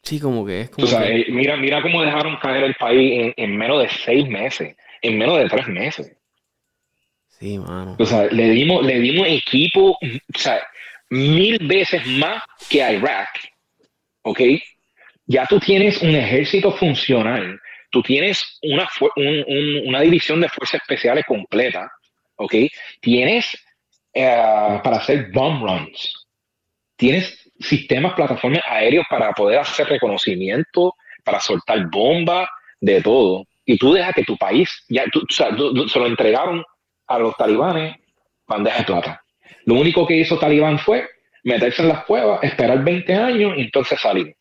Sí, 0.02 0.18
como 0.18 0.44
que 0.44 0.62
es. 0.62 0.70
Como 0.70 0.86
o 0.86 0.90
sea, 0.90 1.08
eh, 1.08 1.26
mira, 1.28 1.56
mira 1.56 1.82
cómo 1.82 2.02
dejaron 2.02 2.36
caer 2.38 2.64
el 2.64 2.74
país 2.74 3.12
en, 3.12 3.34
en, 3.36 3.56
menos 3.56 3.82
de 3.82 3.88
seis 3.88 4.26
meses, 4.26 4.74
en 5.02 5.18
menos 5.18 5.38
de 5.38 5.48
tres 5.48 5.68
meses. 5.68 6.12
Sí, 7.28 7.58
mano. 7.58 7.94
O 7.98 8.06
sea, 8.06 8.26
le 8.26 8.50
dimos, 8.50 8.84
le 8.84 8.98
dimos 8.98 9.28
equipo, 9.28 9.90
o 9.90 10.38
sea, 10.38 10.60
mil 11.10 11.58
veces 11.68 12.04
más 12.06 12.42
que 12.68 12.82
a 12.82 12.92
Irak. 12.92 13.28
¿Ok? 14.22 14.40
Ya 15.26 15.46
tú 15.46 15.60
tienes 15.60 16.02
un 16.02 16.16
ejército 16.16 16.72
funcional 16.72 17.60
tú 17.90 18.02
tienes 18.02 18.58
una, 18.62 18.88
una 19.86 20.00
división 20.00 20.40
de 20.40 20.48
fuerzas 20.48 20.80
especiales 20.82 21.24
completa, 21.26 21.90
¿ok? 22.36 22.54
Tienes 23.00 23.56
eh, 24.12 24.80
para 24.82 24.96
hacer 24.96 25.30
bomb 25.32 25.62
runs, 25.62 26.26
tienes 26.96 27.47
sistemas, 27.58 28.14
plataformas 28.14 28.62
aéreos 28.68 29.06
para 29.08 29.32
poder 29.32 29.58
hacer 29.58 29.88
reconocimiento, 29.88 30.94
para 31.24 31.40
soltar 31.40 31.88
bombas, 31.90 32.48
de 32.80 33.02
todo. 33.02 33.44
Y 33.64 33.76
tú 33.76 33.92
dejas 33.92 34.14
que 34.14 34.24
tu 34.24 34.36
país, 34.36 34.84
ya 34.88 35.04
o 35.04 35.20
sea, 35.28 35.48
se 35.50 35.98
lo 35.98 36.06
entregaron 36.06 36.64
a 37.06 37.18
los 37.18 37.36
talibanes 37.36 37.96
bandeja 38.46 38.78
de 38.78 38.84
plata. 38.84 39.22
Lo 39.66 39.74
único 39.74 40.06
que 40.06 40.16
hizo 40.16 40.38
Talibán 40.38 40.78
fue 40.78 41.06
meterse 41.44 41.82
en 41.82 41.88
las 41.88 42.04
cuevas, 42.04 42.42
esperar 42.42 42.82
20 42.82 43.14
años 43.14 43.52
y 43.56 43.62
entonces 43.62 44.00
salir. 44.00 44.34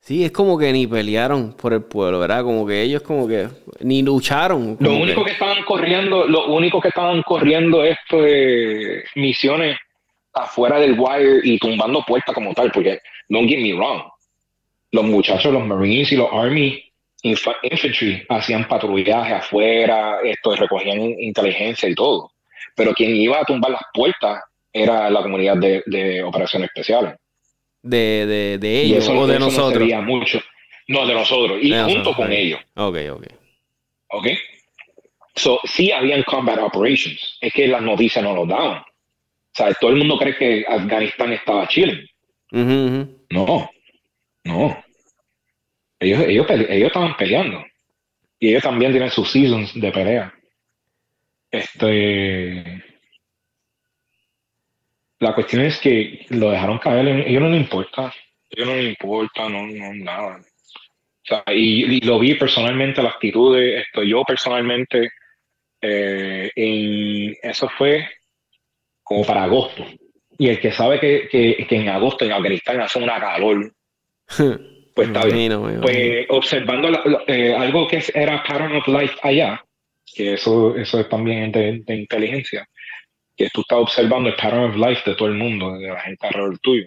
Sí, 0.00 0.24
es 0.24 0.32
como 0.32 0.58
que 0.58 0.72
ni 0.72 0.86
pelearon 0.86 1.52
por 1.52 1.72
el 1.72 1.82
pueblo, 1.82 2.18
¿verdad? 2.18 2.42
Como 2.42 2.66
que 2.66 2.82
ellos 2.82 3.02
como 3.02 3.28
que 3.28 3.48
ni 3.80 4.02
lucharon. 4.02 4.76
Lo 4.80 4.96
único 4.96 5.24
que... 5.24 5.32
estaban 5.32 5.62
corriendo, 5.64 6.26
lo 6.26 6.46
único 6.46 6.80
que 6.80 6.88
estaban 6.88 7.22
corriendo 7.22 7.84
es 7.84 7.96
pues, 8.08 9.04
misiones 9.14 9.78
afuera 10.34 10.78
del 10.78 10.98
wire 10.98 11.40
y 11.44 11.58
tumbando 11.58 12.02
puertas 12.06 12.34
como 12.34 12.54
tal, 12.54 12.70
porque 12.72 13.00
don't 13.28 13.48
get 13.48 13.60
me 13.60 13.72
wrong, 13.74 14.02
los 14.90 15.04
muchachos, 15.04 15.52
los 15.52 15.66
Marines 15.66 16.12
y 16.12 16.16
los 16.16 16.28
Army 16.32 16.82
Infantry 17.22 18.24
hacían 18.28 18.66
patrullaje 18.66 19.34
afuera, 19.34 20.18
esto, 20.24 20.56
recogían 20.56 21.00
inteligencia 21.00 21.88
y 21.88 21.94
todo. 21.94 22.32
Pero 22.74 22.92
quien 22.94 23.14
iba 23.14 23.38
a 23.38 23.44
tumbar 23.44 23.70
las 23.70 23.82
puertas 23.94 24.42
era 24.72 25.08
la 25.10 25.22
comunidad 25.22 25.56
de, 25.56 25.82
de 25.86 26.22
operaciones 26.22 26.68
especiales 26.68 27.14
de, 27.82 28.26
de, 28.26 28.58
de 28.58 28.80
ellos 28.82 29.08
o 29.08 29.26
de 29.26 29.38
nosotros. 29.38 29.88
No 29.88 30.02
mucho. 30.02 30.40
No, 30.88 31.06
de 31.06 31.14
nosotros. 31.14 31.58
Y 31.60 31.72
junto 31.72 32.14
con 32.14 32.32
ellos. 32.32 32.60
Ok, 32.76 32.96
ok. 33.10 33.26
Ok. 34.08 34.26
So, 35.34 35.60
sí 35.64 35.90
habían 35.90 36.22
combat 36.24 36.58
operations. 36.58 37.38
Es 37.40 37.52
que 37.52 37.66
las 37.66 37.82
noticias 37.82 38.22
no 38.22 38.34
lo 38.34 38.46
daban. 38.46 38.82
O 39.52 39.54
sea, 39.54 39.72
todo 39.74 39.90
el 39.90 39.96
mundo 39.96 40.16
cree 40.16 40.36
que 40.36 40.64
Afganistán 40.66 41.32
estaba 41.32 41.68
chilling. 41.68 42.06
No, 42.50 43.70
no. 44.44 44.84
Ellos, 46.00 46.20
ellos, 46.26 46.46
ellos 46.50 46.86
estaban 46.86 47.16
peleando. 47.16 47.64
Y 48.38 48.48
ellos 48.48 48.62
también 48.62 48.92
tienen 48.92 49.10
sus 49.10 49.30
seasons 49.30 49.78
de 49.78 49.92
pelea. 49.92 50.34
Este 51.50 52.82
la 55.22 55.34
cuestión 55.34 55.62
es 55.62 55.78
que 55.78 56.26
lo 56.30 56.50
dejaron 56.50 56.78
caer, 56.78 57.06
a 57.06 57.20
ellos 57.20 57.42
no 57.42 57.48
les 57.50 57.60
importa, 57.60 58.06
a 58.06 58.14
ellos 58.50 58.66
no 58.66 58.74
les 58.74 58.88
importa, 58.88 59.48
no, 59.48 59.68
no 59.68 59.94
nada. 59.94 60.40
O 60.40 61.24
sea, 61.24 61.44
y, 61.54 62.00
lo 62.00 62.18
vi 62.18 62.34
personalmente, 62.34 63.00
la 63.00 63.10
actitud 63.10 63.56
de 63.56 63.78
esto, 63.78 64.02
yo 64.02 64.24
personalmente, 64.24 65.10
eh, 65.80 66.50
en, 66.56 67.36
eso 67.40 67.68
fue 67.78 68.08
como 69.12 69.24
para 69.24 69.44
agosto. 69.44 69.84
Y 70.38 70.48
el 70.48 70.58
que 70.58 70.72
sabe 70.72 70.98
que, 70.98 71.28
que, 71.30 71.66
que 71.68 71.76
en 71.76 71.88
agosto 71.88 72.24
en 72.24 72.32
Afganistán 72.32 72.80
hace 72.80 72.98
una 72.98 73.20
calor, 73.20 73.72
pues 74.94 75.08
está 75.08 75.24
bien. 75.26 75.52
Pues 75.80 76.26
observando 76.30 76.88
eh, 77.26 77.54
algo 77.54 77.86
que 77.86 78.02
era 78.14 78.42
Pattern 78.42 78.76
of 78.76 78.88
Life 78.88 79.14
allá, 79.22 79.62
que 80.14 80.34
eso, 80.34 80.74
eso 80.76 81.00
es 81.00 81.08
también 81.08 81.52
de, 81.52 81.82
de 81.84 81.94
inteligencia, 81.94 82.66
que 83.36 83.48
tú 83.50 83.60
estás 83.60 83.78
observando 83.78 84.28
el 84.28 84.36
pattern 84.36 84.70
of 84.70 84.76
life 84.76 85.02
de 85.04 85.16
todo 85.16 85.28
el 85.28 85.34
mundo, 85.34 85.72
de 85.72 85.88
la 85.88 86.00
gente 86.00 86.26
alrededor 86.26 86.58
tuyo. 86.58 86.86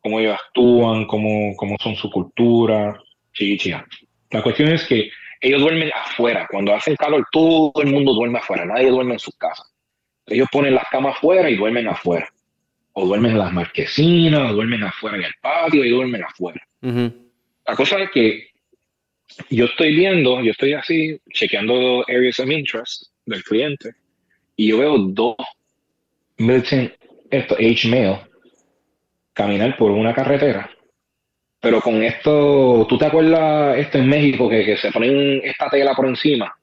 Cómo 0.00 0.20
ellos 0.20 0.38
actúan, 0.46 1.06
cómo, 1.06 1.54
cómo 1.56 1.76
son 1.80 1.96
su 1.96 2.10
cultura, 2.10 3.00
chicha. 3.32 3.84
La 4.30 4.42
cuestión 4.42 4.72
es 4.72 4.84
que 4.86 5.10
ellos 5.40 5.60
duermen 5.60 5.90
afuera. 5.94 6.46
Cuando 6.50 6.74
hace 6.74 6.96
calor, 6.96 7.24
todo 7.32 7.72
el 7.82 7.90
mundo 7.90 8.14
duerme 8.14 8.38
afuera. 8.38 8.64
Nadie 8.64 8.90
duerme 8.90 9.14
en 9.14 9.18
sus 9.18 9.36
casas. 9.36 9.75
Ellos 10.26 10.48
ponen 10.50 10.74
las 10.74 10.88
camas 10.90 11.16
afuera 11.16 11.48
y 11.48 11.56
duermen 11.56 11.88
afuera. 11.88 12.28
O 12.92 13.06
duermen 13.06 13.32
en 13.32 13.38
las 13.38 13.52
marquesinas, 13.52 14.50
o 14.50 14.54
duermen 14.54 14.82
afuera 14.82 15.16
en 15.16 15.24
el 15.24 15.34
patio 15.40 15.84
y 15.84 15.90
duermen 15.90 16.24
afuera. 16.24 16.60
La 16.80 17.76
cosa 17.76 17.98
es 17.98 18.10
que 18.10 18.48
yo 19.50 19.66
estoy 19.66 19.94
viendo, 19.94 20.40
yo 20.42 20.52
estoy 20.52 20.72
así, 20.72 21.20
chequeando 21.32 22.04
areas 22.08 22.40
of 22.40 22.50
interest 22.50 23.04
del 23.26 23.42
cliente 23.42 23.90
y 24.56 24.68
yo 24.68 24.78
veo 24.78 24.98
dos 24.98 25.36
militant 26.38 26.92
esto, 27.30 27.54
H-Mail 27.54 28.18
caminar 29.32 29.76
por 29.76 29.90
una 29.90 30.14
carretera. 30.14 30.70
Pero 31.60 31.80
con 31.80 32.02
esto, 32.02 32.86
¿tú 32.88 32.96
te 32.96 33.06
acuerdas 33.06 33.76
esto 33.78 33.98
en 33.98 34.08
México 34.08 34.48
que, 34.48 34.64
que 34.64 34.76
se 34.76 34.92
ponen 34.92 35.40
esta 35.42 35.68
tela 35.68 35.94
por 35.94 36.06
encima? 36.06 36.54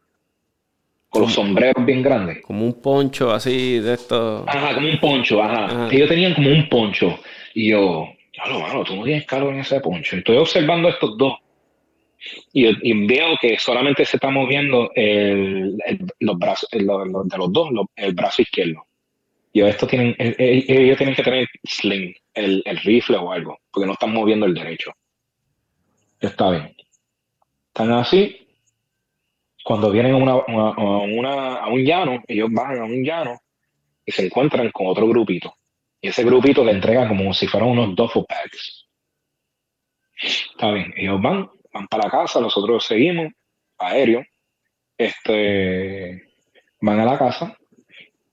Con 1.14 1.22
los 1.22 1.34
sombreros 1.34 1.86
bien 1.86 2.02
grandes. 2.02 2.42
Como 2.42 2.66
un 2.66 2.82
poncho 2.82 3.32
así 3.32 3.80
de 3.80 3.94
esto. 3.94 4.44
Ajá, 4.48 4.74
como 4.74 4.90
un 4.90 5.00
poncho, 5.00 5.44
ajá. 5.44 5.88
Ellos 5.92 6.10
tenían 6.10 6.34
como 6.34 6.50
un 6.50 6.68
poncho. 6.68 7.20
Y 7.54 7.70
yo, 7.70 8.10
claro, 8.32 8.60
mano, 8.60 8.84
tú 8.84 8.96
no 8.96 9.04
tienes 9.04 9.26
calor 9.28 9.54
en 9.54 9.60
ese 9.60 9.80
poncho. 9.80 10.16
Estoy 10.16 10.38
observando 10.38 10.90
estos 10.90 11.16
dos 11.16 11.36
y, 12.52 13.06
veo 13.06 13.36
que 13.40 13.58
solamente 13.60 14.06
se 14.06 14.18
está 14.18 14.30
moviendo 14.30 14.92
el, 14.96 15.78
los 16.20 16.40
brazos 16.40 16.70
de 16.72 16.82
los 16.82 17.54
dos, 17.54 17.70
el 17.96 18.14
brazo 18.14 18.42
izquierdo. 18.42 18.86
Y 19.52 19.62
esto 19.62 19.86
tienen, 19.86 20.16
ellos 20.18 20.98
tienen 20.98 21.16
que 21.16 21.24
tener 21.24 21.48
sling, 21.64 22.16
el, 22.34 22.64
rifle 22.84 23.18
o 23.18 23.32
algo, 23.32 23.60
porque 23.72 23.86
no 23.86 23.94
están 23.94 24.14
moviendo 24.14 24.46
el 24.46 24.54
derecho. 24.54 24.92
Está 26.20 26.50
bien. 26.50 26.76
Están 27.68 27.92
así. 27.92 28.43
Cuando 29.64 29.92
vienen 29.92 30.14
a, 30.14 30.18
una, 30.18 31.56
a 31.56 31.68
un 31.68 31.84
llano, 31.84 32.22
ellos 32.28 32.50
van 32.52 32.80
a 32.80 32.84
un 32.84 33.04
llano 33.04 33.40
y 34.06 34.12
se 34.12 34.26
encuentran 34.26 34.70
con 34.72 34.88
otro 34.88 35.08
grupito. 35.08 35.56
Y 36.02 36.10
ese 36.10 36.24
grupito 36.24 36.64
le 36.64 36.72
entrega 36.72 37.08
como 37.08 37.34
si 37.34 37.48
fueran 37.48 37.70
unos 37.70 37.96
duffel 37.96 38.26
bags. 38.28 38.88
Está 40.22 40.72
bien, 40.72 40.94
ellos 40.98 41.22
van, 41.22 41.50
van 41.72 41.88
para 41.88 42.06
la 42.06 42.12
casa, 42.12 42.40
nosotros 42.40 42.86
seguimos, 42.86 43.32
aéreo, 43.78 44.24
este, 44.98 46.24
van 46.82 47.00
a 47.00 47.06
la 47.06 47.18
casa 47.18 47.58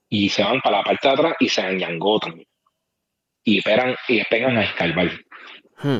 y 0.09 0.29
se 0.29 0.43
van 0.43 0.59
para 0.61 0.79
la 0.79 0.83
parte 0.83 1.07
de 1.07 1.13
atrás 1.13 1.35
y 1.39 1.49
se 1.49 1.61
enyangotan 1.61 2.43
y 3.43 3.57
esperan 3.57 3.95
y 4.07 4.19
esperan 4.19 4.57
a 4.57 4.63
escarbar. 4.63 5.09
Hmm. 5.77 5.99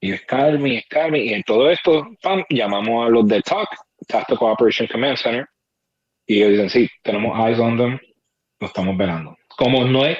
Y 0.00 0.12
escarben 0.12 0.66
y 0.66 0.82
y 1.28 1.32
en 1.32 1.42
todo 1.42 1.70
esto, 1.70 2.08
pam, 2.20 2.44
llamamos 2.50 3.06
a 3.06 3.08
los 3.08 3.26
de 3.26 3.40
TAC, 3.40 3.68
Tactical 4.12 4.38
Cooperation 4.38 4.86
Command 4.86 5.16
Center, 5.16 5.46
y 6.26 6.38
ellos 6.38 6.50
dicen, 6.50 6.70
sí, 6.70 6.88
tenemos 7.02 7.36
eyes 7.38 7.58
on 7.58 7.76
them, 7.76 7.98
lo 8.60 8.66
estamos 8.66 8.96
velando. 8.96 9.36
Como 9.48 9.84
no 9.84 10.06
es, 10.06 10.18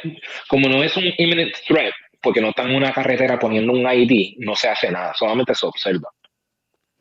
como 0.48 0.68
no 0.68 0.82
es 0.82 0.96
un 0.96 1.04
imminent 1.18 1.54
threat, 1.66 1.92
porque 2.20 2.40
no 2.40 2.50
están 2.50 2.70
en 2.70 2.76
una 2.76 2.92
carretera 2.92 3.38
poniendo 3.38 3.72
un 3.72 3.86
ID, 3.88 4.36
no 4.38 4.56
se 4.56 4.68
hace 4.68 4.90
nada, 4.90 5.14
solamente 5.14 5.54
se 5.54 5.66
observa. 5.66 6.08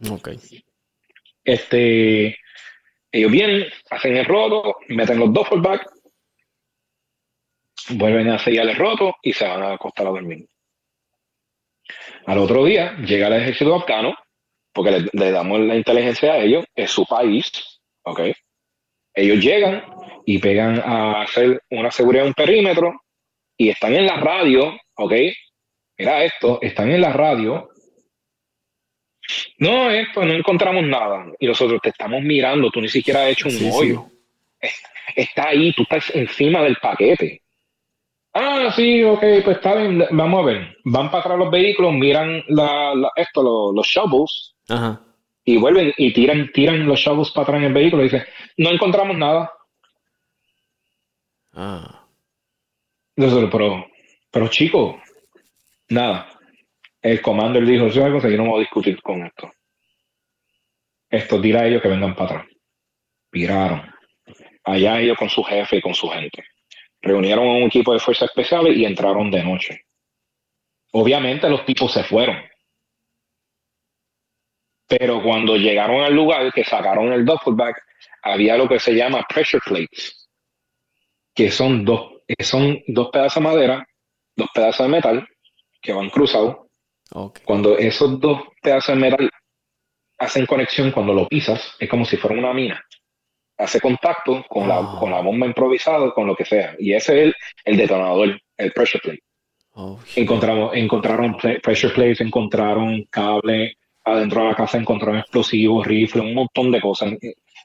Ok. 0.10 0.30
Este, 1.44 2.38
ellos 3.12 3.32
vienen, 3.32 3.66
hacen 3.90 4.18
el 4.18 4.26
roto, 4.26 4.78
meten 4.90 5.20
los 5.20 5.34
dos 5.34 5.48
back, 5.62 5.90
vuelven 7.90 8.30
a 8.30 8.40
sellar 8.40 8.68
el 8.68 8.76
roto 8.76 9.16
y 9.22 9.34
se 9.34 9.48
van 9.48 9.64
a 9.64 9.74
acostar 9.74 10.08
a 10.08 10.12
dormir. 10.12 10.48
Al 12.26 12.38
otro 12.38 12.64
día 12.64 12.96
llega 12.98 13.28
el 13.28 13.42
ejército 13.42 13.76
afgano, 13.76 14.16
porque 14.74 15.06
le, 15.12 15.32
damos 15.32 15.60
la 15.62 15.76
inteligencia 15.76 16.34
a 16.34 16.38
ellos, 16.38 16.66
es 16.76 16.92
su 16.92 17.06
país, 17.06 17.52
¿ok? 18.04 18.22
Ellos 19.14 19.44
llegan 19.44 19.84
y 20.26 20.38
pegan 20.38 20.80
a 20.80 21.22
hacer 21.24 21.62
una 21.70 21.92
seguridad 21.92 22.24
de 22.24 22.30
un 22.30 22.34
perímetro 22.34 23.02
y 23.58 23.70
están 23.70 23.94
en 23.96 24.06
la 24.06 24.18
radio, 24.18 24.78
¿ok? 24.96 25.14
Mira 25.98 26.24
esto, 26.24 26.60
están 26.62 26.92
en 26.92 27.02
la 27.02 27.12
radio. 27.12 27.70
No, 29.60 29.92
esto, 29.92 30.24
no 30.24 30.34
encontramos 30.34 30.84
nada. 30.84 31.26
Y 31.40 31.48
nosotros 31.48 31.80
te 31.82 31.90
estamos 31.90 32.22
mirando, 32.22 32.72
tú 32.72 32.82
ni 32.82 32.90
siquiera 32.90 33.24
has 33.24 33.32
hecho 33.32 33.50
un 33.50 33.72
hoyo. 33.72 34.06
Está 35.16 35.50
ahí, 35.50 35.74
tú 35.74 35.84
estás 35.84 36.10
encima 36.16 36.64
del 36.64 36.78
paquete. 36.78 37.42
Ah, 38.34 38.72
sí, 38.74 39.04
ok, 39.04 39.20
pues 39.44 39.58
está 39.58 39.76
bien, 39.76 40.06
vamos 40.12 40.42
a 40.42 40.46
ver. 40.46 40.78
Van 40.86 41.12
para 41.12 41.20
atrás 41.20 41.38
los 41.38 41.52
vehículos, 41.52 41.94
miran 41.94 42.44
la, 42.48 43.12
esto, 43.16 43.44
los, 43.44 43.76
los 43.76 43.86
shovels, 43.86 44.51
y 45.44 45.58
vuelven 45.58 45.94
y 45.98 46.14
tiran, 46.14 46.52
tiran 46.52 46.86
los 46.86 47.00
shovels 47.00 47.32
para 47.32 47.44
atrás 47.44 47.58
en 47.60 47.66
el 47.66 47.74
vehículo 47.74 48.04
y 48.04 48.06
dicen, 48.06 48.24
no 48.58 48.70
encontramos 48.72 49.18
nada. 49.18 49.52
Ah. 51.54 52.08
Pero, 53.16 53.88
pero 54.32 54.48
chico, 54.48 55.02
nada. 55.90 56.40
El 57.02 57.22
commander 57.22 57.66
dijo, 57.66 57.88
yo 57.88 58.08
no 58.08 58.46
voy 58.46 58.58
a 58.58 58.60
discutir 58.60 59.02
con 59.02 59.26
esto. 59.26 59.52
Esto 61.10 61.42
dirá 61.42 61.62
a 61.62 61.68
ellos 61.68 61.82
que 61.82 61.90
vengan 61.90 62.16
para 62.16 62.40
atrás. 62.40 62.56
Viraron. 63.32 63.92
Allá 64.64 65.00
ellos 65.02 65.18
con 65.18 65.30
su 65.30 65.44
jefe 65.44 65.78
y 65.78 65.82
con 65.82 65.96
su 65.96 66.08
gente. 66.08 66.46
Reunieron 67.02 67.48
a 67.48 67.52
un 67.58 67.64
equipo 67.64 67.94
de 67.94 68.00
fuerzas 68.00 68.30
especiales 68.30 68.78
y 68.78 68.86
entraron 68.86 69.32
de 69.32 69.44
noche. 69.44 69.82
Obviamente 70.92 71.50
los 71.50 71.66
tipos 71.66 71.92
se 71.92 72.04
fueron. 72.04 72.38
Pero 74.98 75.24
cuando 75.24 75.56
llegaron 75.56 76.02
al 76.02 76.14
lugar 76.14 76.52
que 76.52 76.66
sacaron 76.66 77.14
el 77.14 77.24
duffelback, 77.24 77.82
había 78.24 78.58
lo 78.58 78.68
que 78.68 78.78
se 78.78 78.94
llama 78.94 79.26
pressure 79.28 79.64
plates, 79.66 80.30
que 81.34 81.50
son 81.50 81.86
dos, 81.86 82.24
son 82.40 82.78
dos 82.88 83.10
pedazos 83.10 83.42
de 83.42 83.50
madera, 83.50 83.88
dos 84.36 84.50
pedazos 84.54 84.86
de 84.86 84.92
metal 84.92 85.28
que 85.82 85.94
van 85.94 86.10
cruzados. 86.10 86.68
Cuando 87.46 87.78
esos 87.78 88.20
dos 88.20 88.42
pedazos 88.62 88.96
de 88.96 89.02
metal 89.02 89.30
hacen 90.20 90.46
conexión, 90.46 90.92
cuando 90.92 91.14
lo 91.14 91.26
pisas, 91.26 91.74
es 91.80 91.88
como 91.88 92.04
si 92.04 92.18
fuera 92.18 92.38
una 92.38 92.54
mina 92.54 92.84
hace 93.58 93.80
contacto 93.80 94.44
con, 94.50 94.68
la, 94.68 94.80
ah. 94.80 94.98
con 95.00 95.10
la 95.10 95.22
bomba 95.22 95.46
improvisada, 95.46 96.12
con 96.12 96.28
lo 96.28 96.36
que 96.36 96.44
sea. 96.44 96.76
Y 96.80 96.94
ese 96.94 97.30
es 97.30 97.36
el, 97.64 97.78
detonador, 97.78 98.42
el 98.58 98.74
pressure 98.74 99.02
plate. 99.02 99.24
Oh, 99.74 99.98
Encontramos, 100.18 100.76
encontraron 100.76 101.38
pressure 101.38 101.94
plates, 101.94 102.20
encontraron 102.20 103.06
cable, 103.10 103.78
adentro 104.04 104.42
de 104.42 104.50
la 104.50 104.56
casa 104.56 104.78
encontraron 104.78 105.20
explosivos, 105.20 105.86
rifles, 105.86 106.24
un 106.24 106.34
montón 106.34 106.72
de 106.72 106.82
cosas. 106.82 107.14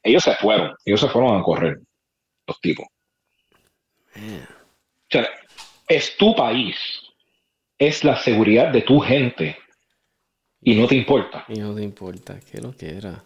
Ellos 0.02 0.22
se 0.22 0.34
fueron, 0.36 0.74
ellos 0.84 1.00
se 1.00 1.08
fueron 1.08 1.38
a 1.38 1.42
correr, 1.42 1.80
los 2.46 2.60
tipos. 2.60 2.86
O 4.16 5.10
sea, 5.10 5.28
es 5.88 6.16
tu 6.16 6.34
país, 6.34 6.76
es 7.78 8.04
la 8.04 8.16
seguridad 8.16 8.72
de 8.72 8.82
tu 8.82 9.00
gente 9.00 9.56
y 10.62 10.74
no 10.74 10.86
te 10.86 10.96
importa. 10.96 11.44
Y 11.48 11.58
no 11.58 11.74
te 11.74 11.82
importa, 11.82 12.40
¿qué 12.40 12.58
es 12.58 12.62
lo 12.62 12.76
que 12.76 12.96
era? 12.96 13.22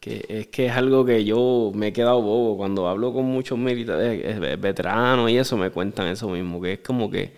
que, 0.00 0.24
es 0.28 0.46
que 0.48 0.66
es 0.66 0.72
algo 0.72 1.04
que 1.04 1.24
yo 1.24 1.72
me 1.74 1.88
he 1.88 1.92
quedado 1.92 2.20
bobo. 2.20 2.56
Cuando 2.56 2.88
hablo 2.88 3.12
con 3.12 3.24
muchos 3.24 3.58
militares, 3.58 4.22
eh, 4.22 4.56
veteranos 4.56 5.30
y 5.30 5.38
eso, 5.38 5.56
me 5.56 5.70
cuentan 5.70 6.08
eso 6.08 6.28
mismo. 6.28 6.60
Que 6.60 6.74
es 6.74 6.78
como 6.80 7.10
que 7.10 7.32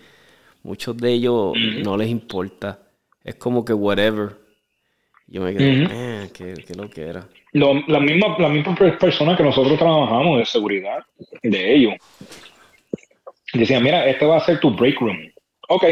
muchos 0.65 0.97
de 0.97 1.13
ellos 1.13 1.53
no 1.83 1.95
les 1.95 2.09
importa. 2.09 2.79
Es 3.23 3.35
como 3.35 3.63
que 3.63 3.73
whatever. 3.73 4.35
Yo 5.27 5.41
me 5.41 5.55
quedo, 5.55 5.87
eh, 5.91 6.29
¿qué, 6.33 6.55
lo 6.75 6.89
que 6.89 7.01
era? 7.01 7.27
la, 7.53 7.99
misma, 7.99 8.35
la 8.37 8.49
misma 8.49 8.75
persona 8.75 9.37
que 9.37 9.43
nosotros 9.43 9.77
trabajamos 9.77 10.39
de 10.39 10.45
seguridad 10.45 10.99
de 11.41 11.75
ellos. 11.75 11.93
Decían, 13.53 13.83
mira, 13.83 14.05
este 14.07 14.25
va 14.25 14.37
a 14.37 14.45
ser 14.45 14.59
tu 14.59 14.71
break 14.71 14.99
room. 14.99 15.17
Ok. 15.69 15.85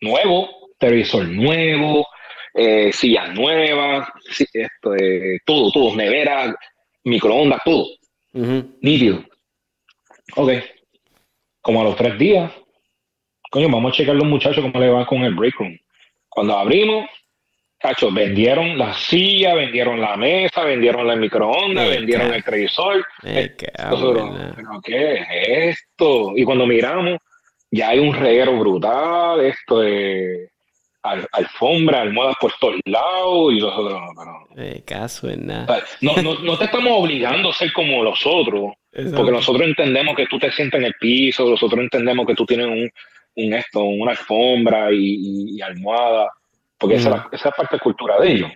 Nuevo, 0.00 0.48
televisor 0.78 1.26
nuevo, 1.28 2.06
eh, 2.54 2.92
sillas 2.92 3.32
nuevas, 3.34 4.08
esto, 4.52 4.94
eh, 4.94 5.38
todo, 5.44 5.70
todo, 5.72 5.96
nevera, 5.96 6.54
microondas, 7.04 7.60
todo. 7.64 7.86
Nítido. 8.80 9.24
Ok. 10.36 10.52
Como 11.62 11.80
a 11.80 11.84
los 11.84 11.96
tres 11.96 12.18
días, 12.18 12.52
coño, 13.56 13.70
vamos 13.70 13.90
a 13.90 13.96
checar 13.96 14.14
los 14.14 14.26
muchachos 14.26 14.62
cómo 14.62 14.78
le 14.78 14.90
va 14.90 15.06
con 15.06 15.22
el 15.22 15.34
break 15.34 15.54
room. 15.54 15.78
Cuando 16.28 16.58
abrimos, 16.58 17.08
cacho, 17.78 18.12
vendieron 18.12 18.76
la 18.76 18.92
silla, 18.92 19.54
vendieron 19.54 19.98
la 19.98 20.14
mesa, 20.18 20.62
vendieron 20.62 21.06
la 21.06 21.16
microondas, 21.16 21.88
vendieron 21.88 22.34
el 22.34 22.44
televisor. 22.44 23.02
Eh, 23.24 23.56
¿Pero 23.56 24.80
qué 24.84 25.14
es 25.14 25.78
esto? 25.78 26.32
Y 26.36 26.44
cuando 26.44 26.66
miramos, 26.66 27.16
ya 27.70 27.88
hay 27.88 27.98
un 27.98 28.12
reguero 28.12 28.58
brutal, 28.58 29.40
esto 29.40 29.80
de 29.80 30.50
alfombra, 31.32 32.02
almohadas 32.02 32.36
por 32.38 32.52
todos 32.60 32.74
lados 32.84 33.54
y 33.54 33.60
los 33.60 33.72
otros 33.72 34.02
no. 34.16 34.62
Eh, 34.62 34.82
caso 34.84 35.30
en 35.30 35.46
nada. 35.46 35.82
No, 36.02 36.14
no, 36.16 36.58
te 36.58 36.64
estamos 36.64 36.92
obligando 36.94 37.48
a 37.48 37.54
ser 37.54 37.72
como 37.72 38.04
los 38.04 38.20
otros, 38.26 38.74
porque 39.16 39.32
nosotros 39.32 39.66
entendemos 39.66 40.14
que 40.14 40.26
tú 40.26 40.38
te 40.38 40.52
sientas 40.52 40.78
en 40.80 40.88
el 40.88 40.94
piso, 41.00 41.48
nosotros 41.48 41.80
entendemos 41.80 42.26
que 42.26 42.34
tú 42.34 42.44
tienes 42.44 42.66
un, 42.66 42.90
un 43.36 43.54
esto, 43.54 43.84
una 43.84 44.12
alfombra 44.12 44.88
y, 44.92 45.60
almohada, 45.60 46.30
porque 46.78 46.96
esa, 46.96 47.28
es 47.32 47.42
parte 47.42 47.76
de 47.76 47.80
cultura 47.80 48.18
de 48.20 48.32
ellos. 48.32 48.50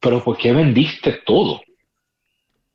Pero 0.00 0.22
¿por 0.22 0.36
qué 0.36 0.52
vendiste 0.52 1.20
todo? 1.24 1.62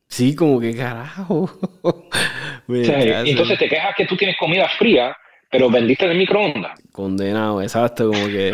Sí, 0.07 0.36
como 0.36 0.60
que 0.60 0.76
carajo. 0.76 1.49
entonces 2.68 3.60
te 3.60 3.70
quejas 3.70 3.95
que 3.95 4.06
tú 4.06 4.18
tienes 4.18 4.36
comida 4.38 4.68
fría 4.70 5.16
pero 5.52 5.70
vendiste 5.70 6.06
el 6.06 6.18
microondas. 6.18 6.80
Condenado, 6.91 7.61
exacto, 7.61 8.11
como 8.11 8.28
que. 8.28 8.53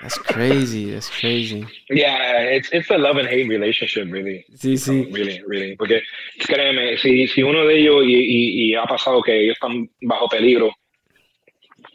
That's 0.00 0.18
crazy, 0.18 0.92
that's 0.92 1.10
crazy. 1.10 1.66
Yeah, 1.90 2.56
it's, 2.56 2.72
it's 2.72 2.90
a 2.90 2.96
love 2.96 3.18
and 3.18 3.28
hate 3.28 3.46
relationship, 3.46 4.10
really. 4.10 4.46
Sí, 4.54 4.78
sí. 4.78 5.06
really, 5.12 5.42
really. 5.46 5.76
Porque 5.76 6.02
créeme, 6.38 6.96
si, 6.96 7.28
si 7.28 7.42
uno 7.42 7.66
de 7.66 7.78
ellos 7.78 8.04
y, 8.06 8.70
y, 8.70 8.74
ha 8.74 8.84
pasado 8.84 9.20
que 9.20 9.38
ellos 9.38 9.56
están 9.56 9.90
bajo 10.00 10.26
peligro, 10.28 10.72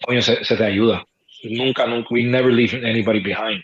coño, 0.06 0.22
se, 0.22 0.44
se, 0.44 0.56
te 0.56 0.64
ayuda. 0.64 1.06
Nunca, 1.44 1.86
nunca, 1.86 2.07
we 2.11 2.23
never 2.23 2.52
leave 2.52 2.73
anybody 2.73 3.19
behind. 3.19 3.64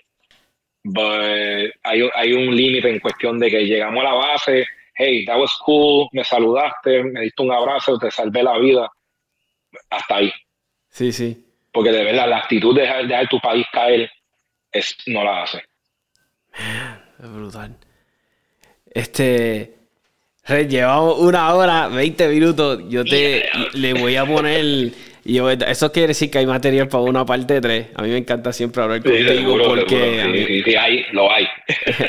But 0.84 1.72
hay, 1.84 2.10
hay 2.16 2.34
un 2.34 2.56
límite 2.56 2.90
en 2.90 3.00
cuestión 3.00 3.40
de 3.40 3.50
que 3.50 3.66
llegamos 3.66 4.04
a 4.04 4.10
la 4.10 4.14
base, 4.14 4.66
hey, 4.96 5.26
that 5.26 5.38
was 5.38 5.54
cool, 5.64 6.10
me 6.12 6.24
saludaste, 6.24 7.04
me 7.04 7.22
diste 7.22 7.44
un 7.44 7.52
abrazo, 7.52 7.98
te 7.98 8.10
salvé 8.10 8.44
la 8.44 8.58
vida. 8.58 8.90
Hasta 9.90 10.16
ahí. 10.16 10.32
Sí, 10.90 11.12
sí. 11.12 11.46
Porque 11.72 11.92
de 11.92 12.04
verdad, 12.04 12.28
la 12.28 12.38
actitud 12.38 12.76
de 12.76 12.82
dejar, 12.82 13.28
tu 13.30 13.40
país 13.40 13.66
caer 13.72 14.12
es, 14.72 14.98
no 15.08 15.24
la 15.24 15.44
hace. 15.44 15.64
Es 17.20 17.32
brutal. 17.32 17.78
Este. 18.94 19.76
Llevamos 20.48 21.20
una 21.20 21.54
hora, 21.54 21.88
20 21.88 22.28
minutos. 22.28 22.84
Yo 22.90 23.06
te 23.06 23.50
le 23.74 23.94
voy 23.94 24.16
a 24.16 24.26
poner. 24.26 24.92
Yo, 25.24 25.50
eso 25.50 25.92
quiere 25.92 26.10
decir 26.10 26.32
que 26.32 26.40
hay 26.40 26.48
material 26.48 26.88
para 26.88 27.04
una 27.04 27.26
parte 27.26 27.62
3. 27.62 27.90
A 27.96 28.02
mí 28.02 28.10
me 28.10 28.18
encanta 28.18 28.52
siempre 28.52 28.82
hablar 28.82 29.04
contigo 29.04 29.58
porque. 29.66 30.64
Sí, 30.66 30.76
hay, 30.76 31.06
lo 31.12 31.32
hay. 31.32 31.48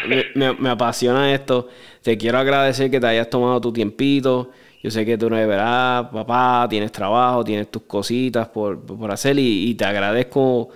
me, 0.34 0.54
me, 0.54 0.70
apasiona 0.70 1.32
esto. 1.34 1.68
Te 2.02 2.16
quiero 2.16 2.38
agradecer 2.38 2.90
que 2.90 3.00
te 3.00 3.06
hayas 3.06 3.28
tomado 3.28 3.60
tu 3.60 3.72
tiempito. 3.72 4.50
Yo 4.82 4.90
sé 4.90 5.06
que 5.06 5.16
tú 5.16 5.30
no 5.30 5.36
verás, 5.36 6.06
papá, 6.06 6.66
tienes 6.68 6.90
trabajo, 6.90 7.44
tienes 7.44 7.70
tus 7.70 7.82
cositas 7.82 8.48
por, 8.48 8.80
hacer 9.10 9.38
y, 9.38 9.74
te 9.74 9.84
agradezco 9.84 10.70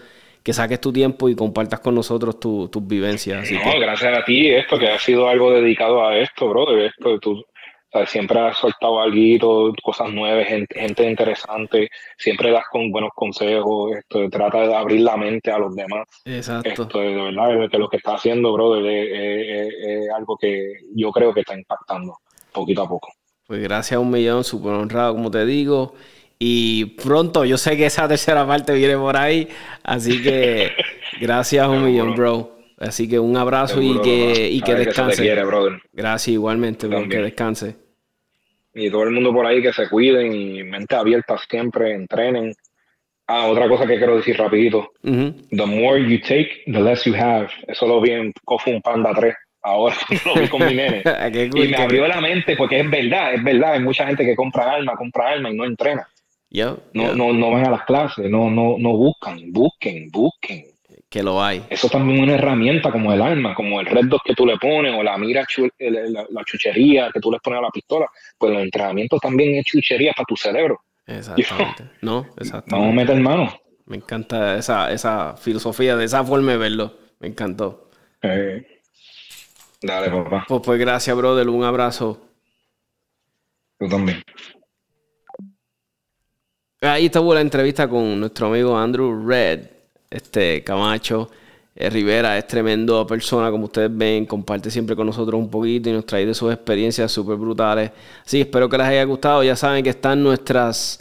que 0.45 0.53
saques 0.53 0.81
tu 0.81 0.93
tiempo 0.93 1.29
y 1.29 1.35
compartas 1.35 1.81
con 1.81 1.97
nosotros 1.97 2.39
tus 2.39 2.87
vivencias. 2.87 3.51
no, 3.51 3.81
gracias 3.81 4.17
a 4.17 4.25
ti, 4.25 4.49
esto 4.49 4.79
que 4.79 4.89
ha 4.89 4.99
sido 5.01 5.29
algo 5.29 5.51
dedicado 5.51 6.07
a 6.07 6.17
esto, 6.19 6.49
brother. 6.49 6.85
Esto, 6.85 7.19
tú 7.19 7.45
siempre 8.05 8.39
has 8.41 8.59
soltado 8.59 9.01
algo, 9.01 9.73
cosas 9.83 10.13
nuevas, 10.13 10.47
gente, 10.47 11.09
interesante, 11.09 11.89
siempre 12.19 12.51
das 12.51 12.65
con 12.71 12.91
buenos 12.91 13.11
consejos, 13.15 13.93
esto, 13.97 14.29
trata 14.29 14.67
de 14.67 14.75
abrir 14.75 15.01
la 15.01 15.17
mente 15.17 15.51
a 15.51 15.59
los 15.59 15.75
demás. 15.75 16.07
Exacto. 16.25 16.83
Esto, 16.83 16.99
de 16.99 17.15
verdad, 17.15 17.71
que 17.71 17.79
lo 17.79 17.89
que 17.89 17.97
está 17.97 18.15
haciendo, 18.15 18.53
brother, 18.53 18.85
es 18.85 20.11
algo 20.11 20.37
que 20.37 20.75
yo 20.95 21.11
creo 21.11 21.33
que 21.33 21.41
está 21.41 21.55
impactando 21.55 22.19
poquito 22.53 22.83
a 22.83 22.89
poco. 22.89 23.09
Pues 23.47 23.63
gracias 23.63 23.97
a 23.97 24.01
un 24.01 24.11
millón, 24.11 24.43
súper 24.43 24.73
honrado, 24.73 25.15
como 25.15 25.31
te 25.31 25.47
digo. 25.47 25.95
Y 26.39 26.85
pronto, 26.85 27.45
yo 27.45 27.57
sé 27.57 27.77
que 27.77 27.87
esa 27.87 28.09
tercera 28.09 28.47
parte 28.47 28.75
viene 28.75 28.97
por 28.97 29.17
ahí. 29.17 29.49
Así 29.85 30.23
que 30.23 30.73
gracias 31.21 31.65
a 31.65 31.69
un 31.69 31.85
millón, 31.85 32.15
bro. 32.15 32.57
Así 32.79 33.09
que 33.09 33.19
un 33.19 33.37
abrazo 33.37 33.81
y 33.81 34.01
que, 34.01 34.51
y 34.51 34.61
que 34.61 34.75
descanse. 34.75 35.35
Gracias 35.93 36.29
igualmente, 36.29 36.89
bro, 36.89 37.09
que 37.09 37.19
descanse. 37.19 37.86
Y 38.79 38.91
todo 38.91 39.05
el 39.05 39.11
mundo 39.11 39.33
por 39.33 39.47
ahí 39.47 39.63
que 39.63 39.73
se 39.73 39.89
cuiden 39.89 40.35
y 40.35 40.63
mente 40.63 40.95
abierta 40.95 41.39
siempre, 41.49 41.95
entrenen. 41.95 42.55
Ah, 43.27 43.47
otra 43.47 43.69
cosa 43.69 43.87
que 43.87 43.97
quiero 43.97 44.17
decir 44.17 44.37
rapidito. 44.37 44.93
The 45.03 45.67
more 45.67 45.99
you 45.99 46.21
take, 46.21 46.63
the 46.67 46.81
less 46.81 47.05
you 47.05 47.15
have. 47.15 47.49
Eso 47.67 47.87
lo 47.87 48.01
vi 48.03 48.11
en 48.11 48.33
Kofun 48.45 48.83
Panda 48.83 49.13
3 49.15 49.35
ahora 49.63 49.97
lo 50.27 50.41
vi 50.41 50.49
con 50.49 50.65
mi 50.65 50.75
nene. 50.75 51.03
y 51.55 51.69
me 51.69 51.77
abrió 51.77 52.07
la 52.07 52.21
mente 52.21 52.57
porque 52.57 52.81
es 52.81 52.91
verdad, 52.91 53.35
es 53.35 53.43
verdad, 53.43 53.73
hay 53.73 53.81
mucha 53.81 54.07
gente 54.07 54.25
que 54.25 54.37
compra 54.37 54.75
alma, 54.75 54.95
compra 54.95 55.31
alma 55.31 55.51
y 55.51 55.57
no 55.57 55.65
entrena. 55.65 56.07
no, 56.95 57.15
no, 57.15 57.33
no 57.33 57.51
van 57.51 57.67
a 57.67 57.71
las 57.71 57.85
clases, 57.85 58.31
no, 58.31 58.51
no, 58.51 58.77
no 58.79 58.91
buscan, 58.93 59.53
busquen, 59.53 60.09
busquen. 60.11 60.65
Que 61.09 61.23
lo 61.23 61.43
hay. 61.43 61.65
Eso 61.71 61.89
también 61.89 62.19
es 62.19 62.25
una 62.25 62.35
herramienta 62.35 62.91
como 62.91 63.13
el 63.13 63.23
alma, 63.23 63.55
como 63.55 63.81
el 63.81 63.87
red 63.87 64.07
dot 64.07 64.23
que 64.25 64.35
tú 64.35 64.45
le 64.45 64.57
pones 64.57 64.93
o 64.93 65.03
la 65.03 65.17
mira, 65.17 65.47
la, 65.79 66.45
chuchería 66.45 67.11
que 67.13 67.21
tú 67.21 67.31
le 67.31 67.39
pones 67.39 67.59
a 67.59 67.63
la 67.63 67.71
pistola. 67.71 68.07
Pues 68.37 68.53
los 68.53 68.63
entrenamientos 68.63 69.21
también 69.21 69.55
es 69.55 69.65
chuchería 69.65 70.13
para 70.13 70.27
tu 70.27 70.37
cerebro. 70.37 70.81
Exactamente. 71.07 71.85
no, 72.03 72.27
exactamente. 72.37 72.75
Vamos 72.75 72.91
a 72.91 72.95
meter 72.95 73.21
mano. 73.21 73.61
Me 73.87 73.97
encanta 73.97 74.59
esa, 74.59 74.91
esa 74.91 75.37
filosofía, 75.37 75.97
de 75.97 76.05
esa 76.05 76.25
forma 76.25 76.53
de 76.53 76.59
verlo. 76.59 76.99
Me 77.21 77.29
encantó. 77.29 77.91
Eh, 78.23 78.67
dale, 79.81 80.11
papá. 80.11 80.45
Pues, 80.49 80.63
pues 80.65 80.81
gracias, 80.81 81.17
brother. 81.17 81.49
Un 81.49 81.63
abrazo. 81.63 82.21
Tú 83.79 83.89
también. 83.89 84.23
Ahí 86.81 87.07
estuvo 87.07 87.33
la 87.33 87.41
entrevista 87.41 87.89
con 87.89 88.21
nuestro 88.21 88.49
amigo 88.49 88.77
Andrew 88.77 89.27
Red, 89.27 89.69
este 90.11 90.65
Camacho. 90.65 91.31
Eh, 91.75 91.91
Rivera 91.91 92.39
es 92.39 92.47
tremendo 92.47 93.07
persona, 93.07 93.51
como 93.51 93.67
ustedes 93.67 93.95
ven, 93.95 94.25
comparte 94.25 94.71
siempre 94.71 94.97
con 94.97 95.07
nosotros 95.07 95.39
un 95.39 95.51
poquito 95.51 95.91
y 95.91 95.93
nos 95.93 96.07
trae 96.07 96.25
de 96.25 96.33
sus 96.33 96.51
experiencias 96.53 97.13
súper 97.13 97.37
brutales. 97.37 97.91
Así 98.25 98.41
espero 98.41 98.67
que 98.69 98.79
les 98.79 98.87
haya 98.87 99.05
gustado. 99.05 99.43
Ya 99.43 99.57
saben 99.57 99.85
que 99.85 99.91
están 99.91 100.23
nuestras, 100.23 101.01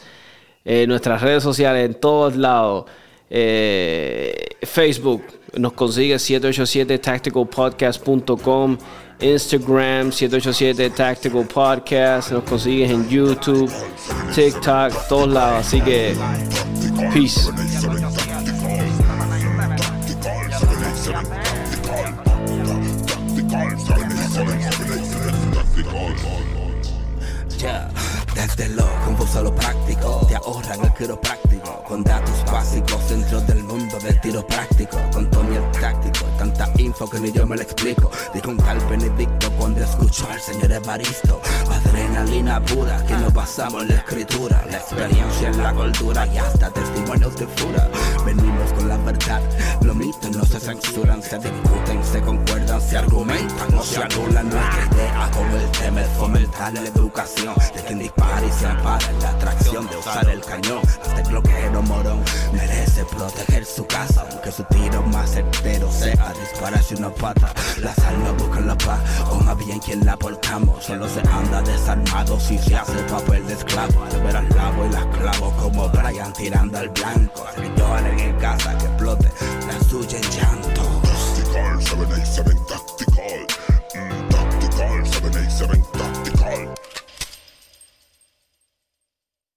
eh, 0.65 0.86
nuestras 0.86 1.22
redes 1.22 1.44
sociales 1.44 1.86
en 1.86 1.94
todos 1.95 2.36
lados. 2.36 2.86
Eh, 3.30 4.49
Facebook 4.64 5.23
nos 5.57 5.73
consigue 5.73 6.15
787tacticalpodcast.com. 6.15 8.77
Instagram 9.19 10.11
787 10.11 10.90
Tactical 10.90 11.48
Podcast. 11.48 12.32
Nos 12.32 12.44
consigues 12.44 12.91
en 12.91 13.07
YouTube, 13.07 13.72
TikTok, 14.34 15.07
todos 15.07 15.30
lados. 15.30 15.65
Así 15.65 15.82
que, 15.82 16.15
peace. 17.14 17.49
Desde 28.56 28.73
lo 28.73 28.86
confuso 29.03 29.44
lo 29.44 29.53
práctico, 29.53 30.26
te 30.30 30.36
ahorran 30.36 30.80
el 30.86 30.94
quiropráctico. 30.94 31.84
Con 31.84 32.03
datos 32.03 32.45
básicos 32.45 33.10
dentro 33.10 33.41
del 33.41 33.61
mundo 33.64 33.98
del 33.99 34.19
tiro 34.22 34.48
práctico. 34.48 34.98
Con 35.11 35.30
Tony 35.30 35.57
el 35.57 35.72
táctico, 35.73 36.26
tanta 36.53 36.81
info 36.81 37.09
que 37.09 37.19
ni 37.19 37.31
yo 37.31 37.45
me 37.47 37.55
lo 37.55 37.61
explico. 37.61 38.11
Dijo 38.34 38.49
un 38.51 38.57
tal 38.57 38.80
Benedicto 38.88 39.51
cuando 39.57 39.84
escuchó 39.84 40.27
al 40.30 40.39
señor 40.39 40.72
Evaristo. 40.72 41.41
Adrenalina 41.69 42.63
pura 42.63 43.03
que 43.05 43.13
nos 43.13 43.34
pasamos 43.34 43.84
en 43.84 43.89
la 43.89 43.95
escritura. 43.95 44.63
La 44.69 44.77
experiencia 44.77 45.49
en 45.49 45.63
la 45.63 45.73
cultura 45.73 46.27
y 46.27 46.38
hasta 46.38 46.69
testimonios 46.72 47.35
de 47.38 47.47
fura. 47.47 47.89
Venimos 48.26 48.73
con 48.73 48.89
la 48.89 48.97
verdad, 48.97 49.41
los 49.81 49.95
mitos 49.95 50.35
no 50.35 50.43
se 50.45 50.59
censuran, 50.59 51.22
se 51.22 51.38
discuten, 51.38 52.03
se 52.03 52.22
concuerdan, 52.22 52.81
se 52.81 52.97
argumentan, 52.97 53.72
no 53.72 53.84
se 53.84 54.03
anulan 54.03 54.49
nuestra 54.49 54.89
idea. 54.91 55.31
Como 55.31 55.57
el 55.57 55.72
tema 55.72 56.01
es 56.01 56.09
fomentar 56.17 56.73
la 56.73 56.81
educación 56.81 57.53
de 57.76 57.84
quien 57.84 57.99
dispara 57.99 58.45
y 58.45 58.51
se 58.51 58.65
ampara 58.65 59.11
la 59.22 59.30
atracción 59.30 59.88
de 59.88 59.97
usar 59.97 60.27
el 60.30 60.41
cañón. 60.41 60.81
Hasta 60.88 61.22
el 61.22 61.27
bloqueo 61.27 61.81
morón 61.84 62.22
merece 62.53 63.05
proteger 63.05 63.65
su 63.65 63.85
casa, 63.85 64.26
aunque 64.31 64.51
su 64.51 64.63
tiro 64.63 65.01
más 65.03 65.31
certero 65.31 65.91
sea 65.91 66.34
dispararse 66.40 66.95
una 66.95 67.10
pata. 67.10 67.53
La 67.82 67.94
sal 67.94 68.24
no 68.24 68.34
busca 68.34 68.60
la 68.62 68.78
paz, 68.78 68.99
con 69.30 69.57
bien 69.57 69.80
quien 69.80 70.06
la 70.06 70.18
portamos. 70.18 70.84
Solo 70.84 71.07
se 71.07 71.22
anda 71.22 71.62
desarmado 71.62 72.40
si 72.40 72.57
se 72.57 72.76
hace 72.76 72.99
papel 73.03 73.45
de 73.48 73.53
esclavo. 73.53 74.03
Al 74.03 74.22
ver 74.22 74.38
al 74.38 74.49
lavo 74.49 74.86
y 74.86 74.90
las 74.90 75.06
clavo 75.18 75.52
como 75.57 75.90
Brian 75.90 76.34
tirando 76.34 76.78
al 76.78 76.90
blanco. 76.90 77.45
Al 77.48 78.06
en 78.07 78.20
el 78.20 78.38
casa 78.38 78.78
que 78.78 78.86
explote, 78.86 79.32
la 79.68 79.90
suya 79.90 80.18
en 80.18 80.32
llanto. 80.32 80.66